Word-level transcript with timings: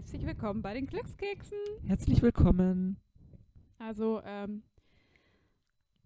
Herzlich 0.00 0.24
willkommen 0.24 0.62
bei 0.62 0.72
den 0.72 0.86
Glückskeksen. 0.86 1.58
Herzlich 1.84 2.22
willkommen. 2.22 2.96
Also, 3.78 4.22
ähm, 4.24 4.62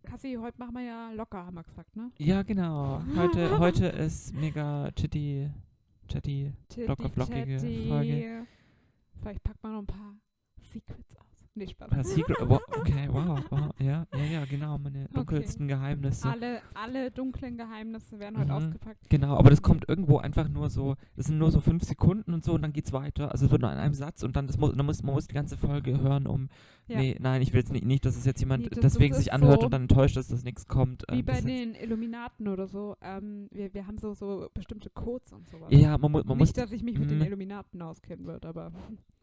Kassi, 0.02 0.36
heute 0.40 0.58
machen 0.58 0.74
wir 0.74 0.82
ja 0.82 1.12
locker, 1.12 1.46
haben 1.46 1.54
wir 1.54 1.62
gesagt, 1.62 1.94
ne? 1.94 2.10
Ja, 2.18 2.42
genau. 2.42 3.00
Heute, 3.14 3.56
heute 3.60 3.86
ist 3.86 4.34
mega 4.34 4.90
chitty, 4.96 5.48
chatty, 6.08 6.52
locker 6.76 7.08
flockige 7.08 7.58
Chitty. 7.58 7.88
Folge. 7.88 8.46
Vielleicht 9.20 9.44
packt 9.44 9.62
man 9.62 9.72
noch 9.74 9.82
ein 9.82 9.86
paar 9.86 10.16
Secrets 10.60 11.14
aus. 11.14 11.23
Nee, 11.56 11.68
Spaß. 11.68 11.88
Wow, 12.48 12.60
okay, 12.76 13.08
wow, 13.10 13.38
wow, 13.50 13.70
ja, 13.78 14.06
ja, 14.12 14.24
ja, 14.24 14.44
genau, 14.44 14.76
meine 14.78 15.06
dunkelsten 15.14 15.68
Geheimnisse. 15.68 16.28
Alle, 16.28 16.60
alle 16.74 17.10
dunklen 17.12 17.56
Geheimnisse 17.56 18.18
werden 18.18 18.38
heute 18.38 18.46
Mhm. 18.50 18.56
ausgepackt. 18.56 19.08
Genau, 19.08 19.36
aber 19.36 19.50
das 19.50 19.62
kommt 19.62 19.88
irgendwo 19.88 20.18
einfach 20.18 20.48
nur 20.48 20.68
so, 20.68 20.96
das 21.16 21.26
sind 21.26 21.38
nur 21.38 21.52
so 21.52 21.60
fünf 21.60 21.84
Sekunden 21.84 22.34
und 22.34 22.44
so 22.44 22.54
und 22.54 22.62
dann 22.62 22.72
geht's 22.72 22.92
weiter. 22.92 23.30
Also 23.30 23.46
es 23.46 23.52
wird 23.52 23.62
nur 23.62 23.70
in 23.72 23.78
einem 23.78 23.94
Satz 23.94 24.24
und 24.24 24.34
dann, 24.34 24.48
das 24.48 24.58
muss, 24.58 24.74
dann 24.74 24.84
muss, 24.84 25.02
man 25.04 25.14
muss 25.14 25.28
die 25.28 25.34
ganze 25.34 25.56
Folge 25.56 26.00
hören, 26.00 26.26
um, 26.26 26.48
Ja. 26.88 26.98
nee, 26.98 27.16
nein, 27.20 27.40
ich 27.40 27.52
will 27.52 27.60
jetzt 27.60 27.72
nicht, 27.72 27.84
nicht, 27.84 28.04
dass 28.04 28.16
es 28.16 28.24
jetzt 28.24 28.40
jemand 28.40 28.64
Nee, 28.64 28.68
das- 28.70 28.80
deswegen 28.80 29.14
das 29.14 29.22
sich 29.22 29.32
anhört 29.32 29.60
so- 29.60 29.66
und 29.66 29.72
dann 29.72 29.82
enttäuscht 29.82 30.16
ist, 30.16 30.32
dass 30.32 30.42
nichts 30.42 30.66
kommt. 30.66 31.04
Wie 31.10 31.20
Ähm, 31.20 31.24
bei 31.24 31.40
den 31.40 31.74
Illuminaten 31.76 32.48
oder 32.48 32.66
so. 32.66 32.96
Ähm, 33.00 33.48
wir, 33.52 33.72
wir 33.72 33.86
haben 33.86 33.98
so, 33.98 34.12
so 34.14 34.48
bestimmte 34.54 34.90
Codes 34.90 35.32
und 35.32 35.48
sowas. 35.48 35.68
ja, 35.70 35.96
man, 35.98 36.10
mu 36.10 36.18
man 36.24 36.36
muss 36.36 36.48
Nicht, 36.48 36.58
dass 36.58 36.72
ich 36.72 36.82
mich 36.82 36.98
mit 36.98 37.10
den 37.10 37.18
Mhm. 37.18 37.24
Illuminaten 37.26 37.80
auskennen 37.80 38.26
würde, 38.26 38.48
aber 38.48 38.72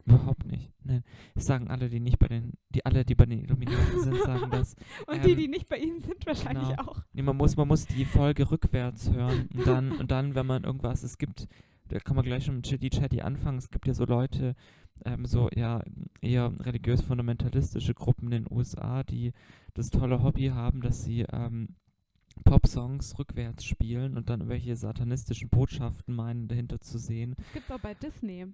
überhaupt 0.06 0.46
nicht. 0.46 0.72
Nein, 0.84 1.04
das 1.36 1.46
sagen 1.46 1.70
alle, 1.70 1.90
die 1.90 2.00
nicht 2.00 2.20
bei 2.20 2.28
den, 2.28 2.54
die 2.70 2.86
alle, 2.86 3.06
die 3.06 3.16
bei 3.16 3.26
den 3.26 3.40
Illuminaten 3.40 4.02
sind, 4.02 4.18
sagen 4.18 4.50
das. 4.52 4.76
Und 5.08 5.24
die, 5.26 5.32
Ähm, 5.32 5.38
die 5.38 5.48
nicht 5.48 5.70
bei 5.70 5.78
Ihnen 5.78 6.00
sind, 6.02 6.26
wahrscheinlich 6.26 6.70
genau. 6.70 6.82
auch. 6.82 7.02
Nee, 7.14 7.22
man 7.22 7.38
muss, 7.38 7.56
man 7.56 7.68
muss 7.68 7.86
die 7.86 8.06
Folge 8.06 8.50
rückwärts 8.50 9.12
hören 9.12 9.50
und 9.54 9.68
dann, 9.68 9.92
und 9.94 10.12
dann, 10.12 10.36
wenn 10.36 10.46
man 10.46 10.64
irgendwas, 10.64 11.04
es 11.04 11.18
gibt, 11.18 11.48
da 11.90 12.00
kann 12.00 12.16
man 12.16 12.26
gleich 12.26 12.46
schon 12.46 12.56
mit 12.56 12.66
Chitty 12.66 12.90
Chatty 12.90 13.22
anfangen, 13.22 13.58
es 13.58 13.70
gibt 13.70 13.88
ja 13.88 13.94
so 13.94 14.06
Leute, 14.06 14.56
ähm, 15.06 15.26
so 15.26 15.50
ja, 15.56 15.84
eher 16.22 16.52
religiös-fundamentalistische 16.60 17.94
Gruppen 17.94 18.32
in 18.32 18.44
den 18.44 18.48
USA, 18.50 19.04
die 19.04 19.34
das 19.74 19.90
tolle 19.90 20.22
Hobby 20.24 20.48
haben, 20.48 20.82
dass 20.82 21.04
sie 21.04 21.26
ähm, 21.32 21.76
Popsongs 22.44 23.18
rückwärts 23.20 23.66
spielen 23.66 24.18
und 24.18 24.30
dann 24.30 24.40
irgendwelche 24.40 24.76
satanistischen 24.76 25.50
Botschaften 25.50 26.16
meinen, 26.16 26.48
dahinter 26.48 26.80
zu 26.80 26.98
sehen. 26.98 27.36
Das 27.38 27.54
gibt's 27.54 27.72
auch 27.72 27.80
bei 27.80 27.94
Disney. 27.94 28.48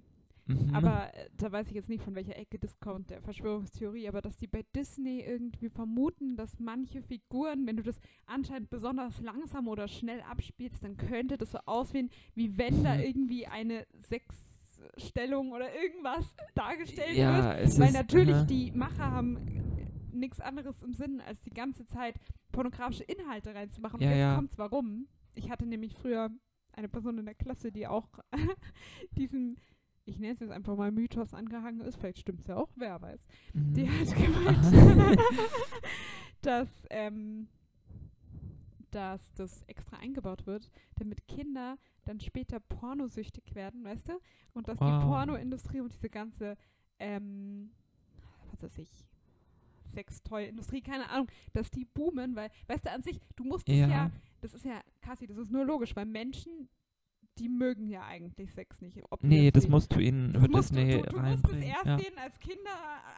Mhm. 0.48 0.74
Aber 0.74 1.14
äh, 1.14 1.30
da 1.38 1.52
weiß 1.52 1.68
ich 1.70 1.76
jetzt 1.76 1.90
nicht, 1.90 2.04
von 2.04 2.16
welcher 2.16 2.38
Ecke 2.38 2.58
das 2.60 2.80
kommt, 2.80 3.10
der 3.10 3.22
Verschwörungstheorie, 3.22 4.08
aber 4.08 4.22
dass 4.22 4.38
die 4.38 4.48
bei 4.48 4.64
Disney 4.76 5.20
irgendwie 5.22 5.70
vermuten, 5.70 6.36
dass 6.38 6.60
manche 6.60 7.02
Figuren, 7.02 7.66
wenn 7.68 7.78
du 7.78 7.84
das 7.84 8.00
anscheinend 8.26 8.70
besonders 8.70 9.20
langsam 9.22 9.68
oder 9.68 9.88
schnell 9.88 10.22
abspielst, 10.22 10.84
dann 10.84 10.96
könnte 10.98 11.38
das 11.38 11.52
so 11.52 11.60
aussehen, 11.66 12.10
wie 12.36 12.58
wenn 12.58 12.84
da 12.84 12.96
Mhm. 12.96 13.02
irgendwie 13.02 13.48
eine 13.48 13.86
Sexstellung 14.00 15.52
oder 15.52 15.74
irgendwas 15.76 16.36
dargestellt 16.56 17.10
wird. 17.10 17.18
ja, 17.18 17.54
es 17.58 17.80
Weil 17.80 17.92
natürlich 17.92 18.36
aha. 18.36 18.46
die 18.46 18.72
Macher 18.72 19.12
haben 19.12 19.38
nichts 20.12 20.40
anderes 20.40 20.82
im 20.82 20.94
Sinn, 20.94 21.22
als 21.22 21.42
die 21.42 21.52
ganze 21.52 21.86
Zeit 21.86 22.16
pornografische 22.52 23.04
Inhalte 23.04 23.54
reinzumachen. 23.54 24.00
Ja, 24.00 24.08
Und 24.08 24.12
jetzt 24.14 24.20
ja. 24.22 24.36
kommt's 24.36 24.58
warum. 24.58 25.08
Ich 25.36 25.50
hatte 25.52 25.66
nämlich 25.66 25.94
früher 25.96 26.30
eine 26.72 26.90
Person 26.90 27.18
in 27.20 27.26
der 27.26 27.36
Klasse, 27.36 27.72
die 27.72 27.86
auch 27.88 28.08
diesem, 29.12 29.58
ich 30.08 30.18
nenne 30.20 30.34
es 30.34 30.40
jetzt 30.40 30.52
einfach 30.52 30.76
mal 30.76 30.92
Mythos 30.92 31.34
angehangen 31.34 31.82
ist, 31.82 31.98
vielleicht 31.98 32.20
stimmt 32.20 32.42
es 32.42 32.48
ja 32.48 32.56
auch, 32.56 32.70
wer 32.76 33.02
weiß. 33.02 33.28
Mhm. 33.54 33.74
Die 33.74 33.90
hat 33.90 34.16
gemeint, 34.16 35.20
dass, 36.42 36.70
ähm, 36.90 37.48
dass 38.92 39.34
das 39.34 39.64
extra 39.64 39.98
eingebaut 39.98 40.46
wird, 40.46 40.72
damit 40.98 41.28
Kinder 41.28 41.78
dann 42.06 42.20
später 42.22 42.60
pornosüchtig 42.60 43.54
werden, 43.54 43.84
weißt 43.84 44.08
du? 44.10 44.14
Und 44.54 44.68
dass 44.70 44.80
die 44.80 44.86
Wow. 44.86 45.04
Pornoindustrie 45.04 45.82
und 45.82 45.92
diese 45.94 46.10
ganze, 46.10 46.56
ähm, 47.00 47.72
was 48.52 48.64
weiß 48.64 48.78
ich, 48.80 48.90
Sextoy-Industrie, 49.94 50.82
keine 50.82 51.10
Ahnung, 51.10 51.28
dass 51.54 51.70
die 51.70 51.86
boomen, 51.86 52.36
weil, 52.36 52.50
weißt 52.68 52.86
du, 52.86 52.92
an 52.92 53.04
sich, 53.04 53.20
du 53.36 53.44
musst 53.44 53.68
es 53.68 53.78
ja, 53.78 53.88
ja, 53.88 54.12
das 54.42 54.54
ist 54.54 54.66
ja, 54.66 54.82
Kassi, 55.02 55.28
das 55.28 55.38
ist 55.38 55.52
nur 55.52 55.66
logisch, 55.66 55.96
weil 55.96 56.06
Menschen, 56.06 56.57
die 57.40 57.50
mögen 57.50 57.88
ja 57.88 58.04
eigentlich 58.06 58.52
Sex 58.54 58.82
nicht. 58.82 58.98
nee, 59.22 59.52
das 59.52 59.68
musst 59.68 59.94
du 59.94 60.00
ihnen 60.00 60.34
Das 60.34 60.48
musst 60.48 60.70
Disney 60.72 60.92
du, 60.94 61.02
du, 61.04 61.10
du 61.16 61.20
musst 61.22 61.48
es 61.48 61.64
erst 61.64 61.86
ja. 61.86 61.98
denen 61.98 62.18
als 62.18 62.40
Kinder 62.40 62.72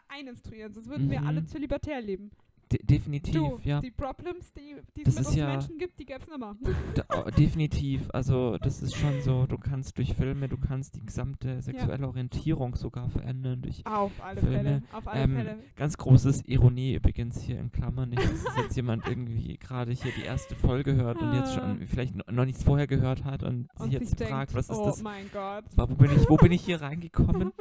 eininstruieren, 0.07 0.74
sonst 0.74 0.90
würden 0.90 1.09
wir 1.09 1.22
Mhm. 1.22 1.28
alle 1.28 1.46
zölibatär 1.46 2.02
leben. 2.02 2.31
De 2.72 2.80
definitiv, 2.84 3.34
Du, 3.34 3.59
ja. 3.63 3.81
die 3.81 3.90
Problems, 3.90 4.53
die, 4.53 4.75
die 4.96 5.03
Das 5.03 5.16
es 5.16 5.19
mit 5.19 5.22
ist 5.22 5.28
uns 5.30 5.35
ja- 5.38 5.47
Menschen 5.47 5.78
gibt, 5.80 6.00
die 6.00 6.06
gäbe 6.06 6.19
es 6.22 6.28
nimmer. 6.30 6.56
D 6.96 7.02
oh, 7.16 7.30
definitiv. 7.31 8.07
Also 8.13 8.57
das 8.59 8.84
ist 8.84 8.96
schon 8.96 9.22
so, 9.22 9.47
du 9.47 9.57
kannst 9.57 9.97
durch 9.97 10.13
Filme, 10.13 10.47
du 10.47 10.57
kannst 10.57 10.96
die 10.96 11.03
gesamte 11.03 11.62
sexuelle 11.63 12.07
Orientierung 12.07 12.75
sogar 12.75 13.09
verändern. 13.09 13.63
Durch 13.63 13.84
Auf 13.88 14.12
alle 14.24 14.40
Filme, 14.40 14.56
Fälle, 14.57 14.84
auf 14.91 15.07
alle 15.07 15.22
ähm, 15.24 15.35
Fälle. 15.35 15.57
ganz 15.75 15.97
großes 15.97 16.44
Ironie 16.46 16.94
übrigens 16.94 17.41
hier 17.41 17.59
in 17.59 17.72
Klammern. 17.72 18.09
Nicht, 18.09 18.22
dass 18.24 18.46
jetzt 18.57 18.75
jemand 18.75 19.07
irgendwie 19.07 19.57
gerade 19.57 19.91
hier 19.91 20.12
die 20.16 20.22
erste 20.24 20.56
Folge 20.56 20.94
hört 20.96 21.19
und 21.22 21.34
jetzt 21.34 21.56
schon 21.56 21.88
vielleicht 21.88 22.13
no- 22.16 22.24
noch 22.30 22.46
nichts 22.46 22.63
vorher 22.63 22.86
gehört 22.86 23.24
hat 23.24 23.41
und, 23.44 23.68
Ah. 23.75 23.84
Und 23.84 23.91
sich 23.91 24.00
jetzt 24.00 24.18
sich 24.19 24.28
fragt, 24.28 24.51
denkt, 24.51 24.53
was 24.53 24.69
ist 24.69 24.78
oh 24.78 24.86
das? 24.86 25.01
mein 25.01 25.25
Gott. 25.34 25.63
Wo 25.75 25.88
bin 25.96 26.12
ich, 26.16 26.30
wo 26.30 26.38
bin 26.38 26.51
ich 26.51 26.62
hier 26.62 26.80
reingekommen? 26.81 27.51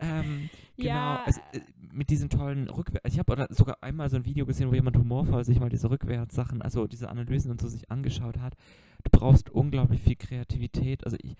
ähm, 0.00 0.50
genau, 0.76 0.88
Ja, 0.88 1.24
es, 1.26 1.38
äh, 1.38 1.60
mit 1.92 2.10
diesen 2.10 2.28
tollen 2.30 2.68
Rückwärts. 2.68 3.12
Ich 3.12 3.18
habe 3.18 3.46
sogar 3.50 3.82
einmal 3.82 4.08
so 4.10 4.16
ein 4.16 4.24
Video 4.24 4.46
gesehen, 4.46 4.70
wo 4.70 4.74
jemand 4.74 4.96
humorvoll 4.96 5.44
sich 5.44 5.60
mal 5.60 5.68
diese 5.68 5.90
Rückwärtssachen, 5.90 6.62
also 6.62 6.86
diese 6.86 7.08
Analysen 7.08 7.50
und 7.50 7.60
so 7.60 7.68
sich 7.68 7.90
angeschaut 7.90 8.38
hat. 8.38 8.54
Du 9.04 9.10
brauchst 9.10 9.50
unglaublich 9.50 10.00
viel 10.02 10.16
Kreativität. 10.16 11.04
Also 11.04 11.16
ich, 11.22 11.36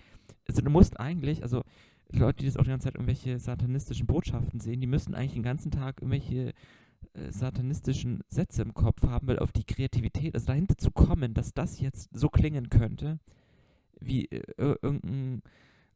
also 0.47 0.61
du 0.61 0.69
musst 0.69 0.99
eigentlich, 0.99 1.41
also 1.43 1.63
Leute, 2.11 2.39
die 2.39 2.45
das 2.45 2.57
auch 2.57 2.63
die 2.63 2.69
ganze 2.69 2.85
Zeit 2.85 2.95
irgendwelche 2.95 3.39
satanistischen 3.39 4.05
Botschaften 4.05 4.59
sehen, 4.59 4.81
die 4.81 4.87
müssen 4.87 5.15
eigentlich 5.15 5.33
den 5.33 5.43
ganzen 5.43 5.71
Tag 5.71 6.01
irgendwelche 6.01 6.53
äh, 7.13 7.31
satanistischen 7.31 8.21
Sätze 8.29 8.61
im 8.61 8.73
Kopf 8.73 9.01
haben, 9.03 9.27
weil 9.27 9.39
auf 9.39 9.51
die 9.51 9.63
Kreativität, 9.63 10.35
also 10.35 10.45
dahinter 10.47 10.77
zu 10.77 10.91
kommen, 10.91 11.33
dass 11.33 11.53
das 11.53 11.79
jetzt 11.79 12.09
so 12.13 12.29
klingen 12.29 12.69
könnte, 12.69 13.19
wie 13.99 14.25
äh, 14.25 14.43
ir- 14.57 14.77
irgendein 14.83 15.41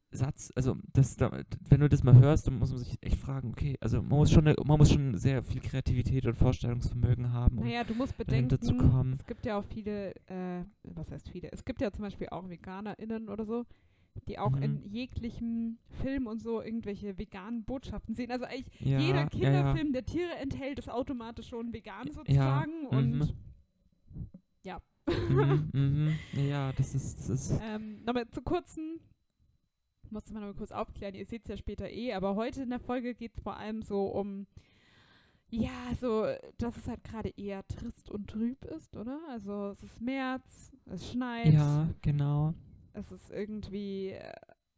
Satz, 0.09 0.51
also 0.55 0.75
das, 0.93 1.17
da, 1.17 1.31
wenn 1.69 1.81
du 1.81 1.89
das 1.89 2.01
mal 2.03 2.17
hörst, 2.17 2.47
dann 2.47 2.57
muss 2.59 2.69
man 2.71 2.79
sich 2.79 2.97
echt 3.01 3.17
fragen, 3.17 3.49
okay, 3.51 3.77
also 3.81 4.01
man 4.01 4.19
muss 4.19 4.31
schon, 4.31 4.47
eine, 4.47 4.55
man 4.65 4.77
muss 4.77 4.91
schon 4.91 5.17
sehr 5.17 5.43
viel 5.43 5.59
Kreativität 5.61 6.25
und 6.25 6.35
Vorstellungsvermögen 6.37 7.33
haben, 7.33 7.57
um 7.57 7.65
naja, 7.65 7.83
du 7.83 7.93
musst 7.93 8.17
bedenken, 8.17 9.13
es 9.13 9.25
gibt 9.25 9.45
ja 9.45 9.59
auch 9.59 9.65
viele, 9.65 10.15
äh, 10.27 10.63
was 10.83 11.11
heißt 11.11 11.29
viele? 11.29 11.51
Es 11.51 11.65
gibt 11.65 11.81
ja 11.81 11.91
zum 11.91 12.03
Beispiel 12.03 12.29
auch 12.29 12.47
VeganerInnen 12.49 13.27
oder 13.27 13.45
so, 13.45 13.65
die 14.27 14.39
auch 14.39 14.51
Mhm. 14.51 14.63
in 14.63 14.83
jeglichem 14.85 15.77
Film 16.01 16.25
und 16.25 16.41
so 16.41 16.61
irgendwelche 16.61 17.17
veganen 17.17 17.63
Botschaften 17.65 18.15
sehen. 18.15 18.31
Also 18.31 18.45
eigentlich 18.45 18.79
Ja, 18.79 18.99
jeder 18.99 19.15
ja, 19.15 19.21
ja. 19.23 19.27
Kinderfilm, 19.29 19.93
der 19.93 20.05
Tiere 20.05 20.35
enthält, 20.41 20.79
ist 20.79 20.89
automatisch 20.89 21.49
schon 21.49 21.73
vegan 21.73 22.09
sozusagen. 22.11 22.71
mhm. 22.83 22.97
Und 22.97 23.35
mhm, 25.29 25.69
mhm. 25.73 26.15
Ja, 26.49 26.71
das 26.73 26.95
ist, 26.95 27.19
das 27.19 27.29
ist, 27.29 27.59
ähm, 27.61 28.03
nochmal 28.05 28.27
zu 28.29 28.41
kurzen, 28.41 28.99
musste 30.11 30.33
man 30.33 30.43
mal 30.43 30.53
kurz 30.53 30.71
aufklären, 30.71 31.15
ihr 31.15 31.25
seht 31.25 31.43
es 31.43 31.47
ja 31.49 31.57
später 31.57 31.89
eh, 31.89 32.13
aber 32.13 32.35
heute 32.35 32.61
in 32.63 32.69
der 32.69 32.79
Folge 32.79 33.13
geht 33.15 33.33
es 33.35 33.41
vor 33.43 33.57
allem 33.57 33.81
so 33.81 34.05
um, 34.07 34.47
ja, 35.49 35.69
so, 35.99 36.25
dass 36.57 36.75
es 36.77 36.87
halt 36.87 37.03
gerade 37.03 37.29
eher 37.37 37.65
trist 37.67 38.09
und 38.09 38.29
trüb 38.29 38.65
ist, 38.65 38.95
oder? 38.97 39.19
Also 39.29 39.69
es 39.69 39.83
ist 39.83 40.01
März, 40.01 40.71
es 40.85 41.09
schneit, 41.11 41.53
ja, 41.53 41.87
genau. 42.01 42.53
es 42.93 43.11
ist 43.11 43.31
irgendwie 43.31 44.09
äh, 44.09 44.33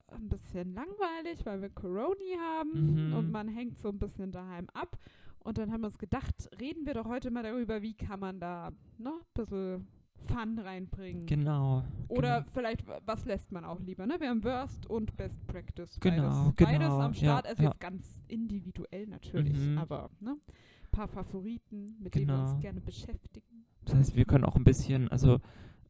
ein 0.07 0.29
bisschen 0.29 0.73
langweilig, 0.73 1.45
weil 1.45 1.61
wir 1.61 1.69
Coroni 1.69 2.35
haben 2.39 3.07
Mhm. 3.07 3.13
und 3.13 3.31
man 3.31 3.47
hängt 3.47 3.77
so 3.77 3.89
ein 3.89 3.97
bisschen 3.99 4.31
daheim 4.31 4.67
ab. 4.73 4.97
Und 5.39 5.57
dann 5.57 5.71
haben 5.71 5.81
wir 5.81 5.87
uns 5.87 5.97
gedacht, 5.97 6.35
reden 6.59 6.85
wir 6.85 6.93
doch 6.93 7.05
heute 7.05 7.31
mal 7.31 7.43
darüber, 7.43 7.81
wie 7.81 7.93
kann 7.95 8.19
man 8.19 8.39
da 8.39 8.71
ne, 8.97 9.11
ein 9.11 9.25
bisschen 9.33 9.87
Fun 10.27 10.59
reinbringen. 10.59 11.25
Genau. 11.25 11.83
Oder 12.07 12.39
genau. 12.41 12.51
vielleicht, 12.53 12.83
was 13.05 13.25
lässt 13.25 13.51
man 13.51 13.65
auch 13.65 13.79
lieber, 13.79 14.05
ne? 14.05 14.15
Wir 14.19 14.29
haben 14.29 14.43
Worst 14.43 14.85
und 14.87 15.15
Best 15.17 15.45
Practice. 15.47 15.99
Genau, 15.99 16.45
beides, 16.45 16.55
beides 16.55 16.79
genau, 16.79 16.99
am 17.01 17.13
ja, 17.13 17.17
Start. 17.19 17.47
also 17.47 17.63
ja. 17.63 17.69
jetzt 17.69 17.79
ganz 17.79 18.23
individuell 18.27 19.07
natürlich, 19.07 19.57
Mhm. 19.57 19.77
aber 19.77 20.09
ne? 20.19 20.31
Ein 20.31 20.91
paar 20.91 21.07
Favoriten, 21.07 21.95
mit 21.99 22.15
denen 22.15 22.27
wir 22.27 22.35
Genau. 22.35 22.51
uns 22.51 22.59
gerne 22.61 22.81
beschäftigen. 22.81 23.65
Das 23.85 23.95
heißt, 23.95 24.15
wir 24.15 24.25
können 24.25 24.43
auch 24.43 24.55
ein 24.55 24.63
bisschen, 24.63 25.07
also 25.09 25.39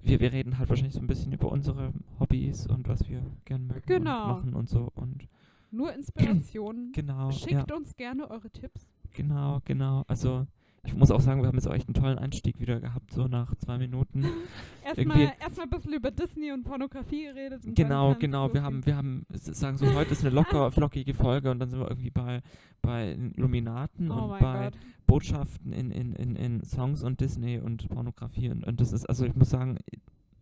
wir, 0.02 0.20
wir 0.20 0.31
reden 0.31 0.58
halt 0.60 0.70
wahrscheinlich 0.70 0.94
so 0.94 1.02
ein 1.02 1.08
bisschen 1.08 1.31
über 1.34 1.52
unsere 1.52 1.94
Hobbys 2.20 2.68
und 2.68 2.88
was 2.88 3.08
wir 3.10 3.22
gern 3.46 3.68
mögen 3.68 3.84
Genau. 3.86 4.24
und 4.24 4.28
machen 4.30 4.54
und 4.56 4.70
so 4.70 4.90
und 4.96 5.28
Nur 5.72 5.94
Inspirationen. 5.94 6.92
genau, 6.94 7.28
ja, 7.30 7.31
Schickt 7.31 7.72
uns 7.72 7.96
gerne 7.96 8.30
eure 8.30 8.50
Tipps. 8.50 8.88
genau, 9.14 9.60
genau. 9.66 10.04
Also 10.08 10.48
ich 10.84 10.96
muss 10.96 11.12
auch 11.12 11.22
sagen, 11.22 11.42
wir 11.42 11.48
haben 11.48 11.56
jetzt 11.56 11.68
auch 11.68 11.74
echt 11.74 11.88
einen 11.88 11.94
tollen 11.94 12.18
Einstieg 12.18 12.60
wieder 12.60 12.80
gehabt, 12.80 13.12
so 13.12 13.28
nach 13.28 13.56
zwei 13.56 13.78
Minuten. 13.78 14.26
Erstmal 14.86 15.34
erst 15.40 15.60
ein 15.60 15.70
bisschen 15.70 15.94
über 15.94 16.12
Disney 16.12 16.52
und 16.52 16.64
Pornografie 16.64 17.26
geredet. 17.26 17.66
und 17.66 17.76
Genau, 17.76 18.16
genau. 18.16 18.54
Wir 18.54 18.64
haben, 18.64 18.86
wir 18.86 18.96
haben, 18.96 19.26
sagen 19.31 19.78
so, 19.78 19.94
heute 19.94 20.12
ist 20.12 20.22
eine 20.26 20.34
locker, 20.34 20.72
flockige 20.74 21.14
Folge 21.14 21.52
und 21.52 21.60
dann 21.60 21.70
sind 21.70 21.80
wir 21.80 21.90
irgendwie 21.90 22.10
bei, 22.10 22.42
bei 22.81 23.12
Illuminaten 23.36 24.10
Oh 24.12 24.34
und 24.34 24.40
bei 24.40 24.66
Gott. 24.66 24.74
Botschaften 25.06 25.74
in, 25.74 25.92
in, 25.92 26.14
in, 26.14 26.36
in 26.36 26.64
Songs 26.64 27.04
und 27.04 27.20
Disney 27.20 27.60
und 27.60 27.88
Pornografie 27.90 28.50
und, 28.50 28.66
und 28.66 28.80
das 28.80 28.94
ist, 28.94 29.06
also 29.08 29.26
ich 29.26 29.36
muss 29.36 29.50
sagen, 29.50 29.78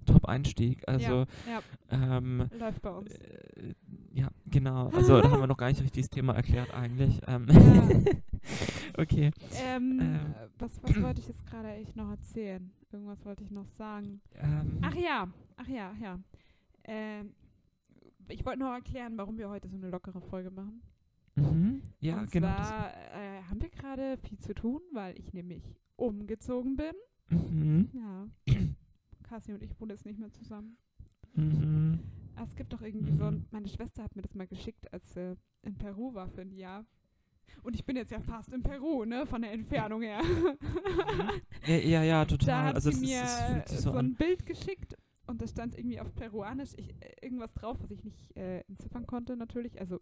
Top-Einstieg. 0.08 0.88
Also 0.88 1.26
ja, 1.48 1.62
ähm, 1.92 2.50
läuft 2.58 2.82
bei 2.82 2.90
uns. 2.90 3.12
äh, 3.14 3.74
Ja, 4.18 4.30
genau. 4.48 4.88
Also 4.90 5.22
da 5.22 5.30
haben 5.30 5.42
wir 5.42 5.48
noch 5.48 5.58
gar 5.58 5.68
nicht 5.68 5.82
richtig 5.82 6.04
das 6.06 6.10
Thema 6.10 6.34
erklärt 6.34 6.74
eigentlich. 6.74 7.22
Ähm, 7.28 7.46
Ja. 7.50 8.12
okay. 8.98 9.30
Ähm, 9.64 10.00
Ähm. 10.02 10.16
äh, 10.16 10.48
was, 10.58 10.82
was 10.82 10.96
wollte 11.04 11.20
ich 11.22 11.28
jetzt 11.28 11.46
gerade 11.46 11.70
echt 11.74 11.96
noch 11.96 12.10
erzählen? 12.10 12.72
Irgendwas 12.92 13.24
wollte 13.26 13.44
ich 13.44 13.52
noch 13.52 13.68
sagen. 13.78 14.22
Ähm, 14.36 14.80
Ach 14.82 14.96
ja, 14.96 15.28
ach 15.58 15.68
ja, 15.68 15.94
ja. 16.02 16.20
Ähm, 16.86 17.34
ich 18.30 18.44
wollte 18.44 18.60
noch 18.60 18.74
erklären, 18.74 19.18
warum 19.18 19.38
wir 19.38 19.50
heute 19.50 19.68
so 19.70 19.76
eine 19.78 19.90
lockere 19.90 20.20
Folge 20.22 20.50
machen. 20.50 20.82
mhm. 21.36 21.82
Ja, 22.00 22.20
und 22.20 22.32
genau. 22.32 22.48
Zwar 22.56 22.90
äh, 23.14 23.44
haben 23.50 23.62
wir 23.62 23.70
gerade 23.70 24.18
viel 24.18 24.40
zu 24.40 24.56
tun, 24.56 24.82
weil 24.94 25.18
ich 25.20 25.32
nämlich 25.32 25.64
umgezogen 25.96 26.76
bin. 26.76 26.94
mhm. 27.30 27.90
Ja. 27.94 28.28
Cassie 29.30 29.54
und 29.54 29.62
ich 29.62 29.80
wohnen 29.80 29.92
jetzt 29.92 30.06
nicht 30.06 30.18
mehr 30.18 30.32
zusammen. 30.32 30.76
Mhm. 31.36 32.00
Ah, 32.38 32.44
Es 32.44 32.56
gibt 32.56 32.72
doch 32.72 32.82
irgendwie 32.82 33.12
so, 33.14 33.24
Mhm. 33.24 33.28
ein, 33.38 33.46
meine 33.52 33.68
Schwester 33.68 34.04
hat 34.04 34.16
mir 34.16 34.22
das 34.22 34.34
mal 34.36 34.48
geschickt, 34.48 34.92
als 34.94 35.14
sie 35.14 35.36
in 35.64 35.76
Peru 35.76 36.14
war 36.14 36.28
für 36.30 36.42
ein 36.42 36.52
Jahr. 36.52 36.86
Und 37.64 37.76
ich 37.76 37.84
bin 37.86 37.96
jetzt 37.96 38.12
ja 38.12 38.20
fast 38.20 38.54
in 38.54 38.62
Peru, 38.62 39.06
ne, 39.06 39.26
von 39.26 39.42
der 39.42 39.52
Entfernung 39.54 40.02
her. 40.02 40.22
Ja, 41.66 41.76
ja, 41.76 42.04
ja, 42.04 42.26
da 42.26 42.38
total. 42.38 42.64
hat 42.66 42.76
also 42.76 42.92
sie 42.92 43.06
mir 43.06 43.24
ist, 43.66 43.82
so, 43.82 43.92
so 43.92 43.98
ein 43.98 43.98
an. 43.98 44.16
Bild 44.16 44.46
geschickt 44.46 44.96
und 45.28 45.42
da 45.42 45.48
stand 45.48 45.78
irgendwie 45.78 46.00
auf 46.00 46.14
Peruanisch 46.14 46.72
ich, 46.78 46.90
äh, 47.02 47.26
irgendwas 47.26 47.54
drauf, 47.54 47.78
was 47.82 47.92
ich 47.92 48.04
nicht 48.04 48.36
äh, 48.38 48.60
entziffern 48.68 49.06
konnte 49.08 49.36
natürlich. 49.36 49.80
Also, 49.80 50.00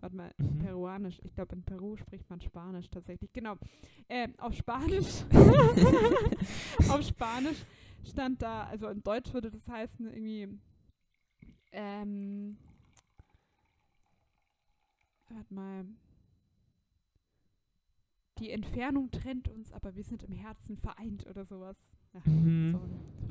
warte 0.00 0.16
mal, 0.16 0.30
Mhm. 0.38 0.58
Peruanisch. 0.60 1.18
Ich 1.24 1.34
glaube, 1.34 1.56
in 1.56 1.62
Peru 1.64 1.96
spricht 1.96 2.28
man 2.30 2.40
Spanisch 2.40 2.88
tatsächlich. 2.90 3.32
Genau. 3.32 3.56
Äh, 4.08 4.28
auf 4.38 4.54
Spanisch. 4.54 5.24
auf 6.88 7.02
Spanisch 7.02 7.64
stand 8.04 8.40
da, 8.42 8.64
also 8.64 8.88
in 8.88 9.02
Deutsch 9.02 9.32
würde 9.32 9.50
das 9.50 9.66
heißen 9.68 10.06
irgendwie, 10.06 10.48
ähm, 11.74 12.56
warte 15.28 15.52
mal. 15.54 15.84
Die 18.38 18.50
Entfernung 18.50 19.10
trennt 19.12 19.48
uns, 19.48 19.72
aber 19.72 19.94
wir 19.94 20.02
sind 20.02 20.22
im 20.24 20.32
Herzen 20.32 20.76
vereint 20.76 21.26
oder 21.26 21.44
sowas. 21.44 21.76
Ja, 22.12 22.20
Mhm. 22.30 22.72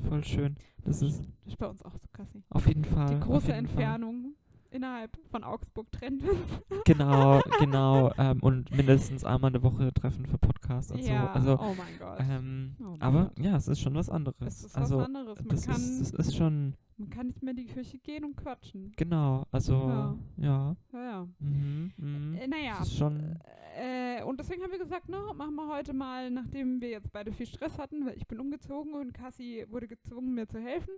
so 0.02 0.08
Voll 0.08 0.24
schön. 0.24 0.56
Das 0.84 1.02
ist 1.02 1.20
das 1.20 1.52
ist 1.52 1.58
bei 1.58 1.66
uns 1.66 1.82
auch 1.82 1.92
so, 1.92 2.06
Kassi. 2.12 2.42
auf 2.50 2.66
jeden 2.66 2.84
Fall. 2.84 3.14
Die 3.14 3.20
große 3.20 3.46
jeden 3.48 3.66
Fall. 3.68 3.82
Entfernung 3.82 4.34
innerhalb 4.70 5.16
von 5.30 5.44
Augsburg 5.44 5.90
trennt 5.92 6.22
uns. 6.28 6.38
Genau, 6.86 7.40
genau. 7.60 8.12
Ähm, 8.18 8.40
und 8.42 8.70
mindestens 8.70 9.24
einmal 9.24 9.50
eine 9.50 9.62
Woche 9.62 9.90
treffen 9.94 10.26
für 10.26 10.36
Podcasts 10.36 10.92
und 10.92 10.98
ja, 10.98 11.22
so. 11.22 11.28
Also, 11.28 11.58
oh 11.62 11.74
mein 11.74 11.98
Gott. 11.98 12.18
ähm, 12.20 12.76
Oh 12.80 12.82
mein 12.90 13.00
aber 13.02 13.24
Gott. 13.34 13.38
ja, 13.38 13.56
es 13.56 13.68
ist 13.68 13.80
schon 13.80 13.94
was 13.94 14.10
anderes. 14.10 14.36
es 14.46 14.64
ist 14.64 14.76
also, 14.76 14.98
was 14.98 15.06
anderes. 15.06 15.38
Man 15.38 15.48
das 15.48 15.66
ist, 15.66 16.12
das 16.18 16.26
ist 16.28 16.36
schon, 16.36 16.74
man 16.96 17.10
kann 17.10 17.26
nicht 17.26 17.42
mehr 17.42 17.50
in 17.52 17.56
die 17.58 17.66
Küche 17.66 17.98
gehen 17.98 18.24
und 18.24 18.36
quatschen. 18.36 18.92
genau, 18.96 19.44
also, 19.50 19.74
Ja. 19.74 20.16
ja. 20.36 20.76
Ja, 20.92 21.04
ja. 21.04 21.28
Mhm, 21.40 21.92
mhm. 21.96 22.34
Äh, 22.36 22.46
naja, 22.46 22.76
Das 22.78 22.88
ist 22.88 22.96
schon, 22.98 23.38
äh, 23.76 24.22
und 24.22 24.38
deswegen 24.38 24.62
haben 24.62 24.70
wir 24.72 24.78
gesagt, 24.78 25.08
no, 25.08 25.34
machen 25.34 25.54
wir 25.56 25.68
heute 25.68 25.92
mal, 25.92 26.30
nachdem 26.30 26.80
wir 26.80 26.90
jetzt 26.90 27.10
beide 27.12 27.32
viel 27.32 27.46
Stress 27.46 27.76
hatten, 27.78 28.06
weil 28.06 28.16
ich 28.16 28.26
bin 28.26 28.38
umgezogen 28.40 28.94
und 28.94 29.12
Cassie 29.12 29.64
wurde 29.70 29.88
gezwungen, 29.88 30.34
mir 30.34 30.46
zu 30.46 30.58
helfen. 30.60 30.92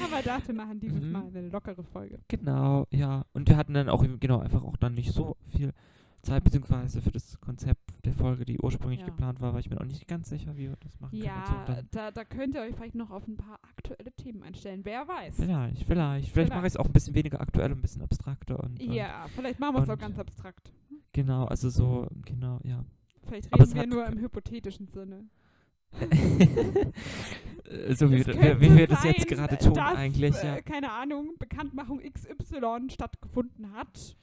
Aber 0.04 0.22
dachte, 0.24 0.48
wir 0.48 0.54
machen 0.54 0.78
dieses 0.80 1.02
Mhm. 1.02 1.12
Mal 1.12 1.26
eine 1.26 1.48
lockere 1.48 1.82
Folge. 1.82 2.18
genau, 2.28 2.86
ja. 2.90 3.24
Und 3.32 3.48
wir 3.48 3.56
hatten 3.56 3.74
dann 3.74 3.88
auch, 3.88 4.04
genau, 4.20 4.38
einfach 4.38 4.62
auch 4.64 4.76
dann 4.76 4.94
nicht 4.94 5.12
so 5.12 5.36
viel 5.52 5.72
Zeit, 6.22 6.44
beziehungsweise 6.44 7.00
für 7.00 7.10
das 7.12 7.40
Konzept 7.40 8.04
der 8.04 8.12
Folge, 8.12 8.44
die 8.44 8.58
ursprünglich 8.60 9.00
Ja. 9.00 9.06
geplant 9.06 9.40
war, 9.40 9.52
war 9.52 9.60
ich 9.60 9.70
mir 9.70 9.80
auch 9.80 9.84
nicht 9.84 10.06
ganz 10.08 10.28
sicher, 10.28 10.56
wie 10.56 10.68
wir 10.68 10.76
das 10.80 10.98
machen 11.00 11.18
können. 11.18 11.30
Und 11.32 11.46
so. 11.46 11.52
Ja, 11.54 11.64
Dann 11.66 11.88
da, 11.90 12.10
da 12.10 12.24
könnt 12.24 12.54
ihr 12.54 12.62
euch 12.62 12.74
vielleicht 12.74 12.94
noch 12.94 13.10
auf 13.10 13.26
ein 13.28 13.36
paar 13.36 13.58
aktuelle 13.62 14.12
Themen 14.12 14.42
einstellen. 14.42 14.80
Wer 14.84 15.06
weiß. 15.06 15.36
vielleicht, 15.36 15.84
vielleicht. 15.84 16.30
Vielleicht 16.32 16.50
mache 16.50 16.66
ich 16.66 16.72
es 16.72 16.76
auch 16.76 16.86
ein 16.86 16.92
bisschen 16.92 17.14
weniger 17.14 17.40
aktuell 17.40 17.72
und 17.72 17.78
ein 17.78 17.82
bisschen 17.82 18.02
abstrakter. 18.02 18.58
Und, 18.62 18.80
und 18.82 18.92
Ja, 18.92 19.26
vielleicht 19.34 19.60
machen 19.60 19.76
wir 19.76 19.82
es 19.82 19.90
auch 19.90 19.98
ganz 19.98 20.18
abstrakt. 20.18 20.72
Genau, 21.12 21.44
also 21.46 21.70
so, 21.70 22.06
genau, 22.24 22.60
ja. 22.64 22.84
Vielleicht 23.26 23.52
Aber 23.52 23.62
reden 23.64 23.70
es 23.70 23.74
wir 23.76 23.86
nur 23.86 24.06
im 24.06 24.18
hypothetischen 24.18 24.88
Sinne. 24.88 25.24
Äh, 26.00 27.94
so 27.94 28.10
wie, 28.10 28.26
wir- 28.26 28.60
wie 28.60 28.76
wir 28.76 28.86
das 28.86 29.04
jetzt 29.04 29.26
gerade 29.26 29.56
tun 29.58 29.74
dass, 29.74 29.96
eigentlich, 29.96 30.34
äh, 30.36 30.46
ja. 30.56 30.60
Keine 30.62 30.92
Ahnung, 30.92 31.34
Bekanntmachung 31.38 32.00
XY 32.00 32.88
stattgefunden 32.90 33.72
hat. 33.72 34.16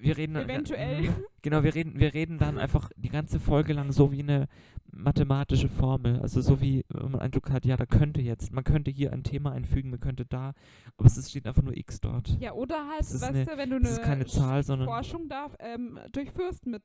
Wir 0.00 0.16
reden 0.16 0.36
Eventuell. 0.36 1.14
Genau, 1.42 1.62
wir 1.62 1.74
reden, 1.74 1.98
wir 1.98 2.14
reden 2.14 2.38
dann 2.38 2.58
einfach 2.58 2.90
die 2.96 3.08
ganze 3.08 3.40
Folge 3.40 3.72
lang 3.72 3.92
so 3.92 4.12
wie 4.12 4.20
eine 4.20 4.48
mathematische 4.92 5.68
Formel. 5.68 6.20
Also 6.20 6.40
so 6.40 6.60
wie 6.60 6.84
wenn 6.88 7.12
man 7.12 7.20
Eindruck 7.20 7.50
hat, 7.50 7.64
ja, 7.64 7.76
da 7.76 7.86
könnte 7.86 8.20
jetzt, 8.20 8.52
man 8.52 8.64
könnte 8.64 8.90
hier 8.90 9.12
ein 9.12 9.22
Thema 9.22 9.52
einfügen, 9.52 9.90
man 9.90 10.00
könnte 10.00 10.24
da, 10.24 10.52
aber 10.96 11.06
es 11.06 11.30
steht 11.30 11.46
einfach 11.46 11.62
nur 11.62 11.76
x 11.76 12.00
dort. 12.00 12.36
Ja, 12.40 12.52
oder 12.52 12.88
halt, 12.88 13.00
weißt 13.00 13.22
eine- 13.22 13.44
du, 13.44 13.56
wenn 13.56 13.70
du 13.70 13.76
eine 13.76 14.26
Zahl, 14.26 14.62
sondern- 14.62 14.88
Forschung 14.88 15.28
darf, 15.28 15.54
ähm, 15.60 15.98
durchführst 16.12 16.66
mit 16.66 16.82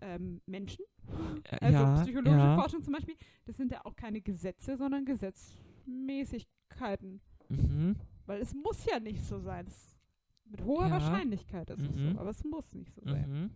ähm, 0.00 0.40
Menschen, 0.46 0.84
Äh, 1.50 1.64
also 1.64 1.78
ja, 1.78 2.02
psychologische 2.02 2.44
ja. 2.44 2.56
Forschung 2.56 2.82
zum 2.82 2.92
Beispiel, 2.94 3.14
das 3.46 3.56
sind 3.56 3.72
ja 3.72 3.80
auch 3.84 3.96
keine 3.96 4.20
Gesetze, 4.20 4.76
sondern 4.76 5.04
Gesetzmäßigkeiten. 5.06 7.20
Mhm. 7.48 7.96
Weil 8.26 8.40
es 8.40 8.54
muss 8.54 8.84
ja 8.86 8.98
nicht 9.00 9.22
so 9.24 9.38
sein. 9.38 9.66
Es, 9.66 9.93
mit 10.54 10.64
hoher 10.64 10.86
Ja. 10.86 10.92
Wahrscheinlichkeit 10.92 11.68
ist 11.70 11.80
es 11.80 11.96
Mhm. 11.96 12.12
so, 12.14 12.20
aber 12.20 12.30
es 12.30 12.44
muss 12.44 12.72
nicht 12.74 12.94
so 12.94 13.02
sein. 13.04 13.28
Mhm. 13.28 13.50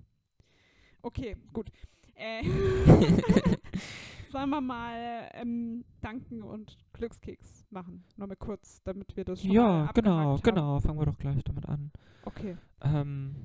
Okay, 1.03 1.37
gut. 1.53 1.71
Äh, 2.17 2.43
Sollen 4.33 4.51
wir 4.51 4.61
mal 4.61 5.29
ähm, 5.35 5.85
Danken 6.01 6.43
und 6.43 6.77
Glückskeks 6.93 7.65
machen? 7.71 8.03
Nochmal 8.17 8.37
kurz, 8.37 8.83
damit 8.83 9.17
wir 9.17 9.25
das 9.25 9.41
schon 9.41 9.49
mal 9.51 9.55
Ja, 9.55 9.93
genau, 9.93 10.35
abgehakt 10.35 10.47
haben. 10.47 10.55
genau. 10.55 10.81
Fangen 10.81 10.99
wir 10.99 11.07
doch 11.07 11.19
gleich 11.19 11.43
damit 11.45 11.67
an. 11.67 11.93
Okay. 12.23 12.57
Ähm, 12.83 13.37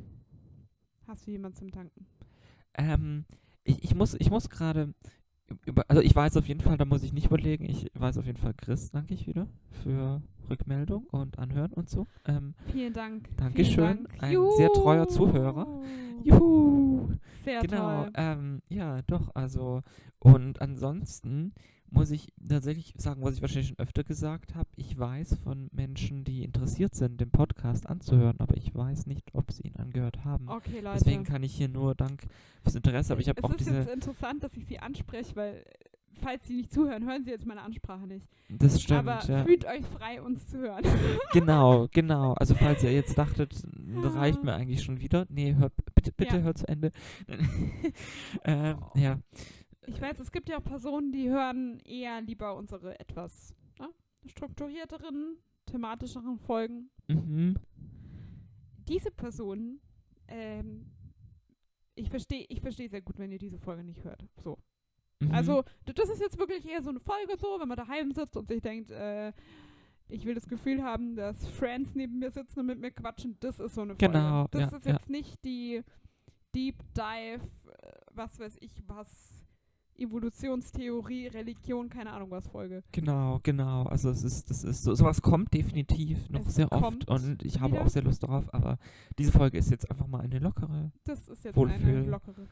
Hast 1.07 1.27
du 1.27 1.31
jemanden 1.31 1.57
zum 1.57 1.69
Danken? 1.71 2.07
ähm, 2.75 3.25
ich, 3.63 3.83
ich 3.83 3.93
muss, 3.95 4.15
ich 4.15 4.29
muss 4.31 4.49
gerade, 4.49 4.93
über, 5.65 5.85
also 5.87 6.01
ich 6.01 6.15
weiß 6.15 6.37
auf 6.37 6.47
jeden 6.47 6.61
Fall, 6.61 6.77
da 6.77 6.85
muss 6.85 7.03
ich 7.03 7.13
nicht 7.13 7.27
überlegen, 7.27 7.65
ich 7.65 7.91
weiß 7.93 8.17
auf 8.17 8.25
jeden 8.25 8.37
Fall 8.37 8.53
Chris, 8.53 8.91
danke 8.91 9.13
ich 9.13 9.27
wieder 9.27 9.47
für 9.83 10.21
Rückmeldung 10.49 11.05
und 11.11 11.39
Anhören 11.39 11.73
und 11.73 11.89
so. 11.89 12.07
Ähm, 12.25 12.53
Vielen 12.71 12.93
Dank. 12.93 13.29
Dankeschön. 13.37 14.07
Vielen 14.07 14.07
Dank. 14.19 14.23
Ein 14.23 14.51
sehr 14.57 14.69
treuer 14.69 15.07
Zuhörer. 15.07 15.67
Juhu. 16.23 16.37
Juhu! 16.39 17.09
Sehr 17.43 17.61
genau, 17.61 18.03
toll. 18.03 18.11
ähm, 18.15 18.61
ja, 18.69 19.01
doch, 19.03 19.31
also, 19.35 19.81
und 20.19 20.61
ansonsten 20.61 21.53
muss 21.93 22.09
ich 22.11 22.33
tatsächlich 22.47 22.93
sagen, 22.97 23.21
was 23.23 23.35
ich 23.35 23.41
wahrscheinlich 23.41 23.67
schon 23.67 23.79
öfter 23.79 24.03
gesagt 24.03 24.55
habe, 24.55 24.67
ich 24.75 24.97
weiß 24.97 25.35
von 25.43 25.69
Menschen, 25.71 26.23
die 26.23 26.43
interessiert 26.43 26.95
sind, 26.95 27.21
den 27.21 27.29
Podcast 27.29 27.87
anzuhören, 27.87 28.35
aber 28.39 28.57
ich 28.57 28.73
weiß 28.73 29.05
nicht, 29.05 29.33
ob 29.33 29.51
sie 29.51 29.63
ihn 29.63 29.75
angehört 29.75 30.25
haben. 30.25 30.49
Okay, 30.49 30.79
Leute. 30.81 30.97
Deswegen 30.99 31.23
kann 31.23 31.43
ich 31.43 31.53
hier 31.55 31.69
nur 31.69 31.93
Dank 31.95 32.23
fürs 32.63 32.75
Interesse, 32.75 33.13
aber 33.13 33.21
ich 33.21 33.29
habe 33.29 33.39
es 33.39 33.43
auch 33.43 33.51
ist 33.51 33.59
diese, 33.59 33.77
jetzt 33.77 33.93
interessant, 33.93 34.43
dass 34.43 34.55
ich 34.57 34.65
Sie 34.65 34.79
anspreche, 34.79 35.35
weil 35.35 35.53
äh, 35.57 35.61
falls 36.21 36.47
Sie 36.47 36.55
nicht 36.55 36.71
zuhören, 36.73 37.05
hören 37.05 37.23
Sie 37.23 37.29
jetzt 37.31 37.45
meine 37.45 37.61
Ansprache 37.61 38.07
nicht. 38.07 38.27
das 38.49 38.81
stimmt, 38.81 39.07
Aber 39.07 39.23
ja. 39.25 39.43
fühlt 39.43 39.65
euch 39.65 39.85
frei, 39.85 40.21
uns 40.21 40.47
zu 40.47 40.57
hören. 40.57 40.83
Genau, 41.33 41.87
genau. 41.91 42.33
Also 42.33 42.55
falls 42.55 42.83
ihr 42.83 42.91
jetzt 42.93 43.17
dachtet, 43.17 43.53
reicht 44.15 44.39
Ja. 44.39 44.43
mir 44.45 44.53
eigentlich 44.53 44.83
schon 44.83 44.99
wieder. 44.99 45.25
Nee, 45.29 45.55
hört, 45.55 45.73
bitte, 45.95 46.11
bitte 46.11 46.37
Ja. 46.37 46.41
hört 46.43 46.57
zu 46.59 46.67
Ende. 46.67 46.91
ähm, 48.45 48.77
ja. 48.95 49.19
Ich 49.87 50.01
weiß, 50.01 50.19
es 50.19 50.31
gibt 50.31 50.49
ja 50.49 50.57
auch 50.57 50.63
Personen, 50.63 51.11
die 51.11 51.29
hören 51.29 51.79
eher 51.85 52.21
lieber 52.21 52.55
unsere 52.55 52.99
etwas 52.99 53.53
ne, 53.79 53.89
strukturierteren, 54.25 55.37
thematischeren 55.65 56.39
Folgen. 56.39 56.89
Mhm. 57.07 57.55
Diese 58.87 59.11
Personen, 59.11 59.79
ähm, 60.27 60.91
ich 61.95 62.09
verstehe 62.09 62.45
ich 62.49 62.61
versteh 62.61 62.87
sehr 62.87 63.01
gut, 63.01 63.17
wenn 63.19 63.31
ihr 63.31 63.39
diese 63.39 63.59
Folge 63.59 63.83
nicht 63.83 64.03
hört. 64.03 64.25
So. 64.43 64.57
Mhm. 65.19 65.31
Also, 65.31 65.63
das 65.85 66.09
ist 66.09 66.21
jetzt 66.21 66.37
wirklich 66.37 66.67
eher 66.67 66.81
so 66.81 66.89
eine 66.89 66.99
Folge 66.99 67.37
so, 67.37 67.59
wenn 67.59 67.67
man 67.67 67.77
daheim 67.77 68.11
sitzt 68.11 68.35
und 68.37 68.47
sich 68.47 68.61
denkt, 68.61 68.91
äh, 68.91 69.31
ich 70.09 70.25
will 70.25 70.35
das 70.35 70.47
Gefühl 70.47 70.83
haben, 70.83 71.15
dass 71.15 71.47
Friends 71.47 71.95
neben 71.95 72.19
mir 72.19 72.31
sitzen 72.31 72.59
und 72.59 72.65
mit 72.67 72.79
mir 72.79 72.91
quatschen. 72.91 73.37
Das 73.39 73.59
ist 73.59 73.75
so 73.75 73.81
eine 73.81 73.95
Folge. 73.95 74.07
Genau, 74.11 74.47
Das 74.51 74.71
ja, 74.71 74.77
ist 74.77 74.85
ja. 74.85 74.93
jetzt 74.93 75.09
nicht 75.09 75.43
die 75.43 75.81
Deep 76.53 76.75
Dive, 76.93 77.41
äh, 77.81 77.91
was 78.11 78.39
weiß 78.39 78.57
ich, 78.59 78.71
was 78.85 79.42
Evolutionstheorie, 79.97 81.27
Religion, 81.27 81.89
keine 81.89 82.11
Ahnung 82.13 82.31
was 82.31 82.47
Folge. 82.47 82.83
Genau, 82.91 83.39
genau. 83.43 83.83
Also 83.83 84.09
es 84.09 84.23
ist, 84.23 84.49
das 84.49 84.63
ist, 84.63 84.83
so, 84.83 84.93
sowas 84.95 85.21
kommt 85.21 85.53
definitiv 85.53 86.29
noch 86.29 86.45
Es 86.45 86.55
sehr 86.55 86.71
oft 86.71 87.07
und 87.09 87.43
ich 87.43 87.59
habe 87.59 87.73
wieder. 87.73 87.83
auch 87.83 87.89
sehr 87.89 88.03
Lust 88.03 88.23
darauf, 88.23 88.53
aber 88.53 88.77
diese 89.17 89.31
Folge 89.31 89.57
ist 89.57 89.69
jetzt 89.71 89.89
einfach 89.89 90.07
mal 90.07 90.21
eine 90.21 90.39
lockere 90.39 90.91
Das 91.05 91.27
ist 91.27 91.43
jetzt 91.45 91.55
Wohlfühl. 91.55 91.97
eine 91.97 92.09
lockere. 92.09 92.47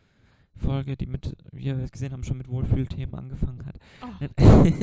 Folge, 0.57 0.97
die 0.97 1.05
mit, 1.07 1.33
wie 1.53 1.63
wir 1.65 1.87
gesehen 1.89 2.11
haben, 2.11 2.25
schon 2.25 2.37
mit 2.37 2.49
Wohlfühlthemen 2.49 3.15
angefangen 3.15 3.65
hat. 3.65 3.79
Oh. 4.03 4.65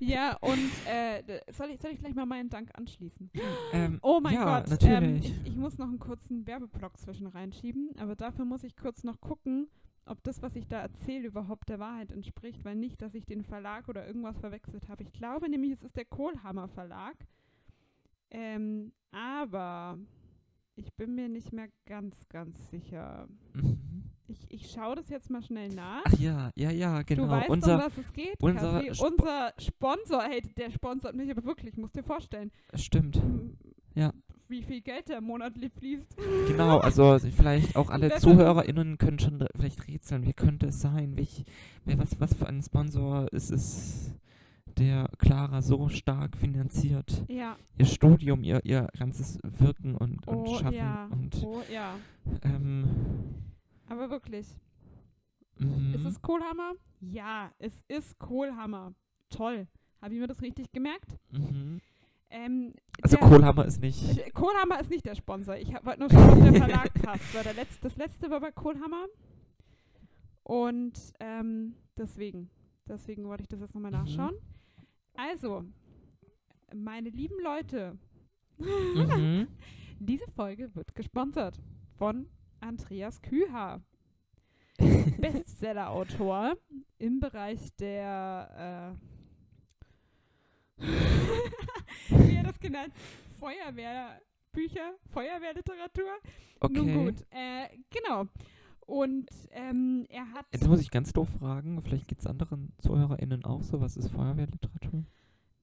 Ja, 0.00 0.36
und 0.40 0.70
äh, 0.86 1.42
soll, 1.52 1.68
ich, 1.70 1.80
soll 1.82 1.90
ich 1.90 1.98
gleich 1.98 2.14
mal 2.14 2.24
meinen 2.24 2.48
Dank 2.48 2.70
anschließen? 2.78 3.30
ähm, 3.74 3.98
Oh 4.00 4.20
mein 4.22 4.34
ja, 4.34 4.60
Gott. 4.60 4.70
Ähm, 4.82 4.92
natürlich. 4.92 5.26
ich, 5.44 5.46
ich 5.52 5.56
muss 5.56 5.76
noch 5.76 5.88
einen 5.88 5.98
kurzen 5.98 6.46
Werbeblock 6.46 6.96
zwischen 6.98 7.26
reinschieben, 7.26 7.90
aber 7.98 8.16
dafür 8.16 8.46
muss 8.46 8.64
ich 8.64 8.74
kurz 8.74 9.04
noch 9.04 9.20
gucken, 9.20 9.68
ob 10.08 10.22
das, 10.24 10.42
was 10.42 10.56
ich 10.56 10.66
da 10.66 10.80
erzähle, 10.80 11.26
überhaupt 11.28 11.68
der 11.68 11.78
Wahrheit 11.78 12.10
entspricht, 12.10 12.64
weil 12.64 12.74
nicht, 12.76 13.00
dass 13.02 13.14
ich 13.14 13.24
den 13.26 13.42
Verlag 13.42 13.88
oder 13.88 14.06
irgendwas 14.06 14.38
verwechselt 14.38 14.88
habe. 14.88 15.02
Ich 15.02 15.12
glaube 15.12 15.48
nämlich, 15.48 15.72
es 15.72 15.82
ist 15.82 15.96
der 15.96 16.04
Kohlhammer 16.04 16.68
Verlag. 16.68 17.16
Ähm, 18.30 18.92
aber 19.10 19.98
ich 20.76 20.92
bin 20.94 21.14
mir 21.14 21.28
nicht 21.28 21.52
mehr 21.52 21.68
ganz, 21.86 22.28
ganz 22.28 22.70
sicher. 22.70 23.28
Mhm. 23.54 24.04
Ich, 24.30 24.44
ich 24.50 24.70
schaue 24.70 24.96
das 24.96 25.08
jetzt 25.08 25.30
mal 25.30 25.40
schnell 25.42 25.70
nach. 25.70 26.02
Ach 26.04 26.18
ja, 26.18 26.50
ja, 26.54 26.70
ja, 26.70 27.00
genau. 27.02 27.24
du 27.24 27.30
weißt, 27.30 27.48
unser, 27.48 27.74
um 27.76 27.80
was 27.80 27.96
es 27.96 28.12
geht, 28.12 28.36
unser. 28.42 28.80
Sp- 28.92 29.00
Unser 29.08 29.54
Sponsor, 29.58 30.22
hey, 30.22 30.42
der 30.58 30.70
sponsert 30.70 31.16
mich 31.16 31.30
aber 31.30 31.44
wirklich, 31.44 31.78
musst 31.78 31.96
dir 31.96 32.02
vorstellen. 32.02 32.50
stimmt. 32.74 33.18
Ja. 33.94 34.12
Wie 34.48 34.62
viel 34.62 34.80
Geld 34.80 35.08
der 35.08 35.20
monatlich 35.20 35.72
fließt. 35.74 36.16
Genau, 36.48 36.78
also 36.78 37.18
vielleicht 37.18 37.76
auch 37.76 37.90
alle 37.90 38.16
ZuhörerInnen 38.16 38.96
können 38.96 39.18
schon 39.18 39.44
vielleicht 39.54 39.86
rätseln, 39.88 40.26
wie 40.26 40.32
könnte 40.32 40.66
es 40.68 40.80
sein, 40.80 41.16
welch, 41.16 41.44
wer, 41.84 41.98
was, 41.98 42.18
was 42.18 42.34
für 42.34 42.46
ein 42.46 42.62
Sponsor 42.62 43.30
ist 43.32 43.50
es, 43.50 44.14
der 44.78 45.10
Clara 45.18 45.60
so 45.60 45.88
stark 45.88 46.36
finanziert, 46.36 47.24
Ja, 47.28 47.56
ihr 47.76 47.84
Studium, 47.86 48.42
ihr, 48.42 48.64
ihr 48.64 48.88
ganzes 48.98 49.38
Wirken 49.42 49.94
und, 49.96 50.26
und 50.26 50.36
oh 50.36 50.58
Schaffen 50.58 50.74
ja, 50.74 51.08
und 51.10 51.42
oh 51.44 51.62
ja. 51.70 51.96
ähm, 52.42 52.88
Aber 53.88 54.08
wirklich. 54.08 54.46
mhm. 55.58 55.94
Ist 55.94 56.04
es 56.04 56.22
Kohlhammer? 56.22 56.72
Ja, 57.00 57.52
es 57.58 57.72
ist 57.88 58.18
Kohlhammer. 58.18 58.94
Toll. 59.30 59.66
Habe 60.00 60.14
ich 60.14 60.20
mir 60.20 60.26
das 60.26 60.40
richtig 60.40 60.72
gemerkt? 60.72 61.18
mhm. 61.32 61.80
Ähm, 62.30 62.74
Also 63.02 63.16
der- 63.16 63.26
Kohlhammer 63.28 63.64
ist 63.64 63.80
nicht. 63.80 64.34
Kohlhammer 64.34 64.80
ist 64.80 64.90
nicht 64.90 65.04
der 65.06 65.14
Sponsor. 65.14 65.56
Ich 65.56 65.68
wollte 65.84 66.00
nur 66.00 66.10
schauen, 66.10 66.30
ob 66.30 66.42
der 66.42 66.52
Verlag 66.68 66.94
passt. 67.02 67.34
Weil 67.34 67.44
der 67.44 67.54
letzte, 67.54 67.80
das 67.82 67.96
letzte 67.96 68.30
war 68.30 68.40
bei 68.40 68.50
Kohlhammer. 68.52 69.06
Und 70.42 71.12
ähm, 71.20 71.74
deswegen, 71.96 72.50
deswegen 72.86 73.24
wollte 73.28 73.42
ich 73.42 73.48
das 73.48 73.60
jetzt 73.60 73.74
nochmal 73.74 73.90
Mhm. 73.92 73.98
nachschauen. 73.98 74.34
Also, 75.16 75.64
meine 76.74 77.08
lieben 77.10 77.36
Leute, 77.42 77.98
Mhm. 78.58 79.46
diese 80.00 80.30
Folge 80.32 80.74
wird 80.74 80.94
gesponsert 80.94 81.60
von 81.96 82.28
Andreas 82.60 83.20
Küher. 83.22 83.80
Bestseller-Autor 85.18 86.56
im 86.98 87.18
Bereich 87.20 87.74
der, 87.76 88.94
äh, 88.96 89.17
wie 92.08 92.36
er 92.36 92.42
das 92.42 92.58
genannt, 92.58 92.92
Feuerwehrbücher, 93.38 94.94
Feuerwehrliteratur. 95.12 96.10
Okay. 96.60 96.74
Nun 96.74 97.04
gut, 97.04 97.26
äh, 97.30 97.68
genau. 97.90 98.26
Und 98.86 99.28
ähm, 99.50 100.06
er 100.08 100.32
hat, 100.32 100.46
Jetzt 100.50 100.66
muss 100.66 100.80
ich 100.80 100.90
ganz 100.90 101.12
doof 101.12 101.28
fragen, 101.38 101.80
vielleicht 101.82 102.08
geht 102.08 102.20
es 102.20 102.26
anderen 102.26 102.72
ZuhörerInnen 102.78 103.44
auch 103.44 103.62
so. 103.62 103.80
Was 103.80 103.96
ist 103.96 104.10
Feuerwehrliteratur? 104.10 105.04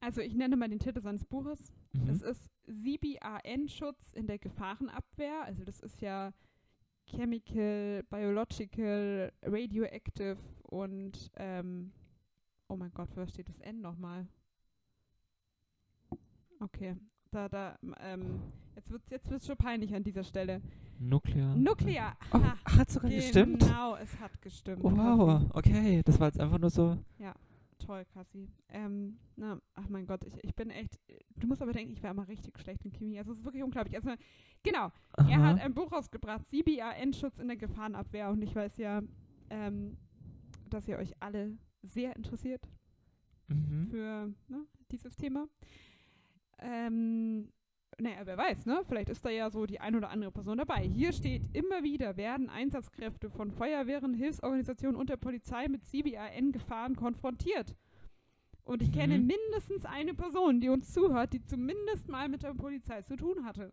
also 0.06 0.20
ich 0.20 0.36
nenne 0.36 0.56
mal 0.56 0.68
den 0.68 0.78
Titel 0.78 1.00
seines 1.00 1.24
Buches. 1.24 1.72
Mhm. 1.92 2.10
Es 2.10 2.22
ist 2.22 2.48
CBAN-Schutz 2.66 4.12
in 4.12 4.28
der 4.28 4.38
Gefahrenabwehr. 4.38 5.42
Also 5.42 5.64
das 5.64 5.80
ist 5.80 6.00
ja 6.00 6.32
Chemical, 7.06 8.04
Biological, 8.08 9.32
Radioactive 9.42 10.38
und 10.62 11.30
ähm, 11.36 11.92
oh 12.68 12.76
mein 12.76 12.92
Gott, 12.92 13.08
was 13.16 13.30
steht 13.30 13.48
das 13.48 13.58
N 13.58 13.80
nochmal? 13.80 14.28
Okay, 16.60 16.96
da, 17.30 17.48
da, 17.48 17.78
ähm, 18.00 18.40
jetzt 18.74 18.90
wird 18.90 19.02
jetzt 19.10 19.30
wird's 19.30 19.46
schon 19.46 19.56
peinlich 19.56 19.94
an 19.94 20.02
dieser 20.02 20.24
Stelle. 20.24 20.62
Nuklear. 20.98 21.54
Nuklear. 21.54 22.16
Oh, 22.32 22.38
Ha, 22.38 22.56
hat 22.64 22.90
sogar 22.90 23.10
gestimmt. 23.10 23.60
Genau, 23.60 23.96
es 23.96 24.18
hat 24.18 24.40
gestimmt. 24.40 24.82
Wow, 24.82 25.44
okay. 25.52 26.02
Das 26.04 26.18
war 26.18 26.28
jetzt 26.28 26.40
einfach 26.40 26.58
nur 26.58 26.70
so. 26.70 26.96
Toll, 27.78 28.04
Kassi. 28.06 28.48
Ähm, 28.70 29.18
na, 29.36 29.60
ach 29.74 29.88
mein 29.88 30.06
Gott, 30.06 30.24
ich, 30.24 30.42
ich 30.42 30.54
bin 30.54 30.70
echt. 30.70 30.98
Du 31.36 31.46
musst 31.46 31.60
aber 31.60 31.72
denken, 31.72 31.92
ich 31.92 32.02
wäre 32.02 32.14
immer 32.14 32.26
richtig 32.26 32.58
schlecht 32.58 32.84
in 32.84 32.92
Chemie. 32.92 33.18
Also 33.18 33.32
es 33.32 33.38
ist 33.38 33.44
wirklich 33.44 33.62
unglaublich. 33.62 33.94
Also, 33.96 34.10
genau, 34.62 34.90
er 35.16 35.38
Aha. 35.38 35.42
hat 35.42 35.60
ein 35.60 35.74
Buch 35.74 35.92
rausgebracht, 35.92 36.46
CBAN-Schutz 36.48 37.38
in 37.38 37.48
der 37.48 37.56
Gefahrenabwehr. 37.56 38.30
Und 38.30 38.42
ich 38.42 38.54
weiß 38.54 38.78
ja, 38.78 39.02
ähm, 39.50 39.96
dass 40.70 40.88
ihr 40.88 40.98
euch 40.98 41.12
alle 41.20 41.56
sehr 41.82 42.16
interessiert 42.16 42.66
mhm. 43.48 43.88
für 43.90 44.34
ne, 44.48 44.66
dieses 44.90 45.14
Thema. 45.16 45.46
Ähm, 46.58 47.52
naja, 47.98 48.18
wer 48.24 48.36
weiß, 48.36 48.66
ne? 48.66 48.82
Vielleicht 48.86 49.08
ist 49.08 49.24
da 49.24 49.30
ja 49.30 49.50
so 49.50 49.64
die 49.66 49.80
ein 49.80 49.94
oder 49.96 50.10
andere 50.10 50.30
Person 50.30 50.58
dabei. 50.58 50.82
Hier 50.86 51.12
steht, 51.12 51.42
immer 51.54 51.82
wieder 51.82 52.16
werden 52.16 52.50
Einsatzkräfte 52.50 53.30
von 53.30 53.50
Feuerwehren, 53.50 54.12
Hilfsorganisationen 54.14 54.96
und 54.96 55.08
der 55.08 55.16
Polizei 55.16 55.68
mit 55.68 55.84
CBAN-Gefahren 55.86 56.96
konfrontiert. 56.96 57.74
Und 58.64 58.82
ich 58.82 58.92
kenne 58.92 59.18
Mhm. 59.18 59.26
mindestens 59.28 59.84
eine 59.86 60.12
Person, 60.12 60.60
die 60.60 60.68
uns 60.68 60.92
zuhört, 60.92 61.32
die 61.32 61.42
zumindest 61.44 62.08
mal 62.08 62.28
mit 62.28 62.42
der 62.42 62.52
Polizei 62.52 63.00
zu 63.02 63.16
tun 63.16 63.44
hatte. 63.44 63.72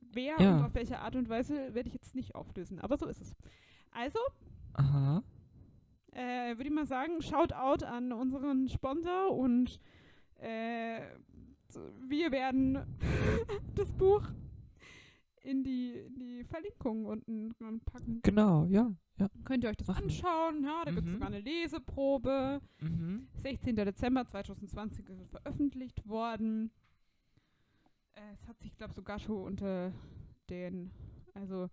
Wer 0.00 0.40
Ja. 0.40 0.56
und 0.58 0.64
auf 0.64 0.74
welche 0.74 0.98
Art 0.98 1.14
und 1.16 1.28
Weise 1.28 1.74
werde 1.74 1.88
ich 1.88 1.94
jetzt 1.94 2.14
nicht 2.14 2.34
auflösen, 2.34 2.78
aber 2.80 2.96
so 2.96 3.06
ist 3.06 3.20
es. 3.20 3.36
Also, 3.92 4.18
äh, 6.12 6.56
würde 6.56 6.64
ich 6.64 6.70
mal 6.74 6.86
sagen, 6.86 7.22
Shoutout 7.22 7.84
an 7.84 8.12
unseren 8.12 8.68
Sponsor 8.68 9.30
und 9.30 9.80
äh, 10.38 11.00
wir 12.08 12.32
werden 12.32 12.78
das 13.74 13.90
Buch 13.92 14.22
in 15.42 15.62
die, 15.62 15.92
in 15.92 16.18
die 16.18 16.44
Verlinkung 16.44 17.06
unten 17.06 17.54
packen. 17.84 18.20
Genau, 18.22 18.64
ja. 18.66 18.90
ja. 19.18 19.28
Könnt 19.44 19.64
ihr 19.64 19.70
euch 19.70 19.76
das 19.76 19.88
anschauen? 19.90 20.64
Ja, 20.64 20.82
da 20.84 20.90
gibt 20.90 21.06
es 21.06 21.10
Mhm. 21.10 21.12
sogar 21.14 21.28
eine 21.28 21.40
Leseprobe. 21.40 22.60
Mhm. 22.80 23.28
16. 23.36 23.76
Dezember 23.76 24.24
2020 24.26 25.08
ist 25.08 25.20
es 25.20 25.28
veröffentlicht 25.28 26.06
worden. 26.08 26.70
Äh, 28.14 28.20
es 28.34 28.46
hat 28.48 28.58
sich, 28.60 28.76
glaube 28.76 28.90
ich, 28.92 28.96
sogar 28.96 29.18
schon 29.18 29.42
unter 29.42 29.92
den, 30.50 30.90
also 31.34 31.68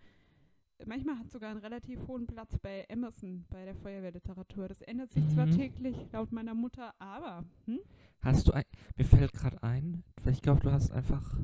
manchmal 0.85 1.17
hat 1.17 1.25
es 1.27 1.31
sogar 1.33 1.49
einen 1.49 1.59
relativ 1.59 2.05
hohen 2.07 2.27
Platz 2.27 2.57
bei 2.61 2.85
Emerson, 2.89 3.45
bei 3.49 3.65
der 3.65 3.75
Feuerwehrliteratur. 3.75 4.67
Das 4.67 4.81
ändert 4.81 5.11
sich 5.11 5.27
zwar 5.29 5.47
Mhm. 5.47 5.51
täglich, 5.51 5.95
laut 6.11 6.31
meiner 6.31 6.53
Mutter, 6.53 6.93
aber 6.99 7.43
hm? 7.65 7.79
Hast 8.25 8.47
du 8.47 8.53
ein. 8.53 8.63
Mir 8.97 9.05
fällt 9.05 9.33
gerade 9.33 9.61
ein, 9.61 10.03
ich 10.25 10.41
glaube, 10.41 10.59
du 10.61 10.71
hast 10.71 10.91
einfach 10.91 11.37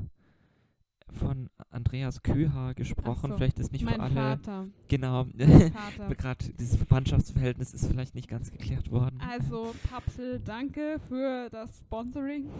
von 1.12 1.48
Andreas 1.70 2.22
Küher 2.22 2.74
gesprochen. 2.74 3.30
so, 3.30 3.36
Vielleicht 3.36 3.60
ist 3.60 3.70
nicht 3.70 3.84
für 3.84 4.00
alle. 4.00 4.14
Vater. 4.14 4.66
Genau. 4.88 5.26
Gerade 5.26 6.52
dieses 6.58 6.76
Verwandtschaftsverhältnis 6.76 7.72
ist 7.72 7.86
vielleicht 7.86 8.16
nicht 8.16 8.28
ganz 8.28 8.50
geklärt 8.50 8.90
worden. 8.90 9.20
Also, 9.20 9.76
Papsel, 9.88 10.40
danke 10.40 10.98
für 11.08 11.48
das 11.50 11.78
Sponsoring. 11.78 12.46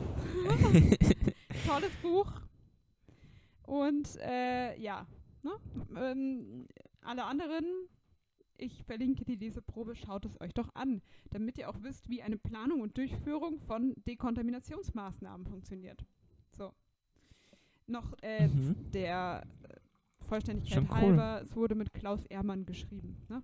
Tolles 1.66 1.92
Buch. 2.00 2.32
Und 3.64 4.08
äh, 4.20 4.78
ja, 4.80 5.04
ne? 5.42 5.50
ähm, 5.96 6.68
alle 7.02 7.24
anderen, 7.24 7.64
ich 8.62 8.82
verlinke 8.84 9.24
die 9.24 9.34
Leseprobe, 9.34 9.94
schaut 9.96 10.24
es 10.24 10.40
euch 10.40 10.54
doch 10.54 10.68
an, 10.74 11.02
damit 11.30 11.58
ihr 11.58 11.68
auch 11.68 11.82
wisst, 11.82 12.08
wie 12.08 12.22
eine 12.22 12.38
Planung 12.38 12.80
und 12.80 12.96
Durchführung 12.96 13.58
von 13.60 13.94
Dekontaminationsmaßnahmen 14.06 15.46
funktioniert. 15.46 16.04
So. 16.56 16.72
Noch 17.86 18.14
äh, 18.22 18.46
Mhm. 18.48 18.90
der 18.92 19.42
äh, 19.68 20.24
Vollständigkeit 20.26 20.84
cool. 20.84 20.96
halber, 20.96 21.42
es 21.42 21.54
wurde 21.56 21.74
mit 21.74 21.92
Klaus 21.92 22.24
Ehrmann 22.26 22.64
geschrieben. 22.64 23.16
Ne? 23.28 23.42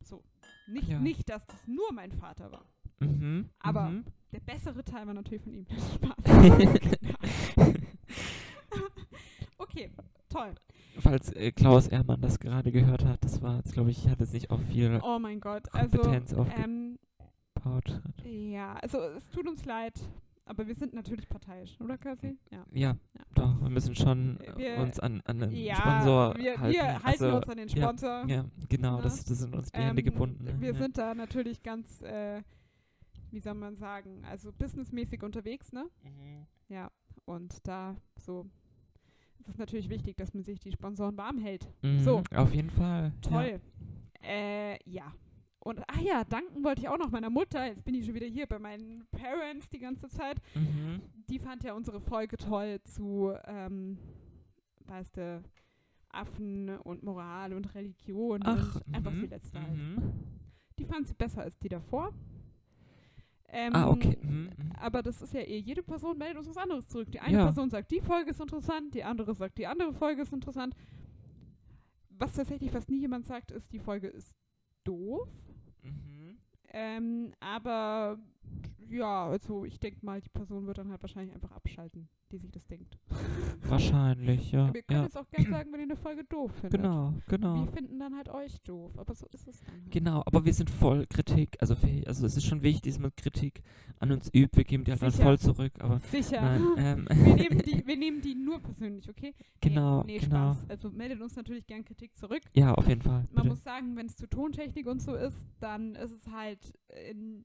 So. 0.00 0.22
Nicht, 0.68 0.88
Ja. 0.88 0.98
nicht, 1.00 1.28
dass 1.28 1.44
das 1.46 1.66
nur 1.66 1.92
mein 1.92 2.12
Vater 2.12 2.50
war. 2.52 2.64
Mhm. 3.00 3.50
Aber- 3.58 3.90
Mhm. 3.90 4.04
Der 4.32 4.40
bessere 4.40 4.82
Teil 4.84 5.06
war 5.06 5.14
natürlich 5.14 5.42
von 5.44 5.52
ihm. 5.54 5.66
Spaß. 5.94 6.24
okay, 9.58 9.90
toll. 10.28 10.54
Falls 11.00 11.32
äh, 11.32 11.52
Klaus 11.52 11.88
Ehrmann 11.88 12.20
das 12.20 12.38
gerade 12.38 12.70
gehört 12.72 13.04
hat, 13.04 13.24
das 13.24 13.42
war 13.42 13.56
jetzt, 13.56 13.72
glaube 13.72 13.90
ich, 13.90 14.08
hat 14.08 14.20
es 14.20 14.32
nicht 14.32 14.50
auf 14.50 14.60
viel 14.70 15.00
Oh 15.02 15.18
mein 15.18 15.40
Gott. 15.40 15.62
Also, 15.74 15.98
Kompetenz 15.98 16.32
ähm, 16.32 16.98
aufgebaut. 17.58 18.00
ja, 18.24 18.74
also 18.74 18.98
es 18.98 19.28
tut 19.30 19.46
uns 19.48 19.64
leid, 19.64 19.94
aber 20.44 20.66
wir 20.66 20.74
sind 20.74 20.92
natürlich 20.94 21.28
parteiisch, 21.28 21.80
oder 21.80 21.96
Kasi? 21.98 22.36
Ja. 22.50 22.64
ja, 22.70 22.88
Ja. 22.90 22.96
doch, 23.34 23.60
wir 23.60 23.70
müssen 23.70 23.94
schon 23.94 24.38
äh, 24.40 24.56
Wir- 24.56 24.78
uns 24.78 25.00
an, 25.00 25.20
an 25.24 25.38
den 25.40 25.50
Ja, 25.52 25.76
Sponsor 25.76 26.36
wir, 26.36 26.58
halten. 26.60 26.74
wir 26.74 27.02
halten 27.02 27.06
also, 27.24 27.36
uns 27.36 27.48
an 27.48 27.56
den 27.56 27.68
ja, 27.68 27.82
Sponsor. 27.82 28.24
Ja, 28.28 28.44
genau, 28.68 28.96
Ne? 28.98 29.02
das, 29.02 29.24
das 29.24 29.38
sind 29.38 29.54
uns 29.54 29.72
die 29.72 29.78
Hände 29.80 30.00
Ähm, 30.02 30.04
gebunden. 30.04 30.44
ne? 30.44 30.60
Wir 30.60 30.72
ja. 30.72 30.78
sind 30.78 30.98
da 30.98 31.14
natürlich 31.14 31.62
ganz, 31.62 32.02
äh, 32.02 32.42
wie 33.30 33.40
soll 33.40 33.54
man 33.54 33.76
sagen, 33.76 34.22
also 34.30 34.52
businessmäßig 34.52 35.22
unterwegs, 35.22 35.72
ne? 35.72 35.86
Mhm. 36.04 36.46
Ja, 36.68 36.90
und 37.24 37.66
da 37.66 37.96
so 38.16 38.46
ist 39.44 39.54
es 39.54 39.58
natürlich 39.58 39.90
wichtig, 39.90 40.16
dass 40.16 40.32
man 40.32 40.42
sich 40.42 40.58
die 40.58 40.72
Sponsoren 40.72 41.16
warm 41.18 41.38
hält. 41.38 41.68
Mhm, 41.82 42.00
So. 42.00 42.22
Auf 42.34 42.54
jeden 42.54 42.70
Fall. 42.70 43.12
Toll. 43.20 43.60
Äh, 44.22 44.78
ja. 44.88 45.12
Und, 45.58 45.80
ah 45.80 46.00
ja, 46.00 46.24
danken 46.24 46.62
wollte 46.64 46.80
ich 46.82 46.88
auch 46.88 46.98
noch 46.98 47.10
meiner 47.10 47.30
Mutter. 47.30 47.66
Jetzt 47.66 47.84
bin 47.84 47.94
ich 47.94 48.04
schon 48.06 48.14
wieder 48.14 48.26
hier 48.26 48.46
bei 48.46 48.58
meinen 48.58 49.06
Parents 49.10 49.68
die 49.70 49.78
ganze 49.78 50.08
Zeit. 50.08 50.38
Ja. 50.54 50.60
Mhm. 50.60 51.02
Die 51.28 51.38
fand 51.38 51.62
ja 51.64 51.74
unsere 51.74 52.00
Folge 52.00 52.36
toll 52.36 52.80
zu, 52.84 53.32
ähm, 53.46 53.98
weißt 54.86 55.16
du, 55.16 55.42
Affen 56.10 56.68
und 56.80 57.02
Moral 57.02 57.52
und 57.54 57.74
Religion 57.74 58.40
Ach, 58.44 58.76
und 58.76 58.94
einfach 58.94 59.10
mhm, 59.10 59.20
die 59.22 59.26
letzte 59.26 59.60
halt. 59.60 59.72
mhm. 59.76 59.96
Die 60.78 60.84
fand 60.84 61.06
sie 61.06 61.14
besser 61.14 61.42
als 61.42 61.58
die 61.58 61.68
davor. 61.68 62.12
Ähm, 63.48 63.74
Ah, 63.74 63.88
okay. 63.88 64.18
Mhm, 64.22 64.50
mhm. 64.56 64.72
Aber 64.80 65.02
das 65.02 65.22
ist 65.22 65.32
ja 65.32 65.40
eh, 65.40 65.58
jede 65.58 65.82
Person 65.82 66.18
meldet 66.18 66.38
uns 66.38 66.48
was 66.48 66.56
anderes 66.56 66.86
zurück. 66.88 67.10
Die 67.12 67.20
eine 67.20 67.36
Ja. 67.38 67.44
Person 67.44 67.70
sagt, 67.70 67.90
die 67.90 68.00
Folge 68.00 68.30
ist 68.30 68.40
interessant, 68.40 68.94
die 68.94 69.04
andere 69.04 69.34
sagt, 69.34 69.58
die 69.58 69.66
andere 69.66 69.92
Folge 69.92 70.22
ist 70.22 70.32
interessant. 70.32 70.74
Was 72.10 72.32
tatsächlich 72.34 72.70
fast 72.70 72.88
nie 72.90 73.00
jemand 73.00 73.26
sagt, 73.26 73.50
ist, 73.50 73.72
die 73.72 73.78
Folge 73.78 74.08
ist 74.08 74.32
doof. 74.84 75.28
Mhm. 75.82 76.38
Ähm, 76.72 77.32
aber 77.40 78.18
ja, 78.88 79.26
also 79.28 79.64
ich 79.64 79.78
denke 79.78 80.04
mal, 80.04 80.20
die 80.20 80.28
Person 80.28 80.66
wird 80.66 80.78
dann 80.78 80.90
halt 80.90 81.02
wahrscheinlich 81.02 81.34
einfach 81.34 81.52
abschalten, 81.52 82.08
die 82.34 82.38
sich 82.38 82.50
das 82.50 82.66
denkt. 82.66 82.98
Wahrscheinlich, 83.68 84.50
ja. 84.50 84.72
Wir 84.74 84.82
können 84.82 85.00
ja. 85.00 85.04
jetzt 85.04 85.16
auch 85.16 85.28
gerne 85.30 85.50
sagen, 85.50 85.72
wenn 85.72 85.80
ihr 85.80 85.84
eine 85.84 85.96
Folge 85.96 86.24
doof 86.24 86.50
findet. 86.60 86.80
Genau, 86.80 87.14
genau. 87.28 87.64
Wir 87.64 87.72
finden 87.72 87.98
dann 87.98 88.16
halt 88.16 88.28
euch 88.28 88.60
doof, 88.62 88.98
aber 88.98 89.14
so 89.14 89.26
ist 89.32 89.46
es 89.46 89.60
dann. 89.60 89.74
Halt. 89.74 89.90
Genau, 89.90 90.22
aber 90.26 90.44
wir 90.44 90.52
sind 90.52 90.68
voll 90.68 91.06
Kritik, 91.06 91.56
also 91.60 91.76
fähig. 91.76 92.06
Also 92.08 92.26
es 92.26 92.36
ist 92.36 92.44
schon 92.44 92.62
wichtig, 92.62 92.92
dass 92.92 93.00
man 93.00 93.14
Kritik 93.14 93.62
an 94.00 94.10
uns 94.10 94.28
übt. 94.34 94.56
Wir 94.56 94.64
geben 94.64 94.84
die 94.84 94.90
halt 94.90 95.02
dann 95.02 95.12
voll 95.12 95.38
zurück, 95.38 95.72
aber 95.78 96.00
Sicher. 96.00 96.40
nein. 96.40 96.64
Ähm, 96.84 97.06
Wir 97.08 97.34
nehmen, 97.36 97.58
die, 97.58 97.86
wir 97.86 97.96
nehmen 97.96 98.20
die 98.20 98.34
nur 98.34 98.58
persönlich, 98.60 99.08
okay? 99.08 99.34
genau, 99.60 100.02
nee, 100.02 100.14
nee, 100.14 100.18
genau. 100.18 100.54
Spaß. 100.54 100.70
Also 100.70 100.90
meldet 100.90 101.20
uns 101.20 101.36
natürlich 101.36 101.66
gern 101.66 101.84
Kritik 101.84 102.16
zurück. 102.16 102.42
Ja, 102.52 102.74
auf 102.74 102.88
jeden 102.88 103.02
Fall. 103.02 103.26
Man 103.30 103.34
bitte. 103.34 103.48
muss 103.48 103.62
sagen, 103.62 103.96
wenn 103.96 104.06
es 104.06 104.16
zu 104.16 104.28
Tontechnik 104.28 104.86
und 104.86 105.00
so 105.00 105.14
ist, 105.14 105.36
dann 105.60 105.94
ist 105.94 106.10
es 106.10 106.26
halt 106.26 106.74
in, 107.08 107.44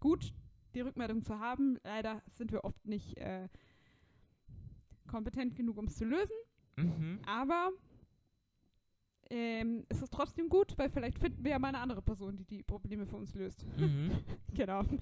gut, 0.00 0.32
die 0.74 0.80
Rückmeldung 0.80 1.22
zu 1.22 1.38
haben. 1.38 1.78
Leider 1.84 2.22
sind 2.34 2.52
wir 2.52 2.64
oft 2.64 2.86
nicht 2.86 3.16
äh, 3.18 3.48
kompetent 5.06 5.56
genug, 5.56 5.76
um 5.78 5.86
es 5.86 5.96
zu 5.96 6.04
lösen. 6.04 6.36
Mhm. 6.76 7.20
Aber 7.26 7.70
ähm, 9.30 9.84
es 9.88 10.02
ist 10.02 10.12
trotzdem 10.12 10.48
gut, 10.48 10.76
weil 10.76 10.90
vielleicht 10.90 11.18
finden 11.18 11.44
wir 11.44 11.52
ja 11.52 11.58
mal 11.58 11.68
eine 11.68 11.78
andere 11.78 12.02
Person, 12.02 12.36
die 12.36 12.44
die 12.44 12.62
Probleme 12.62 13.06
für 13.06 13.16
uns 13.16 13.34
löst. 13.34 13.64
Mhm. 13.76 14.12
genau. 14.54 14.82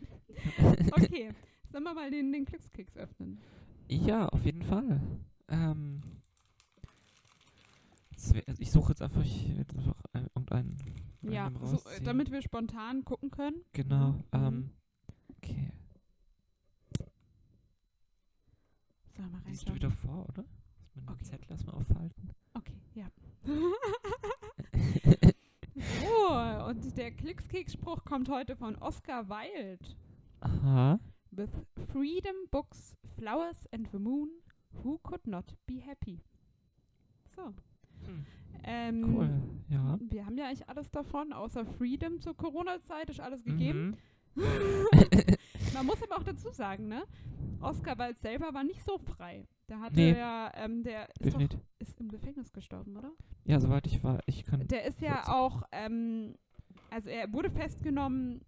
Okay, 0.92 1.30
sollen 1.70 1.84
wir 1.84 1.94
mal 1.94 2.10
den, 2.10 2.32
den 2.32 2.44
Glückskeks 2.44 2.96
öffnen? 2.96 3.40
Ja, 3.88 4.28
auf 4.28 4.44
jeden 4.44 4.62
Fall. 4.62 5.00
Ähm, 5.48 6.00
also 8.46 8.62
ich 8.62 8.70
suche 8.70 8.92
jetzt 8.92 9.02
einfach, 9.02 9.25
ich 9.25 9.56
werd 9.56 9.70
einfach 9.70 10.02
äh, 10.12 10.20
irgendeinen 10.34 10.76
Ja, 11.22 11.50
so, 11.62 11.76
äh, 11.90 12.00
damit 12.02 12.30
wir 12.30 12.42
spontan 12.42 13.04
gucken 13.04 13.30
können. 13.30 13.64
Genau. 13.72 14.12
Mhm. 14.12 14.22
Ähm, 14.32 14.70
okay. 15.38 15.71
Wir 19.14 19.26
mal 19.26 19.40
Liest 19.47 19.66
du 19.68 19.73
reinschauen? 19.73 19.75
wieder 19.76 19.90
vor, 19.90 20.28
oder? 20.28 20.45
Muss 20.95 20.95
man 20.95 21.07
den 21.07 21.14
Okay. 21.14 21.25
Zettel 21.25 21.50
erstmal 21.50 21.75
aufhalten. 21.76 22.30
Okay, 22.54 22.80
ja. 22.95 23.07
oh, 26.07 26.68
und 26.68 26.97
der 26.97 27.11
Glückskeks-Spruch 27.12 28.04
kommt 28.04 28.28
heute 28.28 28.57
von 28.57 28.76
Oscar 28.76 29.28
Wilde. 29.28 29.85
Aha. 30.40 30.99
With 31.30 31.50
freedom, 31.92 32.35
books, 32.50 32.95
flowers 33.16 33.66
and 33.73 33.88
the 33.92 33.99
moon, 33.99 34.28
who 34.83 34.99
could 34.99 35.26
not 35.26 35.54
be 35.66 35.80
happy? 35.80 36.21
So. 37.35 37.54
Hm. 38.04 38.26
Ähm, 38.64 39.14
Cool. 39.14 39.30
Ja. 39.68 39.99
Wir 40.00 40.26
haben 40.26 40.37
ja 40.38 40.47
eigentlich 40.47 40.68
alles 40.68 40.90
davon, 40.90 41.33
außer 41.33 41.64
Freedom 41.64 42.21
zur 42.21 42.37
Corona-Zeit 42.37 43.11
ist 43.11 43.21
alles 43.21 43.42
gegeben. 43.45 43.97
Mhm. 44.35 44.42
Man 45.78 45.87
muss 45.87 46.02
aber 46.02 46.16
auch 46.18 46.23
dazu 46.25 46.50
sagen, 46.50 46.88
ne? 46.88 47.02
Oscar 47.61 47.99
Wilde 47.99 48.18
selber 48.18 48.52
war 48.54 48.64
nicht 48.64 48.82
so 48.85 48.99
frei. 48.99 49.47
Der 49.68 49.80
hatte 49.80 49.97
Nee. 49.97 50.16
ja, 50.16 50.50
ähm, 50.54 50.82
der 50.82 51.08
ist, 51.20 51.35
doch, 51.35 51.42
ist 51.78 52.00
im 52.00 52.08
Gefängnis 52.08 52.52
gestorben, 52.52 52.97
oder? 52.97 53.11
Ja, 53.44 53.61
soweit 53.61 53.87
ich 53.87 54.02
war, 54.02 54.20
ich 54.26 54.44
kann. 54.44 54.66
Der 54.68 54.85
ist 54.85 55.00
ja 55.00 55.16
kurz- 55.16 55.28
auch, 55.28 55.62
ähm, 55.73 56.35
also 56.90 57.08
er 57.11 57.32
wurde 57.32 57.50
festgenommen, 57.50 58.40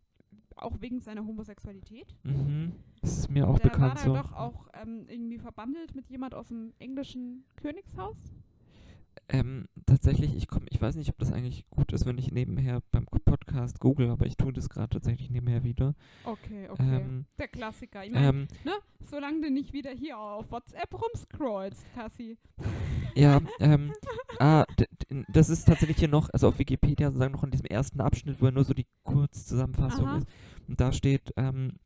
auch 0.56 0.80
wegen 0.80 1.00
seiner 1.00 1.24
Homosexualität. 1.26 2.14
Mhm. 2.22 2.72
Das 3.00 3.18
ist 3.18 3.30
mir 3.30 3.48
auch 3.48 3.58
der 3.58 3.68
bekannt 3.70 3.96
war 3.96 4.04
so. 4.04 4.12
dann 4.14 4.22
doch 4.24 4.32
auch 4.32 4.68
ähm, 4.74 5.06
irgendwie 5.08 5.38
verbandelt 5.38 5.94
mit 5.94 6.08
jemand 6.08 6.34
aus 6.34 6.48
dem 6.48 6.72
englischen 6.78 7.44
Königshaus. 7.56 8.16
Ähm, 9.32 9.66
tatsächlich, 9.86 10.34
ich 10.34 10.48
komme, 10.48 10.66
ich 10.70 10.82
weiß 10.82 10.96
nicht, 10.96 11.08
ob 11.10 11.18
das 11.18 11.32
eigentlich 11.32 11.68
gut 11.70 11.92
ist, 11.92 12.04
wenn 12.04 12.18
ich 12.18 12.32
nebenher 12.32 12.82
beim 12.90 13.06
Podcast 13.06 13.78
google, 13.78 14.10
aber 14.10 14.26
ich 14.26 14.36
tue 14.36 14.52
das 14.52 14.68
gerade 14.68 14.88
tatsächlich 14.88 15.30
nebenher 15.30 15.62
wieder. 15.62 15.94
Okay, 16.24 16.68
okay. 16.68 16.96
Ähm, 16.96 17.26
Der 17.38 17.48
Klassiker. 17.48 18.04
Ich 18.04 18.12
meine, 18.12 18.28
ähm, 18.28 18.48
ne? 18.64 18.72
Solange 19.02 19.40
du 19.40 19.50
nicht 19.50 19.72
wieder 19.72 19.90
hier 19.92 20.18
auf 20.18 20.50
WhatsApp 20.50 20.92
rumscrollst, 20.92 21.86
Cassie. 21.94 22.38
ja, 23.14 23.40
ähm, 23.60 23.92
ah, 24.38 24.64
das 25.28 25.48
ist 25.48 25.66
tatsächlich 25.66 25.98
hier 25.98 26.08
noch, 26.08 26.28
also 26.30 26.48
auf 26.48 26.58
Wikipedia 26.58 27.08
sozusagen 27.08 27.32
noch 27.32 27.44
in 27.44 27.50
diesem 27.50 27.66
ersten 27.66 28.00
Abschnitt, 28.00 28.40
wo 28.40 28.50
nur 28.50 28.64
so 28.64 28.74
die 28.74 28.86
Kurzzusammenfassung 29.04 30.06
Aha. 30.06 30.18
ist. 30.18 30.26
Und 30.68 30.80
da 30.80 30.92
steht, 30.92 31.32
ähm, 31.36 31.78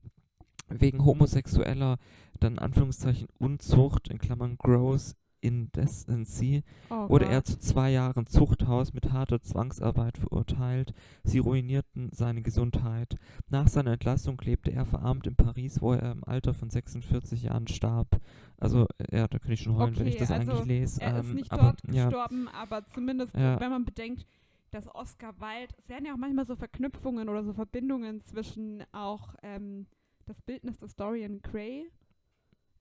wegen 0.68 1.04
homosexueller, 1.04 1.98
dann 2.40 2.58
Anführungszeichen 2.58 3.28
Unzucht, 3.38 4.08
in 4.08 4.18
Klammern 4.18 4.56
Gross 4.56 5.14
Indecency, 5.44 6.62
Oh 6.90 7.08
wurde 7.08 7.26
Gott. 7.26 7.34
er 7.34 7.44
zu 7.44 7.58
zwei 7.58 7.90
Jahren 7.90 8.26
Zuchthaus 8.26 8.92
mit 8.94 9.12
harter 9.12 9.40
Zwangsarbeit 9.42 10.18
verurteilt. 10.18 10.94
Sie 11.22 11.38
ruinierten 11.38 12.10
seine 12.12 12.42
Gesundheit. 12.42 13.16
Nach 13.50 13.68
seiner 13.68 13.92
Entlassung 13.92 14.40
lebte 14.42 14.72
er 14.72 14.86
verarmt 14.86 15.26
in 15.26 15.36
Paris, 15.36 15.80
wo 15.80 15.92
er 15.92 16.12
im 16.12 16.24
Alter 16.24 16.54
von 16.54 16.70
46 16.70 17.44
Jahren 17.44 17.68
starb. 17.68 18.20
Also, 18.58 18.86
äh, 18.98 19.16
ja, 19.18 19.28
da 19.28 19.38
kann 19.38 19.52
ich 19.52 19.60
schon 19.62 19.76
heulen, 19.76 19.98
wenn 19.98 20.06
ich 20.06 20.14
Okay, 20.14 20.20
das 20.20 20.30
also 20.30 20.50
eigentlich 20.52 20.66
lese. 20.66 21.00
Er 21.02 21.20
ist 21.20 21.28
ähm, 21.28 21.34
nicht 21.34 21.52
aber, 21.52 21.62
dort 21.62 21.94
ja, 21.94 22.04
gestorben, 22.06 22.48
aber 22.48 22.86
zumindest, 22.94 23.34
Ja. 23.34 23.58
wenn 23.60 23.70
man 23.70 23.84
bedenkt, 23.84 24.26
dass 24.70 24.92
Oscar 24.94 25.38
Wilde, 25.40 25.74
es 25.78 25.88
werden 25.88 26.04
ja 26.06 26.14
auch 26.14 26.18
manchmal 26.18 26.46
so 26.46 26.56
Verknüpfungen 26.56 27.28
oder 27.28 27.44
so 27.44 27.52
Verbindungen 27.52 28.20
zwischen 28.22 28.82
auch 28.92 29.34
ähm, 29.42 29.86
das 30.26 30.40
Bildnis 30.42 30.78
des 30.78 30.96
Dorian 30.96 31.40
Gray, 31.42 31.86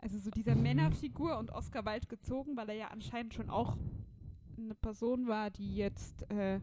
also 0.04 0.20
so 0.20 0.30
dieser 0.30 0.56
Mhm. 0.56 0.64
Männerfigur 0.64 1.38
und 1.40 1.52
Oscar 1.52 1.86
Wilde 1.86 2.08
gezogen, 2.08 2.58
weil 2.58 2.70
er 2.70 2.76
ja 2.76 2.88
anscheinend 2.90 3.34
schon 3.34 3.50
auch 3.50 3.78
eine 4.58 4.76
Person 4.76 5.28
war, 5.28 5.50
die 5.50 5.76
jetzt 5.76 6.30
äh, 6.30 6.60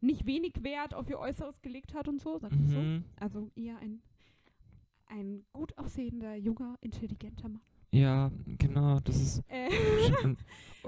nicht 0.00 0.26
wenig 0.26 0.62
Wert 0.62 0.94
auf 0.94 1.08
ihr 1.10 1.18
Äußeres 1.18 1.60
gelegt 1.62 1.94
hat 1.94 2.08
und 2.08 2.20
so, 2.20 2.38
sagt 2.38 2.54
man 2.56 2.68
so. 2.68 2.78
Mhm. 2.78 3.04
Also 3.20 3.50
eher 3.54 3.78
ein, 3.78 4.00
ein 5.06 5.44
gut 5.52 5.76
aussehender, 5.78 6.34
junger, 6.36 6.76
intelligenter 6.80 7.48
Mann. 7.50 7.60
Ja, 7.92 8.32
genau, 8.58 8.98
das 9.00 9.16
ist 9.20 9.42
Äh, 9.48 9.68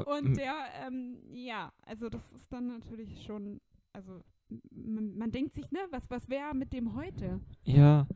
Und 0.06 0.36
der, 0.36 0.54
ähm, 0.86 1.18
ja, 1.30 1.72
also 1.82 2.08
das 2.08 2.32
ist 2.32 2.50
dann 2.52 2.66
natürlich 2.68 3.22
schon, 3.24 3.60
also 3.92 4.20
man 4.70 5.30
denkt 5.30 5.54
sich, 5.54 5.70
ne, 5.70 5.78
was, 5.90 6.10
was 6.10 6.28
wäre 6.28 6.54
mit 6.54 6.72
dem 6.72 6.94
heute? 6.94 7.40
Ja, 7.64 8.06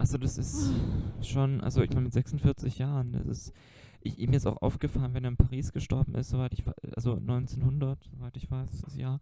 also 0.00 0.16
das 0.16 0.38
ist 0.38 0.72
schon, 1.20 1.60
also 1.60 1.82
ich 1.82 1.90
meine 1.90 2.04
mit 2.04 2.14
46 2.14 2.78
Jahren, 2.78 3.12
das 3.12 3.26
ist, 3.26 3.52
ich, 4.00 4.18
ihm 4.18 4.32
ist 4.32 4.46
auch 4.46 4.62
aufgefallen, 4.62 5.12
wenn 5.12 5.24
er 5.24 5.30
in 5.30 5.36
Paris 5.36 5.72
gestorben 5.72 6.14
ist, 6.14 6.30
soweit 6.30 6.54
ich, 6.54 6.64
also 6.96 7.14
1900, 7.14 8.02
soweit 8.04 8.34
ich 8.38 8.50
weiß, 8.50 8.80
das 8.80 8.96
Jahr, 8.96 9.20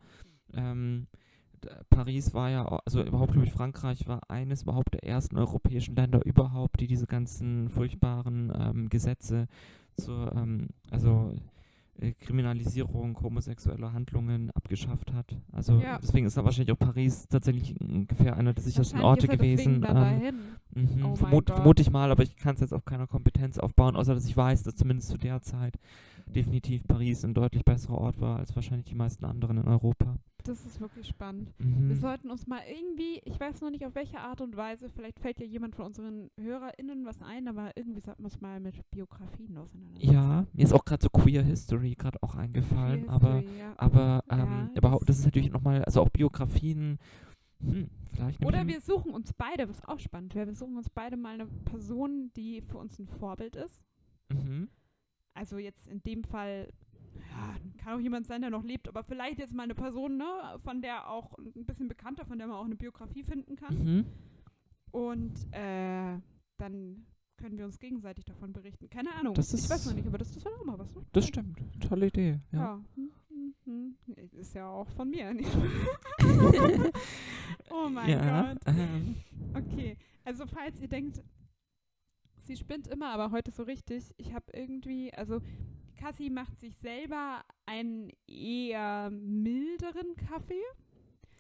ähm, 0.54 1.08
Paris 1.90 2.32
war 2.32 2.48
ja, 2.48 2.64
also 2.86 3.02
überhaupt, 3.02 3.32
glaube 3.32 3.48
ich, 3.48 3.52
Frankreich 3.52 4.06
war 4.06 4.30
eines 4.30 4.62
überhaupt 4.62 4.94
der 4.94 5.02
ersten 5.02 5.36
europäischen 5.36 5.96
Länder 5.96 6.24
überhaupt, 6.24 6.80
die 6.80 6.86
diese 6.86 7.06
ganzen 7.06 7.68
furchtbaren 7.68 8.52
ähm, 8.56 8.88
Gesetze 8.88 9.48
zur, 9.96 10.32
ähm, 10.36 10.68
also 10.92 11.34
äh, 12.00 12.12
Kriminalisierung 12.12 13.20
homosexueller 13.20 13.92
Handlungen 13.92 14.50
abgeschafft 14.52 15.12
hat. 15.12 15.36
Also 15.52 15.78
Ja. 15.80 15.98
deswegen 16.02 16.26
ist 16.26 16.36
da 16.36 16.44
wahrscheinlich 16.44 16.72
auch 16.72 16.78
Paris 16.78 17.26
tatsächlich 17.28 17.80
ungefähr 17.80 18.36
einer 18.36 18.52
der 18.54 18.62
sichersten 18.64 19.00
Orte 19.00 19.28
gewesen. 19.28 19.84
ähm. 19.88 20.32
Mhm, 20.74 21.04
Oh 21.04 21.08
mein 21.08 21.16
vermut, 21.16 21.46
Gott. 21.46 21.56
vermute 21.56 21.82
ich 21.82 21.90
mal, 21.90 22.10
aber 22.10 22.22
ich 22.22 22.36
kann 22.36 22.54
es 22.54 22.60
jetzt 22.60 22.72
auf 22.74 22.84
keiner 22.84 23.06
Kompetenz 23.06 23.58
aufbauen, 23.58 23.96
außer 23.96 24.14
dass 24.14 24.26
ich 24.26 24.36
weiß, 24.36 24.62
dass 24.62 24.76
zumindest 24.76 25.08
zu 25.08 25.16
der 25.18 25.40
Zeit 25.42 25.78
definitiv 26.28 26.86
Paris 26.86 27.24
ein 27.24 27.34
deutlich 27.34 27.64
besserer 27.64 27.98
Ort 27.98 28.20
war 28.20 28.38
als 28.38 28.54
wahrscheinlich 28.54 28.86
die 28.86 28.94
meisten 28.94 29.24
anderen 29.24 29.58
in 29.58 29.68
Europa. 29.68 30.16
Das 30.44 30.64
ist 30.64 30.80
wirklich 30.80 31.06
spannend. 31.08 31.52
Mhm. 31.58 31.88
Wir 31.88 31.96
sollten 31.96 32.30
uns 32.30 32.46
mal 32.46 32.60
irgendwie, 32.66 33.20
ich 33.24 33.38
weiß 33.38 33.60
noch 33.60 33.70
nicht 33.70 33.84
auf 33.84 33.94
welche 33.94 34.20
Art 34.20 34.40
und 34.40 34.56
Weise, 34.56 34.88
vielleicht 34.88 35.18
fällt 35.20 35.40
ja 35.40 35.46
jemand 35.46 35.74
von 35.74 35.86
unseren 35.86 36.30
HörerInnen 36.40 37.04
was 37.04 37.20
ein, 37.20 37.48
aber 37.48 37.72
irgendwie 37.76 38.00
sollten 38.00 38.22
wir 38.22 38.26
uns 38.26 38.40
mal 38.40 38.58
mit 38.60 38.74
Biografien 38.90 39.58
auseinandersetzen. 39.58 40.10
Ja, 40.12 40.46
mir 40.52 40.64
ist 40.64 40.72
auch 40.72 40.84
gerade 40.84 41.02
so 41.02 41.10
Queer 41.10 41.42
History 41.42 41.94
gerade 41.96 42.22
auch 42.22 42.34
eingefallen, 42.34 43.02
Queer 43.02 43.12
aber 43.12 43.34
History, 43.40 43.58
ja. 43.58 43.74
aber 43.76 44.22
Ja, 44.30 44.42
ähm, 44.42 44.70
das- 44.72 44.76
überhaupt, 44.78 45.08
das 45.08 45.18
ist 45.18 45.24
natürlich 45.26 45.50
nochmal, 45.50 45.84
also 45.84 46.00
auch 46.00 46.08
Biografien, 46.10 46.98
hm, 47.60 47.90
vielleicht 48.14 48.42
Oder 48.44 48.66
wir 48.66 48.80
suchen 48.80 49.10
uns 49.10 49.32
beide, 49.34 49.68
was 49.68 49.84
auch 49.86 49.98
spannend 49.98 50.34
wäre, 50.34 50.46
wir 50.46 50.54
suchen 50.54 50.76
uns 50.76 50.88
beide 50.88 51.16
mal 51.16 51.34
eine 51.34 51.46
Person, 51.64 52.30
die 52.36 52.62
für 52.62 52.78
uns 52.78 52.98
ein 52.98 53.06
Vorbild 53.06 53.56
ist. 53.56 53.82
mhm. 54.30 54.68
Also 55.38 55.58
jetzt 55.58 55.86
in 55.86 56.02
dem 56.02 56.24
Fall, 56.24 56.68
ja, 57.14 57.54
kann 57.82 57.94
auch 57.98 58.00
jemand 58.02 58.26
sein, 58.26 58.40
der 58.40 58.50
noch 58.50 58.64
lebt, 58.64 58.88
aber 58.88 59.02
vielleicht 59.04 59.38
jetzt 59.38 59.54
mal 59.54 59.62
eine 59.62 59.74
Person, 59.74 60.16
ne, 60.16 60.24
von 60.64 60.82
der 60.82 61.08
auch 61.08 61.36
ein 61.38 61.64
bisschen 61.64 61.88
bekannter, 61.88 62.24
von 62.26 62.38
der 62.38 62.48
man 62.48 62.56
auch 62.56 62.64
eine 62.64 62.76
Biografie 62.76 63.22
finden 63.22 63.54
kann. 63.56 63.74
Mhm. 63.78 64.06
Und 64.90 65.34
äh, 65.52 66.18
dann 66.56 67.06
können 67.36 67.56
wir 67.56 67.64
uns 67.66 67.78
gegenseitig 67.78 68.24
davon 68.24 68.52
berichten. 68.52 68.90
Keine 68.90 69.14
Ahnung. 69.14 69.34
Das 69.34 69.54
ich 69.54 69.70
weiß 69.70 69.80
ist- 69.80 69.86
noch 69.86 69.94
nicht, 69.94 70.08
aber 70.08 70.18
das, 70.18 70.34
wäre 70.44 70.54
auch 70.56 70.64
mal 70.64 70.78
was. 70.78 70.92
Ne? 70.94 71.02
Das 71.12 71.26
stimmt, 71.28 71.56
tolle 71.88 72.06
Idee. 72.08 72.40
Ja. 72.50 72.58
Ja. 72.58 72.80
Hm, 72.96 73.10
hm, 73.64 73.96
hm. 74.06 74.28
Ist 74.40 74.54
ja 74.54 74.68
auch 74.68 74.88
von 74.90 75.08
mir. 75.10 75.32
oh 77.70 77.88
mein 77.88 78.10
ja, 78.10 78.52
Gott. 78.52 78.58
ähm, 78.66 79.14
Okay, 79.54 79.96
also 80.24 80.46
falls 80.46 80.80
ihr 80.80 80.88
denkt, 80.88 81.22
sie 82.48 82.56
spinnt 82.56 82.88
immer, 82.88 83.10
aber 83.10 83.30
heute 83.30 83.50
so 83.52 83.62
richtig, 83.62 84.12
ich 84.16 84.32
habe 84.34 84.46
irgendwie, 84.52 85.12
also 85.14 85.40
Cassie 85.96 86.30
macht 86.30 86.58
sich 86.58 86.74
selber 86.76 87.42
einen 87.66 88.10
eher 88.26 89.10
milderen 89.10 90.16
Kaffee 90.16 90.62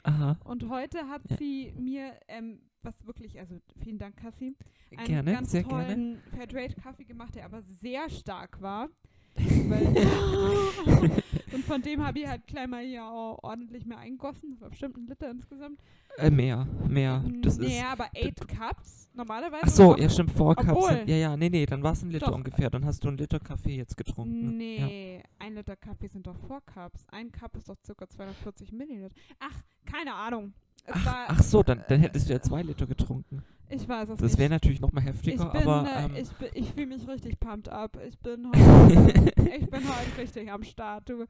Aha, 0.02 0.36
und 0.44 0.68
heute 0.68 1.08
hat 1.08 1.22
Ja. 1.30 1.36
sie 1.36 1.72
mir, 1.78 2.12
ähm, 2.28 2.60
was 2.82 3.06
wirklich, 3.06 3.38
also 3.38 3.56
vielen 3.82 3.98
Dank 3.98 4.16
Cassie, 4.16 4.54
einen 4.96 5.06
gerne, 5.06 5.32
ganz 5.32 5.50
tollen 5.52 6.18
Fairtrade-Kaffee 6.36 7.04
gemacht, 7.04 7.34
der 7.34 7.46
aber 7.46 7.62
sehr 7.62 8.08
stark 8.10 8.60
war. 8.60 8.88
Und 11.52 11.64
von 11.64 11.80
dem 11.82 12.04
habe 12.04 12.18
ich 12.18 12.26
halt 12.26 12.46
gleich 12.46 12.66
mal 12.68 12.84
hier 12.84 13.04
auch 13.04 13.38
ordentlich 13.42 13.86
mehr 13.86 13.98
eingegossen. 13.98 14.50
Das 14.50 14.60
war 14.60 14.70
bestimmt 14.70 14.96
ein 14.96 15.06
Liter 15.06 15.30
insgesamt. 15.30 15.80
Äh, 16.18 16.30
mehr, 16.30 16.66
mehr. 16.88 17.24
Das 17.42 17.58
nee, 17.58 17.78
ist. 17.78 17.84
aber 17.84 18.04
8 18.06 18.48
Cups. 18.48 19.10
Normalerweise. 19.14 19.62
Ach 19.64 19.68
so, 19.68 19.96
ja 19.96 20.08
stimmt, 20.08 20.30
Four 20.30 20.54
Cups. 20.54 20.68
Obwohl- 20.70 20.90
Sind, 20.96 21.08
ja, 21.08 21.16
ja, 21.16 21.36
nee, 21.36 21.48
nee, 21.48 21.66
dann 21.66 21.82
war 21.82 21.92
es 21.92 22.02
ein 22.02 22.10
Liter 22.10 22.26
Doch. 22.26 22.34
ungefähr. 22.36 22.70
Dann 22.70 22.84
hast 22.84 23.02
du 23.02 23.08
einen 23.08 23.18
Liter 23.18 23.40
Kaffee 23.40 23.76
jetzt 23.76 23.96
getrunken. 23.96 24.56
ne? 24.56 24.64
Ja. 24.76 24.86
Nee, 24.86 25.22
ein 25.38 25.54
Liter 25.54 25.76
Kaffee 25.76 26.06
sind 26.08 26.26
doch 26.26 26.36
4 26.46 26.60
Cups. 26.66 27.04
Ein 27.10 27.32
Cup 27.32 27.56
ist 27.56 27.68
doch 27.68 27.76
ca. 27.96 28.08
240 28.08 28.72
Milliliter. 28.72 29.08
Ach, 29.40 29.62
keine 29.84 30.14
Ahnung. 30.14 30.52
Ach, 30.90 31.04
war, 31.06 31.24
ach 31.28 31.42
so, 31.42 31.62
dann, 31.62 31.84
dann 31.88 32.00
hättest 32.00 32.28
du 32.28 32.32
ja 32.32 32.40
zwei 32.40 32.62
Liter 32.62 32.86
getrunken. 32.86 33.42
ich 33.68 33.86
weiß 33.86 34.08
es 34.10 34.16
Das 34.20 34.38
wäre 34.38 34.48
nicht. 34.48 34.50
natürlich 34.62 34.80
noch 34.80 34.92
mal 34.92 35.00
Ich 35.00 35.06
heftiger, 35.08 35.46
bin, 35.50 35.62
aber 35.62 35.86
äh, 35.90 36.04
ähm, 36.04 36.12
ich, 36.16 36.28
ich 36.54 36.72
fühle 36.72 36.86
mich 36.86 37.06
richtig 37.06 37.38
pumped 37.40 37.68
up. 37.68 37.98
Ich 38.06 38.18
bin 38.20 38.46
heute, 38.50 39.32
ich 39.58 39.68
bin 39.68 39.80
heute 39.82 40.16
richtig 40.18 40.50
am 40.50 40.62
Start. 40.62 41.08
Du. 41.08 41.26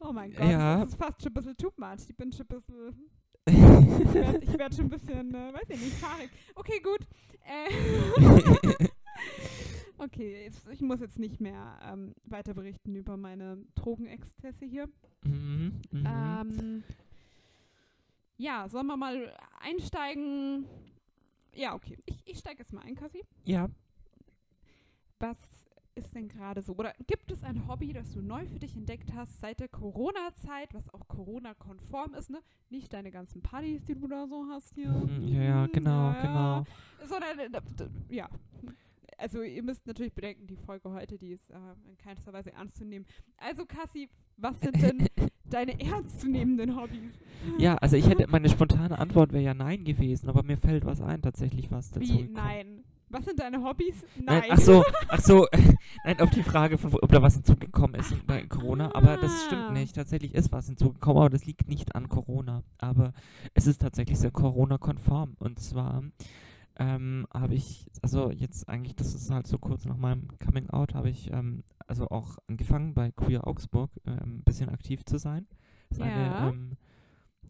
Oh 0.00 0.12
mein 0.12 0.32
Gott, 0.34 0.48
Ja. 0.48 0.78
das 0.80 0.88
ist 0.90 0.96
fast 0.96 1.20
schon 1.22 1.30
ein 1.30 1.34
bisschen 1.34 1.56
too 1.56 1.70
much. 1.76 2.08
Ich 2.08 2.16
bin 2.16 2.32
schon 2.32 2.46
ein 2.48 2.56
bisschen, 2.56 3.10
ich 3.46 4.14
werde 4.14 4.58
werd 4.58 4.74
schon 4.74 4.86
ein 4.86 4.90
bisschen, 4.90 5.34
äh, 5.34 5.52
weiß 5.52 5.70
ich 5.70 5.80
nicht, 5.80 5.96
fahrig. 5.96 6.30
Okay, 6.54 6.80
gut. 6.80 7.00
Äh, 7.44 8.88
okay, 9.98 10.44
jetzt, 10.44 10.66
ich 10.68 10.80
muss 10.80 11.00
jetzt 11.00 11.18
nicht 11.18 11.40
mehr 11.40 11.78
ähm, 11.82 12.14
weiter 12.24 12.54
berichten 12.54 12.94
über 12.96 13.16
meine 13.16 13.58
Drogenexzesse 13.74 14.64
hier. 14.64 14.88
mhm, 15.22 15.80
mhm. 15.92 16.06
Ähm, 16.06 16.84
ja, 18.38 18.68
sollen 18.68 18.86
wir 18.86 18.96
mal 18.96 19.34
einsteigen? 19.60 20.66
Ja, 21.54 21.74
okay. 21.74 21.96
Ich, 22.04 22.22
ich 22.26 22.38
steige 22.38 22.58
jetzt 22.58 22.72
mal 22.72 22.82
ein, 22.82 22.94
Kassi. 22.96 23.22
ja, 23.44 23.68
Was 25.20 25.38
ist 25.96 26.14
denn 26.14 26.28
gerade 26.28 26.62
so? 26.62 26.74
Oder 26.74 26.92
gibt 27.06 27.30
es 27.30 27.42
ein 27.42 27.66
Hobby, 27.66 27.92
das 27.92 28.12
du 28.12 28.20
neu 28.20 28.46
für 28.46 28.58
dich 28.58 28.76
entdeckt 28.76 29.12
hast 29.14 29.40
seit 29.40 29.60
der 29.60 29.68
Corona-Zeit, 29.68 30.74
was 30.74 30.92
auch 30.92 31.08
Corona-konform 31.08 32.14
ist, 32.14 32.30
ne? 32.30 32.40
Nicht 32.70 32.92
deine 32.92 33.10
ganzen 33.10 33.42
Partys, 33.42 33.84
die 33.84 33.94
du 33.94 34.06
da 34.06 34.26
so 34.26 34.46
hast 34.50 34.74
hier. 34.74 34.90
mhm, 34.90 35.26
ja, 35.28 35.42
ja, 35.42 35.66
Mm, 35.66 35.72
genau, 35.72 36.10
ja, 36.10 36.22
genau. 36.22 36.64
Sondern, 37.08 37.38
äh, 37.38 38.14
ja. 38.14 38.28
Also 39.18 39.40
ihr 39.42 39.62
müsst 39.62 39.86
natürlich 39.86 40.12
bedenken, 40.12 40.46
die 40.46 40.56
Folge 40.56 40.90
heute, 40.92 41.16
die 41.16 41.32
ist 41.32 41.50
äh, 41.50 41.54
in 41.88 41.96
keinster 41.96 42.32
Weise 42.34 42.52
ernst 42.52 42.76
zu 42.76 42.84
nehmen. 42.84 43.06
Also 43.38 43.64
Kassi, 43.64 44.10
was 44.36 44.60
sind 44.60 44.80
denn 44.82 45.06
deine 45.44 45.80
ernstzunehmenden 45.80 46.76
Hobbys? 46.76 47.14
Ja, 47.58 47.76
also 47.76 47.96
ich 47.96 48.06
hätte, 48.06 48.26
meine 48.28 48.50
spontane 48.50 48.98
Antwort 48.98 49.32
wäre 49.32 49.42
ja 49.42 49.54
nein 49.54 49.84
gewesen, 49.84 50.28
aber 50.28 50.42
mir 50.42 50.58
fällt 50.58 50.84
was 50.84 51.00
ein, 51.00 51.22
tatsächlich 51.22 51.70
was 51.70 51.90
dazu. 51.90 52.06
Wie? 52.06 52.24
Nein. 52.24 52.84
Was 53.08 53.24
sind 53.24 53.38
deine 53.38 53.62
Hobbys? 53.62 54.04
Nein, 54.16 54.40
Nein. 54.40 54.50
ach 54.50 54.58
so, 54.58 54.84
ach 55.08 55.20
so, 55.20 55.46
nein, 56.04 56.20
auf 56.20 56.30
die 56.30 56.42
Frage 56.42 56.76
von, 56.76 56.92
ob 56.94 57.10
da 57.10 57.22
was 57.22 57.34
hinzugekommen 57.34 57.94
ist 58.00 58.26
bei 58.26 58.42
Corona, 58.46 58.94
aber 58.94 59.16
das 59.16 59.44
stimmt 59.44 59.72
nicht. 59.72 59.94
Tatsächlich 59.94 60.34
ist 60.34 60.50
was 60.52 60.66
hinzugekommen, 60.66 61.18
aber 61.18 61.30
das 61.30 61.44
liegt 61.46 61.68
nicht 61.68 61.94
an 61.94 62.08
Corona. 62.08 62.62
Aber 62.78 63.12
es 63.54 63.66
ist 63.66 63.80
tatsächlich 63.80 64.18
sehr 64.18 64.32
Corona-konform. 64.32 65.36
Und 65.38 65.60
zwar 65.60 66.02
ähm, 66.78 67.26
habe 67.32 67.54
ich, 67.54 67.86
also 68.02 68.30
jetzt 68.32 68.68
eigentlich, 68.68 68.96
das 68.96 69.14
ist 69.14 69.30
halt 69.30 69.46
so 69.46 69.58
kurz 69.58 69.84
nach 69.84 69.96
meinem 69.96 70.28
Coming 70.44 70.68
Out, 70.70 70.94
habe 70.94 71.08
ich 71.08 71.32
ähm, 71.32 71.62
also 71.86 72.08
auch 72.08 72.38
angefangen 72.48 72.92
bei 72.94 73.12
Queer 73.12 73.46
Augsburg 73.46 73.90
ähm, 74.06 74.38
ein 74.38 74.42
bisschen 74.44 74.68
aktiv 74.68 75.04
zu 75.04 75.18
sein. 75.18 75.46
Das 75.90 75.98
ist 75.98 76.04
Ja. 76.04 76.10
eine 76.12 76.48
ähm, 76.50 76.76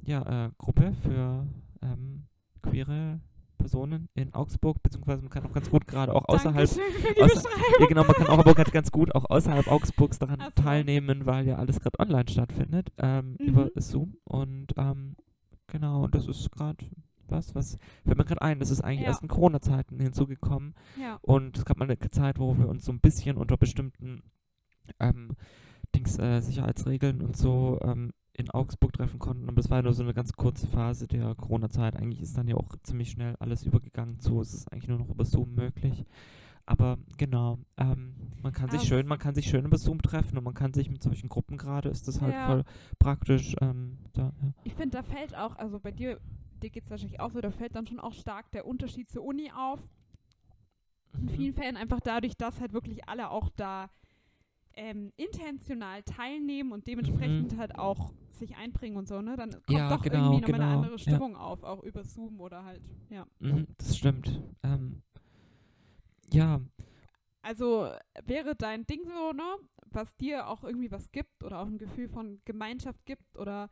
ja, 0.02 0.46
äh, 0.46 0.50
Gruppe 0.58 0.92
für 1.02 1.46
ähm, 1.82 2.26
queere 2.62 3.20
Personen 3.56 4.08
in 4.14 4.32
Augsburg, 4.34 4.82
beziehungsweise 4.82 5.22
man 5.22 5.30
kann 5.30 5.44
auch 5.46 5.52
ganz 5.52 5.68
gut 5.70 5.86
gerade 5.86 6.14
auch 6.14 6.24
außerhalb, 6.28 6.68
außer- 6.68 7.44
ja 7.80 7.86
genau, 7.86 8.04
man 8.04 8.14
kann 8.14 8.26
auch 8.28 8.38
aber 8.38 8.54
ganz, 8.54 8.70
ganz 8.70 8.90
gut 8.92 9.14
auch 9.14 9.28
außerhalb 9.28 9.66
Augsburgs 9.68 10.18
daran 10.18 10.38
Ach 10.40 10.52
so. 10.56 10.62
teilnehmen, 10.62 11.26
weil 11.26 11.46
ja 11.46 11.56
alles 11.56 11.80
gerade 11.80 11.98
online 11.98 12.28
stattfindet, 12.28 12.92
ähm, 12.98 13.36
Mhm. 13.40 13.46
über 13.46 13.70
Zoom 13.76 14.16
und 14.24 14.68
ähm, 14.76 15.16
genau, 15.66 16.04
und 16.04 16.14
das 16.14 16.28
ist 16.28 16.50
gerade 16.52 16.84
was, 17.28 17.54
was 17.56 17.76
fällt 18.04 18.18
mir 18.18 18.24
gerade 18.24 18.42
ein, 18.42 18.60
das 18.60 18.70
ist 18.70 18.82
eigentlich 18.82 19.00
Ja. 19.00 19.08
erst 19.08 19.22
in 19.22 19.28
Corona-Zeiten 19.28 19.98
hinzugekommen 19.98 20.74
Ja. 21.00 21.18
und 21.22 21.58
es 21.58 21.64
gab 21.64 21.76
mal 21.78 21.84
eine 21.90 21.98
Zeit, 22.10 22.38
wo 22.38 22.56
wir 22.56 22.68
uns 22.68 22.84
so 22.84 22.92
ein 22.92 23.00
bisschen 23.00 23.36
unter 23.36 23.56
bestimmten 23.56 24.22
ähm, 25.00 25.30
Dings, 25.94 26.18
äh, 26.18 26.40
Sicherheitsregeln 26.40 27.22
und 27.22 27.36
so 27.36 27.78
ähm, 27.82 28.12
in 28.38 28.50
Augsburg 28.50 28.92
treffen 28.92 29.18
konnten. 29.18 29.48
Aber 29.48 29.56
das 29.56 29.70
war 29.70 29.82
nur 29.82 29.92
so 29.94 30.02
eine 30.02 30.14
ganz 30.14 30.32
kurze 30.32 30.66
Phase 30.66 31.06
der 31.08 31.34
Corona-Zeit. 31.34 31.96
Eigentlich 31.96 32.20
ist 32.20 32.36
dann 32.36 32.48
ja 32.48 32.56
auch 32.56 32.76
ziemlich 32.82 33.10
schnell 33.10 33.36
alles 33.38 33.64
übergegangen 33.64 34.20
zu. 34.20 34.40
Es 34.40 34.52
ist 34.54 34.70
eigentlich 34.72 34.88
nur 34.88 34.98
noch 34.98 35.08
über 35.08 35.24
Zoom 35.24 35.54
möglich. 35.54 36.04
Aber 36.68 36.98
genau, 37.16 37.58
ähm, 37.76 38.14
man 38.42 38.52
kann 38.52 38.70
sich 38.70 38.80
Aber 38.80 38.88
schön, 38.88 39.06
man 39.06 39.18
kann 39.20 39.34
sich 39.36 39.46
schön 39.46 39.64
über 39.64 39.78
Zoom 39.78 40.02
treffen 40.02 40.36
und 40.36 40.42
man 40.44 40.54
kann 40.54 40.74
sich 40.74 40.90
mit 40.90 41.00
solchen 41.02 41.28
Gruppen 41.28 41.56
gerade, 41.58 41.88
ist 41.88 42.08
das 42.08 42.20
halt 42.20 42.34
Ja. 42.34 42.44
voll 42.44 42.64
praktisch. 42.98 43.54
Ähm, 43.60 43.98
da, 44.14 44.32
ja. 44.42 44.52
Ich 44.64 44.74
finde, 44.74 44.96
da 44.96 45.02
fällt 45.04 45.36
auch, 45.36 45.54
also 45.56 45.78
bei 45.78 45.92
dir, 45.92 46.18
dir 46.60 46.70
geht 46.70 46.82
es 46.84 46.90
wahrscheinlich 46.90 47.20
auch 47.20 47.30
so, 47.30 47.40
da 47.40 47.52
fällt 47.52 47.76
dann 47.76 47.86
schon 47.86 48.00
auch 48.00 48.14
stark 48.14 48.50
der 48.50 48.66
Unterschied 48.66 49.08
zur 49.08 49.22
Uni 49.24 49.50
auf. 49.56 49.80
In 51.16 51.26
Mhm. 51.26 51.28
vielen 51.28 51.54
Fällen 51.54 51.76
einfach 51.76 52.00
dadurch, 52.00 52.36
dass 52.36 52.60
halt 52.60 52.72
wirklich 52.72 53.08
alle 53.08 53.30
auch 53.30 53.48
da 53.56 53.88
ähm, 54.74 55.12
intentional 55.16 56.02
teilnehmen 56.02 56.72
und 56.72 56.86
dementsprechend 56.88 57.56
halt 57.56 57.78
auch 57.78 58.12
sich 58.38 58.56
einbringen 58.56 58.96
und 58.96 59.08
so, 59.08 59.20
ne? 59.22 59.36
Dann 59.36 59.50
kommt. 59.52 59.70
Ja, 59.70 59.88
doch 59.88 60.02
genau, 60.02 60.32
irgendwie 60.34 60.40
nochmal 60.42 60.60
eine 60.60 60.70
genau, 60.70 60.82
andere 60.82 60.92
ja. 60.92 60.98
Stimmung 60.98 61.36
auf, 61.36 61.62
auch 61.62 61.82
über 61.82 62.04
Zoom 62.04 62.40
oder 62.40 62.64
halt, 62.64 62.82
ja. 63.10 63.26
Mhm, 63.40 63.66
das 63.78 63.96
stimmt. 63.96 64.42
Ähm, 64.62 65.02
ja, 66.32 66.60
Also 67.42 67.90
wäre 68.24 68.56
dein 68.56 68.86
Ding 68.86 69.00
so, 69.04 69.32
ne, 69.32 69.44
was 69.86 70.16
dir 70.16 70.48
auch 70.48 70.64
irgendwie 70.64 70.90
was 70.90 71.12
gibt 71.12 71.44
oder 71.44 71.60
auch 71.60 71.66
ein 71.66 71.78
Gefühl 71.78 72.08
von 72.08 72.40
Gemeinschaft 72.44 73.06
gibt 73.06 73.38
oder 73.38 73.70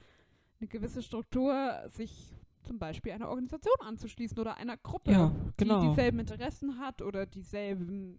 eine 0.61 0.68
gewisse 0.68 1.03
Struktur, 1.03 1.83
sich 1.88 2.33
zum 2.62 2.79
Beispiel 2.79 3.12
einer 3.12 3.29
Organisation 3.29 3.74
anzuschließen 3.81 4.38
oder 4.38 4.57
einer 4.57 4.77
Gruppe, 4.77 5.12
ja, 5.12 5.33
die 5.61 5.64
genau. 5.64 5.88
dieselben 5.88 6.20
Interessen 6.20 6.79
hat 6.79 7.03
oder 7.03 7.27
dieselben, 7.27 8.18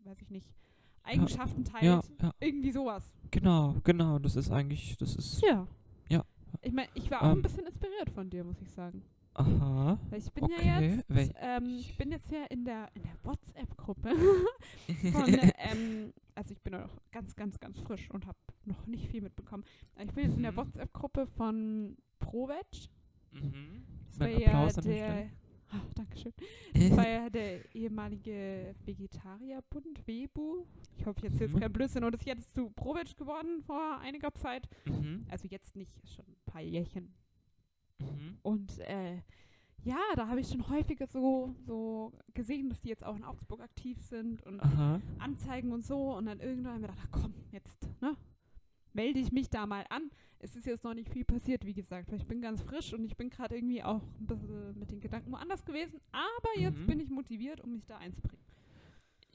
weiß 0.00 0.20
ich 0.20 0.30
nicht, 0.30 0.52
Eigenschaften 1.02 1.64
teilt. 1.64 1.84
ja, 1.84 2.02
ja, 2.20 2.32
Irgendwie 2.40 2.72
sowas. 2.72 3.04
Genau, 3.30 3.76
genau. 3.84 4.18
Das 4.18 4.36
ist 4.36 4.50
eigentlich, 4.50 4.96
das 4.98 5.14
ist, 5.16 5.42
Ja. 5.42 5.66
Ja. 6.08 6.24
Ich 6.62 6.72
meine, 6.72 6.88
ich 6.94 7.10
war 7.10 7.22
auch 7.22 7.26
ein 7.30 7.36
Ähm. 7.36 7.42
bisschen 7.42 7.66
inspiriert 7.66 8.10
von 8.10 8.30
dir, 8.30 8.44
muss 8.44 8.60
ich 8.62 8.70
sagen. 8.70 9.02
aha. 9.34 9.98
Weil 10.10 10.18
ich 10.18 10.32
bin 10.32 10.44
ja 10.48 10.56
Okay, 10.56 10.94
jetzt, 10.96 11.10
wel- 11.10 11.34
ähm, 11.40 11.76
ich 11.78 11.96
bin 11.98 12.10
jetzt 12.10 12.30
ja 12.32 12.44
in 12.48 12.64
der, 12.64 12.88
in 12.94 13.02
der 13.02 13.12
WhatsApp-Gruppe 13.22 14.10
von, 15.12 15.38
ähm, 15.58 16.12
also 16.34 16.52
ich 16.52 16.60
bin 16.62 16.72
ja 16.72 16.80
noch 16.80 16.96
ganz, 17.12 17.36
ganz, 17.36 17.60
ganz 17.60 17.78
frisch 17.80 18.08
und 18.10 18.26
habe 18.26 18.38
noch 18.64 18.86
nicht 18.86 19.08
viel 19.08 19.20
mitbekommen. 19.22 19.64
Ich 20.02 20.12
bin 20.12 20.24
jetzt 20.24 20.36
in 20.36 20.42
der 20.42 20.52
Mhm. 20.52 20.56
WhatsApp-Gruppe 20.56 21.26
von 21.26 21.96
ProVeg. 22.18 22.66
mhm. 23.32 23.84
Das 24.10 24.20
war 24.20 24.28
ja 24.28 24.66
der 24.80 25.30
ah, 25.70 25.80
Dankeschön. 25.94 26.32
Das 26.74 26.96
war 26.96 27.08
ja 27.08 27.30
der 27.30 27.74
ehemalige 27.74 28.74
Vegetarierbund, 28.84 30.06
WEBU. 30.06 30.64
Ich 30.98 31.06
hoffe, 31.06 31.26
jetzt 31.26 31.40
Mhm. 31.54 31.60
kein 31.60 31.72
Blödsinn. 31.72 32.04
Und 32.04 32.14
ist 32.14 32.24
jetzt 32.26 32.54
zu 32.54 32.70
ProVeg 32.70 33.16
geworden 33.16 33.62
vor 33.62 33.98
einiger 34.00 34.32
Zeit. 34.34 34.68
Mhm. 34.86 35.24
Also 35.30 35.48
jetzt 35.48 35.76
nicht, 35.76 35.92
schon 36.08 36.24
ein 36.26 36.36
paar 36.44 36.60
Jährchen. 36.62 37.14
Mhm. 37.98 38.38
Und 38.42 38.78
äh, 38.80 39.22
ja, 39.84 39.98
da 40.16 40.28
habe 40.28 40.40
ich 40.40 40.48
schon 40.48 40.68
häufiger 40.68 41.06
so, 41.06 41.54
so 41.64 42.12
gesehen, 42.34 42.68
dass 42.68 42.80
die 42.80 42.88
jetzt 42.88 43.04
auch 43.04 43.16
in 43.16 43.24
Augsburg 43.24 43.60
aktiv 43.60 44.00
sind 44.02 44.42
und 44.42 44.60
Aha. 44.60 45.00
Anzeigen 45.18 45.72
und 45.72 45.84
so. 45.84 46.14
Und 46.16 46.26
dann 46.26 46.40
irgendwann 46.40 46.74
habe 46.74 46.84
ich 46.84 46.88
mir 46.88 46.94
gedacht, 46.94 47.08
ach 47.12 47.20
komm, 47.22 47.34
jetzt, 47.52 47.88
ne? 48.02 48.16
Melde 48.92 49.20
ich 49.20 49.30
mich 49.30 49.48
da 49.50 49.66
mal 49.66 49.84
an. 49.90 50.10
Es 50.38 50.54
ist 50.54 50.66
jetzt 50.66 50.84
noch 50.84 50.94
nicht 50.94 51.08
viel 51.10 51.24
passiert, 51.24 51.64
wie 51.64 51.72
gesagt, 51.74 52.10
weil 52.10 52.18
ich 52.18 52.26
bin 52.26 52.40
ganz 52.40 52.62
frisch 52.62 52.92
und 52.92 53.04
ich 53.04 53.16
bin 53.16 53.30
gerade 53.30 53.56
irgendwie 53.56 53.82
auch 53.82 54.02
ein 54.20 54.26
bisschen 54.26 54.78
mit 54.78 54.90
den 54.90 55.00
Gedanken 55.00 55.32
woanders 55.32 55.64
gewesen. 55.64 56.00
Aber 56.12 56.58
jetzt 56.60 56.78
Mhm. 56.78 56.86
bin 56.86 57.00
ich 57.00 57.10
motiviert, 57.10 57.60
um 57.62 57.72
mich 57.72 57.86
da 57.86 57.96
einzubringen. 57.98 58.44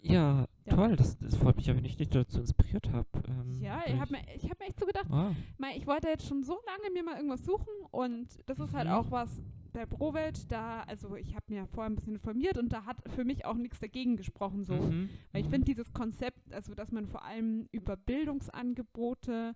Ja, 0.04 0.48
Ja. 0.66 0.76
toll. 0.76 0.96
Das, 0.96 1.18
das 1.20 1.36
freut 1.36 1.56
mich 1.58 1.68
ja, 1.68 1.76
wenn 1.76 1.86
ich 1.86 1.96
dich 1.98 2.10
dazu 2.10 2.40
inspiriert 2.40 2.90
habe. 2.92 3.08
Ähm, 3.28 3.62
Ja, 3.62 3.84
ich 3.86 4.00
habe 4.00 4.12
mir, 4.14 4.22
ich 4.36 4.50
hab 4.50 4.60
mir 4.60 4.66
echt 4.66 4.80
so 4.80 4.86
gedacht, 4.86 5.06
Ah, 5.12 5.32
Mei, 5.58 5.76
ich 5.78 5.86
wollte 5.86 6.08
jetzt 6.08 6.26
schon 6.28 6.44
so 6.44 6.58
lange 6.66 6.92
mir 6.94 7.04
mal 7.04 7.16
irgendwas 7.18 7.44
suchen 7.46 7.68
und 7.92 8.28
das 8.48 8.60
ist 8.60 8.74
halt 8.74 8.88
Mhm. 8.88 8.94
auch 8.94 9.12
was 9.12 9.42
bei 9.74 9.86
Prowelt, 9.86 10.52
da, 10.52 10.82
also 10.82 11.16
ich 11.16 11.34
habe 11.34 11.46
mir 11.48 11.66
vorher 11.68 11.90
ein 11.90 11.96
bisschen 11.96 12.16
informiert 12.16 12.58
und 12.58 12.74
da 12.74 12.84
hat 12.86 12.98
für 13.16 13.24
mich 13.24 13.46
auch 13.46 13.54
nichts 13.56 13.80
dagegen 13.80 14.18
gesprochen 14.18 14.66
so. 14.66 14.74
mhm. 14.76 15.10
Weil 15.32 15.42
ich 15.42 15.48
mhm. 15.48 15.52
finde 15.52 15.66
dieses 15.66 15.94
Konzept, 15.94 16.52
also 16.54 16.74
dass 16.76 16.92
man 16.92 17.08
vor 17.08 17.24
allem 17.24 17.68
über 17.72 17.96
Bildungsangebote 17.96 19.56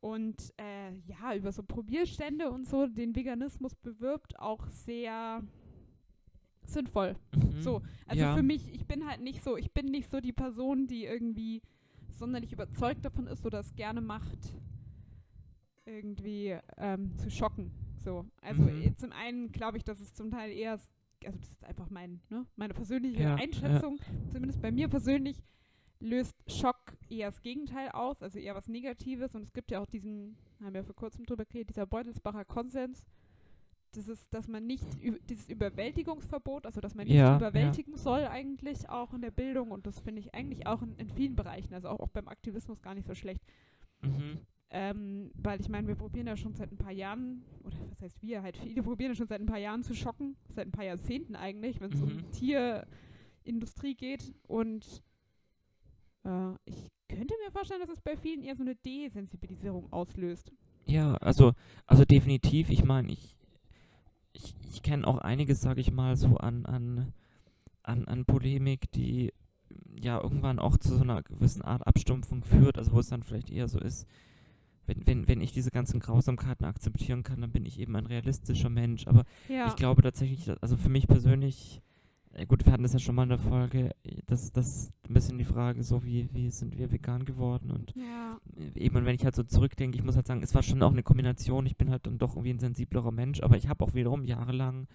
und 0.00 0.52
äh, 0.58 0.92
ja, 1.06 1.34
über 1.34 1.52
so 1.52 1.62
Probierstände 1.62 2.50
und 2.50 2.66
so 2.66 2.86
den 2.86 3.14
Veganismus 3.14 3.74
bewirbt, 3.74 4.38
auch 4.38 4.66
sehr 4.68 5.42
sinnvoll. 6.64 7.16
Mhm. 7.34 7.60
So, 7.62 7.82
also 8.06 8.22
Ja. 8.22 8.34
für 8.34 8.42
mich, 8.42 8.72
ich 8.72 8.86
bin 8.86 9.06
halt 9.08 9.20
nicht 9.20 9.42
so, 9.42 9.56
ich 9.56 9.72
bin 9.72 9.86
nicht 9.86 10.10
so 10.10 10.20
die 10.20 10.32
Person, 10.32 10.86
die 10.86 11.04
irgendwie 11.04 11.62
sonderlich 12.12 12.52
überzeugt 12.52 13.04
davon 13.04 13.26
ist 13.26 13.44
oder 13.46 13.60
es 13.60 13.74
gerne 13.74 14.00
macht, 14.00 14.52
irgendwie 15.86 16.58
ähm, 16.76 17.16
zu 17.16 17.30
schocken. 17.30 17.70
So, 18.04 18.24
also 18.42 18.62
Mhm. 18.62 18.82
eh, 18.82 18.94
zum 18.94 19.12
einen 19.12 19.50
glaube 19.52 19.78
ich, 19.78 19.84
dass 19.84 20.00
es 20.00 20.12
zum 20.14 20.30
Teil 20.30 20.52
eher, 20.52 20.72
also 21.24 21.38
das 21.38 21.50
ist 21.50 21.64
einfach 21.64 21.90
mein, 21.90 22.20
ne, 22.30 22.46
meine 22.56 22.74
persönliche 22.74 23.20
Ja, 23.22 23.28
ja. 23.30 23.34
Einschätzung, 23.36 23.98
zumindest 24.30 24.60
bei 24.60 24.70
mir 24.70 24.88
persönlich 24.88 25.42
löst 26.00 26.34
Schock 26.46 26.96
eher 27.08 27.28
das 27.28 27.40
Gegenteil 27.42 27.88
aus, 27.90 28.22
also 28.22 28.38
eher 28.38 28.54
was 28.54 28.68
Negatives 28.68 29.34
und 29.34 29.42
es 29.42 29.52
gibt 29.52 29.70
ja 29.70 29.80
auch 29.80 29.86
diesen, 29.86 30.36
haben 30.62 30.74
wir 30.74 30.84
vor 30.84 30.94
kurzem 30.94 31.26
drüber 31.26 31.44
geredet, 31.44 31.70
dieser 31.70 31.86
Beutelsbacher 31.86 32.44
Konsens, 32.44 33.04
das 33.92 34.06
ist, 34.06 34.32
dass 34.34 34.46
man 34.48 34.66
nicht, 34.66 34.84
dieses 35.28 35.48
Überwältigungsverbot, 35.48 36.66
also 36.66 36.80
dass 36.80 36.94
man 36.94 37.06
nicht 37.06 37.16
Ja, 37.16 37.30
ja. 37.30 37.36
überwältigen 37.36 37.96
soll 37.96 38.26
eigentlich 38.26 38.88
auch 38.88 39.12
in 39.14 39.22
der 39.22 39.30
Bildung 39.30 39.70
und 39.70 39.86
das 39.86 39.98
finde 40.00 40.20
ich 40.20 40.34
eigentlich 40.34 40.66
auch 40.66 40.82
in, 40.82 40.94
in 40.96 41.08
vielen 41.08 41.34
Bereichen, 41.34 41.74
also 41.74 41.88
auch, 41.88 42.00
auch 42.00 42.10
beim 42.10 42.28
Aktivismus 42.28 42.82
gar 42.82 42.94
nicht 42.94 43.06
so 43.06 43.14
schlecht. 43.14 43.42
Mhm. 44.02 44.38
Ähm, 44.70 45.30
weil 45.34 45.58
ich 45.60 45.70
meine, 45.70 45.88
wir 45.88 45.94
probieren 45.94 46.26
ja 46.26 46.36
schon 46.36 46.52
seit 46.52 46.70
ein 46.70 46.76
paar 46.76 46.92
Jahren, 46.92 47.42
oder 47.64 47.76
was 47.88 48.02
heißt 48.02 48.22
wir, 48.22 48.42
halt 48.42 48.58
viele 48.58 48.82
probieren 48.82 49.12
ja 49.12 49.14
schon 49.16 49.26
seit 49.26 49.40
ein 49.40 49.46
paar 49.46 49.58
Jahren 49.58 49.82
zu 49.82 49.94
schocken, 49.94 50.36
seit 50.54 50.68
ein 50.68 50.72
paar 50.72 50.84
Jahrzehnten 50.84 51.34
eigentlich, 51.34 51.80
wenn 51.80 51.90
es 51.90 52.00
Mhm. 52.02 52.02
um 52.02 52.30
Tierindustrie 52.32 53.94
geht. 53.94 54.34
Und 54.46 55.02
äh, 56.24 56.52
ich 56.64 56.88
könnte 57.08 57.34
mir 57.44 57.50
vorstellen, 57.52 57.80
dass 57.80 57.90
es 57.90 58.00
bei 58.00 58.16
vielen 58.16 58.42
eher 58.42 58.56
so 58.56 58.62
eine 58.62 58.76
Desensibilisierung 58.76 59.92
auslöst. 59.92 60.52
Ja, 60.86 61.14
also, 61.16 61.52
also 61.86 62.04
definitiv. 62.04 62.70
Ich 62.70 62.84
meine, 62.84 63.12
ich, 63.12 63.36
ich, 64.32 64.54
ich 64.70 64.82
kenne 64.82 65.06
auch 65.06 65.18
einiges, 65.18 65.60
sage 65.60 65.80
ich 65.80 65.92
mal, 65.92 66.16
so 66.16 66.36
an, 66.36 66.66
an, 66.66 67.12
an, 67.82 68.06
an 68.06 68.24
Polemik, 68.24 68.90
die 68.92 69.32
ja 70.00 70.20
irgendwann 70.22 70.58
auch 70.58 70.76
zu 70.78 70.96
so 70.96 71.02
einer 71.02 71.22
gewissen 71.22 71.62
Art 71.62 71.86
Abstumpfung 71.86 72.42
führt, 72.42 72.78
also 72.78 72.92
wo 72.92 73.00
es 73.00 73.08
dann 73.08 73.22
vielleicht 73.22 73.50
eher 73.50 73.68
so 73.68 73.78
ist, 73.78 74.06
wenn, 74.86 75.06
wenn, 75.06 75.28
wenn 75.28 75.40
ich 75.40 75.52
diese 75.52 75.70
ganzen 75.70 76.00
Grausamkeiten 76.00 76.64
akzeptieren 76.64 77.22
kann, 77.22 77.42
dann 77.42 77.52
bin 77.52 77.66
ich 77.66 77.78
eben 77.78 77.94
ein 77.96 78.06
realistischer 78.06 78.70
Mensch. 78.70 79.06
Aber 79.06 79.24
Ja, 79.48 79.68
ich 79.68 79.76
glaube 79.76 80.02
tatsächlich, 80.02 80.50
also 80.62 80.76
für 80.76 80.88
mich 80.88 81.06
persönlich, 81.06 81.82
gut, 82.46 82.64
wir 82.64 82.72
hatten 82.72 82.82
das 82.82 82.92
ja 82.92 82.98
schon 82.98 83.14
mal 83.14 83.24
in 83.24 83.30
der 83.30 83.38
Folge, 83.38 83.90
das, 84.26 84.52
das 84.52 84.66
ist 84.66 84.92
ein 85.08 85.14
bisschen 85.14 85.38
die 85.38 85.44
Frage, 85.44 85.82
so 85.82 86.04
wie, 86.04 86.28
wie 86.32 86.50
sind 86.50 86.78
wir 86.78 86.92
vegan 86.92 87.24
geworden 87.24 87.70
und 87.70 87.94
ja, 87.96 88.38
äh, 88.56 88.78
eben, 88.78 89.04
wenn 89.04 89.14
ich 89.14 89.24
halt 89.24 89.34
so 89.34 89.42
zurückdenke, 89.42 89.96
ich 89.96 90.04
muss 90.04 90.16
halt 90.16 90.26
sagen, 90.26 90.42
es 90.42 90.54
war 90.54 90.62
schon 90.62 90.82
auch 90.82 90.92
eine 90.92 91.02
Kombination. 91.02 91.66
Ich 91.66 91.76
bin 91.76 91.90
halt 91.90 92.06
dann 92.06 92.18
doch 92.18 92.34
irgendwie 92.36 92.54
ein 92.54 92.58
sensiblerer 92.58 93.12
Mensch, 93.12 93.42
aber 93.42 93.56
ich 93.56 93.68
habe 93.68 93.84
auch 93.84 93.94
wiederum 93.94 94.24
jahrelang 94.24 94.86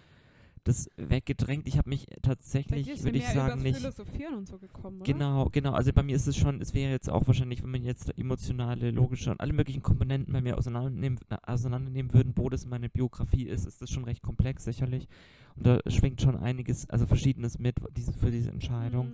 das 0.64 0.90
weggedrängt. 0.96 1.68
Ich 1.68 1.78
habe 1.78 1.90
mich 1.90 2.08
tatsächlich, 2.22 3.04
würde 3.04 3.18
ich 3.18 3.28
sagen, 3.28 3.62
nicht. 3.62 3.80
Philosophieren 3.80 4.36
und 4.36 4.48
so 4.48 4.58
gekommen, 4.58 5.02
oder? 5.02 5.12
Genau, 5.12 5.50
genau. 5.52 5.74
Also 5.74 5.92
bei 5.92 6.04
mir 6.04 6.16
ist 6.16 6.28
es 6.28 6.38
schon, 6.38 6.62
es 6.62 6.74
wäre 6.74 6.92
jetzt 6.92 7.10
auch 7.10 7.28
wahrscheinlich, 7.28 7.64
wenn 7.64 7.72
man 7.72 7.84
jetzt 7.84 8.18
emotionale, 8.18 8.92
logische 8.92 9.32
und 9.32 9.42
alle 9.42 9.54
möglichen 9.54 9.82
Komponenten 9.82 10.34
bei 10.34 10.42
mir 10.42 10.58
auseinandernehmen, 10.58 11.20
na, 11.30 11.40
auseinandernehmen 11.46 12.14
würden, 12.14 12.34
wo 12.36 12.50
das 12.50 12.66
meine 12.66 12.90
Biografie 12.90 13.44
ist, 13.44 13.66
ist 13.66 13.82
das 13.82 13.90
schon 13.90 14.06
recht 14.06 14.22
komplex 14.22 14.64
sicherlich. 14.64 15.08
Und 15.56 15.68
da 15.68 15.80
schwingt 15.88 16.22
schon 16.22 16.38
einiges, 16.38 16.90
also 16.90 17.06
verschiedenes 17.06 17.60
mit 17.60 17.76
diese, 17.96 18.14
für 18.14 18.32
diese 18.32 18.50
Entscheidung. 18.50 19.08
Mhm. 19.08 19.14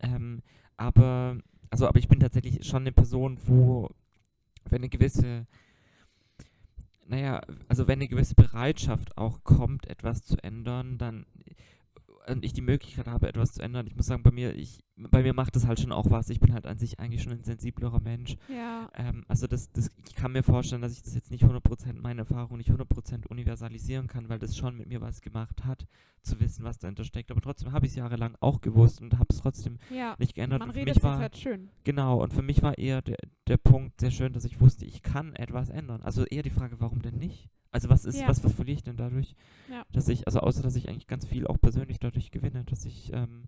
Ähm, 0.00 0.42
aber, 0.76 1.38
also, 1.70 1.86
aber 1.86 1.98
ich 1.98 2.08
bin 2.08 2.20
tatsächlich 2.20 2.66
schon 2.66 2.82
eine 2.82 2.92
Person, 2.92 3.38
wo, 3.46 3.90
wenn 4.68 4.80
eine 4.80 4.88
gewisse, 4.88 5.46
naja, 7.06 7.40
also 7.68 7.86
wenn 7.88 7.98
eine 7.98 8.08
gewisse 8.08 8.34
Bereitschaft 8.34 9.16
auch 9.16 9.44
kommt, 9.44 9.86
etwas 9.86 10.24
zu 10.24 10.36
ändern, 10.42 10.98
dann 10.98 11.26
und 12.28 12.44
ich 12.44 12.52
die 12.52 12.62
Möglichkeit 12.62 13.08
habe, 13.08 13.28
etwas 13.28 13.52
zu 13.52 13.62
ändern. 13.62 13.86
Ich 13.86 13.96
muss 13.96 14.06
sagen, 14.06 14.22
bei 14.22 14.30
mir, 14.30 14.54
ich, 14.54 14.80
bei 14.96 15.22
mir 15.22 15.34
macht 15.34 15.56
das 15.56 15.66
halt 15.66 15.80
schon 15.80 15.92
auch 15.92 16.10
was. 16.10 16.30
Ich 16.30 16.40
bin 16.40 16.52
halt 16.52 16.66
an 16.66 16.78
sich 16.78 17.00
eigentlich 17.00 17.22
schon 17.22 17.32
ein 17.32 17.44
sensiblerer 17.44 18.00
Mensch. 18.00 18.36
Ja, 18.48 18.90
Ähm, 18.94 19.24
also 19.28 19.46
das, 19.46 19.70
das, 19.72 19.90
ich 20.06 20.14
kann 20.14 20.32
mir 20.32 20.42
vorstellen, 20.42 20.82
dass 20.82 20.92
ich 20.92 21.02
das 21.02 21.14
jetzt 21.14 21.30
nicht 21.30 21.44
100% 21.44 22.00
meine 22.00 22.20
Erfahrung 22.20 22.58
nicht 22.58 22.70
100% 22.70 23.26
universalisieren 23.26 24.06
kann, 24.06 24.28
weil 24.28 24.38
das 24.38 24.56
schon 24.56 24.76
mit 24.76 24.88
mir 24.88 25.00
was 25.00 25.20
gemacht 25.20 25.64
hat, 25.64 25.86
zu 26.22 26.38
wissen, 26.40 26.64
was 26.64 26.78
dahinter 26.78 27.04
steckt. 27.04 27.30
Aber 27.30 27.40
trotzdem 27.40 27.72
habe 27.72 27.86
ich 27.86 27.92
es 27.92 27.96
jahrelang 27.96 28.36
auch 28.40 28.60
gewusst 28.60 29.00
und 29.00 29.14
habe 29.14 29.28
es 29.30 29.38
trotzdem 29.38 29.78
ja. 29.90 30.14
nicht 30.18 30.34
geändert. 30.34 30.60
Man 30.60 30.68
und 30.68 30.74
für 30.74 30.80
redet 30.80 30.96
mich 30.96 31.04
war, 31.04 31.18
halt 31.18 31.36
schön. 31.36 31.70
genau, 31.84 32.22
und 32.22 32.32
für 32.32 32.42
mich 32.42 32.62
war 32.62 32.78
eher 32.78 33.02
der, 33.02 33.18
der 33.48 33.56
Punkt 33.56 34.00
sehr 34.00 34.10
schön, 34.10 34.32
dass 34.32 34.44
ich 34.44 34.60
wusste, 34.60 34.84
ich 34.84 35.02
kann 35.02 35.34
etwas 35.34 35.70
ändern. 35.70 36.02
Also 36.02 36.24
eher 36.24 36.42
die 36.42 36.50
Frage, 36.50 36.80
warum 36.80 37.02
denn 37.02 37.16
nicht? 37.16 37.50
Also 37.72 37.88
was 37.88 38.04
ist, 38.04 38.20
Ja. 38.20 38.28
was, 38.28 38.44
was 38.44 38.52
verliere 38.52 38.76
ich 38.76 38.82
denn 38.84 38.96
dadurch? 38.96 39.34
Ja. 39.70 39.84
Dass 39.92 40.06
ich, 40.08 40.26
also 40.26 40.40
außer 40.40 40.62
dass 40.62 40.76
ich 40.76 40.88
eigentlich 40.88 41.06
ganz 41.06 41.26
viel 41.26 41.46
auch 41.46 41.58
persönlich 41.60 41.98
dadurch 41.98 42.30
gewinne, 42.30 42.64
dass 42.64 42.84
ich, 42.84 43.12
ähm, 43.12 43.44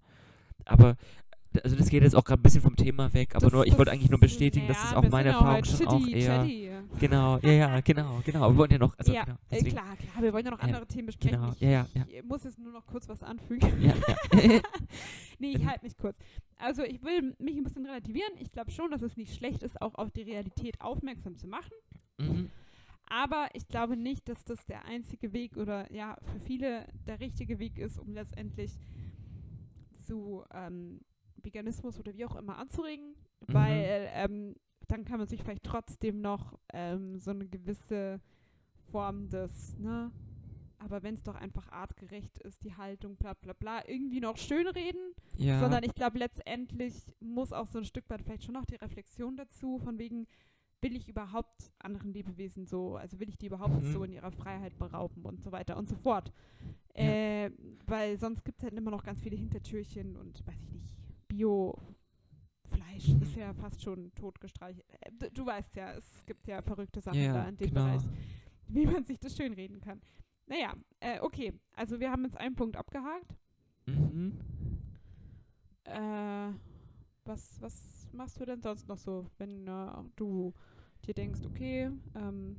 aber 0.64 0.96
also 1.62 1.76
das 1.76 1.88
geht 1.88 2.02
jetzt 2.02 2.16
auch 2.16 2.24
gerade 2.24 2.40
ein 2.40 2.42
bisschen 2.42 2.62
vom 2.62 2.74
Thema 2.74 3.12
weg, 3.14 3.36
aber 3.36 3.44
Das- 3.46 3.52
nur, 3.52 3.64
ich 3.66 3.78
wollte 3.78 3.92
eigentlich 3.92 4.10
nur 4.10 4.18
bestätigen, 4.18 4.66
dass 4.66 4.76
ja, 4.78 4.82
das 4.84 4.94
auch 4.94 5.02
wir 5.04 5.10
meine 5.10 5.28
ja 5.28 5.34
Erfahrung 5.36 5.64
schon 5.64 5.86
auch 5.86 6.00
Chitty, 6.00 6.18
eher, 6.18 6.38
Chatty. 6.38 6.70
genau, 6.98 7.38
ja, 7.42 7.50
ja, 7.52 7.80
genau, 7.80 8.20
genau, 8.24 8.50
wir 8.50 8.56
wollen 8.56 8.70
ja 8.72 8.78
noch, 8.78 8.98
also 8.98 9.12
ja, 9.12 9.22
genau, 9.24 9.36
äh, 9.36 9.38
deswegen, 9.52 9.76
klar, 9.76 9.96
klar, 9.96 10.22
wir 10.22 10.32
wollen 10.32 10.44
ja 10.46 10.50
noch 10.50 10.58
Ja, 10.58 10.64
andere 10.64 10.86
Themen 10.86 11.06
besprechen. 11.06 11.38
genau, 11.40 11.52
ich, 11.52 11.60
ja, 11.60 11.68
ja, 11.70 11.86
ja. 11.94 12.04
ich 12.08 12.24
muss 12.24 12.42
jetzt 12.42 12.58
nur 12.58 12.72
noch 12.72 12.84
kurz 12.86 13.08
was 13.08 13.22
anfügen. 13.22 13.70
ja, 13.80 13.94
ja, 13.94 13.94
nee, 15.38 15.50
ich 15.52 15.64
halte 15.64 15.84
mich 15.84 15.96
kurz. 15.96 16.16
Also 16.56 16.82
ich 16.82 17.02
will 17.04 17.34
mich 17.38 17.56
ein 17.56 17.62
bisschen 17.64 17.84
relativieren. 17.86 18.32
Ich 18.40 18.50
glaube 18.50 18.70
schon, 18.70 18.90
dass 18.90 19.02
es 19.02 19.16
nicht 19.16 19.34
schlecht 19.34 19.62
ist, 19.62 19.80
auch 19.82 19.94
auf 19.96 20.10
die 20.10 20.22
Realität 20.22 20.80
aufmerksam 20.80 21.36
zu 21.36 21.46
machen. 21.46 21.72
Aber 23.14 23.48
ich 23.52 23.68
glaube 23.68 23.96
nicht, 23.96 24.28
dass 24.28 24.44
das 24.44 24.66
der 24.66 24.86
einzige 24.86 25.32
Weg 25.32 25.56
oder 25.56 25.90
ja, 25.92 26.16
für 26.32 26.40
viele 26.40 26.84
der 27.06 27.20
richtige 27.20 27.60
Weg 27.60 27.78
ist, 27.78 27.96
um 27.96 28.12
letztendlich 28.12 28.76
zu 30.00 30.42
ähm, 30.52 31.00
Veganismus 31.36 32.00
oder 32.00 32.12
wie 32.16 32.24
auch 32.24 32.34
immer 32.34 32.58
anzuregen. 32.58 33.14
Mhm. 33.46 33.54
Weil 33.54 34.08
ähm, 34.14 34.56
dann 34.88 35.04
kann 35.04 35.18
man 35.18 35.28
sich 35.28 35.44
vielleicht 35.44 35.62
trotzdem 35.62 36.20
noch 36.20 36.58
ähm, 36.72 37.16
so 37.20 37.30
eine 37.30 37.46
gewisse 37.46 38.20
Form 38.90 39.28
des, 39.28 39.78
ne, 39.78 40.10
aber 40.78 41.04
wenn 41.04 41.14
es 41.14 41.22
doch 41.22 41.36
einfach 41.36 41.68
artgerecht 41.70 42.38
ist, 42.38 42.64
die 42.64 42.74
Haltung, 42.74 43.16
bla 43.16 43.34
bla 43.34 43.52
bla, 43.52 43.88
irgendwie 43.88 44.20
noch 44.20 44.36
schönreden, 44.36 45.14
ja, 45.36 45.60
sondern 45.60 45.84
ich 45.84 45.94
glaube, 45.94 46.18
letztendlich 46.18 46.94
muss 47.20 47.52
auch 47.52 47.68
so 47.68 47.78
ein 47.78 47.84
Stück 47.84 48.10
weit 48.10 48.22
vielleicht 48.22 48.44
schon 48.44 48.54
noch 48.54 48.66
die 48.66 48.74
Reflexion 48.74 49.36
dazu, 49.36 49.78
von 49.78 49.98
wegen, 49.98 50.26
will 50.84 50.96
ich 50.96 51.08
überhaupt 51.08 51.72
anderen 51.78 52.12
Lebewesen 52.12 52.66
so, 52.66 52.96
also 52.96 53.18
will 53.18 53.28
ich 53.30 53.38
die 53.38 53.46
überhaupt 53.46 53.82
Mhm. 53.82 53.92
so 53.92 54.04
in 54.04 54.12
ihrer 54.12 54.30
Freiheit 54.30 54.78
berauben 54.78 55.24
und 55.24 55.42
so 55.42 55.50
weiter 55.50 55.78
und 55.78 55.88
so 55.88 55.96
fort. 55.96 56.30
Ja. 56.94 57.04
Äh, 57.04 57.50
weil 57.86 58.18
sonst 58.18 58.44
gibt 58.44 58.58
es 58.58 58.64
halt 58.64 58.74
immer 58.74 58.90
noch 58.90 59.02
ganz 59.02 59.18
viele 59.20 59.34
Hintertürchen 59.36 60.14
und 60.16 60.46
weiß 60.46 60.60
ich 60.62 60.70
nicht, 60.72 60.92
Bio-Fleisch 61.26 63.08
Mhm. 63.08 63.22
ist 63.22 63.34
ja 63.34 63.54
fast 63.54 63.82
schon 63.82 64.14
totgestreichelt. 64.14 64.84
Äh, 65.00 65.10
du, 65.18 65.30
du 65.30 65.46
weißt 65.46 65.74
ja, 65.76 65.94
es 65.94 66.24
gibt 66.26 66.46
ja 66.46 66.60
verrückte 66.60 67.00
Sachen 67.00 67.20
ja, 67.22 67.32
da 67.32 67.48
in 67.48 67.56
dem 67.56 67.68
genau, 67.70 67.84
Bereich, 67.86 68.02
wie 68.68 68.86
man 68.86 69.04
sich 69.04 69.18
das 69.18 69.34
schönreden 69.36 69.80
kann. 69.80 70.00
Naja, 70.46 70.74
äh, 71.00 71.18
okay, 71.20 71.54
also 71.72 71.98
wir 71.98 72.10
haben 72.10 72.24
jetzt 72.24 72.36
einen 72.36 72.54
Punkt 72.54 72.76
abgehakt. 72.76 73.34
mhm. 73.86 74.38
Äh, 75.84 76.50
was, 77.24 77.60
was 77.60 78.08
machst 78.12 78.38
du 78.40 78.44
denn 78.44 78.60
sonst 78.62 78.86
noch 78.88 78.98
so, 78.98 79.26
wenn 79.38 79.66
äh, 79.66 79.92
du 80.16 80.52
dir 81.06 81.14
denkst, 81.14 81.40
okay, 81.44 81.90
ähm, 82.14 82.56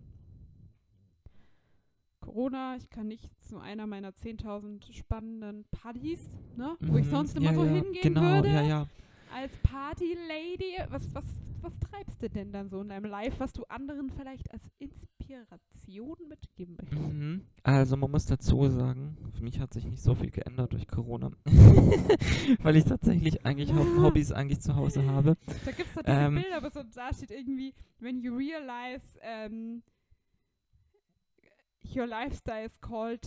Corona, 2.21 2.75
ich 2.75 2.89
kann 2.89 3.07
nicht 3.07 3.29
zu 3.43 3.59
einer 3.59 3.85
meiner 3.87 4.09
10.000 4.09 4.93
spannenden 4.93 5.65
Partys, 5.71 6.29
ne, 6.55 6.75
wo 6.81 6.97
ich 6.97 7.05
Mhm. 7.05 7.09
sonst 7.11 7.35
immer 7.37 7.51
ja, 7.51 7.55
so 7.55 7.63
ja, 7.65 7.71
hingehen 7.71 8.13
genau, 8.15 8.21
würde, 8.21 8.49
ja, 8.49 8.61
ja, 8.61 8.87
als 9.33 9.55
Party-Lady. 9.57 10.77
Was, 10.89 11.13
was, 11.13 11.25
was 11.65 11.77
treibst 11.79 12.21
du 12.21 12.29
denn 12.29 12.51
dann 12.51 12.69
so 12.69 12.81
in 12.81 12.89
deinem 12.89 13.05
Live, 13.05 13.39
was 13.39 13.51
du 13.53 13.63
anderen 13.65 14.09
vielleicht 14.11 14.51
als 14.51 14.63
Inspiration 14.77 16.17
mitgeben 16.29 16.77
möchtest? 16.79 17.01
Mhm. 17.01 17.45
Also 17.63 17.97
man 17.97 18.11
muss 18.11 18.25
dazu 18.27 18.67
sagen, 18.69 19.17
für 19.35 19.43
mich 19.43 19.59
hat 19.59 19.73
sich 19.73 19.85
nicht 19.85 20.01
so 20.01 20.13
viel 20.15 20.29
geändert 20.29 20.71
durch 20.73 20.87
Corona, 20.87 21.31
weil 22.61 22.75
ich 22.75 22.83
tatsächlich 22.85 23.45
eigentlich 23.45 23.73
Hau- 23.73 23.85
Hobbys 24.03 24.31
eigentlich 24.31 24.61
zu 24.61 24.75
Hause 24.75 25.05
habe. 25.07 25.35
Da 25.65 25.71
gibt 25.71 25.89
es 25.89 25.95
doch 25.95 26.03
diese 26.03 26.15
Ähm, 26.17 26.35
Bilder, 26.35 26.57
aber 26.57 26.69
so 26.69 26.83
da 26.83 27.13
steht 27.13 27.31
irgendwie, 27.31 27.73
when 27.99 28.19
you 28.21 28.35
realize 28.35 29.03
ähm, 29.21 29.81
your 31.95 32.07
lifestyle 32.07 32.65
is 32.65 32.79
called 32.79 33.25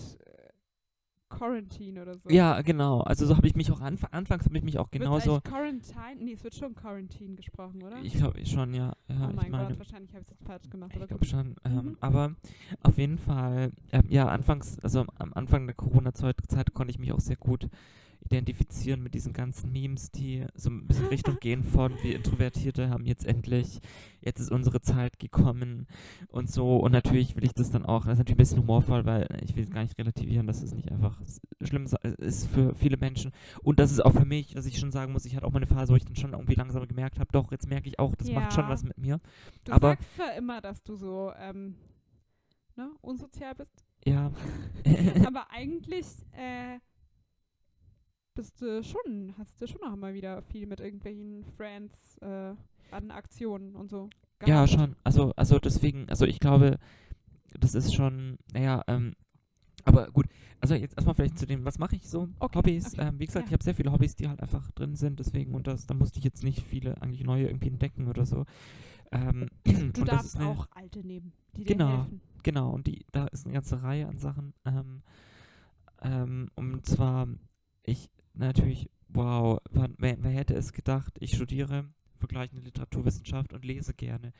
quarantine 1.28 2.02
oder 2.02 2.16
so. 2.16 2.30
Ja, 2.30 2.60
genau. 2.62 3.00
Also 3.00 3.26
so 3.26 3.36
habe 3.36 3.46
ich 3.46 3.54
mich 3.56 3.70
auch 3.72 3.80
anf 3.80 4.04
anfangs 4.10 4.44
habe 4.44 4.56
ich 4.56 4.64
mich 4.64 4.78
auch 4.78 4.90
genauso. 4.90 5.40
Quarantine? 5.40 6.16
Nee, 6.20 6.32
es 6.32 6.44
wird 6.44 6.54
schon 6.54 6.74
Quarantine 6.74 7.34
gesprochen, 7.34 7.82
oder? 7.82 7.96
Ich 8.02 8.14
glaube 8.14 8.44
schon, 8.46 8.74
ja. 8.74 8.92
ja 9.08 9.28
oh 9.28 9.32
mein 9.34 9.50
meine, 9.50 9.68
Gott, 9.68 9.78
wahrscheinlich 9.78 10.12
habe 10.12 10.22
ich 10.22 10.28
es 10.28 10.30
jetzt 10.30 10.44
falsch 10.44 10.70
gemacht. 10.70 10.92
Ich 10.94 11.06
glaube 11.06 11.24
schon. 11.24 11.56
Ähm, 11.64 11.88
Mhm. 11.88 11.96
Aber 12.00 12.34
auf 12.82 12.98
jeden 12.98 13.18
Fall, 13.18 13.72
ähm, 13.92 14.04
ja, 14.08 14.26
anfangs, 14.26 14.78
also 14.80 15.04
am 15.16 15.32
Anfang 15.34 15.66
der 15.66 15.74
Corona-Zeit 15.74 16.36
Zeit 16.48 16.74
konnte 16.74 16.90
ich 16.90 16.98
mich 16.98 17.12
auch 17.12 17.20
sehr 17.20 17.36
gut 17.36 17.68
identifizieren 18.20 19.02
mit 19.02 19.14
diesen 19.14 19.32
ganzen 19.32 19.72
Memes, 19.72 20.10
die 20.10 20.44
so 20.54 20.70
ein 20.70 20.86
bisschen 20.86 21.06
Richtung 21.06 21.36
gehen 21.40 21.64
von, 21.64 21.94
wir 22.02 22.16
Introvertierte 22.16 22.90
haben 22.90 23.06
jetzt 23.06 23.24
endlich, 23.24 23.80
jetzt 24.20 24.40
ist 24.40 24.50
unsere 24.50 24.80
Zeit 24.82 25.18
gekommen 25.18 25.86
und 26.28 26.50
so. 26.50 26.76
Und 26.76 26.92
natürlich 26.92 27.36
will 27.36 27.44
ich 27.44 27.52
das 27.54 27.70
dann 27.70 27.86
auch, 27.86 28.04
das 28.04 28.14
ist 28.14 28.18
natürlich 28.18 28.34
ein 28.36 28.38
bisschen 28.38 28.58
humorvoll, 28.58 29.04
weil 29.06 29.26
ich 29.42 29.56
will 29.56 29.66
gar 29.66 29.82
nicht 29.82 29.96
relativieren, 29.98 30.46
dass 30.46 30.62
es 30.62 30.74
nicht 30.74 30.90
einfach 30.92 31.20
schlimm 31.62 31.86
ist 32.18 32.46
für 32.48 32.74
viele 32.74 32.96
Menschen. 32.96 33.32
Und 33.62 33.78
das 33.78 33.92
ist 33.92 34.00
auch 34.04 34.12
für 34.12 34.26
mich, 34.26 34.52
dass 34.54 34.66
ich 34.66 34.78
schon 34.78 34.92
sagen 34.92 35.12
muss, 35.12 35.24
ich 35.24 35.34
hatte 35.36 35.46
auch 35.46 35.52
mal 35.52 35.58
eine 35.58 35.66
Phase, 35.66 35.92
wo 35.92 35.96
ich 35.96 36.04
dann 36.04 36.16
schon 36.16 36.32
irgendwie 36.32 36.54
langsam 36.54 36.86
gemerkt 36.86 37.18
habe, 37.18 37.30
doch, 37.32 37.50
jetzt 37.50 37.68
merke 37.68 37.88
ich 37.88 37.98
auch, 37.98 38.14
das 38.14 38.28
Ja. 38.28 38.40
macht 38.40 38.52
schon 38.52 38.68
was 38.68 38.82
mit 38.84 38.98
mir. 38.98 39.20
Du 39.64 39.72
Aber- 39.72 39.90
sagst 39.90 40.14
zwar 40.16 40.34
immer, 40.36 40.60
dass 40.60 40.82
du 40.82 40.96
so 40.96 41.32
ähm, 41.38 41.76
ne, 42.76 42.90
unsozial 43.00 43.54
bist, 43.54 43.84
Ja. 44.04 44.30
aber 45.26 45.50
eigentlich 45.50 46.06
äh, 46.32 46.78
bist 48.38 48.62
du 48.62 48.84
schon, 48.84 49.34
hast 49.36 49.60
du 49.60 49.66
schon 49.66 49.80
noch 49.80 49.96
mal 49.96 50.14
wieder 50.14 50.42
viel 50.42 50.68
mit 50.68 50.78
irgendwelchen 50.78 51.44
Friends 51.56 52.18
äh, 52.18 52.54
an 52.92 53.10
Aktionen 53.10 53.74
und 53.74 53.90
so. 53.90 54.08
Ja, 54.46 54.64
schon. 54.68 54.94
Also, 55.02 55.32
also 55.34 55.58
deswegen, 55.58 56.08
also 56.08 56.24
ich 56.24 56.38
glaube, 56.38 56.78
das 57.58 57.74
ist 57.74 57.92
schon, 57.92 58.38
naja, 58.52 58.84
ähm, 58.86 59.16
aber 59.84 60.06
gut, 60.12 60.26
also 60.60 60.76
jetzt 60.76 60.96
erstmal 60.96 61.16
vielleicht 61.16 61.36
zu 61.36 61.46
dem, 61.46 61.64
was 61.64 61.80
mache 61.80 61.96
ich 61.96 62.08
so? 62.08 62.28
Okay, 62.38 62.58
Hobbys. 62.58 62.94
okay, 62.94 63.08
Ähm, 63.08 63.18
wie 63.18 63.26
gesagt, 63.26 63.46
ja. 63.46 63.48
ich 63.48 63.52
habe 63.54 63.64
sehr 63.64 63.74
viele 63.74 63.90
Hobbys, 63.90 64.14
die 64.14 64.28
halt 64.28 64.40
einfach 64.40 64.70
drin 64.70 64.94
sind, 64.94 65.18
deswegen, 65.18 65.56
und 65.56 65.66
das, 65.66 65.86
da 65.88 65.94
musste 65.94 66.18
ich 66.18 66.24
jetzt 66.24 66.44
nicht 66.44 66.62
viele 66.62 67.02
eigentlich 67.02 67.24
neue 67.24 67.48
irgendwie 67.48 67.68
entdecken 67.68 68.06
oder 68.06 68.24
so. 68.24 68.44
Ähm, 69.10 69.48
Du 69.64 70.04
darfst 70.04 70.26
ist 70.26 70.36
eine, 70.36 70.46
auch 70.46 70.68
alte 70.76 71.04
nehmen, 71.04 71.32
die 71.56 71.64
dir 71.64 71.74
Genau. 71.74 72.02
helfen. 72.02 72.20
Genau, 72.44 72.70
und 72.70 72.86
die, 72.86 73.04
da 73.10 73.26
ist 73.26 73.46
eine 73.46 73.54
ganze 73.54 73.82
Reihe 73.82 74.06
an 74.06 74.18
Sachen. 74.18 74.54
Ähm, 74.64 75.02
ähm, 76.02 76.50
und 76.54 76.86
zwar, 76.86 77.26
ich 77.82 78.08
natürlich, 78.38 78.88
wow, 79.08 79.60
wann, 79.70 79.94
wer, 79.98 80.16
wer 80.20 80.30
hätte 80.30 80.54
es 80.54 80.72
gedacht, 80.72 81.16
ich 81.20 81.34
studiere 81.34 81.84
vergleichende 82.18 82.62
Literaturwissenschaft 82.62 83.52
und 83.52 83.64
lese 83.64 83.94
gerne. 83.94 84.32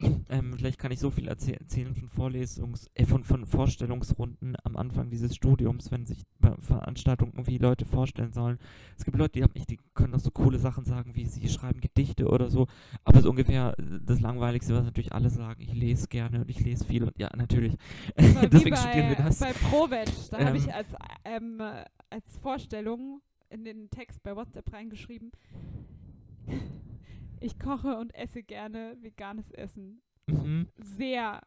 Ähm, 0.30 0.54
vielleicht 0.56 0.78
kann 0.78 0.92
ich 0.92 0.98
so 1.00 1.10
viel 1.10 1.28
erzäh 1.28 1.52
erzählen 1.52 1.94
von 1.94 2.08
Vorlesungs-, 2.08 2.88
äh, 2.94 3.04
von, 3.04 3.22
von 3.22 3.44
Vorstellungsrunden 3.44 4.56
am 4.64 4.76
Anfang 4.76 5.10
dieses 5.10 5.34
Studiums, 5.34 5.90
wenn 5.90 6.06
sich 6.06 6.22
bei 6.38 6.54
Veranstaltungen 6.58 7.32
irgendwie 7.32 7.58
Leute 7.58 7.84
vorstellen 7.84 8.32
sollen. 8.32 8.58
Es 8.96 9.04
gibt 9.04 9.18
Leute, 9.18 9.32
die 9.32 9.42
haben 9.42 9.52
die 9.52 9.78
können 9.92 10.14
auch 10.14 10.20
so 10.20 10.30
coole 10.30 10.58
Sachen 10.58 10.84
sagen, 10.84 11.16
wie 11.16 11.26
sie 11.26 11.48
schreiben 11.48 11.80
Gedichte 11.80 12.28
oder 12.28 12.48
so, 12.48 12.66
aber 13.04 13.20
so 13.20 13.28
ungefähr 13.28 13.74
äh, 13.78 13.82
das 14.02 14.20
Langweiligste, 14.20 14.74
was 14.74 14.84
natürlich 14.84 15.12
alle 15.12 15.28
sagen, 15.28 15.60
ich 15.60 15.74
lese 15.74 16.08
gerne 16.08 16.40
und 16.42 16.50
ich 16.50 16.60
lese 16.60 16.84
viel 16.84 17.04
und 17.04 17.18
ja, 17.18 17.28
natürlich. 17.36 17.76
Deswegen 18.16 18.70
bei, 18.70 18.76
studieren 18.76 19.08
wir 19.10 19.16
das. 19.16 19.40
Bei 19.40 19.52
ProVeg, 19.52 20.08
da 20.30 20.38
habe 20.38 20.50
Ähm. 20.50 20.56
ich 20.56 20.72
als, 20.72 20.88
ähm, 21.24 21.60
äh, 21.60 21.84
als 22.10 22.36
Vorstellung 22.38 23.20
in 23.48 23.64
den 23.64 23.88
Text 23.90 24.22
bei 24.22 24.34
WhatsApp 24.36 24.72
reingeschrieben, 24.72 25.30
ich 27.40 27.58
koche 27.58 27.96
und 27.96 28.14
esse 28.14 28.42
gerne 28.42 28.96
veganes 29.00 29.50
Essen. 29.52 30.00
Mhm. 30.28 30.68
Sehr, 30.96 31.40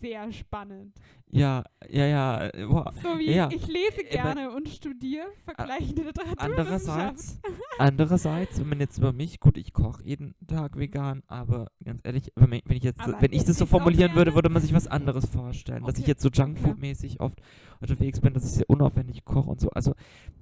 sehr 0.00 0.30
spannend. 0.32 0.94
Ja, 1.30 1.64
ja, 1.88 2.06
ja, 2.06 2.46
äh, 2.48 2.68
wow. 2.68 2.92
So 3.02 3.18
wie 3.18 3.30
Ja. 3.32 3.48
ich 3.50 3.66
lese 3.66 4.02
Äh, 4.04 4.10
gerne 4.10 4.50
und 4.52 4.68
studiere 4.68 5.26
vergleichende 5.44 6.02
Literaturwissenschaft. 6.02 6.40
Andererseits, 6.42 7.40
andererseits, 7.78 8.60
wenn 8.60 8.68
man 8.68 8.80
jetzt 8.80 8.98
über 8.98 9.12
mich, 9.12 9.40
gut, 9.40 9.56
ich 9.56 9.72
koche 9.72 10.04
jeden 10.04 10.34
Tag 10.46 10.76
vegan, 10.78 11.22
aber 11.26 11.70
ganz 11.82 12.00
ehrlich, 12.04 12.30
wenn, 12.36 12.50
man- 12.50 12.60
wenn 12.66 12.76
ich 12.76 12.82
jetzt, 12.84 13.00
Aber 13.00 13.20
wenn 13.20 13.32
ich 13.32 13.44
das 13.44 13.56
so 13.56 13.66
formulieren 13.66 14.14
würde, 14.14 14.34
würde 14.34 14.50
man 14.50 14.60
sich 14.60 14.74
was 14.74 14.86
anderes 14.86 15.26
vorstellen. 15.26 15.84
Dass 15.84 15.94
ich 15.96 16.02
Okay, 16.02 16.10
jetzt 16.10 16.22
so 16.22 16.28
Junkfood-mäßig 16.28 17.20
oft 17.20 17.40
unterwegs 17.82 18.20
bin, 18.20 18.32
dass 18.34 18.44
ich 18.44 18.52
sehr 18.52 18.68
unaufwendig 18.70 19.24
koche 19.24 19.50
und 19.50 19.60
so. 19.60 19.70
Also 19.70 19.94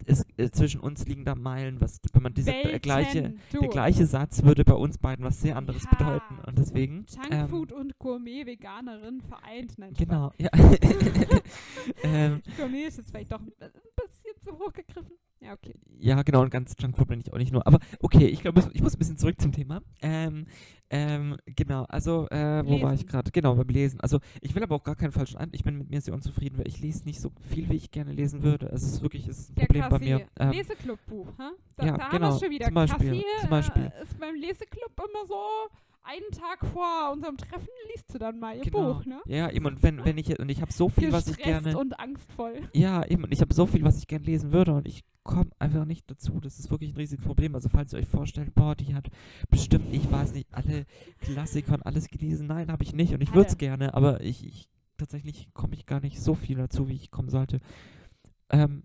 es, 0.07 0.25
äh, 0.37 0.51
zwischen 0.51 0.81
uns 0.81 1.07
liegen 1.07 1.25
da 1.25 1.35
Meilen, 1.35 1.81
was, 1.81 2.01
wenn 2.13 2.23
man 2.23 2.35
diese 2.35 2.51
äh, 2.53 2.65
Welten, 2.65 2.81
gleiche, 2.83 3.35
du. 3.53 3.61
der 3.61 3.69
gleiche 3.69 4.07
Satz 4.07 4.43
würde 4.45 4.65
bei 4.65 4.75
uns 4.75 4.99
beiden 4.99 5.25
was 5.25 5.41
sehr 5.41 5.57
anderes 5.57 5.85
Ja. 5.85 5.91
bedeuten. 5.91 6.39
Und 6.47 6.59
deswegen. 6.59 7.07
ähm, 7.31 7.39
Junkfood 7.41 7.73
und 7.73 7.99
Gourmet-Veganerin 7.99 9.21
vereint. 9.23 9.79
Nein, 9.79 9.95
Genau, 9.95 10.33
ja. 10.39 10.51
ähm. 12.03 12.43
Gourmet 12.57 12.85
ist 12.85 12.99
jetzt 12.99 13.11
vielleicht 13.11 13.33
doch 13.33 13.41
ein 13.41 13.53
bisschen 13.59 14.37
zu 14.43 14.59
hoch 14.59 14.73
gegriffen. 14.73 15.17
Ja, 15.43 15.55
okay. 15.55 15.75
Ja, 15.99 16.23
genau, 16.23 16.43
und 16.43 16.51
ganz 16.51 16.75
Junkfood 16.79 17.09
bin 17.09 17.21
ich 17.21 17.33
auch 17.33 17.39
nicht 17.39 17.53
nur. 17.53 17.67
Aber 17.67 17.79
okay, 18.01 18.27
ich 18.27 18.43
glaube, 18.43 18.63
ich 18.75 18.83
muss 18.83 18.95
ein 18.95 18.99
bisschen 18.99 19.17
zurück 19.17 19.41
zum 19.41 19.53
Thema. 19.53 19.81
Ähm, 20.03 20.47
ähm, 20.91 21.37
genau, 21.47 21.85
also, 21.85 22.29
äh, 22.31 22.63
wo 22.67 22.83
war 22.83 22.93
ich 22.93 23.07
gerade? 23.07 23.31
Genau, 23.31 23.55
beim 23.55 23.69
Lesen. 23.69 24.01
Also, 24.01 24.19
ich 24.43 24.55
will 24.55 24.63
aber 24.63 24.75
auch 24.75 24.83
gar 24.85 24.97
keinen 24.97 25.13
falschen 25.13 25.39
Eindruck. 25.39 25.55
Ich 25.55 25.65
bin 25.65 25.79
mit 25.79 25.89
mir 25.89 26.01
sehr 26.03 26.13
unzufrieden, 26.13 26.59
weil 26.59 26.69
ich 26.69 26.81
lese 26.81 27.05
nicht 27.07 27.21
so 27.21 27.31
viel, 27.49 27.69
wie 27.71 27.77
ich 27.77 27.91
gerne 27.91 28.13
lesen 28.13 28.43
würde. 28.43 28.71
Also, 28.71 28.87
es 28.87 28.95
ist 28.95 29.03
wirklich 29.03 29.29
es 29.29 29.39
ist 29.39 29.51
ein 29.51 29.61
Ja, 29.61 29.67
Problem 29.67 29.83
bei 29.85 29.89
Kassi, 29.99 30.05
mir. 30.05 30.27
Ähm, 30.39 30.51
Leseklubbuch, 30.51 31.29
hä? 31.39 31.43
Da, 31.77 31.87
ja, 31.87 31.97
da 31.97 32.05
haben 32.05 32.11
genau, 32.11 32.35
wir 32.35 32.39
schon 32.39 32.51
wieder. 32.51 32.65
zum 32.67 32.75
Beispiel, 32.75 33.11
Kassi 33.11 33.25
zum 33.41 33.51
Beispiel. 33.51 33.85
Äh, 33.85 34.03
ist 34.03 34.19
beim 34.21 34.35
Leseklub 34.35 34.91
immer 34.99 35.27
so, 35.27 35.37
einen 36.03 36.31
Tag 36.33 36.67
vor 36.73 37.13
unserem 37.13 37.37
Treffen 37.37 37.69
liest 37.93 38.13
du 38.13 38.19
dann 38.19 38.39
mal 38.39 38.57
ihr 38.57 38.63
Genau. 38.63 38.95
Buch, 38.95 39.05
ne? 39.05 39.21
ja, 39.27 39.51
eben, 39.51 39.67
und 39.67 39.83
wenn, 39.83 40.05
wenn 40.05 40.19
ich, 40.19 40.39
und 40.39 40.49
ich 40.49 40.61
habe 40.63 40.73
so 40.73 40.89
viel, 40.89 41.13
was 41.13 41.29
ich 41.29 41.37
gerne. 41.37 41.77
und 41.79 41.99
angstvoll. 42.01 42.61
Ja, 42.73 43.05
eben, 43.07 43.25
und 43.25 43.33
ich 43.33 43.41
habe 43.41 43.53
so 43.55 43.67
viel, 43.67 43.85
was 43.85 43.99
ich 43.99 44.07
gerne 44.07 44.25
lesen 44.25 44.53
würde 44.53 44.73
und 44.75 44.87
ich 44.89 45.05
komme 45.23 45.51
einfach 45.59 45.85
nicht 45.85 46.11
dazu. 46.11 46.41
Das 46.41 46.59
ist 46.59 46.71
wirklich 46.71 46.93
ein 46.93 46.97
riesiges 46.97 47.25
Problem. 47.25 47.55
Also, 47.55 47.69
falls 47.69 47.93
ihr 47.93 47.99
euch 47.99 48.09
vorstellt, 48.09 48.55
boah, 48.55 48.75
die 48.75 48.95
hat 48.95 49.09
bestimmt, 49.51 49.95
ich 49.95 50.11
weiß 50.11 50.33
nicht, 50.33 50.49
alle 50.53 50.87
Klassiker 51.21 51.75
und 51.75 51.83
alles 51.87 52.09
gelesen. 52.09 52.47
Nein, 52.47 52.73
habe 52.73 52.83
ich 52.83 52.95
nicht 52.95 53.13
und 53.13 53.21
ich 53.23 53.35
würde 53.35 53.51
es 53.51 53.59
gerne, 53.59 53.95
aber 53.95 54.21
ich, 54.23 54.45
ich 54.47 54.69
tatsächlich 54.97 55.53
komme 55.55 55.75
ich 55.75 55.87
gar 55.87 56.01
nicht 56.01 56.21
so 56.21 56.35
viel 56.35 56.57
dazu, 56.57 56.89
wie 56.89 56.95
ich 56.95 57.11
kommen 57.11 57.29
sollte. 57.31 57.61
Ähm, 58.51 58.85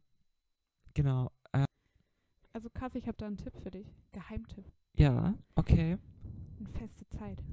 genau. 0.94 1.32
Äh, 1.54 1.66
Also 2.54 2.70
Kassi, 2.70 2.98
ich 3.00 3.08
habe 3.08 3.18
da 3.18 3.28
einen 3.28 3.38
Tipp 3.38 3.54
für 3.64 3.72
dich. 3.72 3.88
Geheimtipp. 4.12 4.66
ja, 4.98 5.34
okay. 5.56 5.98
Eine 6.66 6.74
feste 6.74 7.08
Zeit. 7.10 7.44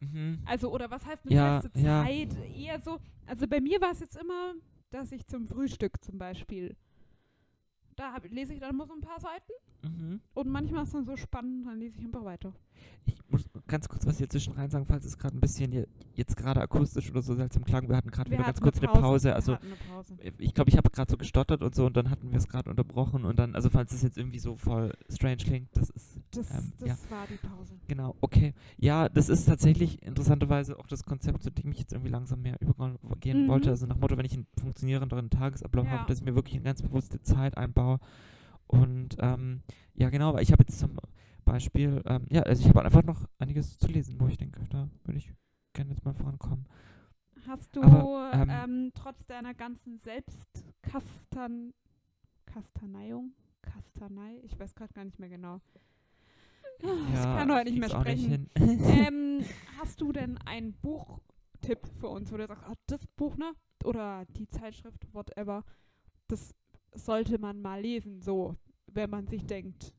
Mhm. 0.00 0.42
Also, 0.46 0.72
oder 0.72 0.90
was 0.90 1.04
heißt 1.06 1.26
eine 1.26 1.34
Ja, 1.34 1.60
feste 1.60 1.78
ja. 1.78 2.02
Zeit? 2.04 2.36
Eher 2.56 2.80
so, 2.80 2.98
also 3.26 3.46
bei 3.46 3.60
mir 3.60 3.80
war 3.80 3.92
es 3.92 4.00
jetzt 4.00 4.16
immer, 4.16 4.54
dass 4.90 5.12
ich 5.12 5.26
zum 5.26 5.46
Frühstück 5.46 6.02
zum 6.02 6.18
Beispiel, 6.18 6.76
da 7.96 8.12
hab, 8.12 8.24
lese 8.24 8.54
ich 8.54 8.60
dann 8.60 8.70
immer 8.70 8.86
so 8.86 8.94
ein 8.94 9.00
paar 9.00 9.20
Seiten 9.20 9.52
Mhm. 9.82 10.20
und 10.34 10.48
manchmal 10.48 10.82
ist 10.82 10.88
es 10.88 10.94
dann 10.94 11.04
so 11.06 11.16
spannend, 11.16 11.66
dann 11.66 11.78
lese 11.78 11.98
ich 11.98 12.04
einfach 12.04 12.24
weiter. 12.24 12.52
Ich 13.04 13.20
muss 13.30 13.48
ganz 13.66 13.88
kurz 13.88 14.06
was 14.06 14.18
hier 14.18 14.28
zwischen 14.28 14.52
rein 14.54 14.70
sagen, 14.70 14.86
falls 14.86 15.04
es 15.04 15.18
gerade 15.18 15.36
ein 15.36 15.40
bisschen 15.40 15.72
je- 15.72 15.86
jetzt 16.14 16.36
gerade 16.36 16.60
akustisch 16.60 17.10
oder 17.10 17.22
so 17.22 17.34
seltsam 17.34 17.64
klang. 17.64 17.88
Wir 17.88 17.96
hatten 17.96 18.10
gerade 18.10 18.30
wieder 18.30 18.38
ganz 18.44 18.56
hatten 18.58 18.62
kurz 18.64 18.78
eine 18.78 18.88
Pause. 18.88 19.28
Wir 19.28 19.34
Also 19.36 19.54
hatten 19.54 19.66
eine 19.66 19.76
Pause. 19.76 20.14
ich 20.38 20.54
glaube, 20.54 20.70
ich 20.70 20.76
habe 20.76 20.88
gerade 20.90 21.10
so 21.10 21.16
gestottert 21.16 21.62
und 21.62 21.74
so 21.74 21.86
und 21.86 21.96
dann 21.96 22.10
hatten 22.10 22.30
wir 22.30 22.38
es 22.38 22.46
gerade 22.48 22.70
unterbrochen 22.70 23.24
und 23.24 23.38
dann, 23.38 23.54
also 23.56 23.70
falls 23.70 23.92
es 23.92 24.02
jetzt 24.02 24.18
irgendwie 24.18 24.38
so 24.38 24.56
voll 24.56 24.92
strange 25.10 25.36
klingt, 25.38 25.68
das 25.76 25.90
ist, 25.90 26.18
Das, 26.32 26.50
ähm, 26.50 26.72
das 26.78 26.88
ja. 26.88 26.96
war 27.10 27.26
die 27.28 27.36
Pause. 27.46 27.74
genau, 27.88 28.14
okay. 28.20 28.54
Ja, 28.78 29.08
das 29.08 29.28
ist 29.28 29.46
tatsächlich 29.46 30.02
interessanterweise 30.02 30.78
auch 30.78 30.86
das 30.86 31.04
Konzept, 31.04 31.42
zu 31.42 31.50
dem 31.50 31.72
ich 31.72 31.78
jetzt 31.80 31.92
irgendwie 31.92 32.10
langsam 32.10 32.42
mehr 32.42 32.56
übergehen 32.60 33.44
Mhm. 33.44 33.48
wollte. 33.48 33.70
Also 33.70 33.86
nach 33.86 33.96
Motto, 33.96 34.16
wenn 34.16 34.26
ich 34.26 34.34
einen 34.34 34.46
funktionierenderen 34.60 35.30
Tagesablauf 35.30 35.86
Ja. 35.86 35.92
habe, 35.92 36.08
dass 36.08 36.18
ich 36.18 36.24
mir 36.24 36.34
wirklich 36.34 36.54
eine 36.54 36.64
ganz 36.64 36.82
bewusste 36.82 37.20
Zeit 37.22 37.56
einbaue. 37.56 37.98
Und 38.72 39.16
ähm, 39.18 39.62
ja, 39.94 40.10
genau, 40.10 40.34
weil 40.34 40.42
ich 40.42 40.52
habe 40.52 40.64
jetzt 40.66 40.78
zum 40.78 40.96
Beispiel, 41.44 42.02
ähm, 42.06 42.26
ja, 42.30 42.42
also 42.42 42.62
ich 42.62 42.68
habe 42.68 42.84
einfach 42.84 43.02
noch 43.02 43.28
einiges 43.38 43.78
zu 43.78 43.86
lesen, 43.88 44.18
wo 44.18 44.26
ich 44.28 44.38
denke, 44.38 44.60
da 44.70 44.88
würde 45.04 45.18
ich 45.18 45.32
gerne 45.72 45.90
jetzt 45.90 46.04
mal 46.04 46.14
vorankommen. 46.14 46.66
Hast 47.46 47.74
du 47.76 47.82
Aber, 47.82 48.30
ähm, 48.34 48.50
ähm, 48.50 48.92
trotz 48.94 49.26
deiner 49.26 49.52
ganzen 49.52 49.98
Selbstkastan 49.98 51.74
Kastaneiung? 52.46 53.32
Kastanei? 53.62 54.40
Ich 54.42 54.58
weiß 54.58 54.74
gerade 54.74 54.92
gar 54.92 55.04
nicht 55.04 55.18
mehr 55.18 55.28
genau. 55.28 55.60
Ah, 56.84 56.88
ich 57.12 57.22
kann 57.22 57.52
heute 57.52 57.70
nicht 57.70 57.78
mehr 57.78 57.88
nicht 57.88 58.00
sprechen. 58.00 58.50
hin. 58.56 58.80
ähm, 58.84 59.44
hast 59.78 60.00
du 60.00 60.12
denn 60.12 60.38
einen 60.38 60.72
Buchtipp 60.74 61.86
für 62.00 62.08
uns, 62.08 62.32
wo 62.32 62.36
du 62.36 62.46
sagst, 62.46 62.64
ah, 62.66 62.74
das 62.86 63.06
Buch, 63.16 63.36
ne? 63.36 63.52
Oder 63.84 64.24
die 64.26 64.48
Zeitschrift, 64.48 65.06
whatever, 65.12 65.64
das 66.28 66.54
sollte 66.94 67.38
man 67.38 67.60
mal 67.60 67.80
lesen, 67.80 68.20
so, 68.20 68.56
wenn 68.94 69.10
man 69.10 69.26
sich 69.26 69.44
denkt, 69.46 69.94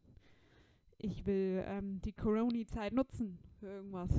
ich 0.98 1.26
will 1.26 1.64
ähm, 1.68 2.00
die 2.04 2.14
Corona-Zeit 2.14 2.94
nutzen 2.94 3.38
für 3.60 3.68
irgendwas. 3.68 4.10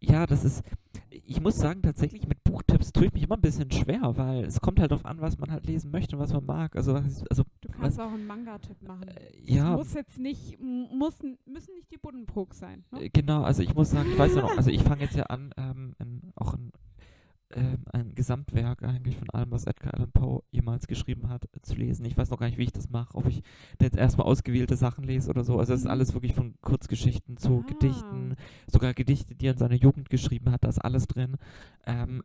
Ja, 0.00 0.26
das 0.26 0.44
ist, 0.44 0.62
ich 1.10 1.40
muss 1.40 1.56
sagen, 1.56 1.82
tatsächlich 1.82 2.28
mit 2.28 2.44
Buchtipps 2.44 2.92
tue 2.92 3.06
ich 3.06 3.12
mich 3.12 3.24
immer 3.24 3.34
ein 3.36 3.40
bisschen 3.40 3.68
schwer, 3.72 4.16
weil 4.16 4.44
es 4.44 4.60
kommt 4.60 4.78
halt 4.78 4.92
darauf 4.92 5.04
an, 5.04 5.20
was 5.20 5.38
man 5.38 5.50
halt 5.50 5.66
lesen 5.66 5.90
möchte 5.90 6.14
und 6.14 6.22
was 6.22 6.32
man 6.32 6.46
mag. 6.46 6.76
Also, 6.76 6.94
was 6.94 7.24
also 7.28 7.42
Du 7.62 7.68
kannst 7.70 7.98
auch 7.98 8.12
einen 8.12 8.24
Manga-Tipp 8.28 8.80
machen. 8.86 9.08
äh, 9.08 9.32
ja, 9.42 9.74
muss 9.76 9.94
jetzt 9.94 10.18
nicht, 10.20 10.56
muss, 10.60 11.18
müssen 11.46 11.74
nicht 11.74 11.90
die 11.90 11.98
Buddenbrooks 11.98 12.60
sein. 12.60 12.84
Ne? 12.92 13.06
Äh, 13.06 13.10
Genau, 13.10 13.42
also 13.42 13.62
ich 13.64 13.74
muss 13.74 13.90
sagen, 13.90 14.08
ich 14.12 14.18
weiß 14.18 14.36
ja 14.36 14.42
noch, 14.42 14.56
also 14.56 14.70
ich 14.70 14.82
fange 14.84 15.02
jetzt 15.02 15.16
ja 15.16 15.24
an, 15.24 15.52
ähm, 15.56 15.96
in, 15.98 16.32
auch 16.36 16.54
ein, 16.54 16.70
ähm, 17.54 17.84
ein 17.92 18.14
Gesamtwerk 18.14 18.82
eigentlich 18.82 19.16
von 19.16 19.30
allem, 19.30 19.50
was 19.50 19.64
Edgar 19.64 19.94
Allan 19.94 20.12
Poe 20.12 20.42
jemals 20.50 20.86
geschrieben 20.86 21.28
hat, 21.28 21.48
zu 21.62 21.74
lesen. 21.74 22.04
Ich 22.04 22.16
weiß 22.16 22.30
noch 22.30 22.38
gar 22.38 22.46
nicht, 22.46 22.58
wie 22.58 22.64
ich 22.64 22.72
das 22.72 22.90
mache, 22.90 23.14
ob 23.16 23.26
ich 23.26 23.42
jetzt 23.80 23.96
erstmal 23.96 24.26
ausgewählte 24.26 24.76
Sachen 24.76 25.04
lese 25.04 25.30
oder 25.30 25.44
so. 25.44 25.58
Also 25.58 25.72
es 25.72 25.80
ist 25.80 25.84
Mhm. 25.84 25.90
alles 25.90 26.14
wirklich 26.14 26.34
von 26.34 26.54
Kurzgeschichten 26.60 27.36
zu 27.38 27.60
Ah. 27.60 27.64
Gedichten, 27.66 28.36
sogar 28.66 28.92
Gedichte, 28.94 29.34
die 29.34 29.46
er 29.46 29.52
in 29.52 29.58
seiner 29.58 29.74
Jugend 29.76 30.10
geschrieben 30.10 30.50
hat, 30.50 30.64
da 30.64 30.68
ist 30.68 30.78
alles 30.84 31.06
drin. 31.06 31.36
Ähm, 31.86 32.22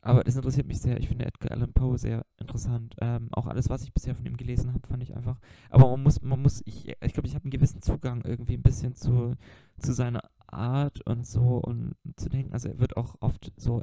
aber 0.00 0.24
das 0.24 0.34
interessiert 0.34 0.66
mich 0.66 0.80
sehr. 0.80 0.98
Ich 0.98 1.06
finde 1.08 1.26
Edgar 1.26 1.52
Allan 1.52 1.72
Poe 1.72 1.96
sehr 1.96 2.26
interessant. 2.38 2.96
Ähm, 3.00 3.28
auch 3.30 3.46
alles, 3.46 3.68
was 3.68 3.84
ich 3.84 3.92
bisher 3.94 4.16
von 4.16 4.26
ihm 4.26 4.36
gelesen 4.36 4.72
habe, 4.72 4.86
fand 4.86 5.02
ich 5.02 5.14
einfach. 5.16 5.38
Aber 5.70 5.88
man 5.90 6.02
muss, 6.02 6.20
man 6.22 6.42
muss, 6.42 6.60
ich, 6.66 6.88
ich 6.88 7.12
glaube, 7.12 7.28
ich 7.28 7.34
habe 7.36 7.44
einen 7.44 7.52
gewissen 7.52 7.82
Zugang 7.82 8.22
irgendwie 8.24 8.54
ein 8.54 8.62
bisschen 8.62 8.96
zu, 8.96 9.34
zu 9.78 9.92
seiner 9.92 10.22
Art 10.48 11.00
und 11.06 11.24
so 11.24 11.58
und 11.58 11.94
zu 12.16 12.28
denken. 12.28 12.52
Also 12.52 12.68
er 12.68 12.80
wird 12.80 12.96
auch 12.96 13.14
oft 13.20 13.52
so, 13.56 13.80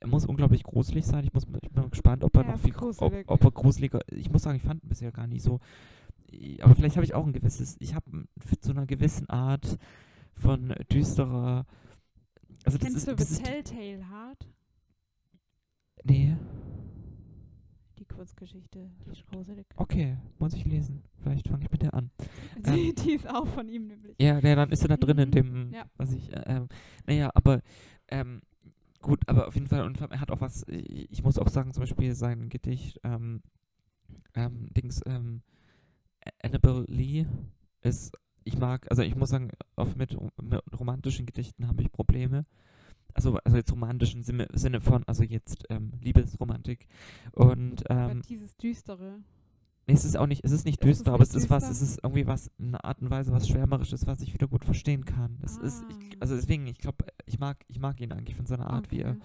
er, 0.00 0.08
muss 0.08 0.26
unglaublich 0.26 0.62
gruselig 0.64 1.06
sein. 1.06 1.24
Ich, 1.24 1.32
muss, 1.32 1.44
ich 1.62 1.70
bin 1.70 1.90
gespannt, 1.90 2.24
ob 2.24 2.34
er 2.36 2.44
Er 2.44 2.52
noch 2.52 2.58
viel, 2.58 2.74
ob, 2.76 3.14
ob 3.26 3.44
er 3.44 3.50
gruseliger. 3.50 4.00
Ich 4.10 4.30
muss 4.30 4.42
sagen, 4.42 4.56
ich 4.56 4.62
fand 4.62 4.82
ihn 4.82 4.88
bisher 4.88 5.12
gar 5.12 5.26
nicht 5.26 5.42
so. 5.42 5.60
Aber 6.60 6.74
vielleicht 6.74 6.96
habe 6.96 7.04
ich 7.04 7.14
auch 7.14 7.26
ein 7.26 7.32
gewisses, 7.32 7.76
ich 7.80 7.94
habe 7.94 8.26
zu 8.60 8.70
einer 8.70 8.86
gewissen 8.86 9.28
Art 9.28 9.78
von 10.34 10.74
düsterer. 10.92 11.66
Also 12.64 12.78
Kennst 12.78 12.96
ist, 12.98 13.08
du 13.08 13.14
das 13.16 13.42
Telltale 13.42 14.08
Heart? 14.10 14.46
nee, 16.04 16.36
Die 17.98 18.04
Kurzgeschichte, 18.06 18.90
die 19.04 19.10
ist 19.10 19.26
gruselig. 19.26 19.66
okay, 19.76 20.16
muss 20.38 20.54
ich 20.54 20.64
lesen. 20.64 21.02
Vielleicht 21.22 21.48
fange 21.48 21.64
ich 21.64 21.70
mit 21.70 21.82
der 21.82 21.94
an. 21.94 22.10
Ähm, 22.64 22.74
Die, 22.74 22.94
die 22.94 23.12
ist 23.12 23.28
auch 23.28 23.46
von 23.46 23.68
ihm 23.68 23.86
nämlich. 23.86 24.14
Ja, 24.20 24.38
ja, 24.38 24.54
dann 24.54 24.70
ist 24.70 24.82
er 24.82 24.88
da 24.88 24.96
drin 24.98 25.16
in 25.18 25.28
Mhm, 25.28 25.32
dem, 25.32 25.72
ja. 25.72 25.84
was 25.96 26.12
ich, 26.12 26.30
äh, 26.30 26.42
ähm, 26.46 26.68
naja, 27.06 27.30
aber, 27.34 27.62
ähm, 28.08 28.42
gut, 29.00 29.28
aber 29.28 29.48
auf 29.48 29.54
jeden 29.54 29.66
Fall, 29.66 29.84
und 29.84 30.00
er 30.00 30.20
hat 30.20 30.30
auch 30.30 30.40
was, 30.40 30.64
ich 30.68 31.22
muss 31.22 31.38
auch 31.38 31.48
sagen, 31.48 31.72
zum 31.72 31.82
Beispiel 31.82 32.14
sein 32.14 32.48
Gedicht, 32.48 33.00
ähm, 33.04 33.42
ähm, 34.34 34.68
Dings, 34.74 35.00
ähm, 35.06 35.42
Annabelle 36.42 36.84
Lee 36.88 37.26
ist, 37.82 38.12
ich 38.44 38.58
mag, 38.58 38.86
also 38.90 39.02
ich 39.02 39.16
muss 39.16 39.30
sagen, 39.30 39.50
oft 39.76 39.96
mit, 39.96 40.16
mit 40.42 40.62
romantischen 40.78 41.26
Gedichten 41.26 41.68
habe 41.68 41.82
ich 41.82 41.92
Probleme. 41.92 42.46
Also, 43.12 43.38
also 43.44 43.56
jetzt 43.56 43.72
romantischen 43.72 44.22
Sinne, 44.22 44.46
Sinne 44.52 44.80
von, 44.80 45.02
also 45.04 45.24
jetzt 45.24 45.64
ähm, 45.68 45.92
Liebesromantik. 46.00 46.86
Und 47.32 47.82
ähm, 47.88 48.22
dieses 48.28 48.56
Düstere. 48.56 49.18
Nee, 49.90 49.96
es 49.96 50.04
ist 50.04 50.16
auch 50.16 50.26
nicht, 50.26 50.44
es 50.44 50.52
ist 50.52 50.64
nicht 50.64 50.82
Ist 50.84 50.90
es 50.90 50.98
düster, 50.98 51.12
aber 51.14 51.22
es 51.22 51.34
ist 51.34 51.50
was, 51.50 51.68
es 51.68 51.82
ist 51.82 52.00
irgendwie 52.02 52.26
was, 52.26 52.50
eine 52.58 52.82
Art 52.84 53.00
und 53.02 53.10
Weise, 53.10 53.32
was 53.32 53.48
Schwärmerisches, 53.48 54.06
was 54.06 54.20
ich 54.22 54.32
wieder 54.32 54.46
gut 54.48 54.64
verstehen 54.64 55.04
kann. 55.04 55.36
Das 55.40 55.56
ist, 55.58 55.84
ich, 55.88 55.96
Ah. 55.96 56.16
also 56.20 56.36
deswegen, 56.36 56.66
ich 56.66 56.78
glaube, 56.78 57.04
ich 57.26 57.38
mag, 57.38 57.56
ich 57.68 57.78
mag 57.80 58.00
ihn 58.00 58.12
eigentlich 58.12 58.36
von 58.36 58.46
seiner 58.46 58.68
Art, 58.70 58.90
wie 58.90 59.00
er, 59.00 59.10
Okay. 59.12 59.20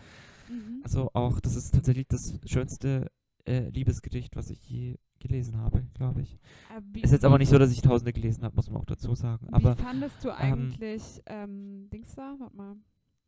Mhm. 0.53 0.82
also 0.84 1.09
auch, 1.13 1.39
das 1.39 1.55
ist 1.55 1.74
tatsächlich 1.74 2.07
das 2.07 2.39
schönste 2.45 3.11
äh, 3.45 3.70
Liebesgedicht, 3.70 4.36
was 4.36 4.49
ich 4.49 4.68
je 4.70 4.97
gelesen 5.20 5.57
habe, 5.57 5.84
glaube 5.93 6.22
ich. 6.22 6.39
Aber 6.76 6.86
wie- 6.93 7.01
Ist 7.01 7.11
jetzt 7.11 7.26
aber 7.26 7.38
nicht 7.38 7.49
so, 7.49 7.57
dass 7.59 7.72
ich 7.72 7.82
Tausende 7.82 8.11
gelesen 8.13 8.43
habe, 8.43 8.55
muss 8.55 8.70
man 8.70 8.82
auch 8.82 8.86
dazu 8.86 9.13
sagen. 9.16 9.47
Aber 9.51 9.78
wie 9.78 9.82
fandest 9.82 10.24
du 10.24 10.36
eigentlich, 10.36 11.22
ähm, 11.28 11.89
Dings 11.91 12.13
da, 12.16 12.36
warte 12.39 12.55
mal, 12.55 12.76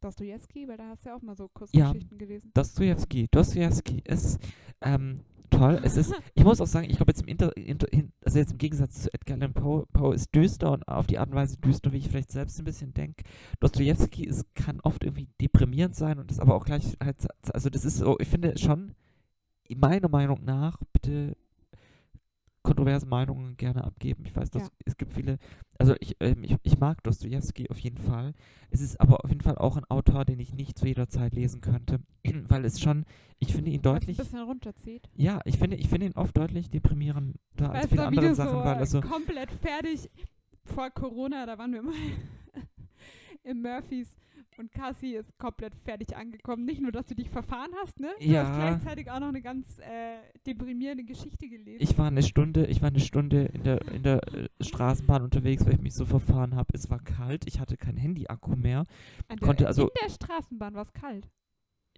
Dostoevsky, 0.01 0.67
weil 0.67 0.77
da 0.77 0.89
hast 0.89 1.05
du 1.05 1.09
ja 1.09 1.15
auch 1.15 1.21
mal 1.23 1.35
so 1.35 1.47
Kurzgeschichten 1.47 2.17
gelesen. 2.19 2.51
Dostojewski, 2.53 3.27
Dostojewski 3.31 4.01
ist 4.05 4.37
ähm, 4.81 5.21
toll. 5.49 5.79
Es 5.83 5.97
ist, 5.97 6.13
ich 6.33 6.43
muss 6.43 6.61
auch 6.61 6.67
sagen, 6.67 6.89
ich 6.89 6.97
glaube 6.97 7.11
jetzt 7.11 7.21
im 7.21 7.27
Inter, 7.27 7.55
Inter, 7.57 7.87
also 8.23 8.39
jetzt 8.39 8.51
im 8.51 8.57
Gegensatz 8.57 9.03
zu 9.03 9.13
Edgar 9.13 9.37
Allan 9.37 9.53
Poe, 9.53 9.85
Poe 9.93 10.13
ist 10.13 10.33
düster 10.33 10.71
und 10.71 10.87
auf 10.87 11.07
die 11.07 11.17
Art 11.17 11.29
und 11.29 11.35
Weise 11.35 11.57
düster, 11.57 11.91
wie 11.91 11.97
ich 11.97 12.09
vielleicht 12.09 12.31
selbst 12.31 12.59
ein 12.59 12.65
bisschen 12.65 12.93
denke. 12.93 13.23
Dostojewski 13.59 14.23
ist, 14.23 14.45
kann 14.55 14.79
oft 14.81 15.03
irgendwie 15.03 15.27
deprimierend 15.41 15.95
sein 15.95 16.19
und 16.19 16.31
ist 16.31 16.39
aber 16.39 16.55
auch 16.55 16.65
gleich, 16.65 16.97
halt, 17.03 17.27
also 17.53 17.69
das 17.69 17.85
ist 17.85 17.97
so, 17.97 18.17
ich 18.19 18.27
finde 18.27 18.57
schon, 18.57 18.95
meiner 19.75 20.09
Meinung 20.09 20.43
nach, 20.43 20.77
bitte 20.93 21.35
kontroverse 22.67 23.05
Meinungen 23.05 23.55
gerne 23.55 23.83
abgeben. 23.85 24.23
Ich 24.25 24.35
weiß, 24.35 24.49
dass 24.51 24.63
Ja. 24.63 24.69
es 24.85 24.97
gibt 24.97 25.13
viele, 25.13 25.37
also 25.79 25.95
ich, 26.01 26.17
ähm, 26.19 26.43
ich, 26.43 26.55
ich 26.63 26.77
mag 26.77 27.01
Dostojewski 27.03 27.69
auf 27.69 27.79
jeden 27.79 27.97
Fall. 27.97 28.33
Es 28.71 28.81
ist 28.81 28.99
aber 28.99 29.23
auf 29.23 29.29
jeden 29.29 29.41
Fall 29.41 29.57
auch 29.57 29.77
ein 29.77 29.85
Autor, 29.85 30.25
den 30.25 30.39
ich 30.39 30.53
nicht 30.53 30.77
zu 30.77 30.85
jeder 30.85 31.07
Zeit 31.07 31.33
lesen 31.33 31.61
könnte, 31.61 31.99
weil 32.49 32.65
es 32.65 32.81
schon, 32.81 33.05
ich 33.39 33.53
finde 33.53 33.71
ihn 33.71 33.81
deutlich, 33.81 34.19
ein 34.19 34.25
bisschen 34.25 34.41
runterzieht. 34.41 35.09
ja, 35.15 35.39
ich 35.45 35.57
finde, 35.57 35.77
ich 35.77 35.87
finde 35.87 36.07
ihn 36.07 36.13
oft 36.15 36.35
deutlich 36.35 36.69
deprimierender 36.69 37.37
als 37.59 37.83
Weißt 37.83 37.89
viele 37.89 38.07
andere 38.07 38.35
Sachen, 38.35 38.51
so 38.59 38.65
weil 38.65 38.77
also, 38.77 39.01
komplett 39.01 39.51
fertig 39.51 40.09
vor 40.65 40.89
Corona, 40.89 41.45
da 41.45 41.57
waren 41.57 41.71
wir 41.71 41.81
mal 41.81 41.93
im 43.43 43.61
Murphys 43.61 44.09
und 44.57 44.71
Cassie 44.71 45.15
ist 45.15 45.37
komplett 45.37 45.75
fertig 45.75 46.15
angekommen. 46.15 46.65
Nicht 46.65 46.81
nur, 46.81 46.91
dass 46.91 47.05
du 47.07 47.15
dich 47.15 47.29
verfahren 47.29 47.71
hast, 47.81 47.99
ne? 47.99 48.09
Du 48.19 48.25
Ja. 48.25 48.45
hast 48.47 48.55
gleichzeitig 48.57 49.11
auch 49.11 49.19
noch 49.19 49.29
eine 49.29 49.41
ganz 49.41 49.79
äh, 49.79 50.17
deprimierende 50.45 51.03
Geschichte 51.03 51.47
gelesen. 51.47 51.77
ich 51.81 51.97
war 51.97 52.07
eine 52.07 52.23
Stunde, 52.23 52.65
ich 52.65 52.81
war 52.81 52.89
eine 52.89 52.99
Stunde 52.99 53.45
in 53.53 53.63
der, 53.63 53.81
in 53.91 54.03
der 54.03 54.21
äh, 54.33 54.47
Straßenbahn 54.61 55.21
unterwegs, 55.23 55.65
weil 55.65 55.73
ich 55.75 55.81
mich 55.81 55.93
so 55.93 56.05
verfahren 56.05 56.55
habe. 56.55 56.69
Es 56.73 56.89
war 56.89 56.99
kalt, 56.99 57.45
ich 57.47 57.59
hatte 57.59 57.77
kein 57.77 57.97
Handy-Akku 57.97 58.55
mehr. 58.55 58.85
An 59.27 59.39
konnte 59.39 59.67
also- 59.67 59.83
in 59.89 59.89
der 60.03 60.09
Straßenbahn 60.09 60.73
war 60.73 60.83
es 60.83 60.93
kalt. 60.93 61.27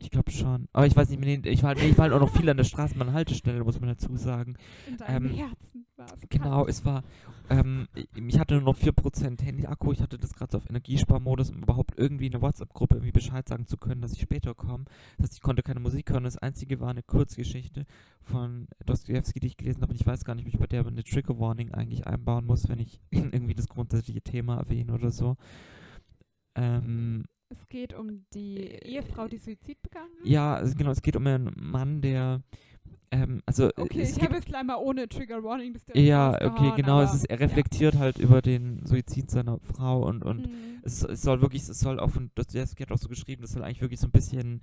Ich 0.01 0.11
glaube 0.11 0.31
schon. 0.31 0.67
Aber 0.71 0.87
ich 0.87 0.95
weiß 0.95 1.09
nicht, 1.09 1.19
nee, 1.19 1.41
ich 1.43 1.61
war, 1.61 1.75
nee, 1.75 1.87
ich 1.89 1.97
war 1.97 2.03
halt 2.03 2.13
auch 2.13 2.21
noch 2.21 2.33
viel 2.33 2.49
an 2.49 2.55
der 2.57 2.63
Straßenbahn-Haltestelle, 2.63 3.63
muss 3.65 3.79
man 3.81 3.89
dazu 3.89 4.15
sagen. 4.15 4.55
In 4.87 4.95
deinem 4.97 5.25
Ähm, 5.25 5.33
Herzen 5.35 5.85
war 5.97 6.07
es 6.13 6.29
Genau, 6.29 6.65
es 6.67 6.85
war, 6.85 7.03
ähm, 7.49 7.87
ich- 7.93 8.07
ich 8.15 8.39
hatte 8.39 8.53
nur 8.55 8.63
noch 8.63 8.77
4% 8.77 9.43
Handy-Akku, 9.43 9.91
ich 9.91 10.01
hatte 10.01 10.17
das 10.17 10.33
gerade 10.33 10.51
so 10.53 10.57
auf 10.59 10.69
Energiesparmodus, 10.69 11.49
um 11.51 11.63
überhaupt 11.63 11.95
irgendwie 11.97 12.27
in 12.27 12.31
der 12.31 12.41
WhatsApp-Gruppe 12.41 12.95
irgendwie 12.95 13.11
Bescheid 13.11 13.47
sagen 13.49 13.65
zu 13.67 13.75
können, 13.75 14.01
dass 14.01 14.13
ich 14.13 14.21
später 14.21 14.53
komme. 14.55 14.85
Das 15.17 15.25
heißt, 15.25 15.33
ich 15.35 15.41
konnte 15.41 15.63
keine 15.63 15.81
Musik 15.81 16.09
hören. 16.11 16.23
Das 16.23 16.37
Einzige 16.37 16.79
war 16.79 16.91
eine 16.91 17.03
Kurzgeschichte 17.03 17.85
von 18.21 18.67
Dostoevsky, 18.85 19.41
die 19.41 19.47
ich 19.47 19.57
gelesen 19.57 19.81
habe. 19.81 19.91
Und 19.91 19.99
ich 19.99 20.07
weiß 20.07 20.23
gar 20.23 20.33
nicht, 20.35 20.45
ob 20.47 20.53
ich 20.53 20.59
bei 20.59 20.67
der 20.67 20.87
eine 20.87 21.03
Trigger-Warning 21.03 21.73
eigentlich 21.73 22.07
einbauen 22.07 22.45
muss, 22.45 22.69
wenn 22.69 22.79
ich 22.79 23.01
irgendwie 23.11 23.55
das 23.55 23.67
grundsätzliche 23.67 24.21
Thema 24.21 24.55
erwähne 24.57 24.93
oder 24.93 25.11
so. 25.11 25.35
Ähm, 26.55 27.25
Es 27.49 27.67
geht 27.67 27.93
um 27.93 28.25
die 28.33 28.57
Ehefrau, 28.57 29.27
die 29.27 29.37
Suizid 29.37 29.81
begangen 29.81 30.09
hat. 30.19 30.27
ja, 30.27 30.55
also 30.55 30.75
genau, 30.75 30.91
es 30.91 31.01
geht 31.01 31.15
um 31.15 31.25
einen 31.25 31.51
Mann, 31.55 32.01
der, 32.01 32.41
ähm, 33.11 33.41
also 33.45 33.69
Okay, 33.75 34.01
es 34.01 34.17
ich 34.17 34.23
habe 34.23 34.35
jetzt 34.35 34.45
gleich 34.45 34.63
mal 34.63 34.75
ohne 34.75 35.09
Trigger 35.09 35.43
Warning 35.43 35.73
das 35.73 35.83
Ja, 35.95 36.33
okay, 36.45 36.73
genau. 36.75 37.01
Es 37.01 37.13
ist, 37.13 37.25
er 37.25 37.39
reflektiert 37.39 37.97
halt 37.97 38.19
über 38.19 38.41
den 38.41 38.85
Suizid 38.85 39.31
seiner 39.31 39.59
Frau 39.59 40.07
und, 40.07 40.23
und 40.23 40.45
Mhm. 40.47 40.79
es, 40.83 41.03
es 41.03 41.21
soll 41.23 41.41
wirklich, 41.41 41.67
es 41.67 41.79
soll 41.79 41.99
auch 41.99 42.11
von 42.11 42.29
Dostoevsky 42.35 42.83
hat 42.83 42.91
auch 42.91 42.97
so 42.99 43.09
geschrieben, 43.09 43.41
das 43.41 43.51
soll 43.51 43.63
eigentlich 43.63 43.81
wirklich 43.81 43.99
so 43.99 44.07
ein 44.07 44.11
bisschen 44.11 44.61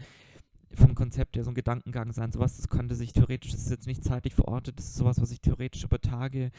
vom 0.74 0.94
Konzept 0.94 1.36
her 1.36 1.44
so 1.44 1.50
ein 1.50 1.54
Gedankengang 1.54 2.12
sein. 2.12 2.32
Sowas, 2.32 2.56
das 2.56 2.68
könnte 2.68 2.94
sich 2.94 3.12
theoretisch, 3.12 3.52
das 3.52 3.62
ist 3.62 3.70
jetzt 3.70 3.86
nicht 3.86 4.04
zeitlich 4.04 4.34
verortet, 4.34 4.78
das 4.78 4.86
ist 4.86 4.96
sowas, 4.96 5.20
was 5.20 5.30
sich 5.30 5.40
theoretisch 5.40 5.84
über 5.84 6.00
Tage 6.00 6.44
äh, 6.46 6.50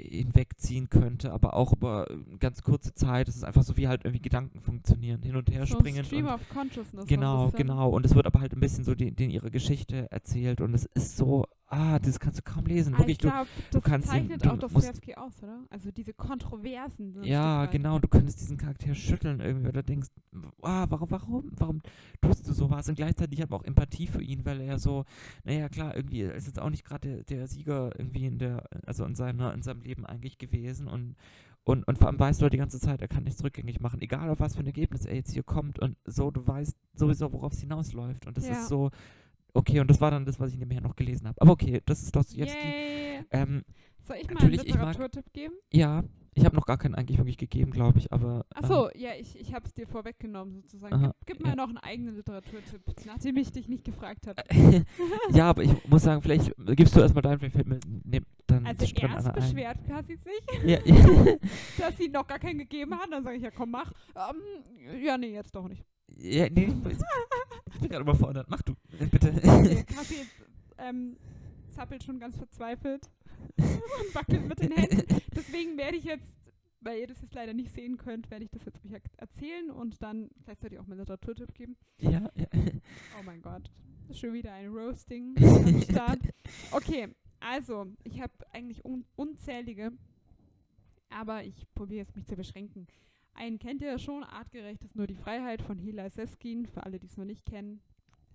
hinwegziehen 0.00 0.88
könnte, 0.88 1.32
aber 1.32 1.54
auch 1.54 1.72
über 1.72 2.10
äh, 2.10 2.16
ganz 2.38 2.62
kurze 2.62 2.94
Zeit. 2.94 3.28
Das 3.28 3.36
ist 3.36 3.44
einfach 3.44 3.62
so, 3.62 3.76
wie 3.76 3.88
halt 3.88 4.04
irgendwie 4.04 4.22
Gedanken 4.22 4.60
funktionieren, 4.60 5.22
hin 5.22 5.36
und 5.36 5.50
her 5.50 5.66
so 5.66 5.76
ein 5.76 5.80
springen. 5.80 6.04
Stream 6.04 6.26
of 6.26 6.40
Consciousness. 6.48 7.06
Genau, 7.06 7.50
genau. 7.50 7.90
Und 7.90 8.06
es 8.06 8.14
wird 8.14 8.26
aber 8.26 8.40
halt 8.40 8.52
ein 8.52 8.60
bisschen 8.60 8.84
so 8.84 8.94
die, 8.94 9.12
den 9.12 9.30
ihre 9.30 9.50
Geschichte 9.50 10.10
erzählt 10.10 10.60
und 10.60 10.74
es 10.74 10.86
ist 10.86 11.16
so, 11.16 11.46
ah, 11.68 11.98
das 11.98 12.18
kannst 12.20 12.38
du 12.38 12.42
kaum 12.42 12.64
lesen. 12.66 12.94
Ah, 12.94 12.98
Wirklich, 12.98 13.14
ich 13.16 13.18
du, 13.18 13.28
glaube, 13.28 13.48
das 13.72 13.82
kannst 13.82 14.06
ihn- 14.08 14.10
zeichnet 14.10 14.44
du 14.44 14.52
auch 14.52 14.58
Dostoevsky 14.58 15.14
aus, 15.14 15.42
oder? 15.42 15.64
Also 15.70 15.90
diese 15.90 16.12
Kontroversen. 16.14 17.22
Ja, 17.22 17.66
genau, 17.66 17.98
du 17.98 18.08
könntest 18.08 18.40
diesen 18.40 18.56
Charakter 18.56 18.94
schütteln 18.94 19.40
irgendwie 19.40 19.68
oder 19.68 19.82
denkst, 19.82 20.08
ah, 20.62 20.86
warum, 20.88 21.10
warum, 21.10 21.50
warum 21.56 21.80
tust 22.20 22.46
du 22.48 22.52
sowas? 22.52 22.88
Und 22.88 22.94
gleichzeitig 22.96 23.40
habe 23.40 23.54
ich 23.54 23.60
auch 23.60 23.64
Empathie 23.64 24.06
für 24.06 24.22
ihn, 24.22 24.44
weil 24.44 24.60
er 24.60 24.78
so, 24.78 25.04
naja, 25.44 25.68
klar, 25.68 25.96
irgendwie 25.96 26.22
er 26.22 26.34
ist 26.34 26.46
jetzt 26.46 26.60
auch 26.60 26.70
nicht 26.70 26.84
gerade 26.84 27.08
der, 27.08 27.24
der 27.24 27.46
Sieger 27.48 27.90
irgendwie 27.98 28.26
in 28.26 28.38
der, 28.38 28.64
also 28.86 29.04
in 29.04 29.14
seiner, 29.14 29.52
in 29.54 29.62
seinem 29.62 29.82
Leben 29.82 30.06
eigentlich 30.06 30.38
gewesen 30.38 30.86
und 30.88 31.16
und, 31.64 31.82
und 31.88 31.98
vor 31.98 32.06
allem 32.06 32.16
weißt 32.20 32.40
du 32.40 32.44
halt 32.44 32.52
die 32.52 32.58
ganze 32.58 32.78
Zeit, 32.78 33.02
er 33.02 33.08
kann 33.08 33.24
nichts 33.24 33.42
rückgängig 33.42 33.80
machen, 33.80 34.00
egal 34.00 34.30
auf 34.30 34.38
was 34.38 34.54
für 34.54 34.60
ein 34.60 34.66
Ergebnis 34.66 35.04
er 35.04 35.16
jetzt 35.16 35.32
hier 35.32 35.42
kommt 35.42 35.80
und 35.80 35.96
so, 36.04 36.30
du 36.30 36.46
weißt 36.46 36.76
sowieso, 36.94 37.32
worauf 37.32 37.54
es 37.54 37.60
hinausläuft 37.60 38.24
und 38.28 38.36
das 38.36 38.46
Ja. 38.46 38.52
ist 38.52 38.68
so, 38.68 38.92
okay, 39.56 39.80
und 39.80 39.88
das 39.90 40.00
war 40.00 40.10
dann 40.10 40.24
das, 40.24 40.38
was 40.40 40.52
ich 40.52 40.58
nebenher 40.58 40.82
noch 40.82 40.96
gelesen 40.96 41.26
habe. 41.28 41.40
Aber 41.40 41.52
okay, 41.52 41.82
das 41.86 42.02
ist 42.02 42.14
Dostoevsky. 42.14 43.24
Ähm, 43.30 43.64
Soll 44.06 44.16
ich 44.20 44.30
mal 44.30 44.40
einen 44.40 44.52
Literaturtipp 44.52 45.32
geben? 45.32 45.54
ja, 45.72 46.04
ich 46.36 46.44
habe 46.44 46.54
noch 46.54 46.66
gar 46.66 46.76
keinen 46.76 46.94
eigentlich 46.94 47.16
wirklich 47.16 47.38
gegeben, 47.38 47.70
glaube 47.70 47.98
ich, 47.98 48.12
aber 48.12 48.44
ähm, 48.54 48.62
Achso, 48.62 48.90
ja, 48.94 49.12
ich, 49.18 49.40
ich 49.40 49.54
habe 49.54 49.64
es 49.66 49.72
dir 49.72 49.86
vorweggenommen 49.86 50.52
sozusagen. 50.52 50.94
Aha, 50.94 51.14
gib 51.24 51.38
gib 51.38 51.46
ja. 51.46 51.50
mir 51.50 51.56
noch 51.56 51.68
einen 51.68 51.78
eigenen 51.78 52.14
Literaturtipp, 52.14 52.82
nachdem 53.06 53.38
ich 53.38 53.52
dich 53.52 53.68
nicht 53.68 53.84
gefragt 53.84 54.26
habe. 54.26 54.42
ja, 55.32 55.48
aber 55.48 55.62
ich 55.62 55.88
muss 55.88 56.02
sagen, 56.02 56.20
vielleicht 56.20 56.52
gibst 56.76 56.94
du 56.94 57.00
erstmal 57.00 57.22
deinen, 57.22 57.38
vielleicht 57.38 57.54
fällt 57.54 57.66
mir 57.66 57.80
ne, 58.04 58.20
dann 58.46 58.66
Also 58.66 58.84
erst 58.84 59.32
beschwert 59.32 59.82
Cassie 59.86 60.16
sich, 60.16 60.62
Ja, 60.62 60.78
ja, 60.84 61.36
dass 61.78 61.96
sie 61.96 62.08
noch 62.08 62.26
gar 62.26 62.38
keinen 62.38 62.58
gegeben 62.58 62.94
hat. 62.94 63.10
Dann 63.10 63.24
sage 63.24 63.38
ich, 63.38 63.42
ja 63.42 63.50
komm, 63.50 63.70
mach. 63.70 63.90
Ähm, 64.14 65.02
ja, 65.02 65.16
nee, 65.16 65.32
jetzt 65.32 65.54
doch 65.54 65.66
nicht. 65.66 65.86
Ja, 66.16 66.48
nee, 66.50 66.64
ich 67.72 67.80
bin 67.80 67.88
gerade 67.90 68.02
überfordert. 68.02 68.46
Mach 68.48 68.62
du, 68.62 68.74
bitte. 69.10 69.32
Okay, 69.44 69.84
Cassie 69.84 70.26
ähm, 70.78 71.16
zappelt 71.70 72.02
schon 72.04 72.18
ganz 72.18 72.36
verzweifelt 72.36 73.10
und 73.58 74.14
wackelt 74.14 74.46
mit 74.46 74.60
den 74.60 74.72
Händen. 74.72 75.20
Deswegen 75.34 75.76
werde 75.76 75.96
ich 75.96 76.04
jetzt, 76.04 76.32
weil 76.80 77.00
ihr 77.00 77.06
das 77.06 77.20
jetzt 77.20 77.34
leider 77.34 77.52
nicht 77.52 77.72
sehen 77.72 77.96
könnt, 77.96 78.30
werde 78.30 78.44
ich 78.44 78.50
das 78.50 78.64
jetzt 78.64 78.84
euch 78.84 78.92
er- 78.92 79.00
erzählen 79.18 79.70
und 79.70 80.00
dann 80.02 80.30
gleichzeitig 80.44 80.78
auch 80.78 80.86
meinen 80.86 81.00
Literaturtipp 81.00 81.52
geben. 81.54 81.76
ja, 81.98 82.30
ja. 82.34 82.46
Oh 83.18 83.22
mein 83.24 83.42
Gott. 83.42 83.70
Schon 84.12 84.32
wieder 84.34 84.52
ein 84.52 84.68
Roasting 84.68 85.34
am 85.42 85.82
Start. 85.82 86.20
Okay, 86.70 87.08
also, 87.40 87.86
ich 88.04 88.20
habe 88.20 88.32
eigentlich 88.52 88.84
un 88.84 89.04
unzählige, 89.16 89.90
aber 91.10 91.42
ich 91.44 91.66
probiere 91.74 92.00
jetzt 92.00 92.14
mich 92.16 92.24
zu 92.26 92.36
beschränken. 92.36 92.86
Einen 93.36 93.58
kennt 93.58 93.82
ihr 93.82 93.88
ja 93.88 93.98
schon, 93.98 94.24
artgerecht 94.24 94.82
ist 94.82 94.96
nur 94.96 95.06
die 95.06 95.14
Freiheit 95.14 95.60
von 95.60 95.78
Hila 95.78 96.08
Seskin, 96.08 96.66
für 96.66 96.82
alle, 96.84 96.98
die 96.98 97.06
es 97.06 97.18
noch 97.18 97.26
nicht 97.26 97.44
kennen. 97.44 97.82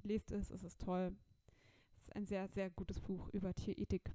Lest 0.04 0.32
es, 0.32 0.52
es 0.52 0.64
ist 0.64 0.80
toll. 0.80 1.16
Es 1.98 2.04
ist 2.04 2.16
ein 2.16 2.26
sehr, 2.28 2.48
sehr 2.48 2.70
gutes 2.70 3.00
Buch 3.00 3.28
über 3.30 3.52
Tierethik 3.56 4.14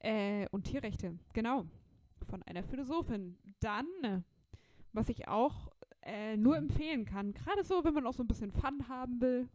äh, 0.00 0.46
und 0.50 0.64
Tierrechte. 0.64 1.18
Genau. 1.34 1.66
Von 2.26 2.42
einer 2.44 2.62
Philosophin. 2.62 3.36
Dann, 3.60 4.24
was 4.94 5.10
ich 5.10 5.28
auch 5.28 5.68
äh, 6.00 6.38
nur 6.38 6.56
empfehlen 6.56 7.04
kann, 7.04 7.32
gerade 7.32 7.62
so, 7.62 7.84
wenn 7.84 7.92
man 7.92 8.06
auch 8.06 8.14
so 8.14 8.22
ein 8.22 8.28
bisschen 8.28 8.50
Fun 8.50 8.88
haben 8.88 9.20
will, 9.20 9.46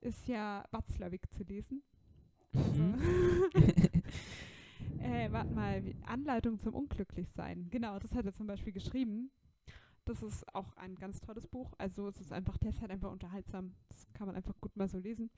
ist 0.00 0.26
ja 0.26 0.64
Watzlawick 0.72 1.30
zu 1.30 1.44
lesen. 1.44 1.84
Mhm. 2.52 2.98
äh, 5.00 5.30
warte 5.30 5.54
mal, 5.54 5.82
Anleitung 6.04 6.58
zum 6.58 6.74
Unglücklichsein. 6.74 7.68
Genau, 7.70 8.00
das 8.00 8.12
hat 8.16 8.26
er 8.26 8.32
zum 8.32 8.48
Beispiel 8.48 8.72
geschrieben. 8.72 9.30
Das 10.08 10.22
ist 10.22 10.42
auch 10.54 10.74
ein 10.76 10.94
ganz 10.94 11.20
tolles 11.20 11.46
Buch. 11.46 11.74
Also 11.76 12.08
es 12.08 12.18
ist 12.18 12.32
einfach, 12.32 12.56
der 12.56 12.70
ist 12.70 12.80
halt 12.80 12.90
einfach 12.90 13.12
unterhaltsam. 13.12 13.74
Das 13.90 14.10
kann 14.14 14.26
man 14.26 14.36
einfach 14.36 14.58
gut 14.58 14.74
mal 14.74 14.88
so 14.88 14.98
lesen. 14.98 15.30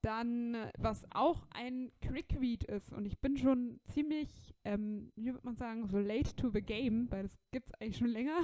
Dann, 0.00 0.56
was 0.78 1.04
auch 1.10 1.44
ein 1.50 1.90
Quick 2.00 2.38
Read 2.38 2.62
ist, 2.62 2.92
und 2.92 3.04
ich 3.04 3.18
bin 3.18 3.36
schon 3.36 3.80
ziemlich, 3.88 4.54
ähm, 4.64 5.10
wie 5.16 5.32
würde 5.32 5.44
man 5.44 5.56
sagen, 5.56 5.88
so 5.88 5.98
late 5.98 6.36
to 6.36 6.50
the 6.50 6.62
game, 6.62 7.10
weil 7.10 7.24
das 7.24 7.36
gibt 7.50 7.68
es 7.68 7.74
eigentlich 7.80 7.96
schon 7.96 8.06
länger. 8.06 8.38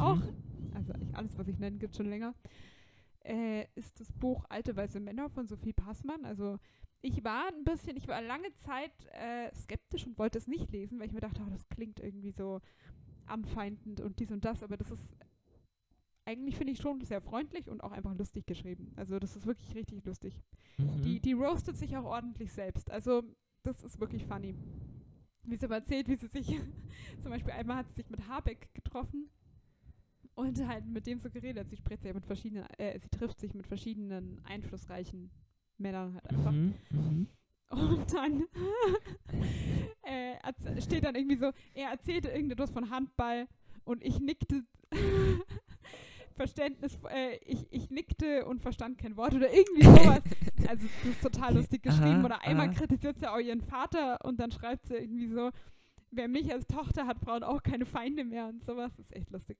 auch. 0.00 0.20
Also 0.74 0.92
eigentlich 0.92 1.16
alles, 1.16 1.38
was 1.38 1.46
ich 1.46 1.60
nenne, 1.60 1.78
gibt 1.78 1.92
es 1.92 1.96
schon 1.96 2.08
länger. 2.08 2.34
Äh, 3.20 3.66
ist 3.76 4.00
das 4.00 4.10
Buch 4.10 4.46
Alte 4.48 4.74
weiße 4.74 4.98
Männer 4.98 5.30
von 5.30 5.46
Sophie 5.46 5.72
Passmann. 5.72 6.24
Also 6.24 6.58
ich 7.02 7.22
war 7.22 7.46
ein 7.52 7.62
bisschen, 7.62 7.96
ich 7.96 8.08
war 8.08 8.20
lange 8.20 8.52
Zeit 8.54 9.06
äh, 9.12 9.54
skeptisch 9.54 10.08
und 10.08 10.18
wollte 10.18 10.38
es 10.38 10.48
nicht 10.48 10.72
lesen, 10.72 10.98
weil 10.98 11.06
ich 11.06 11.12
mir 11.12 11.20
dachte, 11.20 11.40
oh, 11.46 11.50
das 11.50 11.68
klingt 11.68 12.00
irgendwie 12.00 12.32
so 12.32 12.60
anfeindend 13.28 14.00
und 14.00 14.18
dies 14.18 14.30
und 14.30 14.44
das, 14.44 14.62
aber 14.62 14.76
das 14.76 14.90
ist 14.90 15.14
eigentlich 16.28 16.56
finde 16.56 16.74
ich 16.74 16.80
schon 16.80 17.00
sehr 17.00 17.22
freundlich 17.22 17.70
und 17.70 17.82
auch 17.82 17.90
einfach 17.90 18.14
lustig 18.14 18.46
geschrieben. 18.46 18.92
Also 18.96 19.18
das 19.18 19.34
ist 19.34 19.46
wirklich 19.46 19.74
richtig 19.74 20.04
lustig. 20.04 20.42
Mhm. 20.76 21.02
Die, 21.02 21.20
die 21.20 21.32
roastet 21.32 21.78
sich 21.78 21.96
auch 21.96 22.04
ordentlich 22.04 22.52
selbst. 22.52 22.90
Also 22.90 23.22
das 23.62 23.82
ist 23.82 23.98
wirklich 23.98 24.26
funny. 24.26 24.54
Wie 25.44 25.56
sie 25.56 25.64
aber 25.64 25.76
erzählt, 25.76 26.06
wie 26.06 26.16
sie 26.16 26.26
sich, 26.26 26.46
zum 27.22 27.30
Beispiel 27.30 27.54
einmal 27.54 27.78
hat 27.78 27.88
sie 27.88 27.94
sich 27.94 28.10
mit 28.10 28.28
Habeck 28.28 28.68
getroffen 28.74 29.30
und 30.34 30.66
halt 30.68 30.86
mit 30.86 31.06
dem 31.06 31.18
so 31.18 31.30
geredet. 31.30 31.70
Sie 31.70 31.76
spricht 31.78 32.04
ja 32.04 32.12
mit 32.12 32.26
verschiedenen, 32.26 32.66
äh, 32.76 32.98
sie 32.98 33.08
trifft 33.08 33.40
sich 33.40 33.54
mit 33.54 33.66
verschiedenen 33.66 34.38
einflussreichen 34.44 35.30
Männern 35.78 36.12
halt 36.12 36.28
einfach. 36.28 36.52
Mhm. 36.52 36.74
Mhm. 36.90 37.26
Und 37.70 38.12
dann 38.12 38.44
äh, 40.08 40.80
steht 40.80 41.04
dann 41.04 41.14
irgendwie 41.14 41.36
so, 41.36 41.50
er 41.74 41.90
erzählte 41.90 42.28
irgendetwas 42.28 42.70
von 42.70 42.90
Handball 42.90 43.46
und 43.84 44.02
ich 44.02 44.20
nickte 44.20 44.64
Verständnis, 46.34 46.96
äh, 47.10 47.36
ich, 47.44 47.66
ich 47.70 47.90
nickte 47.90 48.46
und 48.46 48.62
verstand 48.62 48.98
kein 48.98 49.16
Wort 49.16 49.34
oder 49.34 49.52
irgendwie 49.52 49.84
sowas. 49.84 50.22
Also 50.68 50.86
das 51.02 51.12
ist 51.12 51.22
total 51.22 51.54
lustig 51.54 51.82
geschrieben. 51.84 52.16
Aha, 52.16 52.24
oder 52.26 52.44
einmal 52.44 52.66
aha. 52.66 52.74
kritisiert 52.74 53.16
sie 53.18 53.30
auch 53.30 53.38
ihren 53.38 53.62
Vater 53.62 54.18
und 54.24 54.38
dann 54.38 54.50
schreibt 54.50 54.86
sie 54.86 54.96
irgendwie 54.96 55.28
so, 55.28 55.50
wer 56.10 56.28
mich 56.28 56.52
als 56.52 56.66
Tochter 56.66 57.06
hat, 57.06 57.20
braucht 57.20 57.42
auch 57.42 57.62
keine 57.62 57.86
Feinde 57.86 58.24
mehr 58.24 58.48
und 58.48 58.62
sowas. 58.62 58.92
Das 58.96 59.06
ist 59.06 59.16
echt 59.16 59.30
lustig. 59.30 59.56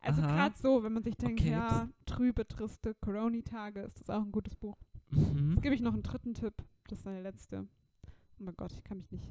Also 0.00 0.22
gerade 0.22 0.56
so, 0.56 0.82
wenn 0.82 0.94
man 0.94 1.04
sich 1.04 1.16
denkt, 1.16 1.42
Okay, 1.42 1.52
ja, 1.52 1.88
trübe, 2.06 2.48
triste 2.48 2.94
Corona-Tage, 2.94 3.82
ist 3.82 4.00
das 4.00 4.10
auch 4.10 4.22
ein 4.22 4.32
gutes 4.32 4.56
Buch. 4.56 4.76
Mhm. 5.10 5.50
Jetzt 5.52 5.62
gebe 5.62 5.74
ich 5.74 5.80
noch 5.80 5.92
einen 5.92 6.02
dritten 6.02 6.34
Tipp. 6.34 6.54
Das 6.88 6.98
ist 6.98 7.04
meine 7.04 7.22
letzte. 7.22 7.68
Oh 8.42 8.44
mein 8.44 8.56
Gott, 8.56 8.72
ich 8.72 8.82
kann 8.82 8.98
mich 8.98 9.08
nicht 9.12 9.24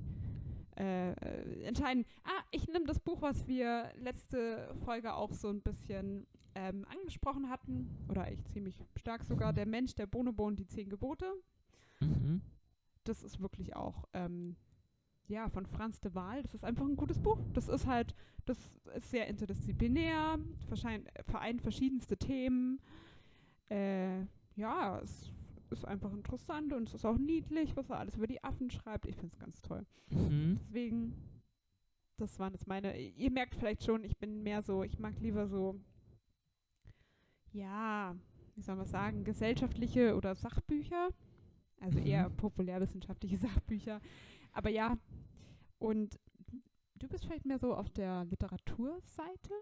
äh, 0.77 1.11
äh, 1.11 1.63
entscheiden. 1.65 2.05
Ah, 2.23 2.43
ich 2.51 2.65
nehme 2.69 2.85
das 2.85 2.97
Buch, 2.97 3.21
was 3.21 3.45
wir 3.45 3.91
letzte 3.97 4.73
Folge 4.85 5.13
auch 5.13 5.33
so 5.33 5.49
ein 5.49 5.61
bisschen 5.61 6.25
ähm, 6.55 6.85
angesprochen 6.87 7.49
hatten. 7.49 7.89
Oder 8.07 8.31
ich 8.31 8.41
ziemlich 8.53 8.77
stark 8.95 9.25
sogar. 9.25 9.51
Der 9.51 9.65
Mensch, 9.65 9.95
der 9.95 10.07
Bonobo 10.07 10.47
und 10.47 10.59
die 10.59 10.65
zehn 10.65 10.87
Gebote. 10.87 11.25
Mhm. 11.99 12.41
Das 13.03 13.21
ist 13.21 13.41
wirklich 13.41 13.75
auch, 13.75 14.07
ähm, 14.13 14.55
ja, 15.27 15.49
von 15.49 15.65
Franz 15.65 15.99
de 15.99 16.15
Waal. 16.15 16.41
Das 16.43 16.53
ist 16.53 16.63
einfach 16.63 16.85
ein 16.85 16.95
gutes 16.95 17.19
Buch. 17.19 17.39
Das 17.51 17.67
ist 17.67 17.87
halt, 17.87 18.15
das 18.45 18.57
ist 18.95 19.11
sehr 19.11 19.27
interdisziplinär, 19.27 20.39
vereint 21.25 21.61
verschiedenste 21.61 22.15
Themen. 22.15 22.79
Äh, 23.69 24.21
ja, 24.55 24.99
es 24.99 25.33
ist 25.71 25.85
einfach 25.85 26.11
interessant 26.13 26.73
und 26.73 26.87
es 26.87 26.93
ist 26.95 27.05
auch 27.05 27.17
niedlich, 27.17 27.75
was 27.75 27.89
er 27.89 27.99
alles 27.99 28.15
über 28.15 28.27
die 28.27 28.43
Affen 28.43 28.69
schreibt. 28.69 29.05
Ich 29.07 29.15
finde 29.15 29.33
es 29.33 29.39
ganz 29.39 29.61
toll. 29.61 29.85
Mhm. 30.09 30.57
Deswegen, 30.61 31.13
das 32.17 32.37
waren 32.39 32.53
jetzt 32.53 32.67
meine. 32.67 32.97
Ihr 32.99 33.31
merkt 33.31 33.55
vielleicht 33.55 33.83
schon, 33.83 34.03
ich 34.03 34.17
bin 34.17 34.43
mehr 34.43 34.61
so, 34.61 34.83
ich 34.83 34.99
mag 34.99 35.19
lieber 35.19 35.47
so, 35.47 35.79
ja, 37.53 38.15
wie 38.55 38.61
soll 38.61 38.75
man 38.75 38.85
sagen, 38.85 39.23
gesellschaftliche 39.23 40.15
oder 40.15 40.35
Sachbücher. 40.35 41.09
Also 41.79 41.99
Mhm. 41.99 42.05
eher 42.05 42.29
populärwissenschaftliche 42.29 43.37
Sachbücher. 43.63 44.01
Aber 44.51 44.69
ja, 44.69 44.97
und 45.79 46.19
du 46.95 47.07
bist 47.07 47.25
vielleicht 47.25 47.45
mehr 47.45 47.57
so 47.59 47.73
auf 47.73 47.89
der 47.89 48.25
Literaturseite? 48.25 49.53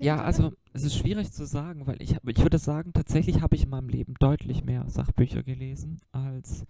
Ja, 0.00 0.16
also 0.22 0.42
Literatur? 0.44 0.58
es 0.72 0.84
ist 0.84 0.96
schwierig 0.96 1.32
zu 1.32 1.46
sagen, 1.46 1.86
weil 1.86 2.00
ich, 2.02 2.14
hab- 2.14 2.28
ich 2.28 2.38
würde 2.38 2.58
sagen, 2.58 2.92
tatsächlich 2.92 3.40
habe 3.40 3.56
ich 3.56 3.64
in 3.64 3.70
meinem 3.70 3.88
Leben 3.88 4.14
deutlich 4.20 4.64
mehr 4.64 4.88
Sachbücher 4.88 5.42
gelesen 5.42 6.00
als, 6.12 6.64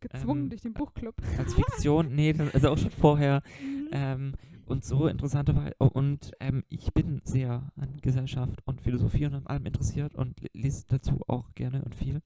Gezwungen 0.00 0.44
ähm, 0.44 0.48
durch 0.50 0.60
den 0.62 0.72
Buchclub. 0.74 1.14
als 1.38 1.54
Fiktion. 1.54 2.08
nee, 2.14 2.34
also 2.52 2.70
auch 2.70 2.78
schon 2.78 2.90
vorher. 2.90 3.42
Mhm. 3.62 3.88
Ähm, 3.92 4.32
und 4.66 4.84
so 4.84 5.06
interessanterweise. 5.06 5.74
oh, 5.78 5.86
Und 5.86 6.32
ähm, 6.40 6.64
ich 6.68 6.92
bin 6.92 7.20
sehr 7.24 7.70
an 7.76 8.00
Gesellschaft 8.02 8.60
und 8.66 8.80
Philosophie 8.80 9.26
und 9.26 9.34
an 9.34 9.46
allem 9.46 9.66
interessiert 9.66 10.14
und 10.16 10.40
le- 10.40 10.48
lese 10.54 10.84
dazu 10.88 11.20
auch 11.28 11.54
gerne 11.54 11.82
und 11.84 11.94
viel. 11.94 12.20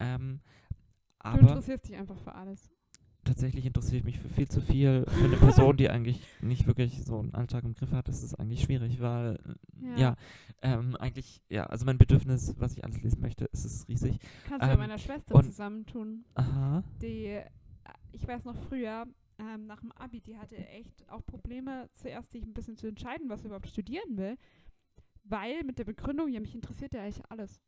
Ähm, 0.00 0.40
du 1.22 1.38
interessierst 1.40 1.88
dich 1.88 1.96
einfach 1.96 2.18
für 2.18 2.34
alles. 2.34 2.70
Tatsächlich 3.28 3.66
interessiere 3.66 3.98
ich 3.98 4.04
mich 4.04 4.18
für 4.18 4.28
viel 4.28 4.48
zu 4.48 4.60
viel. 4.60 5.04
Für 5.06 5.24
eine 5.24 5.36
Person, 5.36 5.76
die 5.76 5.90
eigentlich 5.90 6.20
nicht 6.40 6.66
wirklich 6.66 7.04
so 7.04 7.18
einen 7.18 7.34
Alltag 7.34 7.64
im 7.64 7.74
Griff 7.74 7.92
hat, 7.92 8.08
ist 8.08 8.22
es 8.22 8.34
eigentlich 8.34 8.62
schwierig, 8.62 9.00
weil 9.00 9.38
Ja. 9.80 9.96
ja, 9.96 10.16
ähm, 10.62 10.96
eigentlich, 10.96 11.42
ja, 11.48 11.66
also 11.66 11.84
mein 11.84 11.98
Bedürfnis, 11.98 12.54
was 12.58 12.72
ich 12.72 12.84
alles 12.84 13.02
lesen 13.02 13.20
möchte, 13.20 13.44
ist 13.46 13.64
es 13.64 13.86
riesig. 13.88 14.18
Kannst 14.48 14.62
du 14.62 14.66
mit 14.66 14.74
ähm, 14.74 14.80
meiner 14.80 14.98
Schwester 14.98 15.42
zusammentun. 15.42 16.24
Aha. 16.34 16.82
die, 17.02 17.26
äh, 17.26 17.44
ich 18.12 18.26
weiß 18.26 18.44
noch 18.44 18.56
früher, 18.68 19.06
ähm, 19.38 19.66
nach 19.66 19.80
dem 19.80 19.92
Abi, 19.92 20.20
die 20.20 20.36
hatte 20.36 20.56
echt 20.56 21.08
auch 21.08 21.24
Probleme, 21.24 21.88
zuerst 21.94 22.32
sich 22.32 22.42
ein 22.42 22.54
bisschen 22.54 22.76
zu 22.76 22.88
entscheiden, 22.88 23.28
was 23.28 23.42
sie 23.42 23.46
überhaupt 23.46 23.68
studieren 23.68 24.16
will, 24.16 24.36
weil 25.24 25.62
mit 25.64 25.78
der 25.78 25.84
Begründung, 25.84 26.28
ja, 26.28 26.40
mich 26.40 26.54
interessiert 26.54 26.94
ja 26.94 27.02
eigentlich 27.02 27.22
alles. 27.28 27.60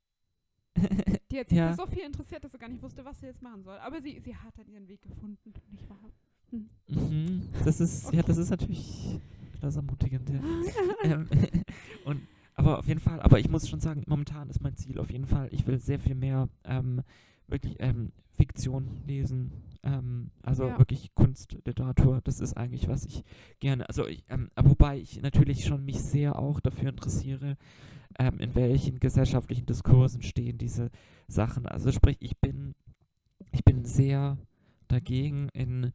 Die 1.30 1.38
hat 1.38 1.48
sich 1.48 1.58
Ja. 1.58 1.74
so 1.74 1.86
viel 1.86 2.02
interessiert, 2.02 2.42
dass 2.44 2.52
sie 2.52 2.58
gar 2.58 2.68
nicht 2.68 2.82
wusste, 2.82 3.04
was 3.04 3.20
sie 3.20 3.26
jetzt 3.26 3.42
machen 3.42 3.62
soll. 3.62 3.78
Aber 3.78 4.00
sie, 4.00 4.20
sie 4.20 4.34
hat 4.36 4.58
dann 4.58 4.68
ihren 4.68 4.88
Weg 4.88 5.02
gefunden, 5.02 5.52
nicht 5.70 5.88
wahr? 5.88 6.10
Hm. 6.50 6.68
Mhm. 6.88 7.48
Das 7.64 7.80
ist, 7.80 8.12
ja, 8.12 8.22
das 8.22 8.36
ist 8.36 8.50
natürlich 8.50 9.20
das 9.60 9.76
ermutigend, 9.76 10.28
ja. 10.30 10.40
ähm, 11.04 11.28
und, 12.04 12.20
aber 12.54 12.78
auf 12.78 12.86
jeden 12.88 13.00
Fall, 13.00 13.20
aber 13.20 13.38
ich 13.38 13.48
muss 13.48 13.68
schon 13.68 13.80
sagen, 13.80 14.02
momentan 14.06 14.50
ist 14.50 14.60
mein 14.60 14.74
Ziel 14.76 14.98
auf 14.98 15.10
jeden 15.10 15.26
Fall, 15.26 15.48
ich 15.52 15.66
will 15.66 15.78
sehr 15.78 15.98
viel 16.00 16.14
mehr 16.14 16.48
ähm, 16.64 17.02
wirklich 17.46 17.76
ähm, 17.78 18.12
Fiktion 18.36 18.88
lesen, 19.06 19.52
ähm, 19.82 20.30
also 20.42 20.68
Ja. 20.68 20.78
wirklich 20.78 21.14
Kunst, 21.14 21.56
Literatur, 21.64 22.20
das 22.22 22.40
ist 22.40 22.56
eigentlich, 22.56 22.88
was 22.88 23.04
ich 23.04 23.24
gerne, 23.60 23.88
also 23.88 24.06
ich, 24.06 24.24
ähm, 24.28 24.50
aber 24.54 24.70
wobei 24.70 24.98
ich 24.98 25.20
natürlich 25.22 25.64
schon 25.64 25.84
mich 25.84 26.00
sehr 26.00 26.38
auch 26.38 26.60
dafür 26.60 26.90
interessiere, 26.90 27.56
ähm, 28.18 28.38
in 28.40 28.54
welchen 28.54 29.00
gesellschaftlichen 29.00 29.66
Diskursen 29.66 30.22
stehen 30.22 30.58
diese 30.58 30.90
Sachen. 31.28 31.66
Also 31.66 31.92
sprich, 31.92 32.16
ich 32.20 32.38
bin, 32.38 32.74
ich 33.52 33.64
bin 33.64 33.84
sehr 33.84 34.38
dagegen, 34.88 35.48
in 35.52 35.92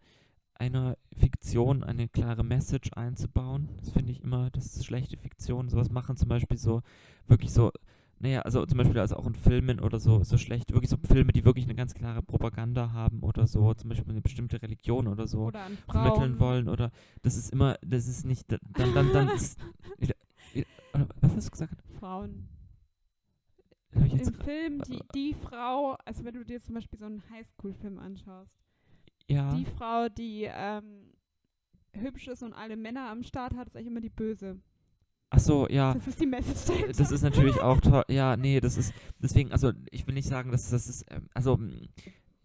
einer 0.57 0.97
Fiktion 1.13 1.83
eine 1.83 2.07
klare 2.07 2.43
Message 2.43 2.91
einzubauen. 2.93 3.69
Das 3.79 3.89
finde 3.91 4.11
ich 4.13 4.23
immer, 4.23 4.49
das 4.51 4.67
ist 4.77 4.85
schlechte 4.85 5.17
Fiktion. 5.17 5.67
Sowas 5.69 5.89
machen 5.91 6.15
zum 6.15 6.29
Beispiel 6.29 6.57
so, 6.57 6.81
wirklich 7.27 7.51
so, 7.51 7.71
naja, 8.19 8.41
also 8.41 8.65
zum 8.65 8.77
Beispiel 8.77 8.99
also 8.99 9.17
auch 9.17 9.27
in 9.27 9.35
Filmen 9.35 9.79
oder 9.79 9.99
so, 9.99 10.23
so 10.23 10.37
schlecht, 10.37 10.71
wirklich 10.71 10.89
so 10.89 10.97
Filme, 10.97 11.33
die 11.33 11.43
wirklich 11.43 11.65
eine 11.65 11.75
ganz 11.75 11.93
klare 11.93 12.21
Propaganda 12.21 12.91
haben 12.93 13.19
oder 13.21 13.45
so, 13.45 13.73
zum 13.73 13.89
Beispiel 13.89 14.11
eine 14.11 14.21
bestimmte 14.21 14.61
Religion 14.61 15.07
oder 15.07 15.27
so 15.27 15.45
Oder 15.45 15.69
vermitteln 15.89 16.39
wollen 16.39 16.69
oder 16.69 16.91
das 17.23 17.35
ist 17.35 17.51
immer, 17.51 17.77
das 17.81 18.07
ist 18.07 18.25
nicht, 18.25 18.51
dann, 18.51 18.93
dann, 18.93 19.11
dann 19.11 19.29
ist, 19.29 19.59
oder 20.93 21.07
was 21.21 21.35
hast 21.35 21.47
du 21.47 21.51
gesagt? 21.51 21.83
Frauen. 21.99 22.47
Im 23.91 24.33
Film, 24.33 24.81
die, 24.81 24.99
die 25.13 25.33
Frau, 25.33 25.97
also 26.05 26.25
wenn 26.25 26.33
du 26.33 26.43
dir 26.43 26.61
zum 26.61 26.75
Beispiel 26.75 26.99
so 26.99 27.05
einen 27.05 27.23
Highschool-Film 27.29 27.97
anschaust, 27.97 28.51
ja, 29.27 29.55
die 29.55 29.65
Frau, 29.65 30.09
die 30.09 30.49
ähm, 30.51 31.13
hübsch 31.93 32.27
ist 32.27 32.43
und 32.43 32.53
alle 32.53 32.75
Männer 32.75 33.09
am 33.09 33.23
Start 33.23 33.55
hat, 33.55 33.67
ist 33.67 33.75
eigentlich 33.75 33.87
immer 33.87 34.01
die 34.01 34.09
Böse. 34.09 34.59
Ach 35.29 35.39
so, 35.39 35.67
ja. 35.69 35.93
Das 35.93 36.07
ist 36.07 36.19
die 36.19 36.25
Message. 36.25 36.87
Das 36.97 37.11
ist 37.11 37.21
natürlich 37.21 37.59
auch 37.59 37.81
toll. 37.81 38.03
Ja, 38.07 38.37
nee, 38.37 38.59
das 38.59 38.77
ist 38.77 38.93
deswegen, 39.19 39.51
also 39.51 39.71
ich 39.91 40.05
will 40.07 40.13
nicht 40.13 40.27
sagen, 40.27 40.51
dass 40.51 40.69
das 40.69 40.87
ist, 40.87 41.05
ähm, 41.09 41.29
also 41.33 41.57
mm, 41.57 41.89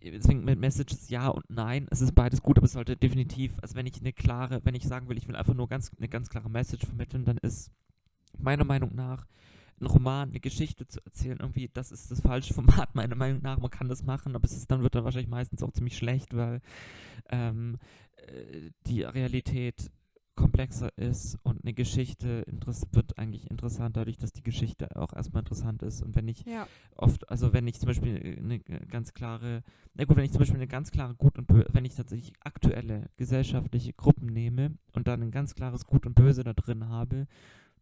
deswegen 0.02 0.44
mit 0.44 0.58
Messages 0.58 1.08
ja 1.08 1.28
und 1.28 1.44
nein, 1.48 1.86
es 1.90 2.00
ist 2.00 2.14
beides 2.14 2.42
gut, 2.42 2.58
aber 2.58 2.66
es 2.66 2.72
sollte 2.72 2.96
definitiv, 2.96 3.52
also 3.62 3.74
wenn 3.74 3.86
ich 3.86 4.00
eine 4.00 4.12
klare, 4.12 4.60
wenn 4.64 4.74
ich 4.74 4.84
sagen 4.84 5.08
will, 5.08 5.18
ich 5.18 5.28
will 5.28 5.36
einfach 5.36 5.54
nur 5.54 5.68
ganz 5.68 5.90
eine 5.96 6.08
ganz 6.08 6.28
klare 6.30 6.50
Message 6.50 6.86
vermitteln, 6.86 7.24
dann 7.24 7.38
ist 7.38 7.70
meiner 8.38 8.64
Meinung 8.64 8.94
nach 8.94 9.26
einen 9.80 9.88
Roman, 9.88 10.28
eine 10.28 10.40
Geschichte 10.40 10.86
zu 10.86 11.00
erzählen, 11.04 11.38
irgendwie, 11.40 11.70
das 11.72 11.90
ist 11.90 12.10
das 12.10 12.20
falsche 12.20 12.54
Format, 12.54 12.94
meiner 12.94 13.16
Meinung 13.16 13.42
nach. 13.42 13.58
Man 13.58 13.70
kann 13.70 13.88
das 13.88 14.02
machen, 14.02 14.34
aber 14.34 14.44
es 14.44 14.52
ist 14.52 14.70
dann 14.70 14.82
wird 14.82 14.94
dann 14.94 15.04
wahrscheinlich 15.04 15.30
meistens 15.30 15.62
auch 15.62 15.72
ziemlich 15.72 15.96
schlecht, 15.96 16.36
weil 16.36 16.60
ähm, 17.30 17.78
äh, 18.16 18.70
die 18.86 19.02
Realität 19.02 19.90
komplexer 20.40 20.90
ist 20.96 21.38
und 21.42 21.62
eine 21.62 21.74
Geschichte 21.74 22.44
wird 22.92 23.18
eigentlich 23.18 23.50
interessant 23.50 23.96
dadurch, 23.96 24.16
dass 24.16 24.32
die 24.32 24.42
Geschichte 24.42 24.96
auch 24.96 25.12
erstmal 25.12 25.42
interessant 25.42 25.82
ist. 25.82 26.02
Und 26.02 26.16
wenn 26.16 26.28
ich 26.28 26.44
Ja. 26.46 26.66
oft, 26.96 27.28
also 27.30 27.52
wenn 27.52 27.66
ich 27.66 27.78
zum 27.78 27.88
Beispiel 27.88 28.38
eine 28.38 28.58
ganz 28.58 29.12
klare, 29.12 29.62
na 29.94 30.04
gut, 30.04 30.16
wenn 30.16 30.24
ich 30.24 30.32
zum 30.32 30.40
Beispiel 30.40 30.56
eine 30.56 30.66
ganz 30.66 30.90
klare 30.90 31.14
Gut 31.14 31.38
und 31.38 31.46
Böse, 31.46 31.68
wenn 31.72 31.84
ich 31.84 31.94
tatsächlich 31.94 32.32
aktuelle 32.40 33.10
gesellschaftliche 33.16 33.92
Gruppen 33.92 34.26
nehme 34.26 34.78
und 34.92 35.06
dann 35.08 35.22
ein 35.22 35.30
ganz 35.30 35.54
klares 35.54 35.84
Gut 35.84 36.06
und 36.06 36.14
Böse 36.14 36.42
da 36.42 36.54
drin 36.54 36.88
habe, 36.88 37.26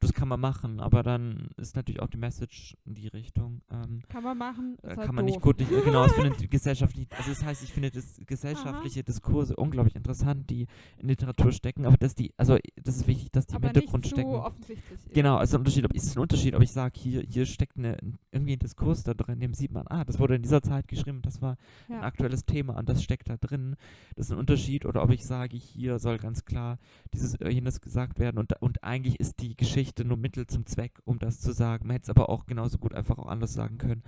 das 0.00 0.12
kann 0.12 0.28
man 0.28 0.40
machen, 0.40 0.80
aber 0.80 1.02
dann 1.02 1.48
ist 1.56 1.76
natürlich 1.76 2.00
auch 2.00 2.08
die 2.08 2.16
Message 2.18 2.76
in 2.84 2.94
die 2.94 3.08
Richtung. 3.08 3.62
Ähm, 3.70 4.02
Kann 4.08 4.22
man 4.22 4.38
machen, 4.38 4.76
ist 4.76 4.84
äh, 4.84 4.96
halt 4.96 5.06
kann 5.06 5.14
man 5.14 5.24
nicht 5.24 5.36
doof. 5.36 5.42
gut, 5.42 5.60
ich, 5.60 5.68
genau, 5.68 6.06
ich 6.06 6.12
finde 6.12 6.46
gesellschaftlich, 6.48 7.08
also 7.16 7.30
das 7.30 7.44
heißt, 7.44 7.62
ich 7.64 7.72
finde 7.72 7.90
das 7.90 8.20
gesellschaftliche 8.26 9.02
Diskurse 9.02 9.56
unglaublich 9.56 9.96
interessant, 9.96 10.48
die 10.50 10.66
in 10.98 11.08
Literatur 11.08 11.52
stecken, 11.52 11.84
aber 11.86 11.96
dass 11.96 12.14
die, 12.14 12.32
also 12.36 12.56
das 12.82 12.96
ist 12.96 13.06
wichtig, 13.08 13.32
dass 13.32 13.46
die 13.46 13.54
aber 13.56 13.68
im 13.68 13.74
Hintergrund 13.74 14.04
nicht 14.04 14.12
stecken. 14.14 14.30
so 14.30 14.42
offensichtlich. 14.42 15.00
eben. 15.06 15.14
Genau, 15.14 15.36
also 15.36 15.56
ein 15.56 15.60
Unterschied, 15.60 15.84
ob, 15.84 15.92
ist 15.94 16.04
es 16.04 16.16
ein 16.16 16.20
Unterschied, 16.20 16.54
ob 16.54 16.62
ich 16.62 16.70
sage, 16.72 16.98
hier, 16.98 17.22
hier 17.22 17.46
steckt 17.46 17.76
eine, 17.76 17.96
irgendwie 18.30 18.52
ein 18.52 18.58
Diskurs 18.60 19.02
da 19.02 19.14
drin, 19.14 19.40
dem 19.40 19.54
sieht 19.54 19.72
man, 19.72 19.86
ah, 19.88 20.04
das 20.04 20.18
wurde 20.18 20.36
in 20.36 20.42
dieser 20.42 20.62
Zeit 20.62 20.86
geschrieben, 20.88 21.22
das 21.22 21.42
war 21.42 21.56
ein 21.88 21.94
Ja. 21.94 22.02
aktuelles 22.02 22.44
Thema 22.44 22.76
und 22.78 22.88
das 22.88 23.02
steckt 23.02 23.28
da 23.28 23.36
drin. 23.36 23.74
Das 24.16 24.26
ist 24.26 24.32
ein 24.32 24.38
Unterschied. 24.38 24.86
Oder 24.86 25.02
ob 25.02 25.10
ich 25.10 25.24
sage, 25.24 25.56
hier 25.56 25.98
soll 25.98 26.18
ganz 26.18 26.44
klar 26.44 26.78
dieses 27.12 27.40
oder 27.40 27.50
jenes 27.50 27.80
gesagt 27.80 28.18
werden 28.18 28.38
und, 28.38 28.52
und 28.60 28.84
eigentlich 28.84 29.18
ist 29.18 29.40
die 29.40 29.56
Geschichte 29.56 29.87
nur 30.04 30.16
Mittel 30.16 30.46
zum 30.46 30.66
Zweck, 30.66 30.98
um 31.04 31.18
das 31.18 31.40
zu 31.40 31.52
sagen. 31.52 31.86
Man 31.86 31.94
hätte 31.94 32.04
es 32.04 32.10
aber 32.10 32.28
auch 32.28 32.46
genauso 32.46 32.78
gut 32.78 32.94
einfach 32.94 33.18
auch 33.18 33.26
anders 33.28 33.54
sagen 33.54 33.78
können. 33.78 34.02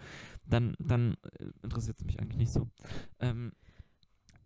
Dann, 0.46 0.74
dann 0.78 1.14
äh, 1.38 1.46
interessiert 1.62 1.98
es 2.00 2.04
mich 2.04 2.20
eigentlich 2.20 2.38
nicht 2.38 2.52
so. 2.52 2.68
Ähm, 3.20 3.52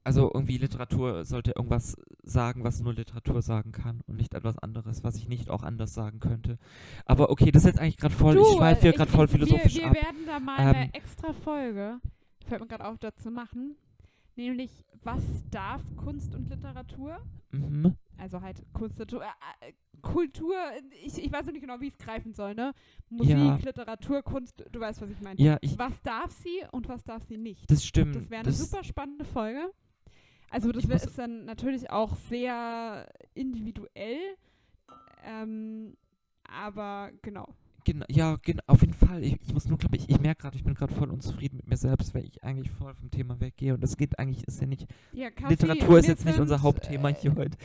also 0.06 0.30
irgendwie 0.34 0.58
Literatur 0.58 1.24
sollte 1.24 1.52
irgendwas 1.56 1.96
sagen, 2.22 2.62
was 2.62 2.80
nur 2.80 2.92
Literatur 2.92 3.40
sagen 3.40 3.72
kann 3.72 4.02
und 4.06 4.16
nicht 4.16 4.34
etwas 4.34 4.58
anderes, 4.58 5.02
was 5.02 5.16
ich 5.16 5.28
nicht 5.28 5.48
auch 5.48 5.62
anders 5.62 5.94
sagen 5.94 6.20
könnte. 6.20 6.58
Aber 7.06 7.30
okay, 7.30 7.50
das 7.50 7.62
ist 7.62 7.68
jetzt 7.68 7.78
eigentlich 7.80 7.96
gerade 7.96 8.14
voll, 8.14 8.34
Du, 8.34 8.42
ich 8.42 8.56
schweife 8.56 8.82
hier 8.82 8.90
ich- 8.90 8.96
gerade 8.96 9.10
voll 9.10 9.28
philosophisch 9.28 9.76
wir, 9.76 9.82
wir 9.84 9.88
ab. 9.90 9.94
werden 9.96 10.26
da 10.26 10.40
mal 10.40 10.58
Ähm, 10.60 10.66
eine 10.76 10.94
extra 10.94 11.32
Folge, 11.32 12.00
fällt 12.46 12.60
mir 12.60 12.66
gerade 12.66 12.84
auf, 12.84 12.98
dazu 12.98 13.30
machen. 13.30 13.76
Nämlich, 14.36 14.84
was 15.02 15.22
darf 15.50 15.82
Kunst 15.96 16.34
und 16.34 16.48
Literatur? 16.48 17.18
Mhm. 17.52 17.94
Also 18.18 18.40
halt 18.40 18.62
Kunst, 18.72 18.98
Literatur, 18.98 19.22
äh, 19.60 19.68
äh, 19.68 19.72
Kultur, 20.02 20.56
ich, 21.04 21.18
ich 21.18 21.32
weiß 21.32 21.46
noch 21.46 21.52
nicht 21.52 21.62
genau, 21.62 21.80
wie 21.80 21.86
ich 21.86 21.92
es 21.92 21.98
greifen 21.98 22.32
soll, 22.34 22.54
ne? 22.54 22.72
Musik, 23.08 23.36
Ja. 23.36 23.56
Literatur, 23.56 24.22
Kunst, 24.22 24.64
du 24.70 24.80
weißt, 24.80 25.00
was 25.00 25.10
ich 25.10 25.20
meine. 25.20 25.40
Ja, 25.40 25.58
ich, 25.60 25.78
Was 25.78 26.00
darf 26.02 26.30
sie 26.32 26.62
und 26.72 26.88
was 26.88 27.04
darf 27.04 27.22
sie 27.24 27.36
nicht? 27.38 27.70
das 27.70 27.84
stimmt. 27.84 28.16
Das 28.16 28.30
wäre 28.30 28.40
eine 28.40 28.48
das, 28.50 28.58
super 28.58 28.82
spannende 28.84 29.24
Folge. 29.24 29.70
Also 30.50 30.70
das 30.72 30.88
wär, 30.88 30.96
ist 30.96 31.18
dann 31.18 31.44
natürlich 31.46 31.90
auch 31.90 32.14
sehr 32.28 33.08
individuell. 33.34 34.36
Ähm, 35.24 35.96
aber 36.44 37.10
genau. 37.22 37.48
Genau, 37.84 38.06
ja, 38.08 38.36
genau, 38.40 38.62
auf 38.66 38.80
jeden 38.80 38.94
Fall. 38.94 39.22
Ich, 39.22 39.38
ich 39.42 39.52
muss 39.52 39.66
nur, 39.68 39.76
glaube 39.76 39.96
ich, 39.96 40.08
ich 40.08 40.18
merke 40.18 40.42
gerade, 40.42 40.56
ich 40.56 40.64
bin 40.64 40.72
gerade 40.74 40.94
voll 40.94 41.10
unzufrieden 41.10 41.56
mit 41.58 41.66
mir 41.68 41.76
selbst, 41.76 42.14
weil 42.14 42.24
ich 42.24 42.42
eigentlich 42.42 42.70
voll 42.70 42.94
vom 42.94 43.10
Thema 43.10 43.38
weggehe. 43.40 43.74
Und 43.74 43.82
das 43.82 43.96
geht 43.98 44.18
eigentlich, 44.18 44.42
ist 44.48 44.60
ja 44.60 44.66
nicht, 44.66 44.86
Ja, 45.12 45.30
Kaffee, 45.30 45.50
Literatur 45.52 45.98
ist 45.98 46.06
jetzt 46.08 46.24
nicht 46.24 46.38
unser 46.38 46.62
Hauptthema 46.62 47.10
äh, 47.10 47.14
hier 47.14 47.34
heute. 47.34 47.58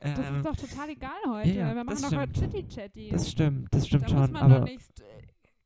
Das 0.00 0.18
Ähm, 0.18 0.36
ist 0.36 0.46
doch 0.46 0.56
total 0.56 0.88
egal 0.88 1.10
heute. 1.28 1.50
ja, 1.50 1.74
Wir 1.74 1.84
machen 1.84 1.88
das 2.00 2.10
doch 2.10 2.16
heute 2.16 2.34
stimmt. 2.36 2.52
Chitty-Chatty. 2.54 3.08
das 3.10 3.30
stimmt, 3.30 3.68
das 3.74 3.86
stimmt 3.86 4.04
Da 4.04 4.08
schon, 4.08 4.18
muss 4.20 4.30
man 4.30 4.42
aber 4.42 4.58
doch 4.60 4.64
nicht... 4.66 5.00
Äh, 5.00 5.04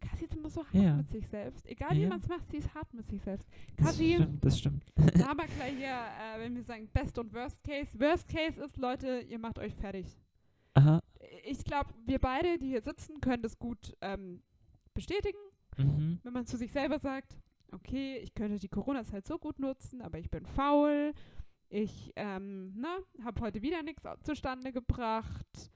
Kassi 0.01 0.25
ist 0.25 0.35
immer 0.35 0.49
so 0.51 0.65
hart 0.65 0.75
Ja. 0.75 0.97
mit 0.97 1.11
sich 1.11 1.27
selbst. 1.29 1.67
Egal 1.69 1.91
wie 1.95 2.07
man 2.07 2.21
es 2.21 2.27
macht, 2.29 2.51
sie 2.51 2.57
ist 2.57 2.75
hart 2.75 2.93
mit 2.95 3.07
sich 3.07 3.21
selbst. 3.23 3.47
das 3.77 3.87
Kassi, 3.87 4.15
stimmt, 4.15 4.45
das 4.45 4.59
stimmt. 4.59 4.85
da 4.97 5.27
haben 5.29 5.39
wir 5.39 5.47
gleich 5.47 5.77
hier, 5.77 5.89
äh, 5.89 6.41
wenn 6.41 6.57
wir 6.57 6.65
sagen 6.65 6.89
Best 6.93 7.19
und 7.19 7.33
Worst 7.35 7.63
Case. 7.63 7.91
Worst 8.01 8.27
Case 8.29 8.61
ist, 8.65 8.77
Leute, 8.79 9.21
ihr 9.29 9.39
macht 9.39 9.59
euch 9.59 9.75
fertig. 9.75 10.07
Aha, 10.75 11.01
Ich 11.45 11.65
glaube, 11.65 11.91
wir 12.05 12.19
beide, 12.19 12.59
die 12.59 12.69
hier 12.69 12.83
sitzen, 12.83 13.21
können 13.21 13.43
das 13.43 13.59
gut 13.59 13.97
ähm, 14.01 14.43
bestätigen. 14.95 15.39
mhm, 15.77 16.21
wenn 16.23 16.33
man 16.33 16.47
zu 16.47 16.57
sich 16.57 16.73
selber 16.73 16.99
sagt, 16.99 17.37
okay, 17.73 18.19
ich 18.19 18.35
könnte 18.35 18.59
die 18.59 18.69
Corona-Zeit 18.69 19.27
so 19.27 19.39
gut 19.39 19.59
nutzen, 19.59 20.03
aber 20.03 20.19
ich 20.19 20.31
bin 20.31 20.45
faul, 20.47 21.13
ich 21.69 22.13
ähm, 22.17 22.75
ne, 22.75 22.89
habe 23.25 23.41
heute 23.41 23.63
wieder 23.63 23.83
nichts 23.83 24.03
zustande 24.23 24.73
gebracht, 24.73 25.71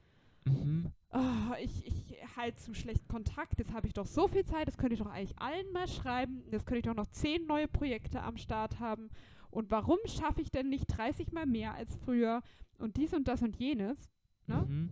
mhm, 0.44 0.92
oh, 1.10 1.54
ich, 1.60 1.86
ich 1.86 2.36
halte 2.36 2.60
zu 2.60 2.74
schlecht 2.74 3.08
Kontakt, 3.08 3.58
jetzt 3.58 3.72
habe 3.72 3.86
ich 3.86 3.92
doch 3.92 4.06
so 4.06 4.26
viel 4.26 4.44
Zeit, 4.44 4.66
das 4.66 4.76
könnte 4.76 4.94
ich 4.94 5.00
doch 5.00 5.10
eigentlich 5.10 5.38
allen 5.38 5.70
mal 5.72 5.86
schreiben, 5.86 6.42
jetzt 6.50 6.66
könnte 6.66 6.78
ich 6.80 6.84
doch 6.86 6.96
noch 6.96 7.10
zehn 7.10 7.46
neue 7.46 7.68
Projekte 7.68 8.22
am 8.22 8.36
Start 8.36 8.80
haben 8.80 9.08
und 9.50 9.70
warum 9.70 9.98
schaffe 10.06 10.42
ich 10.42 10.50
denn 10.50 10.68
nicht 10.68 10.86
30 10.88 11.32
mal 11.32 11.46
mehr 11.46 11.74
als 11.74 11.94
früher 11.96 12.42
und 12.78 12.96
dies 12.96 13.14
und 13.14 13.28
das 13.28 13.40
und 13.42 13.56
jenes? 13.56 14.10
Ne? 14.46 14.66
mhm. 14.68 14.90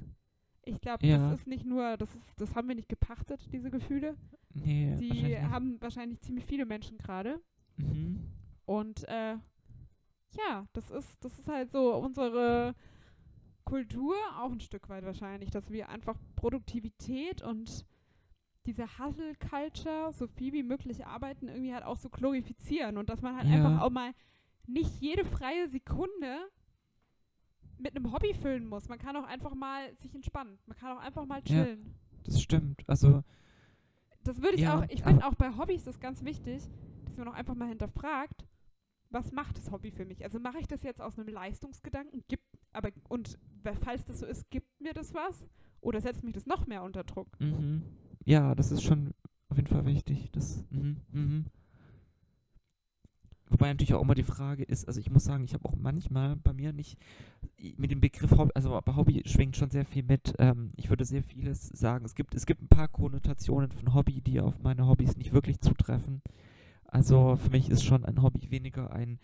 Ich 0.65 0.81
glaube, 0.81 1.05
Ja. 1.07 1.19
das 1.31 1.41
ist 1.41 1.47
nicht 1.47 1.65
nur, 1.67 1.97
das, 1.97 2.15
ist, 2.15 2.41
das 2.41 2.55
haben 2.55 2.69
wir 2.69 2.75
nicht 2.77 2.89
gepachtet, 2.89 3.41
diese 3.53 3.71
Gefühle. 3.71 4.17
Nee, 4.55 4.97
Die 5.01 5.09
wahrscheinlich 5.09 5.23
nicht. 5.41 5.51
haben 5.51 5.81
wahrscheinlich 5.81 6.21
ziemlich 6.21 6.45
viele 6.47 6.67
Menschen 6.67 6.99
gerade. 6.99 7.41
Mhm. 7.77 8.31
Und 8.65 9.09
äh, 9.09 9.37
ja, 10.37 10.67
das 10.73 10.91
ist, 10.91 11.25
das 11.25 11.39
ist 11.39 11.49
halt 11.49 11.71
so 11.73 11.95
unsere 11.97 12.75
Kultur, 13.65 14.15
auch 14.39 14.51
ein 14.53 14.61
Stück 14.61 14.89
weit 14.89 15.05
wahrscheinlich, 15.05 15.51
dass 15.51 15.71
wir 15.71 15.89
einfach 15.89 16.17
Produktivität 16.37 17.43
und 17.43 17.85
diese 18.67 18.87
Hustle-Culture 18.99 20.13
so 20.13 20.27
viel 20.29 20.53
wie 20.53 20.63
möglich 20.63 21.05
arbeiten, 21.07 21.49
irgendwie 21.49 21.75
halt 21.75 21.85
auch 21.85 21.97
so 21.97 22.09
glorifizieren 22.09 22.99
und 22.99 23.09
dass 23.09 23.21
man 23.23 23.37
halt 23.37 23.49
Ja. 23.49 23.55
einfach 23.55 23.81
auch 23.83 23.91
mal 23.91 24.13
nicht 24.67 25.01
jede 25.01 25.25
freie 25.25 25.67
Sekunde 25.69 26.39
mit 27.79 27.97
einem 27.97 28.12
Hobby 28.12 28.35
füllen 28.35 28.66
muss. 28.66 28.89
Man 28.89 28.99
kann 28.99 29.16
auch 29.16 29.25
einfach 29.25 29.55
mal 29.55 29.95
sich 29.97 30.14
entspannen. 30.14 30.59
Man 30.66 30.77
kann 30.77 30.97
auch 30.97 31.01
einfach 31.03 31.27
mal 31.27 31.41
Ja. 31.47 31.64
chillen. 31.64 31.95
Das 32.25 32.41
stimmt, 32.41 32.83
also, 32.89 33.23
Das 34.25 34.41
würde 34.41 34.55
ich 34.55 34.61
Ja, 34.62 34.79
auch, 34.79 34.85
ich 34.89 35.03
finde 35.03 35.27
auch 35.27 35.35
bei 35.35 35.57
Hobbys 35.57 35.87
ist 35.89 36.01
ganz 36.01 36.25
wichtig, 36.25 36.62
dass 37.07 37.16
man 37.16 37.27
auch 37.27 37.35
einfach 37.35 37.57
mal 37.57 37.68
hinterfragt, 37.68 38.47
was 39.11 39.33
macht 39.33 39.59
das 39.59 39.70
Hobby 39.73 39.91
für 39.91 40.05
mich? 40.05 40.23
Also 40.23 40.39
mache 40.39 40.59
ich 40.61 40.68
das 40.68 40.83
jetzt 40.85 41.01
aus 41.01 41.18
einem 41.18 41.29
Leistungsgedanken, 41.29 42.23
gibt, 42.29 42.45
aber 42.73 42.91
und 43.09 43.37
falls 43.83 44.05
das 44.05 44.20
so 44.20 44.27
ist, 44.27 44.49
gibt 44.51 44.81
mir 44.81 44.93
das 44.95 45.12
was? 45.12 45.45
Oder 45.81 46.01
setzt 46.01 46.23
mich 46.23 46.35
das 46.35 46.47
noch 46.47 46.68
mehr 46.68 46.85
unter 46.85 47.03
Druck? 47.03 47.29
mhm. 47.41 47.83
ja, 48.25 48.55
das 48.55 48.70
ist 48.70 48.85
schon 48.85 49.12
auf 49.49 49.57
jeden 49.57 49.68
Fall 49.68 49.85
wichtig, 49.87 50.31
das, 50.31 50.64
mhm, 50.70 50.99
mhm. 51.11 51.47
Wobei 53.53 53.68
natürlich 53.68 53.92
auch 53.92 54.00
immer 54.00 54.14
die 54.14 54.22
Frage 54.22 54.62
ist, 54.62 54.88
also 54.88 54.98
ich 54.98 55.11
muss 55.11 55.24
sagen, 55.24 55.44
ich 55.44 55.53
habe 55.53 55.66
auch 55.66 55.76
manchmal 55.76 56.36
bei 56.36 56.55
mir 56.55 56.72
nicht 56.72 56.96
mit 57.76 57.90
dem 57.90 58.00
Begriff 58.00 58.30
Hobby, 58.30 58.50
also 58.55 58.80
bei 58.82 58.96
Hobby 58.96 59.22
schwingt 59.26 59.59
schon 59.59 59.70
sehr 59.70 59.84
viel 59.84 60.03
mit. 60.03 60.34
Ähm, 60.38 60.72
ich 60.76 60.88
würde 60.88 61.05
sehr 61.05 61.22
vieles 61.22 61.68
sagen. 61.68 62.07
Es 62.07 62.14
gibt, 62.14 62.34
es 62.34 62.46
gibt 62.46 62.62
ein 62.62 62.68
paar 62.68 62.88
Konnotationen 62.88 63.70
von 63.70 63.92
Hobby, 63.92 64.22
die 64.22 64.40
auf 64.40 64.62
meine 64.62 64.86
Hobbys 64.86 65.18
nicht 65.18 65.34
wirklich 65.34 65.61
zutreffen. 65.61 66.22
Also 66.86 67.36
für 67.36 67.50
mich 67.50 67.68
ist 67.68 67.84
schon 67.84 68.07
ein 68.07 68.22
Hobby 68.22 68.50
weniger 68.50 68.90
ein. 68.90 69.18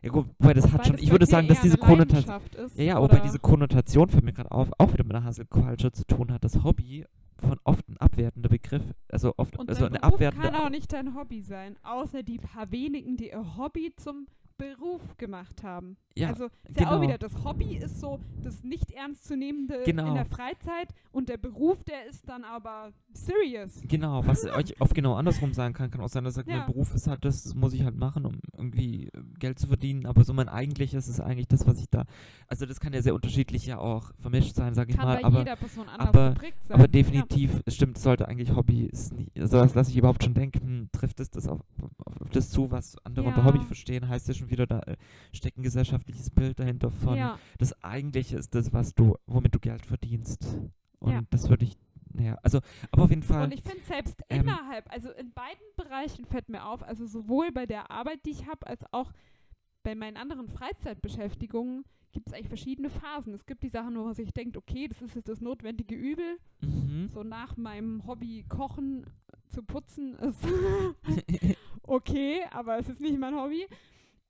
Ja 0.00 0.10
gut, 0.10 0.26
wobei 0.38 0.54
das 0.54 0.72
hat 0.72 0.80
Weil 0.80 0.86
schon, 0.86 0.98
ich 0.98 1.10
würde 1.10 1.26
sagen, 1.26 1.46
dass 1.46 1.60
diese 1.60 1.76
Konnotation. 1.76 2.40
Ja, 2.76 2.84
ja, 2.84 3.00
wobei 3.02 3.20
diese 3.20 3.38
Konnotation 3.38 4.08
fällt 4.08 4.24
mir 4.24 4.32
gerade 4.32 4.52
auf, 4.52 4.70
auch 4.78 4.92
wieder 4.94 5.04
mit 5.04 5.12
der 5.12 5.26
Hustle 5.26 5.44
Culture 5.44 5.92
zu 5.92 6.06
tun 6.06 6.32
hat. 6.32 6.44
Das 6.44 6.62
Hobby 6.62 7.04
von 7.36 7.58
oft 7.64 7.88
ein 7.88 7.96
abwertender 7.98 8.48
Begriff, 8.48 8.82
also 9.08 9.34
oft, 9.36 9.58
Und 9.58 9.68
also 9.68 9.82
dein 9.82 9.92
eine 9.92 10.00
Beruf 10.00 10.14
abwertende. 10.14 10.48
kann 10.50 10.60
auch 10.60 10.70
nicht 10.70 10.92
dein 10.92 11.14
Hobby 11.14 11.40
sein, 11.40 11.76
außer 11.82 12.22
die 12.22 12.38
paar 12.38 12.70
wenigen, 12.70 13.16
die 13.16 13.28
ihr 13.30 13.56
Hobby 13.56 13.92
zum 13.96 14.26
Beruf 14.56 15.16
gemacht 15.16 15.62
haben. 15.62 15.96
Ja, 16.16 16.28
also 16.28 16.44
ist 16.68 16.78
ja 16.80 16.86
auch 16.86 16.90
genau. 16.90 17.02
wieder, 17.02 17.18
das 17.18 17.32
Hobby 17.44 17.74
ist 17.76 17.98
so 17.98 18.20
das 18.44 18.62
nicht 18.62 18.92
ernstzunehmende 18.92 19.82
Genau. 19.84 20.08
in 20.08 20.14
der 20.14 20.24
Freizeit 20.26 20.88
und 21.10 21.28
der 21.28 21.38
Beruf, 21.38 21.82
der 21.82 22.06
ist 22.06 22.28
dann 22.28 22.44
aber 22.44 22.92
serious. 23.12 23.80
Genau, 23.82 24.24
was 24.26 24.44
euch 24.44 24.80
oft 24.80 24.94
genau 24.94 25.14
andersrum 25.14 25.52
sagen 25.54 25.74
kann, 25.74 25.90
kann 25.90 26.00
auch 26.02 26.08
sein, 26.08 26.22
dass 26.24 26.34
sagt, 26.34 26.48
Ja. 26.48 26.58
mein 26.58 26.66
Beruf 26.66 26.94
ist 26.94 27.08
halt 27.08 27.24
das, 27.24 27.54
muss 27.54 27.72
ich 27.74 27.82
halt 27.84 27.96
machen, 27.96 28.26
um 28.26 28.38
irgendwie 28.56 29.06
äh, 29.08 29.10
Geld 29.40 29.58
zu 29.58 29.66
verdienen, 29.66 30.06
aber 30.06 30.22
so 30.24 30.32
mein 30.32 30.48
eigentliches 30.48 31.08
ist 31.08 31.20
eigentlich 31.20 31.48
das, 31.48 31.66
was 31.66 31.80
ich 31.80 31.88
da, 31.90 32.04
also 32.48 32.64
das 32.66 32.78
kann 32.78 32.92
ja 32.92 33.02
sehr 33.02 33.14
unterschiedlich 33.14 33.66
ja 33.66 33.78
auch 33.78 34.12
vermischt 34.20 34.54
sein, 34.54 34.74
sag 34.74 34.90
ich 34.90 34.96
Kann 34.96 35.06
mal, 35.06 35.16
bei 35.16 35.24
aber, 35.24 35.38
jeder 35.40 35.56
Person 35.56 35.88
anders 35.88 36.08
aber- 36.08 36.34
sein. 36.40 36.52
aber 36.68 36.82
Ja. 36.82 36.86
definitiv, 36.88 37.60
es 37.66 37.74
stimmt, 37.74 37.96
es 37.96 38.02
sollte 38.04 38.28
eigentlich 38.28 38.54
Hobby, 38.54 38.84
ist 38.86 39.12
nicht, 39.14 39.36
also 39.40 39.58
das 39.58 39.74
lasse 39.74 39.90
ich 39.90 39.96
überhaupt 39.96 40.22
schon 40.22 40.34
denken, 40.34 40.60
hm, 40.64 40.88
trifft 40.92 41.18
es 41.18 41.30
das 41.30 41.48
auf, 41.48 41.60
auf, 41.80 42.20
auf 42.22 42.30
das 42.30 42.50
zu, 42.50 42.70
was 42.70 42.96
andere 43.04 43.26
unter 43.26 43.40
Ja. 43.40 43.46
Hobby 43.46 43.60
verstehen, 43.64 44.08
heißt 44.08 44.28
ja 44.28 44.34
schon 44.34 44.50
wieder, 44.50 44.66
da 44.66 44.80
äh, 44.80 44.96
steckt 45.32 45.58
ein 45.58 45.62
gesellschaftliches 46.04 46.30
Bild 46.30 46.58
dahinter 46.58 46.90
von, 46.90 47.16
ja. 47.16 47.38
das 47.58 47.82
eigentliche 47.82 48.36
ist 48.36 48.54
das, 48.54 48.72
was 48.72 48.94
du, 48.94 49.16
womit 49.26 49.54
du 49.54 49.58
Geld 49.58 49.84
verdienst 49.86 50.58
und 51.00 51.12
Ja. 51.12 51.22
das 51.30 51.48
würde 51.48 51.64
ich, 51.64 51.76
naja, 52.12 52.38
also, 52.42 52.60
aber 52.90 53.04
auf 53.04 53.10
jeden 53.10 53.22
Fall, 53.22 53.44
Und 53.44 53.54
ich 53.54 53.62
finde 53.62 53.82
selbst 53.84 54.20
ähm, 54.28 54.42
innerhalb, 54.42 54.90
also 54.92 55.10
in 55.10 55.32
beiden 55.32 55.64
Bereichen 55.76 56.24
fällt 56.26 56.48
mir 56.48 56.64
auf, 56.66 56.82
also 56.82 57.06
sowohl 57.06 57.52
bei 57.52 57.66
der 57.66 57.90
Arbeit, 57.90 58.24
die 58.26 58.30
ich 58.30 58.46
habe, 58.46 58.66
als 58.66 58.84
auch 58.92 59.12
bei 59.82 59.94
meinen 59.94 60.16
anderen 60.16 60.48
Freizeitbeschäftigungen 60.48 61.84
gibt 62.12 62.28
es 62.28 62.32
eigentlich 62.32 62.48
verschiedene 62.48 62.90
Phasen. 62.90 63.34
Es 63.34 63.44
gibt 63.44 63.64
die 63.64 63.68
Sachen, 63.68 63.96
wo 63.98 64.04
man 64.04 64.14
sich 64.14 64.32
denkt, 64.32 64.56
okay, 64.56 64.86
das 64.86 65.02
ist 65.02 65.16
jetzt 65.16 65.28
das 65.28 65.40
notwendige 65.40 65.96
Übel. 65.96 66.38
Mhm. 66.60 67.08
So 67.12 67.24
nach 67.24 67.56
meinem 67.56 68.06
Hobby 68.06 68.44
Kochen 68.48 69.04
zu 69.48 69.64
putzen 69.64 70.14
ist 70.14 70.38
okay, 71.82 72.42
aber 72.52 72.78
es 72.78 72.88
ist 72.88 73.00
nicht 73.00 73.18
mein 73.18 73.34
Hobby. 73.34 73.66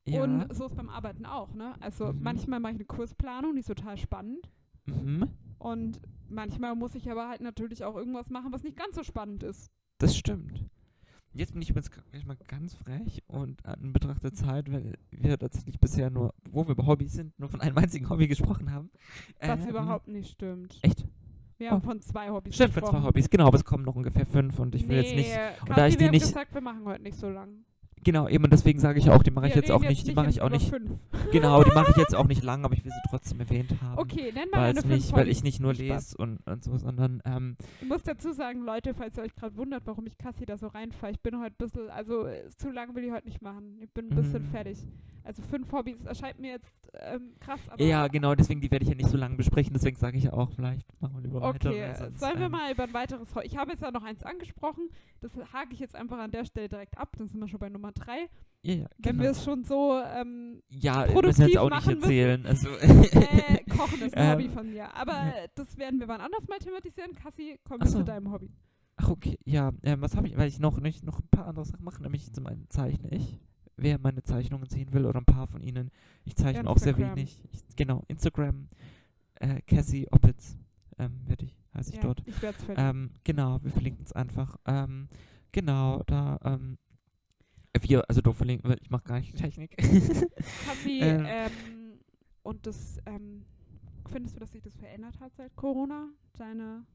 Ja. 0.07 0.23
Und 0.23 0.55
so 0.55 0.67
ist 0.67 0.77
beim 0.77 0.89
Arbeiten 0.89 1.27
auch, 1.27 1.55
ne? 1.55 1.75
Also 1.81 2.13
Mhm. 2.13 2.23
manchmal 2.23 2.61
mache 2.61 2.73
ich 2.73 2.79
eine 2.79 2.85
Kursplanung, 2.87 3.55
die 3.55 3.61
ist 3.61 3.67
total 3.69 3.97
spannend. 3.97 4.49
mhm. 4.87 5.29
Und 5.59 6.01
manchmal 6.29 6.75
muss 6.75 6.95
ich 6.95 7.11
aber 7.11 7.29
halt 7.29 7.41
natürlich 7.41 7.85
auch 7.85 7.97
irgendwas 7.97 8.29
machen, 8.29 8.53
was 8.53 8.63
nicht 8.63 8.77
ganz 8.77 8.97
so 8.97 9.03
spannend 9.03 9.43
ist. 9.43 9.71
Das 9.99 10.15
stimmt. 10.17 10.67
Jetzt 11.33 11.53
bin 11.53 11.63
ich 11.63 11.71
übrigens 11.71 11.91
gleich 11.91 12.25
mal 12.27 12.37
ganz 12.47 12.75
frech 12.75 13.23
und 13.27 13.65
an 13.67 13.93
Betracht 13.93 14.23
der 14.23 14.33
Zeit, 14.35 14.71
weil 14.71 14.97
wir 15.11 15.37
tatsächlich 15.39 15.81
bisher 15.81 16.11
nur, 16.11 16.33
wo 16.49 16.65
wir 16.67 16.73
über 16.73 16.87
Hobbys 16.87 17.15
sind, 17.15 17.37
nur 17.41 17.49
von 17.49 17.61
einem 17.61 17.77
einzigen 17.79 18.09
Hobby 18.11 18.29
gesprochen 18.29 18.71
haben. 18.73 18.91
Was 19.41 19.61
Ähm, 19.63 19.69
überhaupt 19.71 20.07
nicht 20.07 20.31
stimmt. 20.31 20.79
Echt? 20.83 21.05
Wir 21.59 21.71
haben 21.71 21.79
Oh. 21.83 21.87
von 21.87 22.01
zwei 22.03 22.31
Hobbys 22.31 22.55
Stimmt, 22.55 22.75
für 22.75 22.81
gesprochen. 22.81 23.01
zwei 23.03 23.09
Hobbys, 23.09 23.31
genau, 23.31 23.47
aber 23.47 23.57
es 23.57 23.65
kommen 23.65 23.85
noch 23.85 23.97
ungefähr 23.97 24.27
fünf 24.27 24.59
und 24.59 24.75
ich 24.75 24.87
will 24.89 24.97
jetzt 24.99 25.15
nicht. 25.15 25.33
Kathi, 25.33 25.73
da 25.75 25.87
ich 25.87 25.95
die 25.95 26.01
wir 26.01 26.07
haben 26.09 26.13
nicht- 26.13 26.27
gesagt, 26.27 26.53
wir 26.55 26.61
machen 26.61 26.85
heute 26.85 27.03
nicht 27.03 27.17
so 27.17 27.29
lang. 27.31 27.65
Genau, 28.05 28.29
eben 28.29 28.45
und 28.45 28.53
deswegen 28.53 28.79
sage 28.81 28.99
ich 28.99 29.11
auch, 29.11 29.23
die 29.23 29.31
mache 29.31 29.49
ich 29.49 29.55
jetzt 29.55 29.71
auch 29.71 29.81
reden 29.81 29.89
nicht, 29.91 30.07
die 30.07 30.13
mache 30.15 30.31
ich 30.31 30.41
auch 30.43 30.51
nicht. 30.51 30.73
Genau, 31.33 31.65
die 31.65 31.73
mache 31.73 31.91
ich 31.91 31.97
jetzt 31.97 32.15
auch 32.15 32.27
nicht 32.27 32.43
lang, 32.45 32.65
aber 32.65 32.75
ich 32.75 32.85
will 32.85 32.93
sie 32.93 33.09
trotzdem 33.11 33.41
erwähnt 33.41 33.71
haben. 33.83 33.99
Okay, 33.99 34.31
nenn 34.33 34.49
mal 34.51 34.73
fünf 34.75 34.85
nicht, 34.87 35.13
weil 35.13 35.29
ich 35.29 35.43
nicht 35.43 35.59
nur 35.59 35.73
lese 35.75 36.17
und, 36.17 36.39
und 36.47 36.63
so, 36.63 36.77
sondern 36.77 37.23
ähm, 37.25 37.57
Ich 37.81 37.89
muss 37.89 38.03
dazu 38.03 38.33
sagen, 38.33 38.61
Leute, 38.65 38.95
falls 38.95 39.17
ihr 39.17 39.23
euch 39.25 39.35
gerade 39.35 39.57
wundert, 39.57 39.83
warum 39.87 40.07
ich 40.07 40.17
Cassie 40.19 40.45
da 40.47 40.57
so 40.59 40.69
reinfahre, 40.69 41.13
ich 41.13 41.21
bin 41.21 41.41
heute 41.41 41.55
ein 41.55 41.57
bisschen, 41.59 41.91
also 41.91 42.27
äh, 42.27 42.49
zu 42.57 42.71
lang 42.71 42.95
will 42.95 43.05
ich 43.05 43.11
heute 43.13 43.27
nicht 43.27 43.43
machen. 43.43 43.79
Ich 43.81 43.91
bin 43.91 44.11
ein 44.11 44.15
bisschen 44.15 44.43
Mhm. 44.45 44.51
fertig. 44.51 44.79
Also 45.25 45.43
fünf 45.43 45.73
Hobbys 45.73 46.05
erscheint 46.05 46.39
mir 46.39 46.51
jetzt 46.51 46.71
ähm, 46.93 47.33
krass, 47.41 47.61
ja, 47.79 48.07
genau, 48.09 48.35
deswegen 48.35 48.61
die 48.61 48.71
werde 48.71 48.85
ich 48.85 48.91
ja 48.91 48.95
nicht 48.95 49.09
so 49.09 49.17
lange 49.17 49.37
besprechen, 49.37 49.73
deswegen 49.73 49.97
sage 49.97 50.19
ich 50.19 50.25
ja 50.25 50.35
auch, 50.35 50.53
vielleicht 50.53 50.87
machen 51.01 51.17
wir 51.17 51.23
lieber 51.23 51.41
weiter. 51.41 51.71
Okay, 51.71 51.95
sollen 52.19 52.39
wir 52.39 52.47
ähm, 52.47 52.53
mal 52.53 52.71
über 52.71 52.85
ein 52.85 52.93
weiteres 52.93 53.35
Hobby. 53.35 53.47
Ich 53.47 53.57
habe 53.57 53.71
jetzt 53.73 53.81
ja 53.81 53.91
noch 53.91 54.05
eins 54.05 54.23
angesprochen, 54.23 54.91
das 55.21 55.33
hake 55.53 55.73
ich 55.73 55.81
jetzt 55.81 55.97
einfach 55.97 56.19
an 56.19 56.31
der 56.31 56.45
Stelle 56.45 56.69
direkt 56.69 56.99
ab, 56.99 57.17
dann 57.17 57.27
sind 57.27 57.41
wir 57.41 57.49
schon 57.49 57.59
bei 57.59 57.71
Nummer 57.71 57.93
drei. 57.93 58.29
Ja, 58.63 58.75
ja, 58.75 58.87
Wenn 58.99 59.13
genau. 59.13 59.23
wir 59.25 59.31
es 59.31 59.45
schon 59.45 59.65
so 59.65 59.99
ähm, 59.99 60.63
Ja, 60.69 61.01
müssen 61.03 61.13
produktiv 61.15 61.47
jetzt 61.47 61.59
auch 61.59 61.71
nicht 61.71 61.87
machen 61.87 61.95
müssen. 61.95 62.03
erzählen. 62.03 62.47
Also, 62.47 62.69
äh, 62.81 63.65
kochen 63.77 64.03
ist 64.03 64.17
ein 64.17 64.25
Ähm, 64.25 64.33
Hobby 64.33 64.49
von 64.49 64.71
mir. 64.71 64.95
Aber 64.95 65.13
ja. 65.13 65.29
äh, 65.31 65.49
das 65.55 65.77
werden 65.79 66.01
wir 66.01 66.09
wann 66.09 66.21
anders 66.21 66.47
mal 66.49 66.59
thematisieren. 66.59 67.15
Cassie, 67.15 67.59
komm 67.65 67.81
so. 67.87 67.99
zu 67.99 68.05
deinem 68.05 68.31
Hobby. 68.31 68.51
Ach, 68.97 69.11
okay, 69.11 69.39
ja, 69.45 69.73
ähm, 69.83 70.01
was 70.03 70.17
habe 70.17 70.29
ich, 70.29 70.37
weil 70.37 70.49
ich 70.49 70.61
noch 70.61 70.81
nicht 70.81 71.03
noch 71.05 71.19
ein 71.19 71.29
paar 71.31 71.47
andere 71.47 71.65
Sachen 71.65 71.85
mache, 71.85 72.03
nämlich 72.03 72.33
zum 72.33 72.47
einen 72.47 72.69
zeichne 72.71 73.11
ich. 73.11 73.41
Wer 73.77 73.99
meine 73.99 74.23
Zeichnungen 74.23 74.69
sehen 74.69 74.93
will 74.93 75.05
oder 75.05 75.21
ein 75.21 75.25
paar 75.25 75.47
von 75.47 75.61
ihnen, 75.63 75.91
ich 76.25 76.37
zeichne 76.37 76.69
auch 76.69 76.79
sehr 76.79 76.93
Instagram. 76.93 77.17
wenig. 77.17 77.43
Ich, 77.53 77.77
genau, 77.77 78.05
Instagram, 78.09 78.69
äh, 79.37 79.61
Cassie 79.63 80.07
Opitz, 80.11 80.57
ähm, 80.99 81.21
werde 81.27 81.45
ich, 81.47 81.57
heiße 81.75 81.91
ich 81.91 81.97
Ja, 81.97 82.03
dort. 82.03 82.23
ich 82.27 82.41
werde 82.41 82.57
es 82.59 82.65
verlinken. 82.65 82.91
Ähm, 83.05 83.11
genau, 83.25 83.63
wir 83.63 83.73
verlinken 83.73 84.05
es 84.05 84.13
einfach. 84.13 84.57
Ähm, 84.67 85.09
genau, 85.51 86.03
da, 86.07 86.39
ähm, 86.45 86.79
wir, 87.81 88.09
also 88.09 88.21
du 88.21 88.33
verlinken, 88.33 88.71
weil 88.71 88.79
ich 88.81 88.91
mache 88.91 89.05
gar 89.05 89.19
nicht 89.19 89.37
Technik. 89.37 89.77
Cassie, 89.77 90.29
äh, 91.01 91.47
ähm, 91.47 91.99
und 92.45 92.67
das, 92.67 92.99
ähm, 93.07 93.45
findest 94.09 94.37
du, 94.37 94.41
dass 94.41 94.53
sich 94.53 94.63
das 94.63 94.77
verändert 94.77 95.19
hat 95.19 95.35
seit 95.35 95.57
Corona? 95.57 96.09
Deine, 96.39 96.87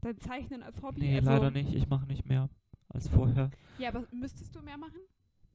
dein 0.00 0.18
Zeichnen 0.18 0.62
als 0.64 0.82
Hobby? 0.82 1.00
nee, 1.00 1.16
also, 1.18 1.30
leider 1.30 1.50
nicht, 1.52 1.72
ich 1.72 1.88
mache 1.88 2.06
nicht 2.06 2.26
mehr 2.28 2.48
als 2.88 3.06
vorher. 3.06 3.50
Ja, 3.78 3.90
aber 3.90 4.06
müsstest 4.10 4.54
du 4.56 4.62
mehr 4.62 4.76
machen? 4.76 4.98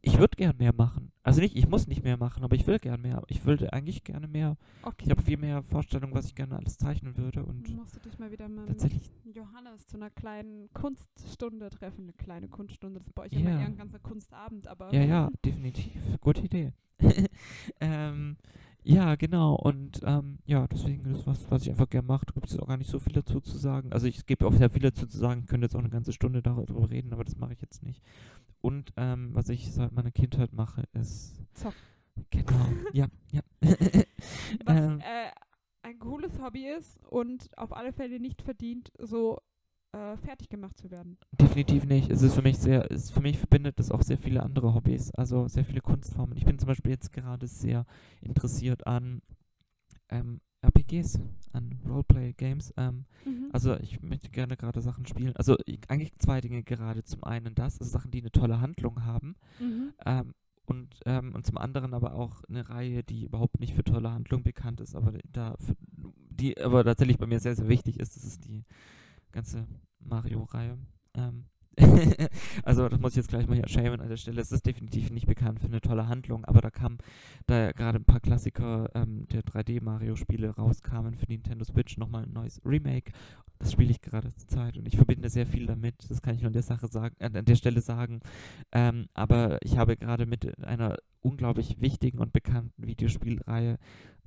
Ich 0.06 0.20
würde 0.20 0.36
gern 0.38 0.56
mehr 0.58 0.74
machen. 0.74 1.12
Also 1.24 1.42
nicht, 1.42 1.56
ich 1.56 1.68
muss 1.68 1.88
nicht 1.88 2.04
mehr 2.04 2.18
machen, 2.18 2.44
aber 2.44 2.56
ich 2.56 2.68
will 2.68 2.78
gern 2.78 3.02
mehr. 3.02 3.24
Ich 3.28 3.46
würde 3.46 3.74
eigentlich 3.74 4.04
gerne 4.04 4.28
mehr. 4.28 4.58
Okay. 4.84 5.06
Ich 5.06 5.12
habe 5.12 5.22
viel 5.22 5.38
mehr 5.38 5.64
Vorstellungen, 5.64 6.14
was 6.14 6.28
ich 6.28 6.36
gerne 6.36 6.56
alles 6.56 6.78
zeichnen 6.78 7.18
würde 7.18 7.44
und 7.44 7.76
musst 7.76 7.96
du 7.96 8.00
dich 8.00 8.20
mal 8.20 8.32
wieder 8.32 8.48
mit 8.48 8.68
tatsächlich, 8.68 9.12
Johannes 9.24 9.88
zu 9.88 9.98
einer 9.98 10.12
kleinen 10.12 10.70
Kunststunde 10.74 11.70
treffen. 11.72 12.04
Eine 12.04 12.14
kleine 12.14 12.48
Kunststunde. 12.48 13.00
Das 13.00 13.08
ist 13.08 13.14
bei 13.14 13.24
euch 13.24 13.34
immer 13.34 13.50
eher 13.50 13.66
ein 13.66 13.78
ganzer 13.78 14.00
Kunstabend, 14.00 14.68
aber. 14.68 14.94
ja, 14.94 15.04
ja, 15.04 15.32
definitiv. 15.44 16.02
Gute 16.22 16.42
Idee. 16.42 16.72
ähm, 17.82 18.38
ja, 18.86 19.16
genau. 19.16 19.56
Und 19.56 20.02
ähm, 20.04 20.40
ja, 20.46 20.68
deswegen 20.68 21.06
ist 21.06 21.20
das 21.20 21.28
was, 21.28 21.52
was 21.52 21.62
ich 21.64 21.70
einfach 21.72 21.90
gerne 21.90 22.08
mache. 22.08 22.26
Da 22.26 22.34
gibt 22.34 22.48
es 22.48 22.60
auch 22.60 22.68
gar 22.68 22.78
nicht 22.78 22.90
so 22.90 23.00
viel 23.00 23.14
dazu 23.14 23.42
zu 23.42 23.58
sagen. 23.58 23.92
Also 23.92 24.08
ich 24.08 24.26
gebe 24.26 24.46
auch 24.46 24.54
sehr 24.54 24.70
viel 24.70 24.82
dazu 24.82 25.08
zu 25.08 25.18
sagen. 25.18 25.42
Ich 25.42 25.48
könnte 25.48 25.66
jetzt 25.66 25.76
auch 25.76 25.80
eine 25.80 25.90
ganze 25.90 26.14
Stunde 26.14 26.42
darüber 26.42 26.90
reden, 26.90 27.12
aber 27.12 27.24
das 27.24 27.36
mache 27.36 27.54
ich 27.54 27.62
jetzt 27.62 27.84
nicht. 27.84 28.02
Und 28.62 28.94
ähm, 28.98 29.30
was 29.34 29.50
ich 29.50 29.72
seit 29.74 29.92
meiner 29.92 30.12
Kindheit 30.12 30.54
mache, 30.54 30.84
ist 30.94 31.36
Zocken. 31.54 31.78
Genau. 32.30 32.68
ja, 32.94 33.08
ja. 33.32 33.42
Was 34.66 34.78
ähm, 34.78 35.00
äh, 35.00 35.32
ein 35.82 36.00
cooles 36.00 36.40
Hobby 36.40 36.68
ist 36.68 37.04
und 37.04 37.50
auf 37.58 37.76
alle 37.76 37.94
Fälle 37.94 38.20
nicht 38.20 38.42
verdient, 38.42 38.92
so 39.00 39.40
äh, 39.96 40.18
fertig 40.18 40.50
gemacht 40.50 40.78
zu 40.78 40.92
werden. 40.92 41.18
Definitiv 41.32 41.86
nicht. 41.86 42.10
Es 42.12 42.22
ist 42.22 42.36
für 42.36 42.42
mich 42.42 42.58
sehr, 42.58 42.92
es 42.92 43.10
für 43.12 43.22
mich 43.22 43.38
verbindet 43.38 43.80
das 43.80 43.92
auch 43.92 44.02
sehr 44.02 44.18
viele 44.18 44.44
andere 44.44 44.74
Hobbys, 44.74 45.12
also 45.12 45.48
sehr 45.48 45.64
viele 45.66 45.82
Kunstformen. 45.82 46.36
Ich 46.38 46.46
bin 46.46 46.60
zum 46.60 46.68
Beispiel 46.68 46.92
jetzt 46.92 47.14
gerade 47.14 47.48
sehr 47.48 47.86
interessiert 48.22 48.86
an 48.86 49.22
ähm, 50.10 50.42
RPGs, 50.62 51.20
an 51.54 51.80
Roleplay-Games. 51.88 52.74
Ähm, 52.78 53.06
Mhm. 53.26 53.50
also 53.54 53.76
ich 53.78 54.02
möchte 54.02 54.30
gerne 54.30 54.56
gerade 54.58 54.82
Sachen 54.82 55.06
spielen. 55.06 55.36
Also 55.36 55.56
ich, 55.66 55.80
eigentlich 55.90 56.14
zwei 56.20 56.42
Dinge 56.42 56.64
gerade. 56.64 57.04
Zum 57.04 57.24
einen 57.24 57.56
das, 57.56 57.80
also 57.80 57.92
Sachen, 57.92 58.12
die 58.12 58.22
eine 58.22 58.32
tolle 58.32 58.62
Handlung 58.62 59.04
haben. 59.04 59.36
Mhm. 59.60 59.94
Ähm, 60.06 60.34
und, 60.66 61.00
ähm, 61.06 61.34
und 61.36 61.46
zum 61.46 61.58
anderen 61.58 61.94
aber 61.94 62.16
auch 62.16 62.44
eine 62.50 62.68
Reihe, 62.70 63.04
die 63.04 63.26
überhaupt 63.26 63.60
nicht 63.60 63.76
für 63.76 63.84
tolle 63.84 64.12
Handlung 64.12 64.44
bekannt 64.44 64.82
ist, 64.82 64.96
aber 64.96 65.14
da 65.32 65.56
für, 65.58 65.76
die 66.30 66.60
aber 66.60 66.84
tatsächlich 66.84 67.18
bei 67.18 67.28
mir 67.28 67.40
sehr, 67.40 67.56
sehr 67.56 67.68
wichtig 67.68 68.00
ist. 68.00 68.16
Das 68.16 68.24
ist 68.24 68.46
die 68.46 68.64
ganze 69.36 69.68
Mario-Reihe. 70.00 70.78
Ähm, 71.14 71.46
also 72.64 72.88
das 72.88 73.00
muss 73.00 73.12
ich 73.12 73.18
jetzt 73.18 73.28
gleich 73.28 73.48
mal 73.48 73.56
hier 73.56 73.68
schämen 73.68 74.00
an 74.00 74.08
der 74.08 74.18
Stelle. 74.18 74.42
Es 74.42 74.52
ist 74.52 74.66
definitiv 74.66 75.12
nicht 75.12 75.28
bekannt 75.28 75.60
für 75.60 75.68
eine 75.68 75.82
tolle 75.82 76.08
Handlung, 76.08 76.46
aber 76.46 76.62
da 76.62 76.70
kam, 76.72 76.98
da 77.48 77.72
gerade 77.74 78.00
ein 78.00 78.06
paar 78.06 78.22
Klassiker 78.22 78.90
ähm, 78.96 79.28
der 79.28 79.44
3D-Mario-Spiele 79.44 80.56
rauskamen 80.56 81.16
für 81.16 81.26
Nintendo 81.26 81.66
Switch, 81.66 81.98
nochmal 81.98 82.24
ein 82.24 82.34
neues 82.34 82.62
Remake. 82.66 83.12
Das 83.60 83.72
spiele 83.72 83.92
ich 83.92 84.02
gerade 84.02 84.34
zur 84.36 84.48
Zeit 84.48 84.78
und 84.78 84.88
ich 84.88 84.96
verbinde 84.96 85.30
sehr 85.30 85.46
viel 85.46 85.66
damit. 85.66 85.96
Das 86.10 86.22
kann 86.22 86.36
ich 86.36 86.42
nur 86.42 86.48
an 86.48 86.54
der 86.54 86.64
Sache 86.64 86.88
sagen, 86.88 87.16
äh, 87.20 87.26
an 87.26 87.46
der 87.46 87.56
Stelle 87.56 87.82
sagen. 87.82 88.22
Ähm, 88.72 89.08
aber 89.14 89.60
ich 89.62 89.78
habe 89.78 89.98
gerade 89.98 90.26
mit 90.26 90.64
einer 90.64 90.98
unglaublich 91.22 91.82
wichtigen 91.82 92.20
und 92.20 92.32
bekannten 92.32 92.86
Videospielreihe, 92.86 93.78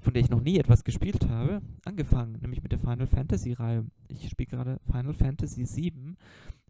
von 0.00 0.14
der 0.14 0.22
ich 0.22 0.30
noch 0.30 0.40
nie 0.40 0.58
etwas 0.58 0.84
gespielt 0.84 1.28
habe, 1.28 1.60
angefangen, 1.84 2.38
nämlich 2.40 2.62
mit 2.62 2.72
der 2.72 2.78
Final 2.78 3.06
Fantasy 3.06 3.52
Reihe. 3.52 3.84
Ich 4.08 4.28
spiele 4.28 4.46
gerade 4.48 4.78
Final 4.90 5.14
Fantasy 5.14 5.64
7. 5.66 6.16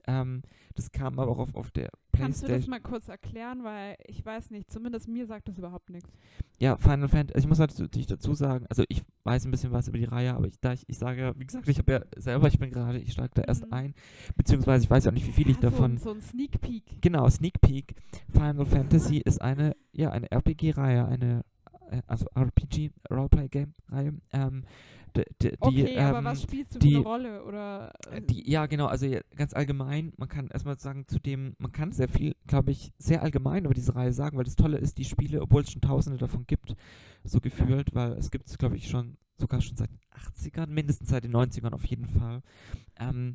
Ähm, 0.06 0.40
das 0.74 0.90
kam 0.90 1.18
aber 1.18 1.30
auch 1.30 1.38
auf, 1.38 1.54
auf 1.54 1.70
der 1.70 1.90
Kannst 2.12 2.42
du 2.42 2.46
das 2.46 2.64
Playstation. 2.64 2.70
mal 2.70 2.80
kurz 2.80 3.08
erklären, 3.08 3.62
weil 3.62 3.96
ich 4.06 4.24
weiß 4.24 4.50
nicht, 4.50 4.70
zumindest 4.72 5.06
mir 5.06 5.26
sagt 5.26 5.48
das 5.48 5.58
überhaupt 5.58 5.90
nichts. 5.90 6.08
Ja, 6.58 6.78
Final 6.78 7.08
Fantasy, 7.08 7.34
also 7.34 7.44
ich 7.44 7.48
muss 7.48 7.58
natürlich 7.58 8.06
dazu 8.06 8.32
sagen, 8.32 8.64
also 8.70 8.84
ich 8.88 9.02
weiß 9.24 9.44
ein 9.44 9.50
bisschen 9.50 9.70
was 9.70 9.86
über 9.88 9.98
die 9.98 10.04
Reihe, 10.04 10.34
aber 10.34 10.46
ich, 10.46 10.58
da 10.60 10.72
ich, 10.72 10.84
ich 10.88 10.96
sage 10.96 11.20
ja, 11.20 11.38
wie 11.38 11.44
gesagt, 11.44 11.68
ich 11.68 11.78
habe 11.78 11.92
ja 11.92 12.00
selber, 12.16 12.48
ich 12.48 12.58
bin 12.58 12.70
gerade, 12.70 12.98
ich 12.98 13.12
steige 13.12 13.32
da 13.34 13.42
erst 13.42 13.66
Mhm. 13.66 13.72
ein, 13.74 13.94
beziehungsweise 14.36 14.84
ich 14.84 14.90
weiß 14.90 15.04
ja 15.04 15.10
auch 15.10 15.14
nicht, 15.14 15.26
wie 15.26 15.32
viel 15.32 15.50
ich 15.50 15.58
Ah, 15.58 15.60
so, 15.62 15.68
davon 15.70 15.92
ein- 15.92 15.98
so 15.98 16.10
ein 16.12 16.20
Sneak 16.22 16.58
Peek. 16.62 16.84
Genau, 17.02 17.28
Sneak 17.28 17.60
Peek. 17.60 17.94
Final 18.32 18.64
Fantasy 18.64 19.18
ist 19.18 19.42
eine, 19.42 19.76
ja, 19.92 20.10
eine 20.10 20.30
RPG-Reihe, 20.30 21.06
eine, 21.06 21.44
also 22.06 22.26
RPG, 22.34 22.90
Roleplay-Game-Reihe. 23.10 24.14
Ähm, 24.32 24.64
die, 25.42 25.52
Okay, 25.58 25.98
aber 25.98 26.18
ähm, 26.18 26.24
was 26.26 26.42
spielst 26.42 26.74
du 26.74 26.78
die- 26.78 26.90
für 26.92 26.96
eine 26.98 27.06
Rolle? 27.06 27.44
Oder 27.44 27.92
äh, 28.10 28.20
die, 28.22 28.48
ja, 28.48 28.66
genau, 28.66 28.86
also 28.86 29.06
ganz 29.34 29.52
allgemein, 29.52 30.12
man 30.16 30.28
kann 30.28 30.48
erstmal 30.48 30.78
sagen, 30.78 31.06
zu 31.08 31.18
dem, 31.18 31.54
man 31.58 31.72
kann 31.72 31.90
sehr 31.92 32.08
viel, 32.08 32.36
glaube 32.46 32.70
ich, 32.70 32.92
sehr 32.98 33.22
allgemein 33.22 33.64
über 33.64 33.74
diese 33.74 33.94
Reihe 33.96 34.12
sagen, 34.12 34.36
weil 34.36 34.44
das 34.44 34.54
Tolle 34.54 34.78
ist, 34.78 34.98
die 34.98 35.04
Spiele, 35.04 35.42
obwohl 35.42 35.62
es 35.62 35.72
schon 35.72 35.80
tausende 35.80 36.18
davon 36.18 36.46
gibt, 36.46 36.74
so 37.24 37.40
gefühlt, 37.40 37.94
weil 37.94 38.12
es 38.12 38.30
gibt 38.30 38.46
es, 38.48 38.58
glaube 38.58 38.76
ich, 38.76 38.88
schon, 38.88 39.16
sogar 39.38 39.60
schon 39.60 39.76
seit 39.76 39.90
den 39.90 39.98
80ern, 40.12 40.66
mindestens 40.68 41.08
seit 41.08 41.24
den 41.24 41.32
90ern 41.34 41.72
auf 41.72 41.84
jeden 41.86 42.06
Fall, 42.06 42.42
ähm, 43.00 43.34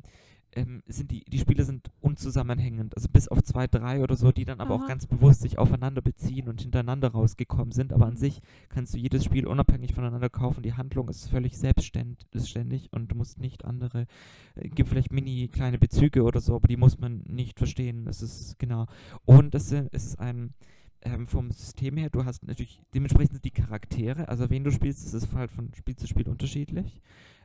ähm, 0.54 0.82
sind 0.86 1.10
die, 1.10 1.24
die 1.24 1.38
Spiele 1.38 1.64
sind 1.64 1.90
unzusammenhängend, 2.00 2.96
also 2.96 3.08
bis 3.08 3.28
auf 3.28 3.42
zwei, 3.42 3.66
drei 3.66 4.02
oder 4.02 4.16
so, 4.16 4.32
die 4.32 4.44
dann 4.44 4.60
aber 4.60 4.74
auch 4.74 4.82
Aha. 4.82 4.88
ganz 4.88 5.06
bewusst 5.06 5.42
sich 5.42 5.58
aufeinander 5.58 6.02
beziehen 6.02 6.48
und 6.48 6.60
hintereinander 6.60 7.08
rausgekommen 7.08 7.72
sind, 7.72 7.92
aber 7.92 8.06
an 8.06 8.14
Mhm. 8.14 8.18
sich 8.18 8.40
kannst 8.68 8.94
du 8.94 8.98
jedes 8.98 9.24
Spiel 9.24 9.46
unabhängig 9.46 9.94
voneinander 9.94 10.30
kaufen, 10.30 10.62
die 10.62 10.74
Handlung 10.74 11.08
ist 11.08 11.28
völlig 11.28 11.58
selbstständig 11.58 12.92
und 12.92 13.10
du 13.10 13.16
musst 13.16 13.38
nicht 13.40 13.64
andere 13.64 14.06
äh, 14.54 14.68
gibt 14.68 14.88
vielleicht 14.88 15.12
mini 15.12 15.48
kleine 15.48 15.78
Bezüge 15.78 16.22
oder 16.22 16.40
so, 16.40 16.56
aber 16.56 16.68
die 16.68 16.76
muss 16.76 16.98
man 16.98 17.22
nicht 17.26 17.58
verstehen. 17.58 18.04
Das 18.04 18.22
ist 18.22 18.58
genau. 18.58 18.86
Und 19.24 19.54
es 19.54 19.72
ist 19.72 20.18
ein 20.20 20.54
ähm, 21.02 21.26
vom 21.26 21.50
System 21.50 21.96
her, 21.98 22.08
du 22.10 22.24
hast 22.24 22.46
natürlich 22.46 22.80
dementsprechend 22.94 23.44
die 23.44 23.50
Charaktere, 23.50 24.28
also 24.28 24.48
wen 24.48 24.64
du 24.64 24.70
spielst, 24.70 25.04
das 25.04 25.12
ist 25.12 25.32
halt 25.34 25.50
von 25.50 25.70
Spiel 25.74 25.96
zu 25.96 26.06
Spiel 26.06 26.28
unterschiedlich. 26.28 27.02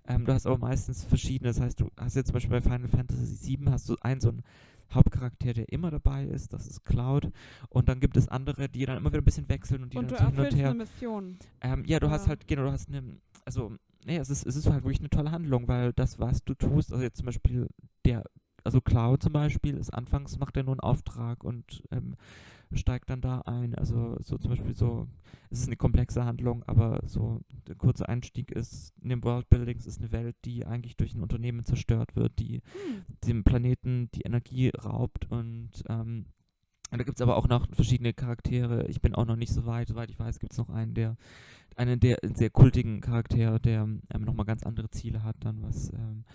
Ähm, 0.10 0.26
du 0.26 0.34
hast 0.34 0.46
aber 0.48 0.58
meistens 0.58 1.04
verschiedene, 1.06 1.50
das 1.50 1.62
heißt, 1.62 1.80
du 1.80 1.90
hast 1.98 2.16
jetzt 2.16 2.28
zum 2.28 2.34
Beispiel 2.34 2.60
bei 2.60 2.62
Final 2.62 2.88
Fantasy 2.88 3.58
VII 3.58 3.70
hast 3.72 3.88
du 3.88 3.96
einen 4.02 4.20
so 4.20 4.30
einen 4.30 4.44
Hauptcharakter, 4.92 5.54
der 5.54 5.70
immer 5.72 5.92
dabei 5.92 6.26
ist, 6.26 6.52
das 6.52 6.66
ist 6.68 6.84
Cloud. 6.84 7.32
Und 7.70 7.88
dann 7.90 8.00
gibt 8.00 8.18
es 8.18 8.28
andere, 8.28 8.68
die 8.70 8.86
dann 8.86 8.98
immer 8.98 9.12
wieder 9.12 9.22
ein 9.22 9.26
bisschen 9.26 9.48
wechseln 9.48 9.84
und 9.84 9.94
die 9.94 9.98
Und 10.00 10.10
du 10.12 10.16
dann 10.16 10.34
so 10.34 10.42
hin 10.44 10.52
und 10.52 10.58
her. 10.58 10.70
eine 10.72 10.78
Mission. 10.80 11.38
Ähm, 11.62 11.84
ja, 11.86 12.00
du 12.00 12.10
hast 12.10 12.24
Ja. 12.24 12.30
halt, 12.30 12.48
genau, 12.48 12.64
du 12.64 12.72
hast 12.72 12.90
eine, 12.90 13.04
also, 13.46 13.72
nee, 14.06 14.18
es 14.18 14.30
ist, 14.32 14.48
es 14.48 14.56
ist 14.56 14.68
halt 14.70 14.84
wirklich 14.84 15.00
eine 15.00 15.10
tolle 15.12 15.32
Handlung, 15.32 15.68
weil 15.68 15.94
das, 15.94 16.18
was 16.20 16.44
du 16.44 16.56
tust, 16.56 16.92
also 16.92 17.04
jetzt 17.04 17.18
zum 17.18 17.28
Beispiel 17.28 17.68
der, 18.04 18.24
also 18.64 18.82
Cloud 18.82 19.22
zum 19.22 19.34
Beispiel, 19.34 19.78
ist 19.78 19.94
anfangs 19.94 20.40
macht 20.40 20.58
er 20.58 20.64
nur 20.64 20.74
einen 20.74 20.80
Auftrag 20.80 21.44
und 21.44 21.84
ähm, 21.92 22.16
steigt 22.74 23.10
dann 23.10 23.22
da 23.22 23.42
ein. 23.42 23.76
Also 23.76 24.18
so 24.20 24.38
zum 24.38 24.52
Beispiel 24.52 24.76
so, 24.76 25.08
es 25.50 25.60
ist 25.62 25.68
eine 25.68 25.78
komplexe 25.78 26.26
Handlung, 26.26 26.64
aber 26.64 27.02
so 27.06 27.42
der 27.68 27.76
kurze 27.76 28.08
Einstieg 28.08 28.52
ist, 28.52 28.94
in 29.02 29.10
dem 29.10 29.24
Worldbuilding, 29.24 29.78
es 29.78 29.88
ist 29.88 30.00
eine 30.00 30.12
Welt, 30.12 30.36
die 30.46 30.66
eigentlich 30.66 30.98
durch 30.98 31.14
ein 31.16 31.22
Unternehmen 31.22 31.64
zerstört 31.64 32.16
wird, 32.16 32.40
die 32.40 32.62
Hm. 32.62 33.06
dem 33.26 33.44
Planeten 33.44 34.10
die 34.14 34.22
Energie 34.22 34.70
raubt 34.70 35.30
und 35.32 35.84
ähm, 35.88 36.26
da 36.92 37.04
gibt 37.04 37.20
es 37.20 37.22
aber 37.22 37.38
auch 37.38 37.48
noch 37.48 37.68
verschiedene 37.72 38.14
Charaktere. 38.14 38.88
Ich 38.88 39.00
bin 39.00 39.14
auch 39.14 39.26
noch 39.26 39.36
nicht 39.36 39.54
so 39.54 39.68
weit. 39.68 39.88
Soweit 39.90 40.10
ich 40.10 40.18
weiß, 40.18 40.40
gibt 40.40 40.54
es 40.54 40.58
noch 40.58 40.70
einen, 40.70 40.96
der 40.96 41.18
einen 41.76 42.00
der 42.00 42.18
sehr 42.24 42.50
kultigen 42.50 43.00
Charaktere, 43.00 43.60
der 43.60 43.84
ähm, 43.84 44.02
nochmal 44.18 44.48
ganz 44.48 44.64
andere 44.64 44.90
Ziele 44.90 45.24
hat, 45.24 45.36
dann 45.42 45.62
was 45.62 45.94
ähm, 45.94 46.26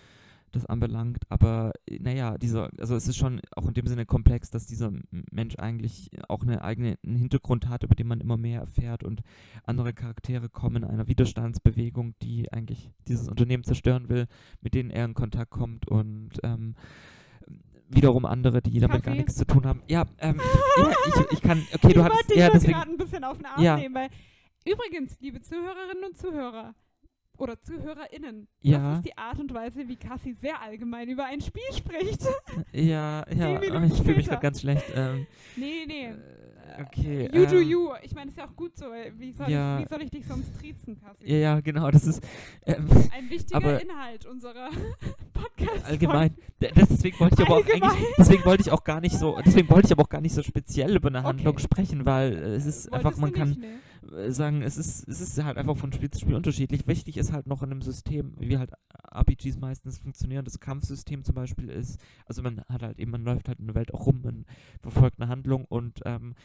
das 0.55 0.65
anbelangt. 0.65 1.19
Aber 1.29 1.71
äh, 1.87 1.99
naja, 1.99 2.37
dieser, 2.37 2.69
also 2.79 2.95
es 2.95 3.07
ist 3.07 3.17
schon 3.17 3.41
auch 3.55 3.67
in 3.67 3.73
dem 3.73 3.87
Sinne 3.87 4.05
komplex, 4.05 4.49
dass 4.49 4.65
dieser 4.65 4.91
Mensch 5.31 5.55
eigentlich 5.57 6.09
auch 6.27 6.43
eine 6.43 6.63
eigene 6.63 6.97
einen 7.05 7.17
Hintergrund 7.17 7.67
hat, 7.69 7.83
über 7.83 7.95
den 7.95 8.07
man 8.07 8.21
immer 8.21 8.37
mehr 8.37 8.61
erfährt 8.61 9.03
und 9.03 9.21
andere 9.63 9.93
Charaktere 9.93 10.49
kommen 10.49 10.83
einer 10.83 11.07
Widerstandsbewegung, 11.07 12.15
die 12.21 12.51
eigentlich 12.51 12.91
dieses 13.07 13.27
Unternehmen 13.27 13.63
zerstören 13.63 14.09
will, 14.09 14.27
mit 14.61 14.73
denen 14.73 14.89
er 14.89 15.05
in 15.05 15.13
Kontakt 15.13 15.51
kommt 15.51 15.87
und 15.87 16.31
ähm, 16.43 16.75
wiederum 17.89 18.25
andere, 18.25 18.61
die 18.61 18.79
damit 18.79 19.03
gar 19.03 19.13
Kaffee? 19.13 19.17
nichts 19.17 19.35
zu 19.35 19.45
tun 19.45 19.65
haben. 19.65 19.81
Ja, 19.87 20.05
ähm, 20.19 20.39
ja 20.77 20.93
ich, 21.07 21.33
ich 21.33 21.41
kann, 21.41 21.61
okay, 21.73 21.93
du 21.93 21.99
ich 21.99 22.03
hattest, 22.03 22.15
wollte 22.15 22.27
dich 22.29 22.37
ja, 22.37 22.49
deswegen, 22.49 22.73
gerade 22.73 22.91
ein 22.91 22.97
bisschen 22.97 23.23
auf 23.23 23.37
den 23.37 23.45
Arm 23.45 23.61
Ja. 23.63 23.77
nehmen, 23.77 23.95
weil 23.95 24.09
übrigens, 24.65 25.19
liebe 25.19 25.41
Zuhörerinnen 25.41 26.03
und 26.05 26.17
Zuhörer 26.17 26.73
oder 27.37 27.59
ZuhörerInnen, 27.61 28.47
Ja. 28.61 28.77
das 28.79 28.97
ist 28.97 29.05
die 29.05 29.17
Art 29.17 29.39
und 29.39 29.53
Weise, 29.53 29.87
wie 29.87 29.95
Cassie 29.95 30.33
sehr 30.33 30.61
allgemein 30.61 31.09
über 31.09 31.25
ein 31.25 31.41
Spiel 31.41 31.63
spricht. 31.75 32.21
ja, 32.71 33.25
ja, 33.33 33.59
Minuten 33.59 33.85
ich 33.91 34.01
fühle 34.01 34.17
mich 34.17 34.27
gerade 34.27 34.41
ganz 34.41 34.61
schlecht. 34.61 34.85
Ähm, 34.95 35.27
nee, 35.55 35.85
nee. 35.87 36.05
äh, 36.07 36.81
okay. 36.81 37.29
You 37.33 37.45
do 37.45 37.57
ähm, 37.59 37.69
you. 37.69 37.89
Ich 38.03 38.13
meine, 38.15 38.29
ist 38.29 38.37
ja 38.37 38.45
auch 38.45 38.55
gut 38.55 38.75
so. 38.77 38.85
weil 38.85 39.11
Wie 39.17 39.31
soll, 39.31 39.49
Ja. 39.49 39.79
ich, 39.79 39.85
wie 39.85 39.89
soll 39.89 40.01
ich 40.03 40.09
dich 40.11 40.25
sonst 40.25 40.57
triezen, 40.59 40.97
Cassie? 40.99 41.25
Ja, 41.31 41.37
ja, 41.37 41.59
genau, 41.61 41.89
das 41.91 42.05
ist 42.05 42.23
ähm, 42.65 42.87
Ein 43.15 43.29
wichtiger 43.29 43.57
Aber- 43.57 43.81
Inhalt 43.81 44.25
unserer 44.25 44.69
Podcast. 45.33 45.85
allgemein. 45.85 46.35
Das, 46.59 46.87
deswegen 46.89 47.19
wollte 47.19 47.35
ich 47.39 47.45
aber 47.45 47.57
auch 47.57 47.65
Allgemein. 47.65 47.89
eigentlich, 47.91 48.15
deswegen 48.17 48.45
wollte 48.45 48.61
ich 48.63 48.71
auch 48.71 48.83
gar 48.83 49.01
nicht 49.01 49.17
so, 49.17 49.37
deswegen 49.45 49.69
wollte 49.69 49.87
ich 49.87 49.91
aber 49.91 50.03
auch 50.03 50.09
gar 50.09 50.21
nicht 50.21 50.33
so 50.33 50.41
speziell 50.41 50.95
über 50.95 51.09
eine 51.09 51.19
Okay. 51.19 51.27
Handlung 51.27 51.57
sprechen, 51.59 52.05
weil 52.05 52.33
äh, 52.33 52.55
es 52.55 52.65
ist 52.65 52.91
einfach, 52.93 53.17
man 53.17 53.31
kann 53.33 53.51
äh, 53.61 53.67
sagen, 54.29 54.61
es 54.61 54.77
ist, 54.77 55.07
es 55.07 55.21
ist 55.21 55.43
halt 55.43 55.57
einfach 55.57 55.77
von 55.77 55.91
Spiel 55.91 56.09
zu 56.09 56.19
Spiel 56.19 56.35
unterschiedlich. 56.35 56.87
Wichtig 56.87 57.17
ist 57.17 57.31
halt 57.31 57.47
noch 57.47 57.63
in 57.63 57.71
einem 57.71 57.81
System, 57.81 58.33
wie 58.39 58.57
halt 58.57 58.71
RPGs 59.11 59.57
meistens 59.59 59.97
funktionieren. 59.97 60.45
Das 60.45 60.59
Kampfsystem 60.59 61.23
zum 61.23 61.35
Beispiel 61.35 61.69
ist, 61.69 61.99
also 62.25 62.41
man 62.41 62.61
hat 62.69 62.81
halt 62.81 62.99
eben, 62.99 63.11
man 63.11 63.23
läuft 63.23 63.47
halt 63.47 63.59
in 63.59 63.67
der 63.67 63.75
Welt 63.75 63.93
auch 63.93 64.05
rum, 64.05 64.21
man 64.23 64.45
verfolgt 64.81 65.19
eine 65.19 65.29
Handlung 65.29 65.65
und 65.65 66.01
ähm, 66.05 66.35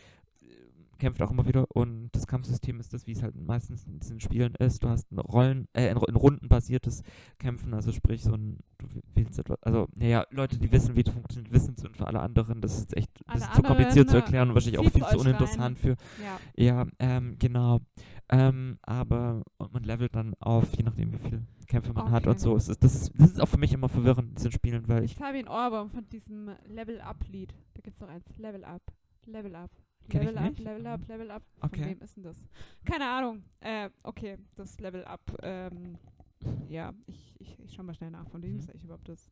kämpft 1.00 1.20
auch 1.22 1.30
immer 1.32 1.46
wieder 1.46 1.66
und 1.74 2.10
das 2.12 2.26
Kampfsystem 2.26 2.78
ist 2.78 2.92
das, 2.92 3.06
wie 3.06 3.12
es 3.12 3.22
halt 3.22 3.34
meistens 3.34 3.84
in 3.84 3.98
diesen 3.98 4.20
Spielen 4.20 4.54
ist. 4.54 4.84
Du 4.84 4.88
hast 4.88 5.10
ein 5.10 5.18
Rollen, 5.18 5.66
äh, 5.72 5.88
ein, 5.88 5.96
ein 5.96 6.16
rundenbasiertes 6.16 7.02
Kämpfen, 7.38 7.74
also 7.74 7.90
sprich 7.90 8.22
so 8.22 8.32
ein, 8.34 8.58
du 8.78 8.86
wählst 9.14 9.38
etwas, 9.38 9.60
also 9.62 9.88
naja, 9.96 10.24
Leute, 10.30 10.58
die 10.58 10.70
wissen, 10.70 10.94
wie 10.94 11.02
das 11.02 11.12
funktioniert, 11.12 11.52
wissen 11.52 11.74
es 11.76 11.84
und 11.84 11.96
für 11.96 12.06
alle 12.06 12.20
anderen, 12.20 12.60
das 12.60 12.78
ist 12.78 12.96
echt 12.96 13.10
Alle 13.26 13.40
bisschen 13.40 13.54
zu 13.54 13.62
kompliziert 13.62 14.08
zu 14.08 14.16
anderen, 14.16 14.22
erklären 14.22 14.48
und 14.50 14.54
wahrscheinlich 14.54 14.78
auch 14.78 14.92
viel 14.92 15.06
zu 15.06 15.18
uninteressant 15.18 15.78
für 15.78 15.96
Ja. 16.22 16.38
ja, 16.56 16.86
ähm, 17.00 17.36
genau. 17.38 17.80
Ähm, 18.28 18.78
aber 18.82 19.42
und 19.58 19.72
man 19.72 19.82
levelt 19.82 20.14
dann 20.14 20.34
auf, 20.38 20.72
je 20.76 20.84
nachdem, 20.84 21.12
wie 21.12 21.18
viele 21.18 21.42
Kämpfe 21.66 21.92
man 21.92 22.10
hat 22.10 22.22
Okay. 22.22 22.30
und 22.30 22.40
so. 22.40 22.56
Es 22.56 22.68
ist, 22.68 22.82
das, 22.84 22.94
ist, 22.94 23.12
das 23.16 23.30
ist 23.32 23.40
auch 23.40 23.48
für 23.48 23.58
mich 23.58 23.72
immer 23.72 23.88
verwirrend 23.88 24.28
in 24.28 24.34
diesen 24.34 24.52
Spielen, 24.52 24.86
weil 24.88 25.04
ich. 25.04 25.12
Ich 25.16 25.22
habe 25.22 25.38
ihn 25.38 25.48
Ohrwurm 25.48 25.88
von 25.88 26.08
diesem 26.10 26.50
Level-Up-Lied. 26.66 27.54
Da 27.74 27.80
gibt 27.80 27.96
es 27.96 28.00
noch 28.00 28.08
eins. 28.08 28.24
Level-Up. 28.38 28.82
Level-Up. 29.26 29.70
Kenn 30.08 30.22
ich 30.22 30.28
Level-Up, 30.28 30.50
nicht. 30.50 30.58
Level-Up, 30.60 31.08
Level-Up. 31.08 31.42
Okay. 31.60 31.76
Von 31.80 31.90
wem 31.90 32.00
ist 32.00 32.16
denn 32.16 32.22
das? 32.24 32.36
Keine 32.84 33.08
Ahnung. 33.08 33.42
Äh, 33.60 33.90
okay, 34.02 34.38
das 34.56 34.78
Level-Up. 34.80 35.20
Ähm, 35.42 35.98
ja, 36.68 36.92
ich, 37.06 37.34
ich, 37.38 37.58
ich 37.60 37.74
schau 37.74 37.82
mal 37.82 37.94
schnell 37.94 38.10
nach. 38.10 38.28
Von 38.28 38.42
wem 38.42 38.52
Mhm. 38.54 38.58
ist 38.58 38.70
eigentlich 38.70 38.84
überhaupt 38.84 39.08
das? 39.08 39.30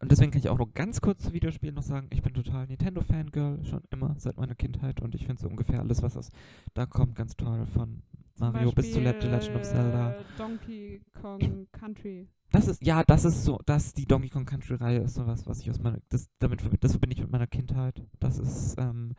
Und 0.00 0.12
deswegen 0.12 0.30
kann 0.30 0.38
ich 0.40 0.48
auch 0.48 0.58
noch 0.58 0.72
ganz 0.74 1.00
kurz 1.00 1.24
zu 1.24 1.32
Videospielen 1.32 1.74
noch 1.74 1.82
sagen, 1.82 2.06
ich 2.10 2.22
bin 2.22 2.32
total 2.32 2.66
Nintendo-Fangirl, 2.68 3.64
schon 3.64 3.82
immer, 3.90 4.14
seit 4.18 4.36
meiner 4.36 4.54
Kindheit. 4.54 5.00
Und 5.02 5.14
ich 5.16 5.26
finde 5.26 5.42
so 5.42 5.48
ungefähr 5.48 5.80
alles, 5.80 6.02
was 6.02 6.16
aus 6.16 6.30
da 6.74 6.86
kommt, 6.86 7.16
ganz 7.16 7.36
toll. 7.36 7.66
Von 7.66 8.02
Mario 8.38 8.70
bis 8.70 8.92
zu 8.92 9.00
The 9.00 9.04
Legend 9.04 9.56
of 9.56 9.62
Zelda. 9.62 10.12
Äh, 10.12 10.22
Donkey 10.38 11.00
Kong 11.20 11.66
Country. 11.72 12.28
Das 12.52 12.68
ist, 12.68 12.80
ja, 12.82 13.02
das 13.02 13.24
ist 13.24 13.44
so, 13.44 13.58
das, 13.66 13.92
die 13.92 14.06
Donkey 14.06 14.28
Kong 14.30 14.46
Country-Reihe 14.46 15.00
ist 15.00 15.14
sowas, 15.14 15.46
was 15.46 15.60
ich 15.60 15.68
aus 15.70 15.80
meiner, 15.80 15.98
das, 16.10 16.30
damit, 16.38 16.62
das 16.80 16.92
verbinde 16.92 17.14
ich 17.16 17.20
mit 17.20 17.32
meiner 17.32 17.48
Kindheit. 17.48 18.00
Das 18.20 18.38
ist, 18.38 18.76
ähm, 18.78 19.16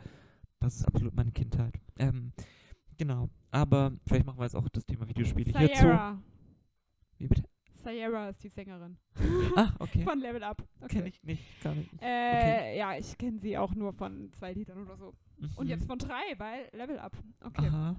das 0.60 0.76
ist 0.78 0.86
absolut 0.86 1.16
meine 1.16 1.32
Kindheit. 1.32 1.74
Ähm, 1.98 2.32
genau. 2.98 3.30
Aber 3.52 3.92
vielleicht 4.08 4.26
machen 4.26 4.40
wir 4.40 4.44
jetzt 4.46 4.56
auch 4.56 4.68
das 4.70 4.86
Thema 4.86 5.08
Videospiele. 5.08 5.52
Sayera. 5.52 6.22
Wie 7.18 7.28
bitte? 7.28 7.44
Sayera 7.84 8.30
ist 8.30 8.44
die 8.44 8.50
Sängerin. 8.50 8.98
Ah, 9.56 9.72
okay. 9.80 10.04
Von 10.04 10.20
Level 10.20 10.44
Up. 10.44 10.62
Okay. 10.82 10.98
Kenn 10.98 11.06
ich 11.08 11.24
nicht, 11.24 11.44
gar 11.64 11.74
nicht. 11.74 11.90
Äh, 12.02 12.78
ja, 12.78 12.96
ich 12.98 13.18
kenne 13.18 13.40
sie 13.40 13.58
auch 13.58 13.74
nur 13.74 13.94
von 13.94 14.32
zwei 14.34 14.52
Liedern 14.54 14.80
oder 14.84 14.98
so. 14.98 15.14
Und 15.56 15.66
Mhm. 15.66 15.70
jetzt 15.70 15.86
von 15.88 15.98
drei, 15.98 16.22
weil 16.38 16.68
Level 16.74 17.00
Up. 17.00 17.18
Okay. 17.42 17.68
Aha. 17.68 17.96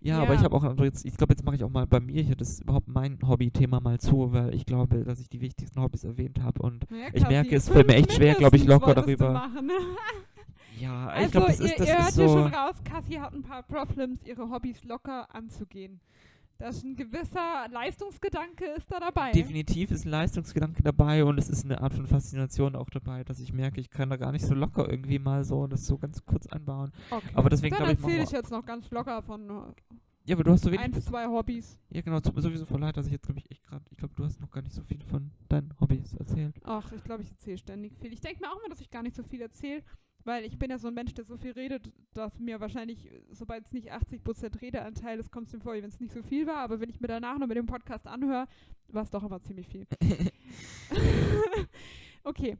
Ja, 0.00 0.18
aber 0.22 0.34
ich 0.34 0.40
Ja. 0.40 0.44
habe 0.50 0.56
auch 0.56 0.78
jetzt, 0.84 1.04
ich 1.04 1.16
glaube, 1.16 1.32
jetzt 1.32 1.44
mache 1.44 1.56
ich 1.56 1.64
auch 1.64 1.70
mal 1.70 1.86
bei 1.86 1.98
mir 2.00 2.22
hier 2.22 2.36
das 2.36 2.60
überhaupt 2.60 2.86
mein 2.88 3.18
Hobby-Thema 3.26 3.80
mal 3.80 3.98
zu, 3.98 4.32
weil 4.32 4.54
ich 4.54 4.64
glaube, 4.66 5.04
dass 5.04 5.18
ich 5.20 5.28
die 5.28 5.40
wichtigsten 5.40 5.80
Hobbys 5.80 6.04
erwähnt 6.04 6.40
habe 6.40 6.60
und 6.62 6.88
Naja, 6.90 7.08
Ich 7.12 7.26
merke, 7.28 7.56
es 7.56 7.68
fällt 7.68 7.86
mir 7.88 7.94
echt 7.94 8.12
schwer, 8.12 8.34
glaub 8.34 8.54
ich, 8.54 8.64
locker 8.64 8.94
darüber- 8.94 9.50
Ja, 10.80 11.06
ich 11.14 11.18
Also, 11.18 11.30
glaube, 11.30 11.46
das 11.48 11.60
ihr, 11.60 11.66
ist, 11.66 11.80
das 11.80 11.88
ihr 11.88 11.94
ist 11.94 12.02
hört 12.04 12.14
hier 12.14 12.28
so. 12.28 12.34
schon 12.38 12.54
raus, 12.54 12.76
Cassie 12.84 13.20
hat 13.20 13.32
ein 13.34 13.42
paar 13.42 13.62
Problems, 13.62 14.20
ihre 14.24 14.48
Hobbys 14.50 14.84
locker 14.84 15.34
anzugehen. 15.34 16.00
Da 16.58 16.68
ist 16.70 16.82
ein 16.84 16.96
gewisser 16.96 17.68
Leistungsgedanke 17.70 18.64
ist 18.76 18.90
da 18.90 18.98
dabei. 18.98 19.30
Definitiv 19.30 19.92
ist 19.92 20.04
ein 20.04 20.10
Leistungsgedanke 20.10 20.82
dabei 20.82 21.24
und 21.24 21.38
es 21.38 21.48
ist 21.48 21.64
eine 21.64 21.80
Art 21.80 21.94
von 21.94 22.06
Faszination 22.08 22.74
auch 22.74 22.90
dabei, 22.90 23.22
dass 23.22 23.38
ich 23.38 23.52
merke, 23.52 23.80
ich 23.80 23.90
kann 23.90 24.10
da 24.10 24.16
gar 24.16 24.32
nicht 24.32 24.44
so 24.44 24.54
locker 24.54 24.88
irgendwie 24.90 25.20
mal 25.20 25.44
so 25.44 25.68
das 25.68 25.86
so 25.86 25.98
ganz 25.98 26.24
kurz 26.26 26.48
einbauen. 26.48 26.90
Okay. 27.10 27.28
Aber 27.34 27.48
deswegen 27.48 27.76
glaube 27.76 27.92
ich, 27.92 27.98
erzähle 28.00 28.22
ich 28.24 28.30
jetzt 28.32 28.50
noch 28.50 28.64
ganz 28.66 28.90
locker 28.90 29.22
von 29.22 29.48
äh, 29.48 29.52
Ja, 30.24 30.34
aber 30.34 30.42
du 30.42 30.50
hast 30.50 30.64
so 30.64 30.72
wenig. 30.72 30.80
ein, 30.84 31.00
zwei 31.00 31.26
Hobbys. 31.28 31.78
Ja, 31.90 32.00
genau, 32.00 32.18
tut 32.18 32.34
mir 32.34 32.42
sowieso 32.42 32.64
voll 32.66 32.80
leid, 32.80 32.96
dass 32.96 33.06
ich 33.06 33.12
jetzt, 33.12 33.26
glaube 33.26 33.38
ich, 33.38 33.48
echt 33.52 33.62
gerade, 33.62 33.84
ich 33.92 33.96
glaube, 33.96 34.14
du 34.16 34.24
hast 34.24 34.40
noch 34.40 34.50
gar 34.50 34.62
nicht 34.62 34.74
so 34.74 34.82
viel 34.82 35.00
von 35.04 35.30
deinen 35.48 35.72
Hobbys 35.80 36.14
erzählt. 36.14 36.56
Ach, 36.64 36.90
ich 36.90 37.04
glaube, 37.04 37.22
ich 37.22 37.30
erzähle 37.30 37.58
ständig 37.58 37.96
viel. 38.00 38.12
Ich 38.12 38.20
denke 38.20 38.40
mir 38.40 38.50
auch 38.50 38.60
mal, 38.60 38.68
dass 38.68 38.80
ich 38.80 38.90
gar 38.90 39.04
nicht 39.04 39.14
so 39.14 39.22
viel 39.22 39.40
erzähle, 39.42 39.84
weil 40.28 40.44
ich 40.44 40.58
bin 40.58 40.70
ja 40.70 40.76
so 40.76 40.88
ein 40.88 40.94
Mensch, 40.94 41.14
der 41.14 41.24
so 41.24 41.38
viel 41.38 41.52
redet, 41.52 41.90
dass 42.12 42.38
mir 42.38 42.60
wahrscheinlich, 42.60 43.10
sobald 43.30 43.64
es 43.64 43.72
nicht 43.72 43.90
80% 43.90 44.60
Redeanteil 44.60 45.18
ist, 45.18 45.32
kommt 45.32 45.46
es 45.46 45.54
mir 45.54 45.60
vor, 45.60 45.72
wenn 45.72 45.86
es 45.86 46.00
nicht 46.00 46.12
so 46.12 46.22
viel 46.22 46.46
war. 46.46 46.58
Aber 46.58 46.80
wenn 46.80 46.90
ich 46.90 47.00
mir 47.00 47.08
danach 47.08 47.38
noch 47.38 47.46
mit 47.46 47.56
dem 47.56 47.64
Podcast 47.64 48.06
anhöre, 48.06 48.46
war 48.88 49.02
es 49.02 49.10
doch 49.10 49.24
immer 49.24 49.40
ziemlich 49.40 49.66
viel. 49.68 49.86
okay. 52.24 52.58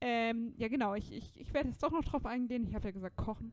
Ähm, 0.00 0.54
ja, 0.56 0.68
genau. 0.68 0.94
Ich, 0.94 1.12
ich, 1.12 1.40
ich 1.40 1.52
werde 1.52 1.70
jetzt 1.70 1.82
doch 1.82 1.90
noch 1.90 2.04
drauf 2.04 2.24
eingehen. 2.26 2.64
Ich 2.64 2.76
habe 2.76 2.86
ja 2.86 2.92
gesagt, 2.92 3.16
kochen. 3.16 3.50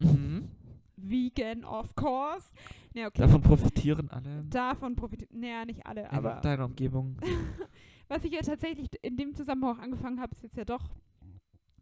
mhm. 0.00 0.48
Vegan, 0.96 1.64
of 1.64 1.94
course. 1.94 2.52
Ja, 2.94 3.06
okay. 3.06 3.22
Davon 3.22 3.42
profitieren 3.42 4.10
alle 4.10 4.42
Davon 4.50 4.96
profitieren, 4.96 5.38
naja, 5.38 5.64
nicht 5.64 5.86
alle, 5.86 6.00
in 6.00 6.08
aber 6.08 6.40
deiner 6.40 6.64
Umgebung. 6.64 7.16
was 8.08 8.24
ich 8.24 8.32
ja 8.32 8.40
tatsächlich 8.40 8.88
in 9.02 9.16
dem 9.16 9.36
Zusammenhang 9.36 9.76
auch 9.76 9.82
angefangen 9.82 10.18
habe, 10.18 10.32
ist 10.32 10.42
jetzt 10.42 10.56
ja 10.56 10.64
doch 10.64 10.90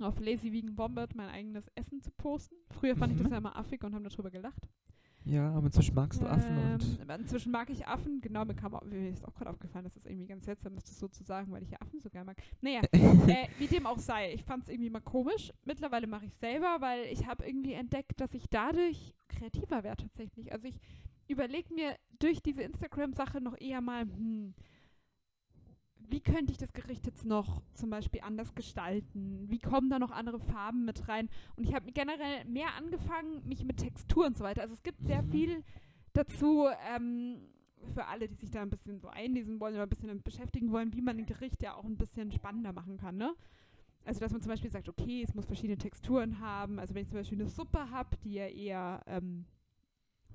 auf 0.05 0.19
Lazy 0.21 0.53
Vegan 0.53 0.75
Bombard 0.77 1.15
mein 1.15 1.29
eigenes 1.29 1.69
Essen 1.75 2.01
zu 2.01 2.11
posten. 2.11 2.57
Früher 2.71 2.97
fand 2.97 3.13
ich 3.13 3.19
das 3.19 3.29
Mhm. 3.29 3.33
ja 3.33 3.39
immer 3.39 3.57
affig 3.57 3.83
und 3.85 3.95
haben 3.95 4.05
darüber 4.05 4.31
gelacht. 4.31 4.69
Ja, 5.25 5.51
aber 5.55 5.67
inzwischen 5.67 5.97
magst 5.97 6.21
du 6.23 6.27
Affen 6.27 6.57
Ähm, 6.57 6.75
und. 6.75 7.11
inzwischen 7.21 7.51
mag 7.51 7.69
ich 7.69 7.85
Affen, 7.89 8.21
genau, 8.21 8.45
mir, 8.45 8.55
kam 8.55 8.75
auch, 8.75 8.85
mir 8.85 9.11
ist 9.11 9.27
auch 9.27 9.35
gerade 9.35 9.51
aufgefallen, 9.51 9.83
dass 9.83 9.95
das 9.95 10.07
irgendwie 10.07 10.27
ganz 10.29 10.45
seltsam 10.45 10.77
ist, 10.77 10.89
das 10.89 11.01
so 11.01 11.09
zu 11.09 11.25
sagen, 11.25 11.51
weil 11.51 11.65
ich 11.65 11.71
ja 11.71 11.81
Affen 11.81 11.99
so 12.01 12.09
gerne 12.11 12.27
mag. 12.27 12.37
Naja, 12.61 12.83
äh, 12.93 13.49
wie 13.59 13.67
dem 13.67 13.87
auch 13.87 13.99
sei, 13.99 14.35
ich 14.35 14.45
fand 14.45 14.63
es 14.63 14.69
irgendwie 14.69 14.89
mal 14.91 15.01
komisch. 15.01 15.53
Mittlerweile 15.65 16.07
mache 16.07 16.27
ich 16.27 16.35
selber, 16.37 16.77
weil 16.79 17.07
ich 17.07 17.27
habe 17.27 17.45
irgendwie 17.45 17.73
entdeckt, 17.73 18.21
dass 18.21 18.35
ich 18.35 18.49
dadurch 18.49 19.15
kreativer 19.27 19.83
werde 19.83 20.05
tatsächlich. 20.05 20.53
Also 20.53 20.69
ich 20.69 20.79
überlege 21.27 21.75
mir 21.75 21.97
durch 22.21 22.41
diese 22.41 22.63
Instagram-Sache 22.63 23.41
noch 23.41 23.61
eher 23.61 23.81
mal, 23.81 24.03
hm, 24.03 24.55
wie 26.09 26.21
könnte 26.21 26.53
ich 26.53 26.59
das 26.59 26.73
Gericht 26.73 27.07
jetzt 27.07 27.25
noch 27.25 27.63
zum 27.75 27.91
Beispiel 27.91 28.21
anders 28.23 28.55
gestalten? 28.55 29.47
Wie 29.49 29.59
kommen 29.59 29.91
da 29.91 29.99
noch 29.99 30.11
andere 30.11 30.39
Farben 30.41 30.85
mit 30.85 31.09
rein? 31.09 31.29
Und 31.57 31.65
ich 31.65 31.75
habe 31.75 31.91
generell 31.93 32.45
mehr 32.47 32.75
angefangen, 32.77 33.47
mich 33.47 33.65
mit 33.65 33.79
Textur 33.79 34.27
und 34.27 34.37
so 34.37 34.45
weiter. 34.45 34.63
Also 34.63 34.75
es 34.75 34.83
gibt 34.83 35.01
sehr 35.07 35.23
Mhm. 35.23 35.31
viel 35.31 35.65
dazu, 36.13 36.67
ähm, 36.93 37.39
für 37.95 38.07
alle, 38.07 38.27
die 38.29 38.35
sich 38.35 38.51
da 38.51 38.63
ein 38.63 38.71
bisschen 38.71 38.99
so 39.01 39.09
einlesen 39.09 39.61
wollen 39.61 39.75
oder 39.75 39.85
ein 39.85 39.89
bisschen 39.89 40.09
damit 40.09 40.25
beschäftigen 40.25 40.73
wollen, 40.73 40.93
wie 40.95 41.03
man 41.03 41.19
ein 41.19 41.27
Gericht 41.27 41.63
ja 41.63 41.75
auch 41.75 41.85
ein 41.85 41.97
bisschen 41.97 42.33
spannender 42.33 42.73
machen 42.73 42.97
kann, 42.97 43.17
ne? 43.17 43.35
also 44.05 44.21
dass 44.21 44.33
man 44.33 44.41
zum 44.41 44.51
Beispiel 44.51 44.71
sagt, 44.71 44.89
okay, 44.89 45.23
es 45.23 45.35
muss 45.35 45.47
verschiedene 45.47 45.79
Texturen 45.79 46.39
haben. 46.41 46.79
Also 46.79 46.95
wenn 46.95 47.03
ich 47.03 47.09
zum 47.09 47.19
Beispiel 47.19 47.41
eine 47.41 47.49
Suppe 47.51 47.91
habe, 47.91 48.17
die 48.25 48.35
ja 48.35 48.47
eher 48.47 49.03
ähm, 49.07 49.45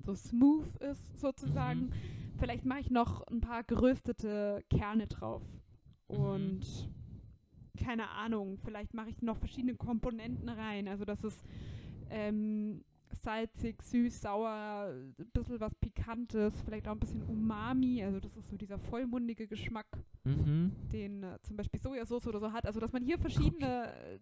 so 0.06 0.14
smooth 0.14 0.76
ist 0.78 1.20
sozusagen, 1.20 1.86
Mhm. 1.86 1.92
vielleicht 2.38 2.66
mache 2.66 2.82
ich 2.82 2.92
noch 2.92 3.22
ein 3.28 3.40
paar 3.42 3.64
geröstete 3.64 4.64
Kerne 4.70 5.08
drauf. 5.08 5.42
Mhm. 6.12 6.18
Und 6.20 6.90
keine 7.78 8.10
Ahnung, 8.10 8.58
vielleicht 8.64 8.94
mache 8.94 9.10
ich 9.10 9.22
noch 9.22 9.38
verschiedene 9.38 9.76
Komponenten 9.76 10.50
rein. 10.50 10.88
Also 10.88 11.06
dass 11.06 11.24
es 11.24 11.44
ähm, 12.10 12.84
salzig, 13.24 13.82
süß, 13.82 14.22
sauer, 14.22 14.94
ein 14.94 15.16
bisschen 15.34 15.60
was 15.60 15.74
Pikantes, 15.76 16.54
vielleicht 16.64 16.88
auch 16.88 16.94
ein 16.94 17.00
bisschen 17.00 17.24
Umami. 17.24 18.04
Also 18.04 18.20
das 18.20 18.36
ist 18.38 18.50
so 18.50 18.58
dieser 18.58 18.78
vollmundige 18.80 19.48
Geschmack, 19.48 19.88
Mhm. 20.24 20.72
den 20.94 21.24
äh, 21.24 21.40
zum 21.42 21.56
Beispiel 21.58 21.80
Sojasauce 21.80 22.28
oder 22.28 22.40
so 22.40 22.52
hat. 22.52 22.66
Also 22.68 22.80
dass 22.80 22.92
man 22.92 23.02
hier 23.04 23.18
verschiedene 23.18 23.88
äh, 23.94 24.20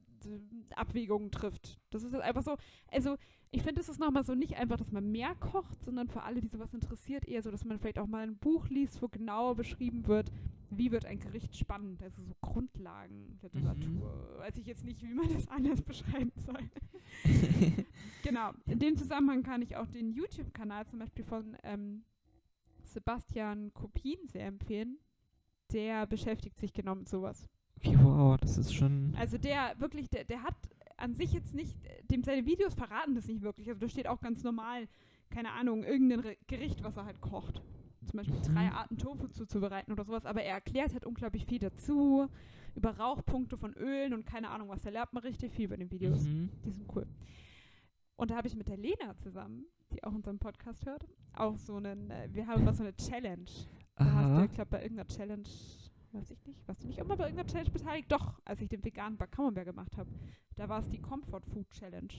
Abwägungen 0.75 1.29
trifft. 1.31 1.77
Das 1.89 2.03
ist 2.03 2.13
jetzt 2.13 2.21
einfach 2.23 2.43
so, 2.43 2.55
also 2.91 3.17
ich 3.51 3.63
finde, 3.63 3.81
es 3.81 3.89
ist 3.89 3.99
nochmal 3.99 4.23
so 4.23 4.35
nicht 4.35 4.57
einfach, 4.57 4.77
dass 4.77 4.91
man 4.91 5.11
mehr 5.11 5.33
kocht, 5.35 5.81
sondern 5.83 6.07
für 6.07 6.21
alle, 6.23 6.39
die 6.39 6.47
sowas 6.47 6.73
interessiert, 6.73 7.25
eher 7.25 7.41
so, 7.41 7.49
dass 7.49 7.65
man 7.65 7.79
vielleicht 7.79 7.97
auch 7.97 8.07
mal 8.07 8.23
ein 8.23 8.37
Buch 8.37 8.67
liest, 8.69 9.01
wo 9.01 9.07
genauer 9.07 9.55
beschrieben 9.55 10.05
wird, 10.07 10.31
wie 10.69 10.91
wird 10.91 11.05
ein 11.05 11.19
Gericht 11.19 11.57
spannend. 11.57 12.03
Also 12.03 12.21
so 12.21 12.35
Grundlagenliteratur. 12.41 14.37
Weiß 14.37 14.57
ich 14.57 14.67
jetzt 14.67 14.85
nicht, 14.85 15.01
wie 15.01 15.13
man 15.13 15.33
das 15.33 15.47
anders 15.47 15.81
beschreiben 15.81 16.31
soll. 16.35 16.69
Genau. 18.23 18.51
In 18.65 18.79
dem 18.79 18.97
Zusammenhang 18.97 19.43
kann 19.43 19.61
ich 19.61 19.75
auch 19.75 19.87
den 19.87 20.11
YouTube-Kanal 20.11 20.85
zum 20.87 20.99
Beispiel 20.99 21.23
von 21.23 21.57
ähm, 21.63 22.03
Sebastian 22.83 23.73
Kopin 23.73 24.17
sehr 24.27 24.45
empfehlen. 24.47 24.97
Der 25.71 26.05
beschäftigt 26.05 26.57
sich 26.57 26.73
genau 26.73 26.95
mit 26.95 27.07
sowas. 27.07 27.47
Okay, 27.77 27.97
wow, 28.01 28.37
das 28.37 28.57
ist 28.57 28.73
schon. 28.73 29.15
Also 29.17 29.37
der 29.37 29.79
wirklich, 29.79 30.09
der, 30.09 30.25
der 30.25 30.43
hat 30.43 30.55
an 31.01 31.13
sich 31.13 31.33
jetzt 31.33 31.53
nicht, 31.53 31.75
dem 32.11 32.23
seine 32.23 32.45
Videos 32.45 32.73
verraten 32.75 33.15
das 33.15 33.27
nicht 33.27 33.41
wirklich. 33.41 33.67
Also 33.69 33.79
da 33.79 33.89
steht 33.89 34.07
auch 34.07 34.19
ganz 34.21 34.43
normal, 34.43 34.87
keine 35.29 35.51
Ahnung, 35.51 35.83
irgendein 35.83 36.19
Re 36.21 36.37
Gericht, 36.47 36.83
was 36.83 36.97
er 36.97 37.05
halt 37.05 37.21
kocht. 37.21 37.61
Zum 38.05 38.17
Beispiel 38.17 38.35
Mhm. 38.37 38.53
drei 38.55 38.71
Arten 38.71 38.97
Tofu 38.97 39.27
zuzubereiten 39.27 39.91
oder 39.93 40.03
sowas. 40.05 40.25
Aber 40.25 40.41
er 40.41 40.53
erklärt 40.55 40.93
halt 40.93 41.05
unglaublich 41.05 41.45
viel 41.45 41.59
dazu, 41.59 42.27
über 42.75 42.91
Rauchpunkte 42.97 43.57
von 43.57 43.73
Ölen 43.73 44.13
und 44.13 44.25
keine 44.25 44.49
Ahnung 44.49 44.69
was. 44.69 44.81
Da 44.81 44.89
lernt 44.89 45.13
man 45.13 45.21
richtig 45.23 45.51
viel 45.53 45.67
bei 45.67 45.77
den 45.77 45.91
Videos. 45.91 46.23
Mhm. 46.23 46.49
Die 46.65 46.71
sind 46.71 46.85
cool. 46.95 47.05
Und 48.15 48.31
da 48.31 48.35
habe 48.37 48.47
ich 48.47 48.55
mit 48.55 48.67
der 48.67 48.77
Lena 48.77 49.15
zusammen, 49.17 49.65
die 49.91 50.03
auch 50.03 50.13
unseren 50.13 50.39
Podcast 50.39 50.85
hört, 50.85 51.05
auch 51.33 51.57
so 51.57 51.75
einen, 51.77 52.09
äh, 52.11 52.29
wir 52.31 52.47
haben 52.47 52.61
immer 52.61 52.73
so 52.73 52.83
eine 52.83 52.95
Challenge. 52.95 53.45
Da 53.95 54.05
hast 54.05 54.29
du, 54.29 54.33
Aha. 54.33 54.45
ich 54.45 54.53
glaube, 54.53 54.69
bei 54.71 54.81
irgendeiner 54.81 55.07
Challenge, 55.07 55.43
weiß 56.13 56.31
ich 56.31 56.45
nicht, 56.45 56.67
warst 56.67 56.83
du 56.83 56.87
nicht 56.87 57.01
auch 57.01 57.07
mal 57.07 57.15
bei 57.17 57.25
irgendeiner 57.25 57.49
Challenge 57.49 57.71
beteiligt? 57.71 58.11
Doch, 58.11 58.39
als 58.45 58.61
ich 58.61 58.69
den 58.69 58.83
veganen 58.83 59.17
Backkammerberg 59.17 59.65
gemacht 59.67 59.95
habe. 59.97 60.09
Da 60.55 60.67
war 60.69 60.79
es 60.79 60.89
die 60.89 60.99
Comfort 60.99 61.41
Food 61.51 61.69
Challenge. 61.71 62.13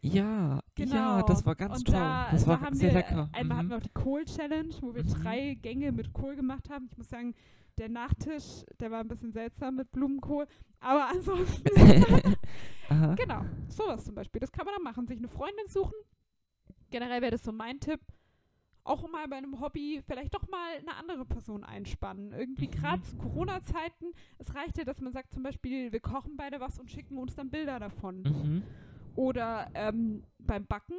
Ja, 0.00 0.60
Genau. 0.76 0.94
ja, 0.94 1.22
das 1.22 1.44
war 1.44 1.56
ganz 1.56 1.78
und 1.78 1.86
toll. 1.86 1.94
Da, 1.96 2.28
das 2.30 2.44
da 2.44 2.50
war 2.50 2.60
haben 2.60 2.76
sehr 2.76 2.90
wir, 2.90 2.98
lecker. 2.98 3.28
Einmal 3.32 3.56
hatten 3.58 3.66
Mhm. 3.66 3.70
wir 3.70 3.76
auch 3.78 3.82
die 3.82 3.88
Kohl 3.94 4.24
Challenge, 4.26 4.72
wo 4.80 4.94
wir 4.94 5.02
Mhm. 5.04 5.08
drei 5.08 5.54
Gänge 5.54 5.90
mit 5.92 6.12
Kohl 6.12 6.36
gemacht 6.36 6.70
haben. 6.70 6.86
Ich 6.92 6.96
muss 6.98 7.08
sagen, 7.08 7.34
der 7.78 7.88
Nachtisch, 7.88 8.64
der 8.78 8.90
war 8.92 9.00
ein 9.00 9.08
bisschen 9.08 9.32
seltsam 9.32 9.74
mit 9.76 9.90
Blumenkohl. 9.90 10.46
Aber 10.80 11.08
ansonsten, 11.10 11.68
genau, 13.16 13.44
sowas 13.68 14.04
zum 14.04 14.14
Beispiel. 14.14 14.40
Das 14.40 14.52
kann 14.52 14.66
man 14.66 14.74
dann 14.74 14.84
machen. 14.84 15.06
Sich 15.08 15.18
eine 15.18 15.28
Freundin 15.28 15.66
suchen. 15.68 15.94
Generell 16.90 17.20
wäre 17.20 17.32
das 17.32 17.42
so 17.42 17.52
mein 17.52 17.80
Tipp. 17.80 18.00
Auch 18.88 19.08
mal 19.10 19.28
bei 19.28 19.36
einem 19.36 19.60
Hobby 19.60 20.02
vielleicht 20.06 20.34
doch 20.34 20.48
mal 20.48 20.76
eine 20.78 20.94
andere 20.96 21.24
Person 21.26 21.62
einspannen. 21.62 22.32
Irgendwie 22.32 22.68
Mhm. 22.68 22.70
gerade 22.72 23.02
zu 23.02 23.16
Corona-Zeiten. 23.16 24.06
Es 24.38 24.54
reicht 24.54 24.78
ja, 24.78 24.84
dass 24.84 25.00
man 25.00 25.12
sagt 25.12 25.32
zum 25.32 25.42
Beispiel, 25.42 25.92
wir 25.92 26.00
kochen 26.00 26.36
beide 26.36 26.58
was 26.60 26.78
und 26.78 26.90
schicken 26.90 27.18
uns 27.18 27.36
dann 27.36 27.50
Bilder 27.50 27.78
davon. 27.78 28.22
Mhm. 28.22 28.62
Oder 29.14 29.70
ähm, 29.74 30.22
beim 30.38 30.64
Backen 30.66 30.94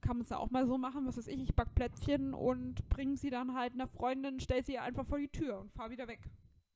kann 0.00 0.16
man 0.16 0.22
es 0.22 0.30
ja 0.30 0.38
auch 0.38 0.50
mal 0.50 0.66
so 0.66 0.76
machen, 0.76 1.06
was 1.06 1.16
weiß 1.16 1.28
ich, 1.28 1.40
ich 1.40 1.54
back 1.54 1.74
Plätzchen 1.74 2.34
und 2.34 2.86
bringe 2.88 3.16
sie 3.16 3.30
dann 3.30 3.54
halt 3.54 3.72
einer 3.74 3.86
Freundin, 3.88 4.40
stell 4.40 4.62
sie 4.64 4.78
einfach 4.78 5.06
vor 5.06 5.18
die 5.18 5.28
Tür 5.28 5.60
und 5.60 5.72
fahr 5.72 5.90
wieder 5.90 6.08
weg 6.08 6.20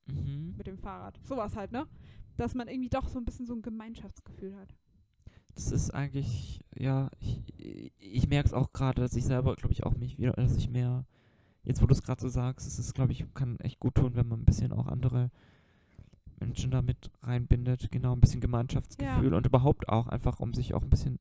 Mhm. 0.06 0.54
mit 0.56 0.66
dem 0.66 0.78
Fahrrad. 0.78 1.18
Sowas 1.24 1.54
halt, 1.56 1.72
ne? 1.72 1.86
Dass 2.38 2.54
man 2.54 2.68
irgendwie 2.68 2.88
doch 2.88 3.08
so 3.08 3.18
ein 3.18 3.24
bisschen 3.26 3.44
so 3.46 3.54
ein 3.54 3.60
Gemeinschaftsgefühl 3.62 4.56
hat. 4.56 4.74
Das 5.54 5.72
ist 5.72 5.90
eigentlich, 5.92 6.64
ja, 6.76 7.10
ich, 7.20 7.42
ich 7.98 8.28
merke 8.28 8.48
es 8.48 8.52
auch 8.54 8.72
gerade, 8.72 9.02
dass 9.02 9.14
ich 9.16 9.24
selber, 9.24 9.56
glaube 9.56 9.72
ich, 9.72 9.84
auch 9.84 9.96
mich 9.96 10.18
wieder, 10.18 10.32
dass 10.32 10.56
ich 10.56 10.70
mehr, 10.70 11.04
jetzt 11.64 11.82
wo 11.82 11.86
du 11.86 11.92
es 11.94 12.02
gerade 12.02 12.20
so 12.20 12.28
sagst, 12.28 12.66
es 12.66 12.78
ist, 12.78 12.94
glaube 12.94 13.12
ich, 13.12 13.24
kann 13.34 13.58
echt 13.60 13.80
gut 13.80 13.96
tun, 13.96 14.14
wenn 14.14 14.28
man 14.28 14.40
ein 14.40 14.44
bisschen 14.44 14.72
auch 14.72 14.86
andere 14.86 15.30
Menschen 16.40 16.70
da 16.70 16.82
mit 16.82 17.10
reinbindet, 17.22 17.90
genau, 17.90 18.12
ein 18.12 18.20
bisschen 18.20 18.40
Gemeinschaftsgefühl 18.40 19.34
und 19.34 19.46
überhaupt 19.46 19.88
auch 19.88 20.06
einfach, 20.06 20.38
um 20.38 20.54
sich 20.54 20.74
auch 20.74 20.82
ein 20.82 20.90
bisschen, 20.90 21.18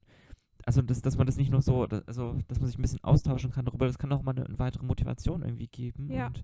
also 0.65 0.84
das, 0.84 1.01
dass 1.01 1.17
man 1.17 1.25
das 1.25 1.38
nicht 1.38 1.49
nur 1.49 1.63
so, 1.63 1.86
also 1.86 2.38
dass 2.47 2.59
man 2.59 2.67
sich 2.67 2.78
ein 2.78 2.84
bisschen 2.84 3.03
austauschen 3.03 3.49
kann 3.51 3.65
darüber, 3.65 3.88
das 3.88 3.97
kann 3.97 4.11
auch 4.13 4.21
mal 4.21 4.36
eine, 4.36 4.45
eine 4.45 4.59
weitere 4.59 4.86
Motivation 4.86 5.41
irgendwie 5.41 5.67
geben 5.67 6.11
Ja. 6.11 6.28
und 6.28 6.43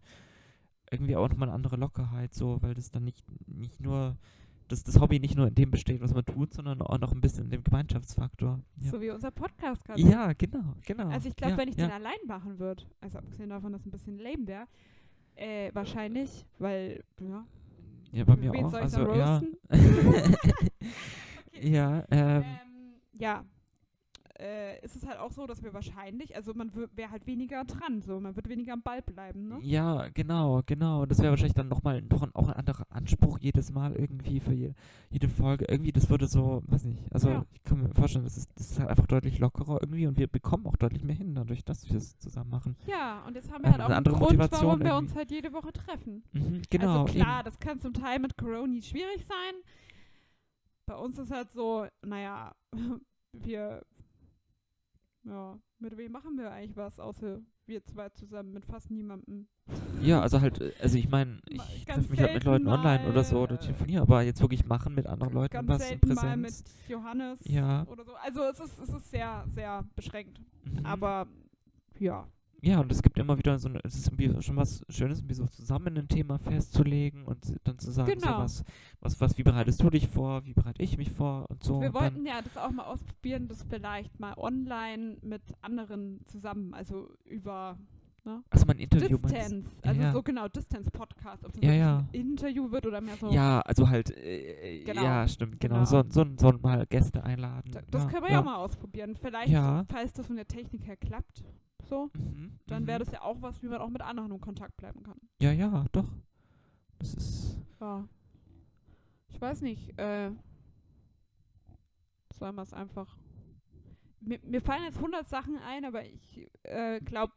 irgendwie 0.92 1.16
auch 1.16 1.30
nochmal 1.30 1.50
eine 1.50 1.56
andere 1.56 1.76
Lockerheit, 1.76 2.34
so, 2.34 2.62
weil 2.64 2.74
das 2.74 2.90
dann 2.90 3.04
nicht, 3.04 3.24
nicht 3.48 3.80
nur, 3.80 4.18
dass 4.68 4.84
das 4.84 5.00
Hobby 5.00 5.20
nicht 5.20 5.36
nur 5.36 5.48
in 5.48 5.56
dem 5.56 5.72
besteht, 5.72 6.02
was 6.02 6.14
man 6.14 6.26
tut, 6.26 6.54
sondern 6.54 6.82
auch 6.82 6.98
noch 7.00 7.12
ein 7.12 7.22
bisschen 7.22 7.46
in 7.46 7.50
dem 7.52 7.64
Gemeinschaftsfaktor. 7.64 8.60
Ja, 8.78 8.92
So 8.92 9.02
wie 9.02 9.10
unser 9.10 9.32
Podcast 9.32 9.84
gerade. 9.84 10.02
ja 10.02 10.34
genau, 10.34 10.76
genau. 10.86 11.08
Also 11.10 11.30
ich 11.30 11.36
glaube, 11.36 11.52
ja, 11.54 11.58
wenn 11.58 11.68
ich 11.70 11.76
ja. 11.78 11.88
den 11.88 11.94
allein 11.94 12.18
machen 12.28 12.60
würde, 12.60 12.84
also 13.02 13.18
abgesehen 13.20 13.50
davon, 13.50 13.72
dass 13.74 13.82
es 13.82 13.88
ein 13.88 13.92
bisschen 13.92 14.18
lame 14.18 14.48
wäre, 14.48 14.66
äh, 15.36 15.72
wahrscheinlich, 15.74 16.46
weil, 16.60 17.04
ja, 17.20 17.46
Ja, 18.12 18.24
bei 18.24 18.36
mir 18.36 18.54
auch. 18.54 18.74
Also, 18.74 19.02
ja. 19.14 19.38
roasten? 19.38 19.58
ja, 21.62 22.06
ähm, 22.12 22.44
Ähm, 22.44 22.44
ja, 23.20 23.44
äh, 24.40 24.84
ist 24.84 24.96
es 24.96 25.06
halt 25.06 25.20
auch 25.20 25.32
so, 25.32 25.46
dass 25.46 25.62
wir 25.62 25.74
wahrscheinlich, 25.74 26.36
also 26.36 26.54
man 26.56 26.72
wäre 26.96 27.12
halt 27.12 27.28
weniger 27.28 27.64
dran, 27.66 28.02
so 28.02 28.20
man 28.20 28.36
wird 28.36 28.50
weniger 28.50 28.74
am 28.74 28.82
Ball 28.82 29.02
bleiben, 29.02 29.48
ne? 29.48 29.60
ja, 29.62 30.08
genau, 30.14 30.62
genau. 30.66 31.06
Das 31.06 31.20
wäre 31.20 31.30
wahrscheinlich 31.30 31.54
dann 31.54 31.68
nochmal 31.68 32.02
noch 32.02 32.24
ein, 32.24 32.34
auch 32.34 32.48
ein 32.48 32.54
anderer 32.56 32.86
Anspruch 32.90 33.38
jedes 33.40 33.72
Mal 33.72 33.96
irgendwie 33.96 34.40
für 34.40 34.54
je, 34.54 34.74
jede 35.12 35.30
Folge. 35.30 35.66
Irgendwie, 35.70 35.92
das 35.92 36.10
würde 36.10 36.26
so, 36.28 36.64
weiß 36.68 36.86
nicht, 36.86 37.04
also 37.14 37.30
Ja. 37.30 37.46
ich 37.54 37.64
kann 37.64 37.84
mir 37.84 37.94
vorstellen, 37.94 38.26
das 38.26 38.38
ist, 38.38 38.50
das 38.56 38.72
ist 38.72 38.80
halt 38.80 38.90
einfach 38.90 39.06
deutlich 39.06 39.38
lockerer 39.40 39.78
irgendwie 39.82 40.08
und 40.08 40.18
wir 40.18 40.28
bekommen 40.28 40.66
auch 40.66 40.78
deutlich 40.78 41.04
mehr 41.04 41.16
hin, 41.16 41.36
dadurch, 41.36 41.64
dass 41.64 41.88
wir 41.90 41.98
es 41.98 42.18
zusammen 42.18 42.50
machen. 42.50 42.76
Ja, 42.88 43.24
und 43.28 43.36
jetzt 43.36 43.52
haben 43.52 43.64
Ähm, 43.64 43.66
wir 43.66 43.72
halt 43.74 43.82
auch 43.82 43.86
eine 43.86 43.96
einen 43.98 44.08
andere 44.08 44.16
Grund, 44.16 44.32
Motivation 44.32 44.66
warum 44.66 44.80
wir 44.80 44.88
irgendwie. 44.88 45.06
uns 45.10 45.16
halt 45.16 45.32
jede 45.32 45.54
Woche 45.54 45.72
treffen. 45.74 46.24
Mhm, 46.34 46.62
genau, 46.72 47.02
also 47.04 47.14
klar, 47.14 47.40
eben. 47.40 47.46
das 47.46 47.60
kann 47.60 47.80
zum 47.80 47.94
Teil 47.94 48.18
mit 48.20 48.36
Corona 48.38 48.82
schwierig 48.82 49.24
sein. 49.28 49.54
Bei 50.86 50.96
uns 50.96 51.18
ist 51.18 51.32
halt 51.32 51.52
so, 51.52 51.86
naja, 52.06 52.54
wir, 53.34 53.82
ja, 55.24 55.60
mit 55.80 55.98
wem 55.98 56.12
machen 56.12 56.38
wir 56.38 56.52
eigentlich 56.52 56.76
was, 56.76 57.00
außer 57.00 57.42
wir 57.66 57.84
zwei 57.86 58.10
zusammen, 58.10 58.54
mit 58.54 58.66
fast 58.66 58.92
niemandem. 58.92 59.48
Ja, 60.02 60.22
also 60.22 60.42
halt, 60.42 60.60
äh, 60.60 60.74
also 60.82 60.98
ich 60.98 61.10
meine, 61.10 61.40
ich 61.50 61.86
treffe 61.86 62.10
mich 62.10 62.20
halt 62.20 62.34
mit 62.34 62.44
Leuten 62.44 62.68
online 62.68 63.08
oder 63.08 63.24
so 63.24 63.40
oder 63.42 63.58
telefoniere, 63.58 64.02
aber 64.02 64.22
jetzt 64.22 64.42
wirklich 64.42 64.66
machen 64.66 64.94
mit 64.96 65.08
anderen 65.08 65.34
Leuten 65.34 65.54
Ganz 65.54 65.70
was 65.70 65.82
in 65.84 65.88
selten 65.88 66.14
mal 66.14 66.38
mit 66.38 66.50
Präsenz. 66.50 66.64
Johannes 66.90 67.40
Ja. 67.46 67.86
oder 67.88 68.04
so. 68.04 68.14
Also 68.16 68.44
es 68.44 68.60
ist, 68.60 68.80
es 68.80 68.90
ist 68.90 69.12
sehr, 69.12 69.46
sehr 69.48 69.86
beschränkt. 69.96 70.42
Mhm. 70.66 70.86
Aber 70.86 71.28
ja, 72.00 72.28
Ja, 72.64 72.80
und 72.80 72.90
es 72.92 73.02
gibt 73.04 73.20
immer 73.20 73.38
wieder 73.38 73.60
so 73.60 73.68
eine, 73.68 73.80
es 73.84 73.96
ist 73.96 74.08
irgendwie 74.08 74.42
schon 74.42 74.56
was 74.56 74.86
Schönes, 74.90 75.20
irgendwie 75.20 75.36
so 75.36 75.46
zusammen 75.48 75.98
ein 75.98 76.08
Thema 76.08 76.40
festzulegen 76.40 77.26
und 77.26 77.40
dann 77.66 77.78
zu 77.78 77.92
sagen, 77.92 78.14
Genau. 78.14 78.38
so 78.38 78.44
was, 78.44 78.64
was, 79.02 79.20
was, 79.22 79.38
wie 79.38 79.44
bereitest 79.44 79.84
du 79.84 79.90
dich 79.90 80.08
vor, 80.08 80.46
wie 80.46 80.54
bereite 80.54 80.82
ich 80.82 80.98
mich 80.98 81.12
vor 81.12 81.50
und 81.50 81.62
so. 81.64 81.82
wir 81.82 81.88
und 81.90 81.94
wollten 81.94 82.26
ja 82.26 82.42
das 82.42 82.56
auch 82.58 82.72
mal 82.72 82.86
ausprobieren, 82.86 83.48
das 83.50 83.64
vielleicht 83.64 84.18
mal 84.20 84.34
online 84.38 85.18
mit 85.22 85.42
anderen 85.62 86.22
zusammen, 86.26 86.74
also 86.74 87.10
über 87.26 87.78
also 88.50 88.66
mein 88.66 88.78
Interview 88.78 89.18
Distance, 89.18 89.70
also 89.82 90.00
Ja. 90.02 90.14
so 90.14 90.24
genau, 90.24 90.48
Distance-Podcast, 90.48 91.44
ob 91.44 91.54
es 91.56 91.62
Ja, 91.62 91.74
ja. 91.74 91.98
ein 91.98 92.08
Interview 92.14 92.72
wird 92.72 92.86
oder 92.86 93.02
mehr 93.02 93.18
so. 93.18 93.30
Ja, 93.30 93.60
also 93.60 93.90
halt, 93.90 94.12
äh, 94.16 94.82
Genau. 94.86 95.04
ja, 95.04 95.28
stimmt, 95.28 95.60
genau, 95.60 95.76
Genau. 95.84 95.86
So, 95.86 96.04
so, 96.08 96.26
so 96.38 96.54
mal 96.62 96.86
Gäste 96.86 97.22
einladen. 97.22 97.72
Da- 97.74 97.82
Das 97.92 98.04
ja, 98.04 98.10
können 98.10 98.24
wir 98.24 98.32
ja, 98.32 98.42
mal 98.42 98.56
ausprobieren. 98.56 99.18
Vielleicht, 99.18 99.52
falls 99.92 100.14
das 100.14 100.26
von 100.28 100.38
der 100.38 100.48
Technik 100.48 100.88
her 100.88 100.96
klappt, 100.96 101.44
so, 101.88 102.10
Mhm, 102.14 102.60
dann 102.68 102.88
wäre 102.88 103.00
mhm. 103.00 103.04
das 103.06 103.14
ja 103.14 103.22
auch 103.22 103.42
was, 103.42 103.62
wie 103.62 103.68
man 103.68 103.80
auch 103.82 103.90
mit 103.90 104.02
anderen 104.02 104.32
in 104.32 104.42
Kontakt 104.42 104.76
bleiben 104.78 105.04
kann. 105.04 105.20
Ja, 105.42 105.52
ja, 105.52 105.86
doch. 105.92 106.08
Das 107.00 107.14
ist, 107.14 107.58
Ja. 107.80 108.08
Ich 109.30 109.42
weiß 109.42 109.62
nicht, 109.62 109.98
äh, 110.00 110.32
sollen 112.38 112.56
wir 112.56 112.62
es 112.62 112.74
einfach. 112.74 113.18
Mir, 114.22 114.40
mir 114.44 114.62
fallen 114.62 114.84
jetzt 114.84 114.98
100 114.98 115.28
Sachen 115.28 115.58
ein, 115.58 115.84
aber 115.86 116.06
ich 116.06 116.50
äh, 116.64 117.02
glaube 117.02 117.34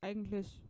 eigentlich 0.00 0.62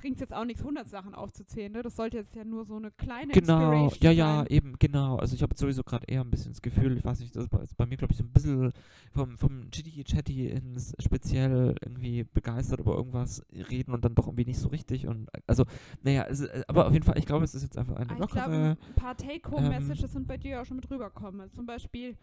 bringt 0.00 0.16
es 0.16 0.20
jetzt 0.20 0.34
auch 0.34 0.44
nichts, 0.44 0.62
100 0.62 0.88
Sachen 0.88 1.14
aufzuzählen. 1.14 1.72
Ne? 1.72 1.82
Das 1.82 1.96
sollte 1.96 2.16
jetzt 2.18 2.34
ja 2.34 2.44
nur 2.44 2.64
so 2.64 2.76
eine 2.76 2.90
kleine 2.92 3.32
Genau, 3.32 3.92
ja, 4.00 4.10
ja, 4.10 4.36
sein. 4.38 4.46
eben, 4.50 4.74
genau. 4.78 5.16
Also 5.16 5.34
ich 5.34 5.42
habe 5.42 5.56
sowieso 5.56 5.82
gerade 5.82 6.06
eher 6.06 6.20
ein 6.22 6.30
bisschen 6.30 6.52
das 6.52 6.62
Gefühl, 6.62 6.96
ich 6.96 7.04
weiß 7.04 7.20
nicht, 7.20 7.34
das 7.34 7.44
ist 7.44 7.50
bei, 7.50 7.58
ist 7.58 7.76
bei 7.76 7.86
mir, 7.86 7.96
glaube 7.96 8.12
ich, 8.12 8.18
so 8.18 8.24
ein 8.24 8.30
bisschen 8.32 8.72
vom, 9.12 9.36
vom 9.38 9.70
Chitty 9.70 10.04
Chatty 10.04 10.48
ins 10.48 10.94
speziell 10.98 11.74
irgendwie 11.82 12.24
begeistert 12.24 12.80
über 12.80 12.94
irgendwas 12.94 13.44
reden 13.70 13.92
und 13.92 14.04
dann 14.04 14.14
doch 14.14 14.26
irgendwie 14.26 14.44
nicht 14.46 14.58
so 14.60 14.68
richtig. 14.68 15.06
Und 15.06 15.28
also, 15.46 15.64
naja, 16.02 16.26
es, 16.28 16.40
ist- 16.40 16.68
aber 16.68 16.86
auf 16.86 16.92
jeden 16.92 17.04
Fall, 17.04 17.18
ich 17.18 17.26
glaube, 17.26 17.44
es 17.44 17.54
ist 17.54 17.62
jetzt 17.62 17.76
einfach 17.78 17.96
eine 17.96 18.10
Aber 18.10 18.24
ich 18.24 18.30
glaube, 18.30 18.50
lockere. 18.52 18.76
ein 18.88 18.94
paar 18.94 19.16
Take-Home-Messages 19.16 20.02
ähm, 20.04 20.08
sind 20.08 20.28
bei 20.28 20.36
dir 20.36 20.62
auch 20.62 20.64
schon 20.64 20.76
mit 20.76 20.90
rübergekommen. 20.90 21.40
Also 21.40 21.56
zum 21.56 21.66
Beispiel 21.66 22.16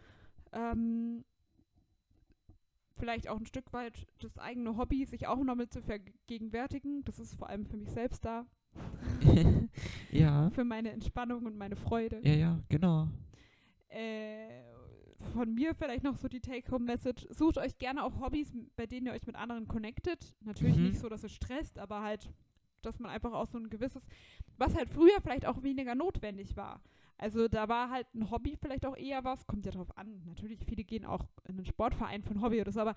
ähm, 0.52 1.24
vielleicht 2.98 3.28
auch 3.28 3.38
ein 3.38 3.46
Stück 3.46 3.72
weit 3.72 4.06
das 4.20 4.38
eigene 4.38 4.76
Hobby, 4.76 5.04
sich 5.04 5.26
auch 5.26 5.42
nochmal 5.42 5.68
zu 5.68 5.82
vergegenwärtigen. 5.82 7.04
Das 7.04 7.18
ist 7.18 7.34
vor 7.34 7.48
allem 7.48 7.66
für 7.66 7.76
mich 7.76 7.90
selbst 7.90 8.24
da, 8.24 8.46
ja, 10.10 10.50
für 10.50 10.64
meine 10.64 10.90
Entspannung 10.90 11.46
und 11.46 11.56
meine 11.56 11.76
Freude. 11.76 12.20
ja, 12.22 12.34
ja, 12.34 12.60
genau. 12.68 13.08
Äh, 13.88 14.62
von 15.32 15.54
mir 15.54 15.74
vielleicht 15.74 16.04
noch 16.04 16.16
so 16.18 16.28
die 16.28 16.40
Take-Home-Message. 16.40 17.26
Sucht 17.30 17.58
euch 17.58 17.78
gerne 17.78 18.04
auch 18.04 18.20
Hobbys, 18.20 18.52
bei 18.76 18.86
denen 18.86 19.06
ihr 19.06 19.12
euch 19.12 19.26
mit 19.26 19.36
anderen 19.36 19.66
connectet. 19.66 20.36
Natürlich 20.44 20.76
Mhm. 20.76 20.82
nicht 20.84 20.98
so, 20.98 21.08
dass 21.08 21.24
es 21.24 21.32
stresst, 21.32 21.78
aber 21.78 22.02
halt, 22.02 22.30
dass 22.82 22.98
man 23.00 23.10
einfach 23.10 23.32
auch 23.32 23.46
so 23.46 23.58
ein 23.58 23.70
gewisses, 23.70 24.06
was 24.58 24.74
halt 24.76 24.88
früher 24.90 25.20
vielleicht 25.22 25.46
auch 25.46 25.62
weniger 25.62 25.94
notwendig 25.94 26.56
war. 26.56 26.82
Also 27.18 27.48
da 27.48 27.68
war 27.68 27.90
halt 27.90 28.06
ein 28.14 28.30
Hobby 28.30 28.56
vielleicht 28.60 28.84
auch 28.84 28.96
eher 28.96 29.24
was, 29.24 29.46
kommt 29.46 29.64
ja 29.64 29.72
drauf 29.72 29.96
an. 29.96 30.22
Natürlich, 30.26 30.64
viele 30.64 30.84
gehen 30.84 31.04
auch 31.04 31.24
in 31.44 31.56
einen 31.56 31.64
Sportverein 31.64 32.22
für 32.22 32.30
ein 32.30 32.42
Hobby 32.42 32.60
oder 32.60 32.72
so, 32.72 32.80
aber 32.80 32.94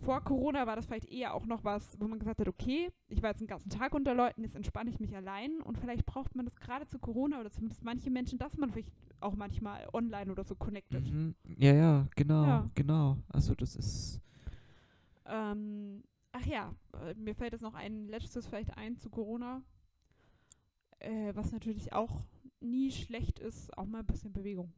vor 0.00 0.22
Corona 0.22 0.66
war 0.66 0.76
das 0.76 0.86
vielleicht 0.86 1.10
eher 1.10 1.34
auch 1.34 1.44
noch 1.44 1.64
was, 1.64 2.00
wo 2.00 2.08
man 2.08 2.18
gesagt 2.18 2.40
hat, 2.40 2.48
okay, 2.48 2.90
ich 3.08 3.22
war 3.22 3.30
jetzt 3.30 3.40
den 3.40 3.46
ganzen 3.48 3.68
Tag 3.68 3.94
unter 3.94 4.14
Leuten, 4.14 4.42
jetzt 4.42 4.54
entspanne 4.56 4.90
ich 4.90 5.00
mich 5.00 5.14
allein 5.14 5.60
und 5.60 5.76
vielleicht 5.76 6.06
braucht 6.06 6.34
man 6.34 6.46
das 6.46 6.58
gerade 6.60 6.86
zu 6.86 6.98
Corona 6.98 7.40
oder 7.40 7.50
zumindest 7.50 7.84
manche 7.84 8.10
Menschen, 8.10 8.38
dass 8.38 8.56
man 8.56 8.70
vielleicht 8.70 8.92
auch 9.20 9.34
manchmal 9.34 9.86
online 9.92 10.30
oder 10.30 10.44
so 10.44 10.54
connected. 10.54 11.04
Mhm. 11.12 11.34
Ja, 11.44 11.74
ja, 11.74 12.06
genau, 12.16 12.44
Ja. 12.46 12.70
genau. 12.74 13.18
Also 13.28 13.54
das 13.54 13.76
ist. 13.76 14.20
Ähm, 15.26 16.04
ach 16.32 16.46
ja, 16.46 16.72
äh, 17.04 17.14
mir 17.14 17.34
fällt 17.34 17.52
jetzt 17.52 17.62
noch 17.62 17.74
ein 17.74 18.08
letztes 18.08 18.46
vielleicht 18.46 18.76
ein 18.78 18.96
zu 18.96 19.10
Corona, 19.10 19.62
äh, 21.00 21.34
was 21.34 21.52
natürlich 21.52 21.92
auch 21.92 22.24
nie 22.60 22.90
schlecht 22.90 23.38
ist, 23.38 23.76
auch 23.78 23.86
mal 23.86 24.00
ein 24.00 24.06
bisschen 24.06 24.32
Bewegung. 24.32 24.72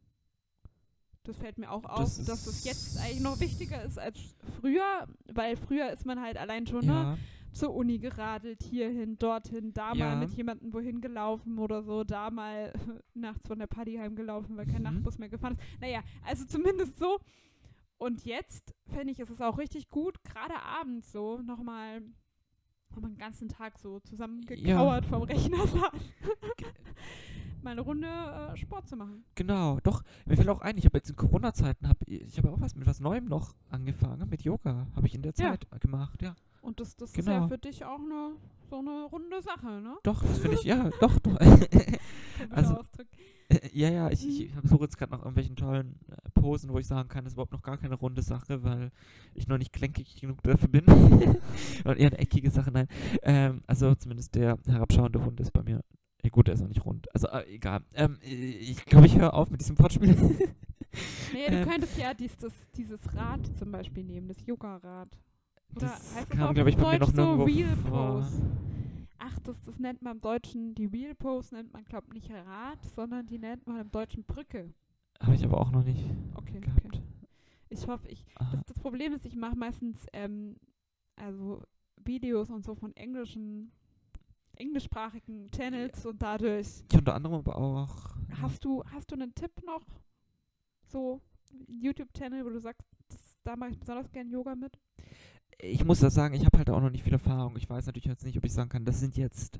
Das 1.23 1.37
fällt 1.37 1.57
mir 1.59 1.69
auch 1.69 1.85
auf, 1.85 1.99
Das 1.99 2.25
dass 2.25 2.47
es 2.47 2.63
jetzt 2.63 2.97
eigentlich 2.97 3.19
noch 3.21 3.39
wichtiger 3.39 3.83
ist 3.83 3.99
als 3.99 4.17
früher, 4.59 5.07
weil 5.31 5.55
früher 5.55 5.91
ist 5.91 6.05
man 6.05 6.19
halt 6.19 6.37
allein 6.37 6.65
schon 6.65 6.85
ne, 6.85 6.93
Ja, 6.93 7.17
zur 7.53 7.75
Uni 7.75 7.99
geradelt, 7.99 8.63
hierhin, 8.63 9.19
dorthin, 9.19 9.71
da 9.73 9.93
Ja. 9.93 10.05
mal 10.15 10.15
mit 10.15 10.31
jemandem 10.31 10.73
wohin 10.73 10.99
gelaufen 11.01 11.59
oder 11.59 11.83
so, 11.83 12.03
da 12.03 12.31
mal 12.31 12.73
nachts 13.13 13.47
von 13.47 13.59
der 13.59 13.67
Party 13.67 13.97
heimgelaufen, 13.97 14.57
weil 14.57 14.65
kein 14.65 14.77
Mhm. 14.77 14.83
Nachtbus 14.83 15.17
mehr 15.19 15.29
gefahren 15.29 15.57
ist. 15.59 15.81
Naja, 15.81 16.01
also 16.25 16.45
zumindest 16.45 16.97
so. 16.97 17.19
Und 17.97 18.25
jetzt 18.25 18.73
fände 18.87 19.11
ich, 19.11 19.19
ist 19.19 19.29
es 19.29 19.41
auch 19.41 19.59
richtig 19.59 19.89
gut, 19.89 20.23
gerade 20.23 20.55
abends 20.59 21.11
so 21.11 21.39
nochmal 21.41 22.01
wo 22.93 22.99
man 22.99 23.11
den 23.11 23.19
ganzen 23.19 23.47
Tag 23.47 23.79
so 23.79 24.01
zusammengekauert 24.01 25.05
vom 25.05 25.21
Rechner 25.21 25.57
saß, 25.67 26.01
mal 27.63 27.71
eine 27.71 27.81
Runde 27.81 28.07
äh, 28.07 28.55
Sport 28.57 28.87
zu 28.87 28.95
machen. 28.95 29.23
genau. 29.35 29.79
Doch, 29.83 30.03
mir 30.25 30.35
fällt 30.35 30.49
auch 30.49 30.61
ein, 30.61 30.77
ich 30.77 30.85
habe 30.85 30.97
jetzt 30.97 31.09
in 31.09 31.15
Corona-Zeiten, 31.15 31.87
hab, 31.87 31.97
ich 32.07 32.37
habe 32.37 32.51
auch 32.51 32.59
was 32.61 32.75
mit 32.75 32.87
was 32.87 32.99
Neuem 32.99 33.25
noch 33.25 33.55
angefangen, 33.69 34.27
mit 34.29 34.41
Yoga. 34.43 34.87
Habe 34.95 35.07
ich 35.07 35.15
in 35.15 35.21
der 35.21 35.33
Ja. 35.37 35.51
Zeit 35.51 35.67
gemacht, 35.81 36.21
ja. 36.21 36.35
Und 36.61 36.79
das, 36.79 36.95
das 36.95 37.09
ist 37.11 37.17
ja 37.27 37.33
Genau. 37.35 37.47
für 37.47 37.57
dich 37.57 37.83
auch 37.85 37.99
eine, 37.99 38.33
so 38.69 38.77
eine 38.79 39.05
runde 39.11 39.41
Sache, 39.41 39.67
ne? 39.81 39.95
Doch, 40.03 40.21
das 40.23 40.37
finde 40.39 40.57
ich, 40.57 40.63
ja, 40.63 40.89
doch, 41.01 41.17
doch. 41.19 41.37
Also- 42.49 42.77
Ausdruck. 42.77 43.07
ja, 43.73 43.89
ja, 43.89 44.09
ich, 44.09 44.23
Mhm. 44.23 44.29
ich 44.63 44.69
suche 44.69 44.83
jetzt 44.83 44.97
gerade 44.97 45.11
nach 45.11 45.19
irgendwelchen 45.19 45.55
tollen 45.55 45.99
äh, 46.09 46.29
Posen, 46.31 46.71
wo 46.71 46.79
ich 46.79 46.87
sagen 46.87 47.09
kann, 47.09 47.23
das 47.23 47.31
ist 47.33 47.35
überhaupt 47.35 47.51
noch 47.51 47.61
gar 47.61 47.77
keine 47.77 47.95
runde 47.95 48.21
Sache, 48.21 48.63
weil 48.63 48.91
ich 49.33 49.47
noch 49.47 49.57
nicht 49.57 49.73
gelenkig 49.73 50.19
genug 50.21 50.41
dafür 50.43 50.69
bin. 50.69 50.85
Und 51.85 51.97
eher 51.97 52.07
eine 52.07 52.17
eckige 52.19 52.49
Sache, 52.49 52.71
nein. 52.71 52.87
Ähm, 53.23 53.61
also 53.67 53.93
zumindest 53.95 54.35
der 54.35 54.57
herabschauende 54.65 55.23
Hund 55.23 55.39
ist 55.39 55.51
bei 55.51 55.63
mir. 55.63 55.81
Ja, 56.23 56.29
gut, 56.29 56.47
der 56.47 56.53
ist 56.55 56.61
auch 56.61 56.67
nicht 56.67 56.85
rund. 56.85 57.13
Also 57.15 57.27
äh, 57.27 57.53
egal. 57.55 57.83
Ähm, 57.93 58.17
äh, 58.23 58.27
ich 58.27 58.85
glaube, 58.85 59.07
ich 59.07 59.17
höre 59.17 59.33
auf 59.33 59.49
mit 59.49 59.61
diesem 59.61 59.77
Wortspiel. 59.79 60.15
Nee, 61.33 61.47
du 61.47 61.55
Ähm. 61.55 61.69
könntest 61.69 61.97
ja 61.97 62.13
dieses, 62.13 62.53
dieses 62.75 62.99
Rad 63.15 63.39
zum 63.57 63.71
Beispiel 63.71 64.03
nehmen, 64.03 64.27
das 64.27 64.45
Yoga-Rad. 64.45 65.07
Das 65.75 66.15
heißt 66.15 66.29
kam, 66.31 66.53
glaube 66.53 66.69
ich, 66.69 66.75
bei 66.75 66.91
mir 66.91 66.99
Deutsch 66.99 67.15
noch 67.15 67.37
so 67.37 67.47
vor. 67.87 68.21
Pose? 68.21 68.41
Ach, 69.17 69.39
das, 69.39 69.55
das 69.61 69.79
nennt 69.79 70.01
man 70.01 70.17
im 70.17 70.21
Deutschen, 70.21 70.75
die 70.75 70.91
Wheel 70.91 71.15
Pose 71.15 71.55
nennt 71.55 71.71
man, 71.71 71.85
glaube 71.85 72.07
ich, 72.09 72.13
nicht 72.15 72.31
Rad, 72.31 72.83
sondern 72.93 73.25
die 73.25 73.37
nennt 73.39 73.65
man 73.67 73.79
im 73.79 73.89
Deutschen 73.89 74.25
Brücke. 74.25 74.73
Habe 75.21 75.35
ich 75.35 75.45
aber 75.45 75.61
auch 75.61 75.71
noch 75.71 75.85
nicht 75.85 76.03
Okay, 76.35 76.59
gehabt. 76.59 76.83
okay. 76.85 77.01
Ich 77.69 77.87
hoffe, 77.87 78.09
ich. 78.09 78.25
Aha. 78.35 78.51
Das, 78.51 78.65
das 78.65 78.79
Problem 78.79 79.13
ist, 79.13 79.25
ich 79.25 79.37
mache 79.37 79.55
meistens 79.55 80.05
ähm, 80.11 80.57
also 81.15 81.63
Videos 82.03 82.49
und 82.49 82.65
so 82.65 82.75
von 82.75 82.93
englischen, 82.97 83.71
englischsprachigen 84.61 85.49
Channels 85.51 86.05
und 86.05 86.21
dadurch 86.21 86.83
Ich 86.89 86.97
unter 86.97 87.15
anderem 87.15 87.35
aber 87.35 87.55
auch. 87.57 88.15
Hast 88.41 88.63
du, 88.63 88.83
hast 88.85 89.11
du 89.11 89.15
einen 89.15 89.33
Tipp 89.35 89.51
noch? 89.65 89.85
So, 90.85 91.21
YouTube-Channel, 91.67 92.45
wo 92.45 92.49
du 92.49 92.59
sagst, 92.59 92.87
das, 93.09 93.19
da 93.43 93.55
mache 93.55 93.71
ich 93.71 93.79
besonders 93.79 94.11
gern 94.11 94.29
Yoga 94.29 94.55
mit? 94.55 94.77
ich 95.63 95.85
muss 95.85 95.99
das 95.99 96.13
sagen, 96.13 96.33
ich 96.33 96.45
habe 96.45 96.57
halt 96.57 96.69
auch 96.69 96.81
noch 96.81 96.89
nicht 96.89 97.03
viel 97.03 97.13
Erfahrung. 97.13 97.55
Ich 97.57 97.69
weiß 97.69 97.85
natürlich 97.85 98.05
jetzt 98.05 98.25
nicht, 98.25 98.37
ob 98.37 98.43
ich 98.43 98.53
sagen 98.53 98.69
kann, 98.69 98.85
das 98.85 98.99
sind 98.99 99.15
jetzt 99.15 99.59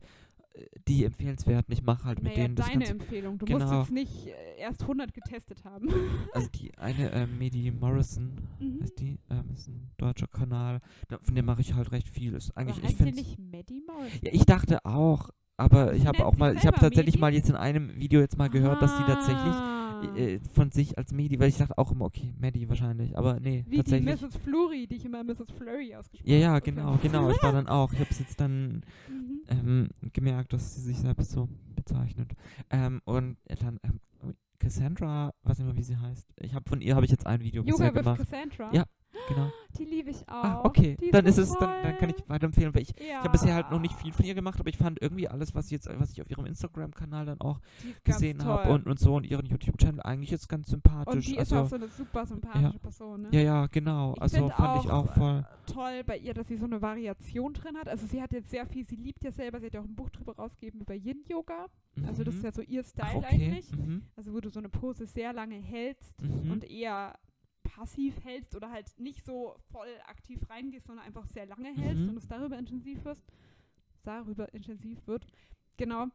die 0.87 1.05
empfehlenswerten. 1.05 1.71
Ich 1.73 1.81
mache 1.83 2.03
halt 2.03 2.21
mit 2.21 2.33
naja, 2.33 2.43
denen 2.43 2.55
das 2.55 2.65
deine 2.67 2.79
Ganze. 2.85 2.91
Empfehlung. 2.93 3.37
Du 3.37 3.45
musst 3.45 3.65
Genau. 3.65 3.79
jetzt 3.81 3.91
nicht 3.91 4.27
äh, 4.27 4.59
erst 4.59 4.81
100 4.81 5.13
getestet 5.13 5.63
haben. 5.63 5.87
Also 6.33 6.47
die 6.49 6.77
eine, 6.77 7.11
äh, 7.11 7.25
Medi 7.27 7.71
Morrison, 7.71 8.35
Mhm. 8.59 8.81
heißt 8.81 8.99
die, 8.99 9.19
ähm, 9.29 9.45
ist 9.53 9.67
ein 9.67 9.91
deutscher 9.97 10.27
Kanal. 10.27 10.79
Da, 11.07 11.17
von 11.21 11.35
dem 11.35 11.45
mache 11.45 11.61
ich 11.61 11.73
halt 11.73 11.91
recht 11.91 12.09
viel. 12.09 12.33
Ist 12.35 12.51
Aber 12.51 12.61
eigentlich, 12.61 12.77
ich 12.79 12.99
heißt 12.99 13.15
nicht 13.15 13.39
Maddie 13.39 13.81
Morrison? 13.85 14.19
Ja, 14.23 14.31
ich 14.33 14.45
dachte 14.45 14.85
auch, 14.85 15.29
aber 15.57 15.93
ich 15.93 16.05
habe 16.07 16.25
auch 16.25 16.35
mal, 16.37 16.55
ich 16.55 16.65
habe 16.65 16.77
tatsächlich 16.79 17.15
Medi? 17.15 17.21
mal 17.21 17.33
jetzt 17.33 17.49
in 17.49 17.55
einem 17.55 17.95
Video 17.99 18.19
jetzt 18.19 18.37
mal 18.37 18.49
gehört, 18.49 18.81
dass 18.81 18.95
die 18.97 19.03
tatsächlich 19.03 19.53
Ah. 19.53 19.80
Äh, 20.07 20.39
von 20.53 20.71
sich 20.71 20.97
als 20.97 21.11
Medi, 21.13 21.39
weil 21.39 21.49
ich 21.49 21.57
dachte 21.57 21.77
auch 21.77 21.91
immer, 21.91 22.05
okay, 22.05 22.33
Medi 22.39 22.67
wahrscheinlich, 22.69 23.17
aber 23.17 23.39
nee, 23.39 23.65
Wie 23.67 23.77
tatsächlich. 23.77 24.19
die 24.19 24.25
Mrs. 24.25 24.35
Flurry, 24.37 24.87
die 24.87 24.95
ich 24.95 25.05
immer 25.05 25.23
Mrs. 25.23 25.51
Flurry 25.57 25.95
ausgesprochen 25.95 26.29
Ja, 26.31 26.37
ja, 26.37 26.49
habe. 26.51 26.61
genau, 26.61 26.97
genau. 27.01 27.29
Ich 27.29 27.41
war 27.43 27.51
dann 27.51 27.67
auch, 27.67 27.91
ich 27.93 27.99
habe 27.99 28.09
es 28.11 28.19
jetzt 28.19 28.39
dann 28.39 28.83
Mhm. 29.09 29.41
ähm, 29.49 29.89
gemerkt, 30.13 30.53
dass 30.53 30.75
sie 30.75 30.81
sich 30.81 30.97
selbst 30.99 31.31
so 31.31 31.47
bezeichnet. 31.75 32.31
Ähm, 32.69 33.01
und 33.05 33.37
dann 33.59 33.79
ähm, 33.83 33.99
Cassandra, 34.59 35.33
weiß 35.43 35.57
nicht 35.57 35.67
mehr, 35.67 35.75
wie 35.77 35.83
sie 35.83 35.97
heißt. 35.97 36.27
Ich 36.39 36.53
habe 36.53 36.69
von 36.69 36.81
ihr 36.81 36.95
habe 36.95 37.03
ich 37.05 37.11
jetzt 37.11 37.25
ein 37.25 37.41
Video 37.41 37.63
Yoga 37.63 37.71
bisher 37.71 37.95
with 37.95 38.03
gemacht. 38.03 38.19
Cassandra? 38.19 38.69
Ja, 38.73 38.85
Genau. 39.27 39.51
Die 39.77 39.85
liebe 39.85 40.09
ich 40.09 40.27
auch. 40.27 40.43
Ah, 40.43 40.61
okay. 40.63 40.97
Die 41.01 41.11
Dann 41.11 41.25
ist 41.25 41.37
es, 41.37 41.53
dann, 41.57 41.83
dann 41.83 41.97
kann 41.97 42.09
ich 42.09 42.15
weiterempfehlen, 42.27 42.73
weil 42.73 42.81
ich, 42.83 42.89
Ja. 42.97 43.03
ich 43.05 43.13
habe 43.19 43.29
bisher 43.29 43.55
halt 43.55 43.71
noch 43.71 43.79
nicht 43.79 43.93
viel 43.95 44.11
von 44.11 44.25
ihr 44.25 44.33
gemacht, 44.33 44.59
aber 44.59 44.69
ich 44.69 44.77
fand 44.77 45.01
irgendwie 45.01 45.27
alles, 45.27 45.53
was 45.55 45.69
jetzt, 45.69 45.87
was 45.99 46.11
ich 46.11 46.21
auf 46.21 46.29
ihrem 46.29 46.45
Instagram-Kanal 46.45 47.25
dann 47.25 47.41
auch 47.41 47.59
Die 47.83 47.89
ist 47.91 48.03
gesehen 48.05 48.43
habe 48.43 48.69
und, 48.71 48.87
und 48.87 48.99
so 48.99 49.15
und 49.15 49.25
ihren 49.25 49.45
YouTube-Channel 49.45 50.01
eigentlich 50.01 50.31
jetzt 50.31 50.47
ganz 50.49 50.67
Und 50.67 50.71
sympathisch. 50.83 51.25
die 51.25 51.33
ist 51.33 51.39
also, 51.53 51.57
auch 51.59 51.67
so 51.69 51.75
eine 51.75 51.87
super 51.87 52.25
sympathische 52.25 52.79
Person, 52.79 53.21
ne? 53.23 53.27
ja, 53.31 53.41
ja, 53.41 53.65
genau. 53.67 54.13
Ich 54.15 54.21
also 54.21 54.49
fand 54.49 54.83
ich 54.85 54.91
auch 54.91 55.13
voll. 55.13 55.39
äh, 55.67 55.71
toll 55.71 56.03
bei 56.05 56.17
ihr, 56.17 56.33
dass 56.33 56.47
sie 56.47 56.57
so 56.57 56.65
eine 56.65 56.81
Variation 56.81 57.53
drin 57.53 57.77
hat. 57.77 57.87
Also 57.87 58.07
sie 58.07 58.21
hat 58.21 58.31
jetzt 58.33 58.49
sehr 58.49 58.65
viel, 58.65 58.85
sie 58.85 58.95
liebt 58.95 59.23
ja 59.23 59.31
selber, 59.31 59.59
sie 59.59 59.67
hat 59.67 59.73
ja 59.73 59.81
auch 59.81 59.85
ein 59.85 59.95
Buch 59.95 60.09
drüber 60.09 60.35
rausgegeben 60.35 60.81
über 60.81 60.93
Yin-Yoga. 60.95 61.67
Also 62.07 62.23
das 62.23 62.33
ist 62.35 62.39
Mhm. 62.41 62.45
ja 62.45 62.51
so 62.53 62.61
ihr 62.61 62.83
Style 62.83 63.07
Ach, 63.11 63.15
okay. 63.15 63.27
eigentlich. 63.47 63.71
Mhm. 63.77 64.03
Also 64.15 64.33
wo 64.33 64.39
du 64.39 64.49
so 64.49 64.59
eine 64.59 64.69
Pose 64.69 65.05
sehr 65.05 65.33
lange 65.33 65.55
hältst 65.55 66.19
Mhm. 66.21 66.51
und 66.51 66.69
eher 66.69 67.15
passiv 67.75 68.23
hältst 68.23 68.55
oder 68.55 68.69
halt 68.71 68.87
nicht 68.99 69.23
so 69.25 69.55
voll 69.71 69.87
aktiv 70.05 70.39
reingehst, 70.49 70.87
sondern 70.87 71.05
einfach 71.05 71.25
sehr 71.27 71.45
lange 71.45 71.73
hältst 71.73 72.03
Mhm. 72.03 72.09
und 72.09 72.17
es 72.17 72.27
darüber 72.27 72.57
intensiv 72.57 73.03
wirst, 73.05 73.23
darüber 74.03 74.53
intensiv 74.53 75.05
wird. 75.07 75.25
Genau. 75.77 76.07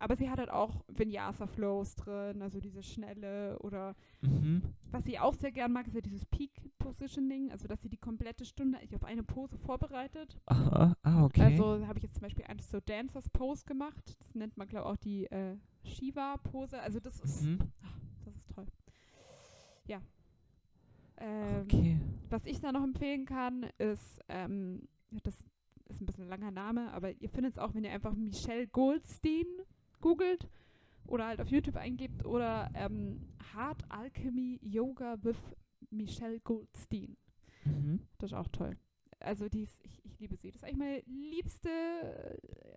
Aber 0.00 0.16
sie 0.16 0.28
hat 0.28 0.38
halt 0.38 0.50
auch 0.50 0.84
Vinyasa-Flows 0.88 1.94
drin, 1.94 2.42
also 2.42 2.60
diese 2.60 2.82
schnelle 2.82 3.58
oder 3.60 3.94
Mhm. 4.22 4.62
was 4.90 5.04
sie 5.04 5.18
auch 5.18 5.34
sehr 5.34 5.52
gern 5.52 5.72
mag, 5.72 5.86
ist 5.86 5.94
ja 5.94 6.00
dieses 6.00 6.26
Peak 6.26 6.50
Positioning, 6.78 7.50
also 7.52 7.68
dass 7.68 7.80
sie 7.80 7.88
die 7.88 7.96
komplette 7.96 8.44
Stunde 8.44 8.78
eigentlich 8.78 8.96
auf 8.96 9.04
eine 9.04 9.22
Pose 9.22 9.56
vorbereitet. 9.56 10.36
Aha, 10.46 10.96
ah, 11.02 11.24
okay. 11.24 11.42
Also 11.42 11.86
habe 11.86 11.98
ich 11.98 12.02
jetzt 12.02 12.14
zum 12.16 12.22
Beispiel 12.22 12.44
eine 12.44 12.60
so 12.60 12.80
Dancers 12.80 13.30
Pose 13.30 13.64
gemacht. 13.64 14.16
Das 14.18 14.34
nennt 14.34 14.56
man, 14.56 14.66
glaube 14.68 14.88
ich, 14.88 14.92
auch 14.92 14.96
die 14.96 15.24
äh, 15.26 15.56
Shiva-Pose. 15.84 16.80
Also 16.80 16.98
das 17.00 17.20
ist, 17.20 17.42
mhm. 17.44 17.58
das 18.24 18.34
ist 18.36 18.48
toll. 18.54 18.66
Ja. 19.86 20.02
Ähm, 21.18 21.62
Okay. 21.62 22.00
Was 22.30 22.46
ich 22.46 22.60
da 22.60 22.72
noch 22.72 22.82
empfehlen 22.82 23.24
kann, 23.26 23.66
ist, 23.78 24.20
ähm, 24.28 24.88
das 25.22 25.34
ist 25.88 26.00
ein 26.00 26.06
bisschen 26.06 26.24
ein 26.24 26.30
langer 26.30 26.50
Name, 26.50 26.92
aber 26.92 27.12
ihr 27.12 27.28
findet 27.28 27.52
es 27.52 27.58
auch, 27.58 27.74
wenn 27.74 27.84
ihr 27.84 27.92
einfach 27.92 28.14
Michelle 28.14 28.66
Goldstein 28.66 29.46
googelt 30.00 30.48
oder 31.06 31.26
halt 31.26 31.40
auf 31.40 31.48
YouTube 31.48 31.76
eingibt 31.76 32.24
oder 32.24 32.70
ähm, 32.74 33.20
Hard 33.54 33.84
Alchemy 33.90 34.58
Yoga 34.62 35.16
with 35.22 35.36
Michelle 35.90 36.40
Goldstein. 36.40 37.16
Mhm. 37.64 38.00
Das 38.18 38.30
ist 38.32 38.36
auch 38.36 38.48
toll. 38.48 38.76
also 39.20 39.48
die 39.48 39.62
ist, 39.62 39.78
ich, 39.84 40.04
ich 40.04 40.18
liebe 40.18 40.36
sie. 40.36 40.50
Das 40.50 40.56
ist 40.56 40.64
eigentlich 40.64 40.78
meine 40.78 41.02
liebste 41.06 41.68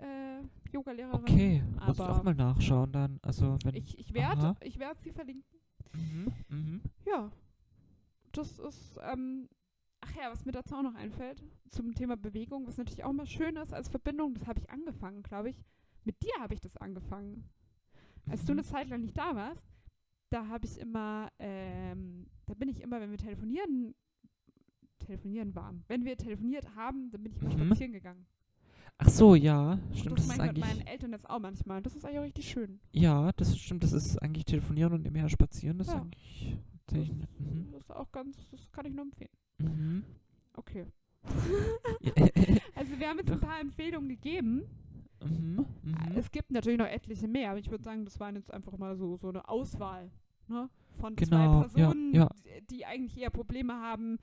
äh, 0.02 0.42
Yoga-Lehrerin. 0.72 1.20
Okay, 1.22 1.64
muss 1.86 1.96
ich 1.98 2.02
auch 2.04 2.24
mal 2.24 2.36
nachschauen 2.36 2.92
dann. 2.92 3.20
Also 3.24 3.58
wenn. 3.64 3.76
Ich, 3.76 3.98
ich 3.98 4.14
werde 4.14 4.56
ich 4.62 4.78
werd 4.78 5.02
sie 5.02 5.12
verlinken. 5.12 5.60
Mhm, 5.94 6.34
mhm. 6.50 6.82
Ja. 7.06 7.32
Das 8.38 8.60
ist, 8.60 9.00
ähm, 9.12 9.50
ach 10.02 10.16
ja, 10.16 10.30
was 10.32 10.46
mir 10.46 10.52
dazu 10.52 10.76
auch 10.76 10.84
noch 10.84 10.96
einfällt, 10.96 11.44
zum 11.70 11.94
Thema 11.96 12.16
Bewegung, 12.16 12.68
was 12.68 12.78
natürlich 12.78 13.04
auch 13.04 13.14
mal 13.14 13.26
schön 13.26 13.56
ist 13.58 13.74
als 13.74 13.90
Verbindung, 13.90 14.34
das 14.36 14.48
habe 14.48 14.60
ich 14.60 14.70
angefangen, 14.70 15.24
glaube 15.24 15.50
ich. 15.50 15.64
Mit 16.04 16.22
dir 16.24 16.32
habe 16.40 16.54
ich 16.54 16.62
das 16.62 16.78
angefangen. 16.78 17.44
Als 18.30 18.46
du 18.46 18.54
Mhm. 18.54 18.60
eine 18.60 18.68
Zeit 18.68 18.90
lang 18.90 19.02
nicht 19.02 19.18
da 19.18 19.36
warst, 19.36 19.66
da 20.30 20.48
habe 20.48 20.66
ich 20.66 20.78
immer, 20.80 21.30
ähm, 21.40 22.28
da 22.46 22.54
bin 22.54 22.70
ich 22.70 22.82
immer, 22.82 23.00
wenn 23.02 23.12
wir 23.12 23.18
telefonieren, 23.18 23.96
telefonieren 25.00 25.56
waren. 25.56 25.84
Wenn 25.88 26.06
wir 26.06 26.18
telefoniert 26.18 26.76
haben, 26.76 27.10
dann 27.12 27.24
bin 27.24 27.32
ich 27.34 27.42
immer 27.42 27.56
Mhm. 27.56 27.68
spazieren 27.68 27.94
gegangen. 27.94 28.26
Ach 29.00 29.10
so, 29.10 29.36
ja. 29.36 29.74
Und 29.74 29.98
Stimmt, 29.98 30.18
das 30.20 30.28
das 30.28 30.38
ist 30.38 30.44
mit 30.44 30.58
meinen 30.60 30.88
Eltern 30.88 31.12
jetzt 31.12 31.30
auch 31.30 31.40
manchmal. 31.40 31.82
Das 31.84 31.96
ist 31.96 32.04
eigentlich 32.04 32.20
auch 32.20 32.24
richtig 32.24 32.50
schön. 32.50 32.80
Ja, 32.92 33.32
das 33.34 33.58
stimmt. 33.58 33.84
Das 33.84 33.94
ist 33.94 34.18
eigentlich 34.18 34.46
telefonieren 34.46 34.92
und 34.94 35.04
nebenher 35.04 35.30
spazieren. 35.30 35.78
Das 35.78 35.88
ist 35.88 35.94
Ja. 35.94 36.02
eigentlich. 36.02 36.58
Das, 36.88 36.98
nett. 37.08 37.40
Mhm. 37.40 37.68
das 37.72 37.82
ist 37.84 37.92
auch 37.92 38.12
ganz, 38.12 38.38
das 38.52 38.72
kann 38.72 38.86
ich 38.86 38.94
nur 38.94 39.04
empfehlen. 39.06 39.30
Mhm. 39.60 40.04
Okay. 40.54 40.86
Ja. 42.02 42.28
Also 42.76 43.00
wir 43.00 43.10
haben 43.10 43.18
jetzt 43.18 43.32
ein 43.32 43.40
paar 43.40 43.60
Empfehlungen 43.60 44.08
gegeben. 44.10 44.64
mhm. 45.24 45.66
Mhm. 45.84 45.96
Es 46.16 46.32
gibt 46.32 46.52
natürlich 46.52 46.78
noch 46.78 46.86
etliche 46.86 47.28
mehr, 47.28 47.50
aber 47.50 47.60
ich 47.60 47.70
würde 47.72 47.84
sagen, 47.84 48.06
das 48.06 48.20
waren 48.20 48.36
jetzt 48.36 48.54
einfach 48.54 48.78
mal 48.78 48.96
so, 48.96 49.18
so 49.18 49.30
eine 49.30 49.48
Auswahl 49.50 50.12
ne? 50.48 50.70
von 51.00 51.16
Genau, 51.16 51.28
zwei 51.30 51.44
ja, 51.44 51.60
Personen, 51.60 52.14
ja. 52.14 52.30
Die, 52.46 52.76
die 52.76 52.86
eigentlich 52.86 53.18
eher 53.18 53.32
Probleme 53.32 53.74
haben, 53.74 54.20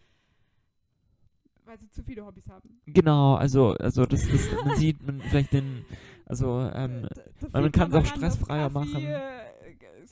weil 1.65 1.78
sie 1.81 1.89
zu 1.91 2.03
viele 2.05 2.24
Hobbys 2.24 2.49
haben. 2.49 2.81
Genau, 2.86 3.35
also, 3.35 3.70
also 3.73 4.07
das, 4.07 4.23
das 4.31 4.65
man 4.65 4.77
sieht 4.77 5.03
man 5.05 5.20
vielleicht 5.20 5.53
den, 5.53 5.85
also 6.27 6.61
ähm, 6.73 7.05
Äh, 7.05 7.09
d- 7.09 7.23
das 7.41 7.53
man 7.53 7.73
kann 7.73 7.91
es 7.91 7.97
auch 7.97 8.07
stressfreier 8.07 8.70
machen. 8.70 9.05
Äh, 9.05 9.44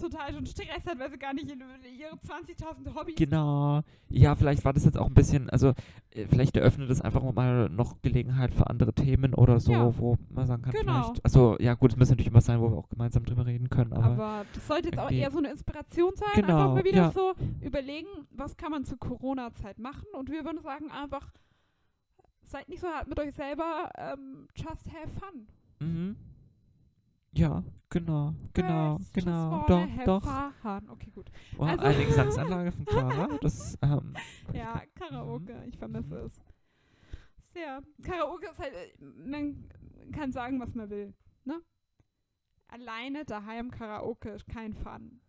total 0.01 0.32
schon 0.32 0.47
Stress 0.47 0.86
hat, 0.86 0.98
weil 0.98 1.10
sie 1.10 1.19
gar 1.19 1.35
nicht 1.35 1.51
ihre 1.51 2.14
20.000 2.14 2.94
Hobbys 2.94 3.14
genau, 3.16 3.81
ja, 4.09 4.35
vielleicht 4.35 4.64
war 4.64 4.73
das 4.73 4.85
jetzt 4.85 4.97
auch 4.98 5.06
ein 5.06 5.14
bisschen, 5.14 5.51
also 5.51 5.73
äh, 6.10 6.27
vielleicht 6.27 6.56
eröffnet 6.56 6.90
es 6.90 7.01
einfach 7.01 7.23
mal 7.32 7.69
noch 7.69 8.01
Gelegenheit 8.02 8.52
für 8.55 8.69
andere 8.69 8.93
Themen 8.93 9.35
oder 9.35 9.60
so, 9.60 9.73
Ja. 9.73 9.98
wo 9.98 10.16
man 10.31 10.47
sagen 10.47 10.62
kann, 10.62 10.73
Genau. 10.73 11.02
vielleicht, 11.05 11.24
also 11.24 11.56
ja 11.60 11.74
gut, 11.74 11.93
es 11.93 11.97
muss 11.98 12.10
natürlich 12.10 12.28
immer 12.28 12.40
sein, 12.40 12.60
wo 12.60 12.70
wir 12.70 12.77
auch 12.78 12.89
gemeinsam 12.89 13.24
drüber 13.24 13.47
reden 13.47 13.69
können, 13.70 13.93
aber, 13.93 14.06
Aber 14.06 14.47
das 14.55 14.66
sollte 14.66 14.89
jetzt 14.89 14.98
auch 14.98 15.10
eher 15.10 15.31
so 15.31 15.39
eine 15.39 15.51
Inspiration 15.51 16.12
sein. 16.16 16.28
Genau, 16.35 16.56
einfach 16.56 16.74
mal 16.74 16.85
wieder 16.85 16.97
ja. 16.97 17.10
so 17.12 17.32
überlegen, 17.60 18.09
was 18.31 18.56
kann 18.56 18.70
man 18.70 18.85
zur 18.85 18.98
Corona-Zeit 18.98 19.78
machen. 19.78 20.06
Und 20.14 20.31
wir 20.31 20.44
würden 20.44 20.60
sagen 20.62 20.90
einfach, 20.90 21.32
seid 22.43 22.69
nicht 22.69 22.81
so 22.81 22.89
hart 22.89 23.09
mit 23.09 23.19
euch 23.19 23.32
selber, 23.35 23.90
ähm, 23.97 24.47
just 24.55 24.86
have 24.93 25.09
fun. 25.19 25.47
mhm. 25.81 26.16
Ja, 27.35 27.63
genau, 27.89 28.35
genau, 28.53 28.97
Just 28.99 29.15
genau, 29.15 29.65
doch, 29.67 29.87
doch, 30.05 30.53
Fun. 30.63 30.89
Okay, 30.91 31.11
gut. 31.15 31.31
wow, 31.57 31.69
Also- 31.69 31.85
eine 31.85 32.07
Gesangsanlage 32.07 32.73
von 32.73 32.85
Clara, 32.85 33.29
das, 33.41 33.79
ähm, 33.83 34.15
Ja, 34.53 34.83
Karaoke, 34.95 35.65
ich 35.67 35.77
vermisse 35.79 36.17
es. 36.21 36.41
Sehr. 37.55 37.83
Karaoke 38.03 38.47
ist 38.51 38.59
halt, 38.59 38.73
man 39.01 39.69
kann 40.13 40.33
sagen, 40.33 40.59
was 40.61 40.75
man 40.75 40.89
will. 40.91 41.13
Ne? 41.45 41.61
Alleine 42.69 43.25
daheim 43.27 43.71
Karaoke 43.71 44.31
ist 44.31 44.47
kein 44.47 44.73
Fun. 44.75 45.21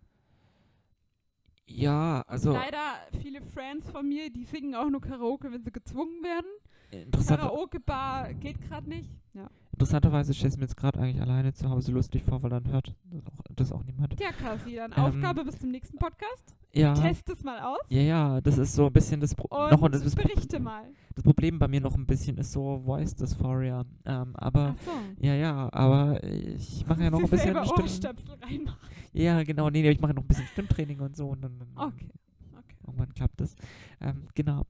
ja, 1.65 2.21
also 2.27 2.53
Leider 2.53 3.07
viele 3.21 3.41
Friends 3.41 3.89
von 3.89 4.07
mir, 4.07 4.29
die 4.29 4.45
singen 4.45 4.75
auch 4.75 4.89
nur 4.89 5.01
Karaoke, 5.01 5.51
wenn 5.51 5.63
sie 5.63 5.71
gezwungen 5.71 6.21
werden. 6.23 6.45
interessant, 6.91 7.41
Karaoke-Bar 7.41 8.33
geht 8.35 8.61
gerade 8.61 8.87
nicht. 8.87 9.09
Ja. 9.33 9.49
Interessanterweise 9.73 10.33
stelle 10.35 10.51
ich 10.53 10.57
mir 10.57 10.63
jetzt 10.65 10.77
gerade 10.77 10.99
eigentlich 10.99 11.19
alleine 11.19 11.51
zu 11.53 11.67
Hause 11.69 11.91
lustig 11.91 12.23
vor, 12.23 12.43
weil 12.43 12.51
dann 12.51 12.67
hört 12.71 12.93
das 13.05 13.25
auch, 13.27 13.39
das 13.55 13.71
auch 13.71 13.83
niemand. 13.83 14.19
Ja, 14.19 14.31
Kasi, 14.31 14.75
dann 14.75 14.91
Ähm, 14.95 15.03
Aufgabe 15.03 15.43
bis 15.43 15.57
zum 15.59 15.71
nächsten 15.71 15.97
Podcast. 15.97 16.55
Ja, 16.75 16.93
Test 16.93 17.29
es 17.29 17.43
mal 17.43 17.59
aus 17.59 17.79
ja, 17.89 18.01
ja, 18.01 18.41
das 18.41 18.57
ist 18.57 18.73
so 18.73 18.87
ein 18.87 18.93
bisschen 18.93 19.19
das, 19.19 19.35
Pro 19.35 19.47
und 19.47 19.71
noch, 19.71 19.81
und 19.81 19.93
das, 19.93 20.15
berichte 20.15 20.59
mal. 20.59 20.85
das 21.15 21.23
Problem 21.23 21.59
bei 21.59 21.67
mir 21.67 21.81
noch 21.81 21.95
ein 21.95 22.05
bisschen 22.05 22.37
ist 22.37 22.51
so 22.51 22.81
Voice 22.85 23.15
Dysphoria. 23.15 23.83
Ähm, 24.05 24.35
aber, 24.35 24.75
Ach 24.77 24.83
so. 24.85 24.91
ja, 25.25 25.33
ja, 25.35 25.69
aber 25.71 26.23
ich 26.23 26.85
mache 26.87 27.03
ja 27.03 27.09
noch 27.11 27.19
ein 27.19 27.29
bisschen 27.29 27.53
selber 27.53 27.65
Stimm 27.65 27.83
Ohrstöpsel 27.83 28.35
reinmachen. 28.41 28.89
Ja, 29.11 29.43
genau, 29.43 29.69
nee, 29.69 29.81
nee, 29.81 29.89
ich 29.91 29.99
mache 30.01 30.13
noch 30.13 30.23
ein 30.23 30.27
bisschen 30.27 30.47
Stimmtraining 30.47 30.99
und 30.99 31.15
so 31.15 31.29
und 31.29 31.43
dann, 31.43 31.59
dann 31.59 31.69
Okay. 31.75 32.09
okay. 32.57 32.75
irgendwann 32.85 33.13
klappt 33.13 33.41
das. 33.41 33.55
Ähm, 34.01 34.27
genau. 34.33 34.65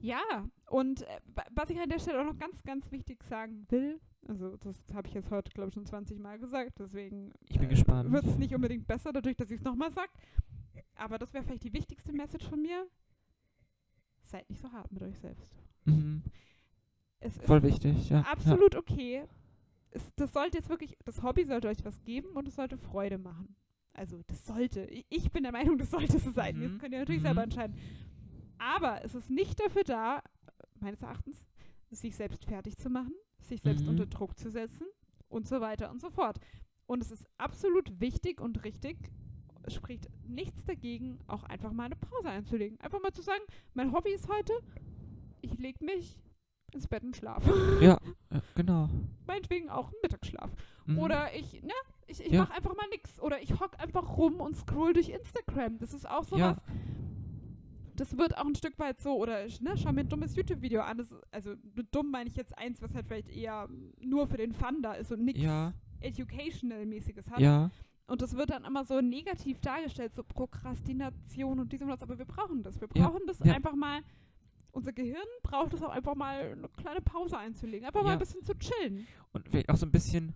Ja, 0.00 0.20
und 0.68 1.02
äh, 1.02 1.20
wa- 1.34 1.44
was 1.54 1.70
ich 1.70 1.78
an 1.80 1.88
der 1.88 1.98
Stelle 1.98 2.20
auch 2.20 2.24
noch 2.24 2.38
ganz, 2.38 2.62
ganz 2.62 2.90
wichtig 2.90 3.22
sagen 3.24 3.66
will, 3.68 4.00
also 4.28 4.56
das 4.58 4.76
habe 4.94 5.08
ich 5.08 5.14
jetzt 5.14 5.30
heute, 5.30 5.50
glaube 5.50 5.68
ich, 5.68 5.74
schon 5.74 5.86
20 5.86 6.18
Mal 6.18 6.38
gesagt, 6.38 6.78
deswegen 6.78 7.32
gespannt. 7.68 8.10
wird 8.12 8.24
es 8.26 8.36
nicht 8.38 8.54
unbedingt 8.54 8.86
besser, 8.86 9.12
dadurch, 9.12 9.36
dass 9.36 9.50
ich 9.50 9.58
es 9.58 9.64
nochmal 9.64 9.90
sage. 9.90 10.10
Aber 10.96 11.18
das 11.18 11.32
wäre 11.32 11.44
vielleicht 11.44 11.64
die 11.64 11.72
wichtigste 11.72 12.12
Message 12.12 12.46
von 12.48 12.60
mir. 12.60 12.86
Seid 14.22 14.48
nicht 14.50 14.60
so 14.62 14.70
hart 14.70 14.92
mit 14.92 15.02
euch 15.02 15.18
selbst. 15.18 15.50
Mhm. 15.84 16.22
Es 17.20 17.36
Voll 17.38 17.62
wichtig, 17.62 18.08
ja. 18.10 18.20
absolut 18.22 18.76
okay. 18.76 19.24
Es, 19.90 20.02
das 20.14 20.32
sollte 20.32 20.58
jetzt 20.58 20.68
wirklich, 20.68 20.96
das 21.04 21.22
Hobby 21.22 21.44
sollte 21.44 21.68
euch 21.68 21.84
was 21.84 22.02
geben 22.04 22.28
und 22.34 22.46
es 22.48 22.54
sollte 22.54 22.78
Freude 22.78 23.18
machen. 23.18 23.56
Also 23.92 24.22
das 24.28 24.46
sollte. 24.46 24.84
Ich- 25.08 25.32
bin 25.32 25.42
der 25.42 25.52
Meinung, 25.52 25.76
das 25.78 25.90
sollte 25.90 26.18
so 26.18 26.30
sein. 26.30 26.56
Mhm. 26.56 26.62
Jetzt 26.62 26.78
könnt 26.78 26.92
ihr 26.94 27.00
natürlich 27.00 27.20
Mhm. 27.22 27.26
selber 27.26 27.42
entscheiden. 27.42 27.76
Aber 28.60 29.04
es 29.04 29.14
ist 29.14 29.30
nicht 29.30 29.58
dafür 29.58 29.84
da, 29.84 30.22
meines 30.80 31.02
Erachtens, 31.02 31.44
sich 31.90 32.14
selbst 32.14 32.44
fertig 32.44 32.76
zu 32.76 32.88
machen, 32.90 33.12
sich 33.40 33.60
selbst 33.62 33.82
Mhm. 33.84 33.90
unter 33.90 34.06
Druck 34.06 34.38
zu 34.38 34.50
setzen 34.50 34.86
und 35.28 35.48
so 35.48 35.60
weiter 35.60 35.90
und 35.90 36.00
so 36.00 36.10
fort. 36.10 36.38
Und 36.86 37.02
es 37.02 37.10
ist 37.10 37.26
absolut 37.38 38.00
wichtig 38.00 38.40
und 38.40 38.64
richtig, 38.64 38.96
es 39.62 39.74
spricht 39.74 40.08
nichts 40.28 40.64
dagegen, 40.64 41.18
auch 41.26 41.42
einfach 41.44 41.72
mal 41.72 41.84
eine 41.84 41.96
Pause 41.96 42.28
einzulegen. 42.28 42.78
Einfach 42.80 43.00
mal 43.02 43.12
zu 43.12 43.22
sagen, 43.22 43.42
mein 43.74 43.92
Hobby 43.92 44.10
ist 44.10 44.28
heute, 44.28 44.52
ich 45.40 45.56
lege 45.58 45.84
mich 45.84 46.16
ins 46.72 46.86
Bett 46.86 47.02
und 47.02 47.16
schlafe. 47.16 47.50
Ja, 47.80 47.98
ja, 48.30 48.42
genau. 48.54 48.88
Meinetwegen 49.26 49.68
auch 49.70 49.86
einen 49.88 49.96
Mittagsschlaf. 50.02 50.50
Mhm. 50.86 50.98
Oder 50.98 51.34
ich, 51.34 51.62
ne, 51.62 51.72
ich, 52.06 52.20
ich 52.24 52.32
Ja. 52.32 52.42
mache 52.42 52.54
einfach 52.54 52.76
mal 52.76 52.88
nichts. 52.90 53.18
Oder 53.20 53.42
ich 53.42 53.58
hock 53.58 53.78
einfach 53.80 54.16
rum 54.16 54.40
und 54.40 54.56
scroll 54.56 54.92
durch 54.92 55.08
Instagram. 55.08 55.78
Das 55.78 55.92
ist 55.94 56.08
auch 56.08 56.24
sowas. 56.24 56.38
Ja. 56.40 56.62
Das 58.00 58.16
wird 58.16 58.38
auch 58.38 58.46
ein 58.46 58.54
Stück 58.54 58.78
weit 58.78 58.98
so, 58.98 59.14
oder 59.18 59.44
ich, 59.44 59.60
ne, 59.60 59.76
schau 59.76 59.92
mir 59.92 60.00
ein 60.00 60.08
dummes 60.08 60.34
YouTube-Video 60.34 60.80
an. 60.80 60.96
Das, 60.96 61.14
also 61.32 61.54
mit 61.74 61.94
dumm 61.94 62.10
meine 62.10 62.30
ich 62.30 62.34
jetzt 62.36 62.56
eins, 62.56 62.80
was 62.80 62.94
halt 62.94 63.06
vielleicht 63.06 63.28
eher 63.28 63.68
nur 64.00 64.26
für 64.26 64.38
den 64.38 64.52
Fun 64.54 64.80
da 64.80 64.94
ist 64.94 65.12
und 65.12 65.22
nichts 65.22 65.42
Ja, 65.42 65.74
Educational-mäßiges 66.00 67.30
hat. 67.30 67.40
ja, 67.40 67.70
Und 68.06 68.22
das 68.22 68.34
wird 68.36 68.48
dann 68.48 68.64
immer 68.64 68.84
so 68.86 69.02
negativ 69.02 69.60
dargestellt, 69.60 70.14
so 70.14 70.22
Prokrastination 70.22 71.60
und 71.60 71.72
diesem 71.72 71.88
und 71.88 71.92
das. 71.92 72.02
Aber 72.02 72.18
wir 72.18 72.24
brauchen 72.24 72.62
das. 72.62 72.80
Wir 72.80 72.88
Ja, 72.94 73.06
brauchen 73.08 73.20
das 73.26 73.38
ja. 73.40 73.52
einfach 73.52 73.74
mal. 73.74 74.00
Unser 74.72 74.92
Gehirn 74.92 75.26
braucht 75.42 75.74
es 75.74 75.82
auch 75.82 75.90
einfach 75.90 76.14
mal 76.14 76.52
eine 76.52 76.68
kleine 76.70 77.02
Pause 77.02 77.36
einzulegen. 77.36 77.86
Einfach 77.86 78.02
mal 78.02 78.12
ein 78.12 78.18
bisschen 78.18 78.42
zu 78.44 78.54
chillen. 78.54 79.06
und 79.32 79.46
vielleicht 79.46 79.68
auch 79.68 79.76
so 79.76 79.84
ein 79.84 79.90
bisschen, 79.92 80.34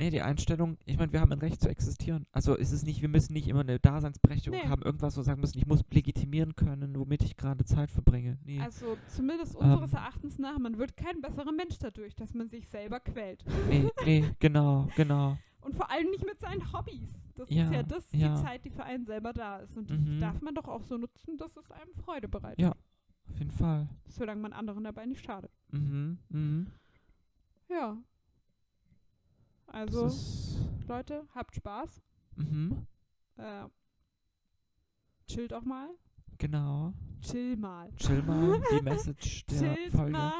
nee, 0.00 0.10
die 0.10 0.22
Einstellung, 0.22 0.78
ich 0.86 0.96
meine, 0.98 1.12
wir 1.12 1.20
haben 1.20 1.30
ein 1.32 1.38
Recht 1.38 1.60
zu 1.60 1.68
existieren. 1.68 2.26
Also 2.32 2.54
ist 2.56 2.72
es 2.72 2.82
nicht, 2.84 3.02
wir 3.02 3.08
müssen 3.08 3.34
nicht 3.34 3.46
immer 3.48 3.60
eine 3.60 3.78
Daseinsberechtigung 3.78 4.58
Nee. 4.58 4.68
haben, 4.68 4.82
irgendwas 4.82 5.14
so 5.14 5.22
sagen 5.22 5.40
müssen, 5.40 5.58
ich 5.58 5.66
muss 5.66 5.82
legitimieren 5.90 6.56
können, 6.56 6.96
womit 6.98 7.22
ich 7.22 7.36
gerade 7.36 7.64
Zeit 7.64 7.90
verbringe. 7.90 8.38
Nee. 8.44 8.60
Also 8.60 8.96
zumindest 9.08 9.54
Ähm. 9.60 9.60
unseres 9.72 9.92
Erachtens 9.92 10.38
nach, 10.38 10.58
man 10.58 10.78
wird 10.78 10.96
kein 10.96 11.20
besserer 11.20 11.52
Mensch 11.52 11.78
dadurch, 11.78 12.16
dass 12.16 12.34
man 12.34 12.48
sich 12.48 12.66
selber 12.68 12.98
quält. 13.00 13.44
nee, 13.68 13.88
nee, 14.04 14.24
genau, 14.40 14.88
genau. 14.96 15.36
Und 15.60 15.76
vor 15.76 15.90
allem 15.90 16.08
nicht 16.10 16.24
mit 16.24 16.40
seinen 16.40 16.72
Hobbys. 16.72 17.14
Das 17.34 17.50
Ja, 17.50 17.64
ist 17.64 17.72
ja 17.72 17.82
das, 17.82 18.12
ja. 18.12 18.34
die 18.34 18.42
Zeit, 18.42 18.64
die 18.64 18.70
für 18.70 18.82
einen 18.84 19.04
selber 19.04 19.32
da 19.34 19.58
ist. 19.58 19.76
Und 19.76 19.90
die 19.90 19.94
Mhm. 19.94 20.20
darf 20.20 20.40
man 20.40 20.54
doch 20.54 20.66
auch 20.68 20.82
so 20.82 20.96
nutzen, 20.96 21.36
dass 21.36 21.54
es 21.56 21.70
einem 21.70 21.92
Freude 21.94 22.28
bereitet. 22.28 22.58
Ja. 22.60 22.70
Auf 23.28 23.38
jeden 23.38 23.50
Fall. 23.50 23.88
Solange 24.08 24.40
man 24.40 24.52
anderen 24.54 24.82
dabei 24.84 25.04
nicht 25.06 25.24
schadet. 25.24 25.50
Mhm, 25.70 26.18
mhm. 26.30 26.66
Ja. 27.68 27.96
Also, 29.70 30.10
Leute, 30.88 31.26
habt 31.34 31.54
Spaß. 31.54 32.02
mhm, 32.36 32.86
Äh, 33.36 33.64
chillt 35.26 35.52
auch 35.54 35.64
mal. 35.64 35.88
genau. 36.38 36.92
Chill 37.22 37.56
mal. 37.56 37.90
Chill 37.96 38.22
mal, 38.22 38.60
die 38.72 38.80
Message 38.82 39.44
der 39.46 39.74
Chillt 39.74 39.92
Folge. 39.92 40.12
mal. 40.12 40.32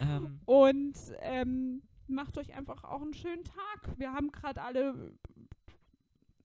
Ähm, 0.00 0.40
Und 0.46 0.96
ähm, 1.20 1.82
macht 2.08 2.36
euch 2.38 2.54
einfach 2.54 2.82
auch 2.84 3.02
einen 3.02 3.14
schönen 3.14 3.44
Tag. 3.44 3.98
Wir 3.98 4.12
haben 4.12 4.30
gerade 4.32 4.62
alle 4.62 5.12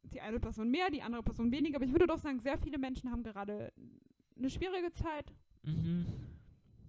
die 0.03 0.21
eine 0.21 0.39
Person 0.39 0.69
mehr, 0.69 0.89
die 0.89 1.01
andere 1.01 1.23
Person 1.23 1.51
weniger. 1.51 1.77
Aber 1.77 1.85
ich 1.85 1.91
würde 1.91 2.07
doch 2.07 2.17
sagen, 2.19 2.39
sehr 2.39 2.57
viele 2.57 2.77
Menschen 2.77 3.09
haben 3.11 3.23
gerade 3.23 3.71
eine 4.37 4.49
schwierige 4.49 4.91
Zeit. 4.91 5.33
mhm. 5.63 6.05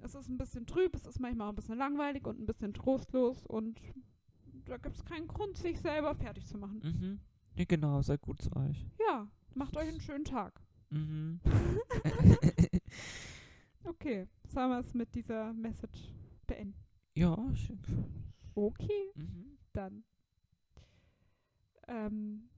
Es 0.02 0.14
ist 0.14 0.28
ein 0.30 0.38
bisschen 0.38 0.64
trüb, 0.66 0.94
es 0.94 1.04
ist 1.06 1.20
manchmal 1.20 1.46
auch 1.48 1.52
ein 1.52 1.56
bisschen 1.56 1.76
langweilig 1.76 2.24
und 2.26 2.40
ein 2.40 2.46
bisschen 2.46 2.72
trostlos. 2.72 3.44
Und 3.46 3.78
da 4.70 4.76
gibt 4.76 4.97
es 4.97 5.05
keinen 5.05 5.26
Grund, 5.26 5.56
sich 5.56 5.80
selber 5.80 6.14
fertig 6.14 6.47
zu 6.47 6.56
machen. 6.56 6.80
Mhm. 6.82 7.20
Ja, 7.56 7.64
genau, 7.64 8.01
seid 8.02 8.22
gut 8.22 8.40
zu 8.40 8.55
euch. 8.55 8.86
Ja, 9.01 9.28
macht 9.55 9.76
euch 9.76 9.88
einen 9.88 10.01
schönen 10.01 10.24
Tag. 10.24 10.60
Mhm. 10.90 11.40
okay, 13.84 14.28
sollen 14.47 14.70
wir 14.70 14.78
es 14.78 14.94
mit 14.94 15.14
dieser 15.14 15.52
Message 15.52 16.12
beenden? 16.47 16.74
Ja, 17.14 17.36
schön. 17.55 17.80
Okay, 18.55 19.10
mhm. 19.14 19.59
dann. 19.72 20.05
Ähm, 21.88 22.48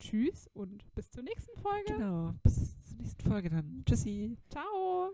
tschüss 0.00 0.48
und 0.54 0.92
bis 0.96 1.10
zur 1.10 1.22
nächsten 1.22 1.56
Folge. 1.60 1.94
Genau, 1.94 2.34
bis 2.42 2.82
zur 2.82 2.96
nächsten 2.96 3.22
Folge 3.22 3.50
dann. 3.50 3.84
Tschüssi. 3.86 4.36
Ciao. 4.48 5.12